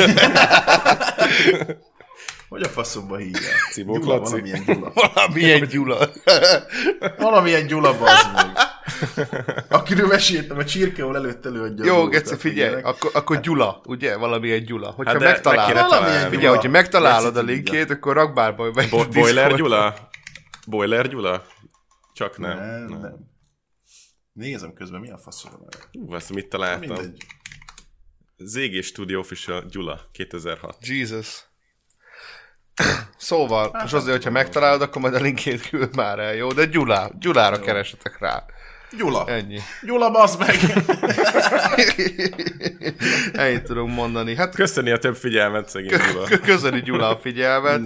Hogy 2.52 2.62
a 2.62 2.68
faszomba 2.68 3.16
hívják? 3.16 3.54
Cibó 3.72 3.98
Gyula, 3.98 4.20
Klaci. 4.20 4.30
valamilyen 4.30 4.64
Gyula. 4.64 4.92
Valamilyen 5.14 5.68
Gyula. 5.68 6.08
Valamilyen 7.18 7.66
Gyula 7.66 7.98
bazd 7.98 8.32
meg. 8.34 8.56
Akiről 9.68 10.06
meséltem, 10.06 10.58
a 10.58 10.64
csirkeol 10.64 11.16
előtt 11.16 11.46
előadja. 11.46 11.84
Jó, 11.84 12.08
Geci, 12.08 12.36
figyelj, 12.36 12.82
akkor, 12.82 13.10
akkor 13.14 13.40
Gyula, 13.40 13.80
ugye? 13.84 14.16
Valamilyen 14.16 14.64
Gyula. 14.64 14.90
Hogyha 14.90 15.12
Hát 15.12 15.20
meg 15.20 15.30
megtalálod, 15.30 15.66
kéne 15.72 15.82
Valamilyen. 15.86 16.16
Gyula. 16.18 16.30
figyelj, 16.30 16.54
hogyha 16.54 16.70
megtalálod 16.70 17.36
a 17.36 17.40
Geci 17.42 17.52
linkjét, 17.52 17.90
akkor 17.90 18.14
rakbárba 18.14 18.70
be. 18.70 18.86
Bo- 18.90 19.12
Boiler 19.12 19.54
Gyula? 19.54 20.08
Boiler 20.66 21.08
Gyula? 21.08 21.44
Csak 22.12 22.38
nem. 22.38 22.56
Nem, 22.58 22.98
nem. 23.00 23.14
Nézem 24.32 24.72
közben, 24.72 25.00
mi 25.00 25.10
a 25.10 25.18
faszom 25.18 25.50
van. 25.58 25.68
Ú, 25.92 26.12
azt 26.12 26.32
mit 26.32 26.48
találtam? 26.48 26.88
Mindegy. 26.88 27.24
ZG 28.36 28.82
Studio 28.82 29.18
Official 29.18 29.64
Gyula 29.70 30.00
2006. 30.12 30.76
Jesus. 30.86 31.50
Szóval, 33.16 33.70
Hát, 33.72 33.88
Zsozé, 33.88 34.10
hogyha 34.10 34.30
megtalálod, 34.30 34.82
akkor 34.82 35.02
majd 35.02 35.14
a 35.14 35.20
linkjét 35.20 35.68
küld 35.68 35.96
már 35.96 36.18
el, 36.18 36.34
jó? 36.34 36.52
De 36.52 36.64
Gyulá, 36.64 37.10
Gyulára 37.20 37.58
keresetek 37.60 38.16
rá. 38.18 38.44
Gyula. 38.98 39.24
Ennyi. 39.26 39.60
Gyula, 39.82 40.10
bazd 40.10 40.38
meg! 40.38 40.54
Ennyit 43.32 43.62
tudunk 43.62 43.94
mondani. 43.94 44.36
Hát 44.36 44.54
Köszöni 44.54 44.90
a 44.90 44.98
több 44.98 45.16
figyelmet, 45.16 45.68
szegény 45.68 45.98
Gyula. 46.12 46.24
kö- 46.26 46.40
köszöni 46.40 46.80
Gyula 46.80 47.08
a 47.08 47.18
figyelmet. 47.22 47.80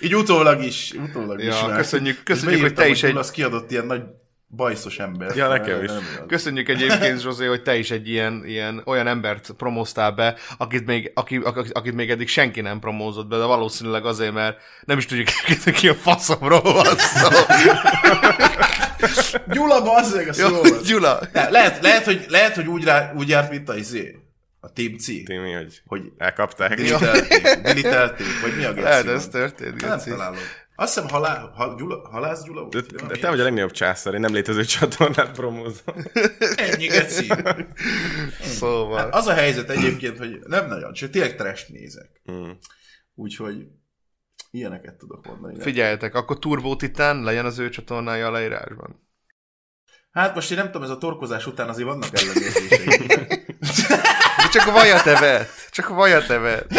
Így 0.00 0.14
utólag 0.16 0.62
is, 0.62 0.92
utólag 1.08 1.42
Ja, 1.42 1.48
is. 1.68 1.76
köszönjük- 1.76 2.16
És 2.16 2.22
köszönjük, 2.24 2.60
hogy 2.60 2.74
te 2.74 2.86
is 2.88 3.02
egy- 3.02 3.08
Gyula, 3.10 3.20
az 3.22 3.30
kiadott 3.30 3.70
ilyen 3.70 3.86
nagy 3.86 4.02
bajszos 4.56 4.98
ember. 4.98 5.36
Ja, 5.36 5.48
nekem 5.48 5.82
is. 5.84 5.90
Köszönjük 6.26 6.68
egyébként, 6.68 7.20
Zsozé, 7.20 7.46
hogy 7.46 7.62
te 7.62 7.76
is 7.76 7.90
egy 7.90 8.08
ilyen, 8.08 8.42
ilyen 8.46 8.82
olyan 8.84 9.06
embert 9.06 9.50
promóztál 9.56 10.10
be, 10.12 10.36
akit 10.58 10.86
még, 10.86 11.10
aki, 11.14 11.36
akit, 11.44 11.72
akit 11.72 11.94
még 11.94 12.10
eddig 12.10 12.28
senki 12.28 12.60
nem 12.60 12.78
promózott 12.78 13.26
be, 13.28 13.36
de 13.36 13.44
valószínűleg 13.44 14.04
azért, 14.06 14.32
mert 14.32 14.56
nem 14.84 14.98
is 14.98 15.06
tudjuk, 15.06 15.28
ki 15.80 15.88
a 15.88 15.94
faszomról 15.94 16.60
van 16.72 16.96
szó. 16.98 17.28
Gyula, 19.46 19.82
bazd 19.82 20.16
meg, 20.16 20.28
a 20.28 20.32
szó 20.32 20.48
volt. 20.48 20.86
Gyula. 20.86 21.20
Le- 21.32 21.50
Lehet, 21.50 21.82
lehet, 21.82 22.04
hogy, 22.04 22.24
lehet, 22.28 22.54
hogy 22.54 22.66
úgy, 22.66 22.84
rá, 22.84 23.12
úgy 23.16 23.28
járt, 23.28 23.50
mint 23.50 23.68
a 23.68 23.76
izé, 23.76 24.16
a 24.60 24.72
Team 24.72 24.96
C, 24.96 25.04
Timi, 25.06 25.52
hogy 25.52 25.82
hogy 25.86 26.02
elkapták. 26.18 26.74
bilitelték, 26.76 27.62
bilitelték, 27.62 28.26
vagy 28.42 28.56
mi 28.56 28.64
a 28.64 28.72
geci 28.72 28.86
Hát 28.86 29.06
ez 29.06 29.28
történt, 29.28 29.80
Nem 29.80 29.90
Geci. 29.90 30.10
találom. 30.10 30.36
Azt 30.82 30.94
hiszem 30.94 31.08
halá, 31.08 31.50
ha, 31.54 31.74
Gyula, 31.78 32.08
halász 32.10 32.44
Gyula 32.44 32.68
De, 32.68 32.80
volt? 32.80 33.06
de 33.06 33.16
te 33.16 33.28
vagy 33.28 33.40
a 33.40 33.42
legnagyobb 33.42 33.70
császár, 33.70 34.14
én 34.14 34.20
nem 34.20 34.32
létező 34.32 34.64
csatornát 34.64 35.30
promózom. 35.30 35.94
Ennyi 36.56 36.86
geci. 36.86 37.32
Szóval. 38.40 38.98
Hát 38.98 39.14
az 39.14 39.26
a 39.26 39.32
helyzet 39.32 39.70
egyébként, 39.70 40.18
hogy 40.18 40.38
nem 40.46 40.68
nagyon, 40.68 40.92
csak 40.92 41.10
tényleg 41.10 41.36
trash 41.36 41.70
nézek. 41.70 42.22
Mm. 42.30 42.50
Úgyhogy 43.14 43.66
ilyeneket 44.50 44.94
tudok 44.94 45.26
mondani. 45.26 45.60
Figyeljetek, 45.60 46.14
akkor 46.14 46.38
Turbo 46.38 46.76
Titán 46.76 47.22
legyen 47.22 47.44
az 47.44 47.58
ő 47.58 47.68
csatornája 47.68 48.26
a 48.26 48.30
leírásban. 48.30 49.08
Hát 50.10 50.34
most 50.34 50.50
én 50.50 50.56
nem 50.56 50.66
tudom, 50.66 50.82
ez 50.82 50.90
a 50.90 50.98
torkozás 50.98 51.46
után 51.46 51.68
azért 51.68 51.88
vannak 51.88 52.18
ellenőrzések. 52.18 53.06
De 54.36 54.48
csak 54.54 54.66
a 54.66 54.72
vajat 54.72 55.06
evett. 55.06 55.48
Csak 55.70 55.90
a 55.90 55.94
vajat 55.94 56.30
evett. 56.30 56.72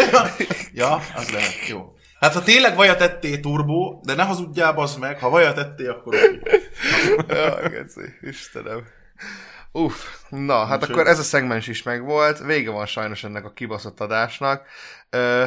ja, 0.74 1.02
az 1.16 1.30
lehet, 1.30 1.68
jó. 1.68 1.94
Hát 2.24 2.34
ha 2.34 2.44
tényleg 2.44 2.76
vajat 2.76 3.02
ettél 3.02 3.40
turbó, 3.40 4.02
de 4.06 4.14
ne 4.14 4.24
hazudjál 4.24 4.78
az 4.78 4.96
meg, 4.96 5.20
ha 5.20 5.30
vajat 5.30 5.58
ettél, 5.58 5.90
akkor. 5.90 6.16
Jaj, 7.28 7.70
Geci, 7.70 8.02
Istenem. 8.22 8.88
Uff, 9.72 9.96
na, 10.30 10.66
hát 10.66 10.82
Úgyhogy- 10.82 10.96
akkor 10.96 11.08
ez 11.08 11.20
a 11.20 11.24
szegmens 11.24 11.68
is 11.68 11.84
megvolt, 11.84 12.40
vége 12.40 12.72
van 12.72 12.86
sajnos 12.86 13.24
ennek 13.24 13.46
a 13.46 13.54
kibaszott 13.54 14.00
adásnak. 14.00 14.68
Ö, 15.10 15.46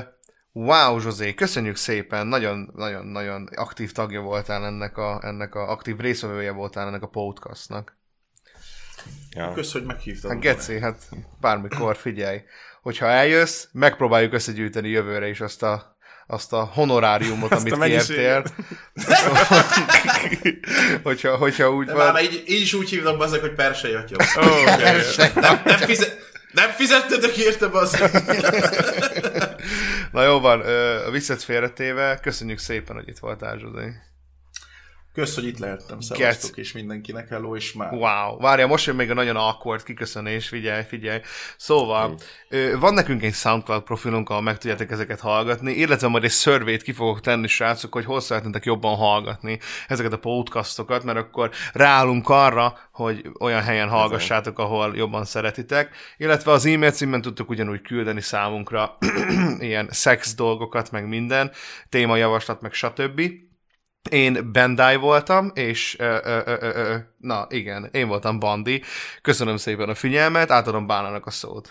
wow, 0.53 0.99
Zsozé, 0.99 1.35
köszönjük 1.35 1.77
szépen, 1.77 2.27
nagyon-nagyon-nagyon 2.27 3.49
aktív 3.55 3.93
tagja 3.93 4.21
voltál 4.21 4.65
ennek 4.65 4.97
a, 4.97 5.21
ennek 5.23 5.55
a 5.55 5.71
aktív 5.71 5.97
részvevője 5.97 6.51
voltál 6.51 6.87
ennek 6.87 7.03
a 7.03 7.09
podcastnak. 7.09 7.97
Ja. 9.31 9.53
Kösz, 9.53 9.73
hogy 9.73 9.85
meghívtad. 9.85 10.31
Hát 10.31 10.41
Geci, 10.41 10.81
hát 10.81 11.09
bármikor 11.41 11.97
figyelj, 11.97 12.41
hogyha 12.83 13.07
eljössz, 13.07 13.67
megpróbáljuk 13.73 14.33
összegyűjteni 14.33 14.89
jövőre 14.89 15.29
is 15.29 15.41
azt 15.41 15.63
a 15.63 15.96
azt 16.27 16.53
a 16.53 16.71
honoráriumot, 16.73 17.53
Azt 17.53 17.61
amit 17.61 17.73
a 17.73 17.85
kértél. 17.85 18.45
hogyha, 21.03 21.37
hogyha 21.37 21.71
úgy 21.71 21.87
De 21.87 21.93
van. 21.93 22.13
már 22.13 22.23
így, 22.23 22.43
így 22.47 22.61
is 22.61 22.73
úgy 22.73 22.91
hívnak 22.91 23.17
bazzak, 23.17 23.41
hogy 23.41 23.55
persei 23.55 23.93
atya. 23.93 24.17
Ó, 24.41 24.61
okay. 24.61 25.01
nem, 25.35 25.61
nem, 25.65 25.79
fizet, 25.79 26.19
nem 26.53 26.71
fizettetek 26.71 27.37
érte, 27.37 27.67
bazzak. 27.67 28.13
Na 30.13 30.23
jó 30.23 30.41
van, 30.41 30.61
a 31.07 31.11
viccet 31.11 31.43
félretéve, 31.43 32.19
köszönjük 32.23 32.59
szépen, 32.59 32.97
hogy 32.97 33.09
itt 33.09 33.19
voltál, 33.19 33.59
Zsuzé. 33.59 33.93
Kösz, 35.17 35.35
hogy 35.35 35.47
itt 35.47 35.59
lehettem. 35.59 36.01
Szevasztok, 36.01 36.57
és 36.57 36.73
mindenkinek 36.73 37.29
hello, 37.29 37.57
és 37.57 37.73
már. 37.73 37.93
Wow, 37.93 38.39
várja, 38.39 38.67
most 38.67 38.87
jön 38.87 38.97
még 38.97 39.11
a 39.11 39.15
nagyon 39.15 39.37
awkward 39.37 39.83
kiköszönés, 39.83 40.49
figyelj, 40.49 40.83
figyelj. 40.83 41.21
Szóval, 41.57 42.19
ö, 42.49 42.79
van 42.79 42.95
nekünk 42.95 43.23
egy 43.23 43.35
SoundCloud 43.35 43.83
profilunk, 43.83 44.29
ahol 44.29 44.43
meg 44.43 44.59
tudjátok 44.59 44.91
ezeket 44.91 45.21
hallgatni, 45.21 45.73
illetve 45.73 46.09
majd 46.09 46.25
egy 46.25 46.31
szörvét 46.31 46.83
ki 46.83 46.93
fogok 46.93 47.21
tenni, 47.21 47.47
srácok, 47.47 47.93
hogy 47.93 48.05
hol 48.05 48.21
szeretnétek 48.21 48.65
jobban 48.65 48.97
hallgatni 48.97 49.59
ezeket 49.89 50.13
a 50.13 50.19
podcastokat, 50.19 51.05
mert 51.05 51.19
akkor 51.19 51.51
ráállunk 51.73 52.29
arra, 52.29 52.79
hogy 52.93 53.31
olyan 53.41 53.63
helyen 53.63 53.89
hallgassátok, 53.89 54.59
ahol 54.59 54.97
jobban 54.97 55.25
szeretitek, 55.25 55.97
illetve 56.17 56.51
az 56.51 56.67
e-mail 56.67 56.91
címben 56.91 57.23
tudtok 57.23 57.49
ugyanúgy 57.49 57.81
küldeni 57.81 58.21
számunkra 58.21 58.97
ilyen 59.59 59.89
szex 59.91 60.35
dolgokat, 60.35 60.91
meg 60.91 61.09
minden, 61.09 61.51
témajavaslat, 61.89 62.61
meg 62.61 62.73
stb. 62.73 63.21
Én 64.11 64.53
Bandai 64.53 64.97
voltam, 64.97 65.51
és 65.55 65.97
ö, 65.99 66.19
ö, 66.25 66.41
ö, 66.45 66.57
ö, 66.61 66.97
na 67.19 67.47
igen, 67.49 67.89
én 67.93 68.09
voltam 68.09 68.39
Bandi. 68.39 68.83
Köszönöm 69.23 69.57
szépen 69.57 69.89
a 69.89 69.95
figyelmet, 69.95 70.51
átadom 70.51 70.87
Bánának 70.87 71.27
a 71.27 71.31
szót. 71.31 71.69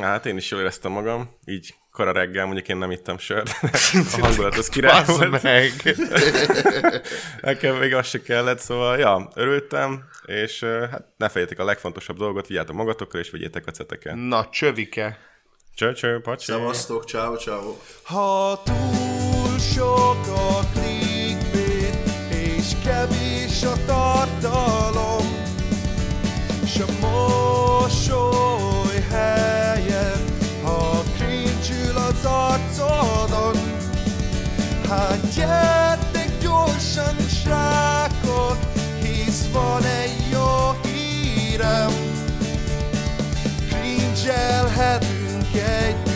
Hát 0.00 0.26
én 0.26 0.36
is 0.36 0.50
jól 0.50 0.60
éreztem 0.60 0.92
magam, 0.92 1.30
így 1.44 1.74
kora 1.90 2.12
reggel, 2.12 2.44
mondjuk 2.44 2.68
én 2.68 2.76
nem 2.76 2.90
ittam 2.90 3.18
sört, 3.18 3.50
a 4.12 4.20
hangulat 4.20 4.56
az 4.56 4.68
király 4.68 5.04
volt. 5.06 5.42
meg! 5.42 5.72
Nekem 7.40 7.76
még 7.76 7.94
az 7.94 8.06
se 8.06 8.22
kellett, 8.22 8.58
szóval 8.58 8.98
ja, 8.98 9.30
örültem, 9.34 10.04
és 10.26 10.64
hát 10.90 11.06
ne 11.16 11.28
fejétek 11.28 11.58
a 11.58 11.64
legfontosabb 11.64 12.16
dolgot, 12.16 12.46
vigyátok 12.46 12.76
magatokra, 12.76 13.18
és 13.18 13.30
vigyétek 13.30 13.66
a 13.66 13.70
ceteket. 13.70 14.14
Na, 14.14 14.48
csövike. 14.50 15.18
Cső, 15.74 15.92
cső, 15.92 16.20
pacsi. 16.20 16.44
Szevasztok, 16.44 17.04
ciao, 17.04 17.36
ciao. 17.36 17.76
Ha 18.02 18.62
túl 18.64 19.58
sok 19.58 20.26
a 20.26 20.60
clickbait, 20.72 20.81
és 23.62 23.68
a 23.68 23.84
tartalom, 23.86 25.26
és 26.64 26.78
a 26.78 27.06
mosoly 27.06 29.04
helyett, 29.10 30.30
ha 30.62 31.02
cringe 31.16 31.92
az 31.94 32.24
arcodon. 32.24 33.56
Hát 34.88 35.34
gyertek 35.34 36.30
gyorsan, 36.40 37.16
srákok, 37.42 38.58
hisz 39.02 39.46
van 39.52 39.84
egy 39.84 40.28
jó 40.30 40.76
hírem. 40.82 41.92
Cringe-elhetünk 43.68 45.54
egy 45.54 46.11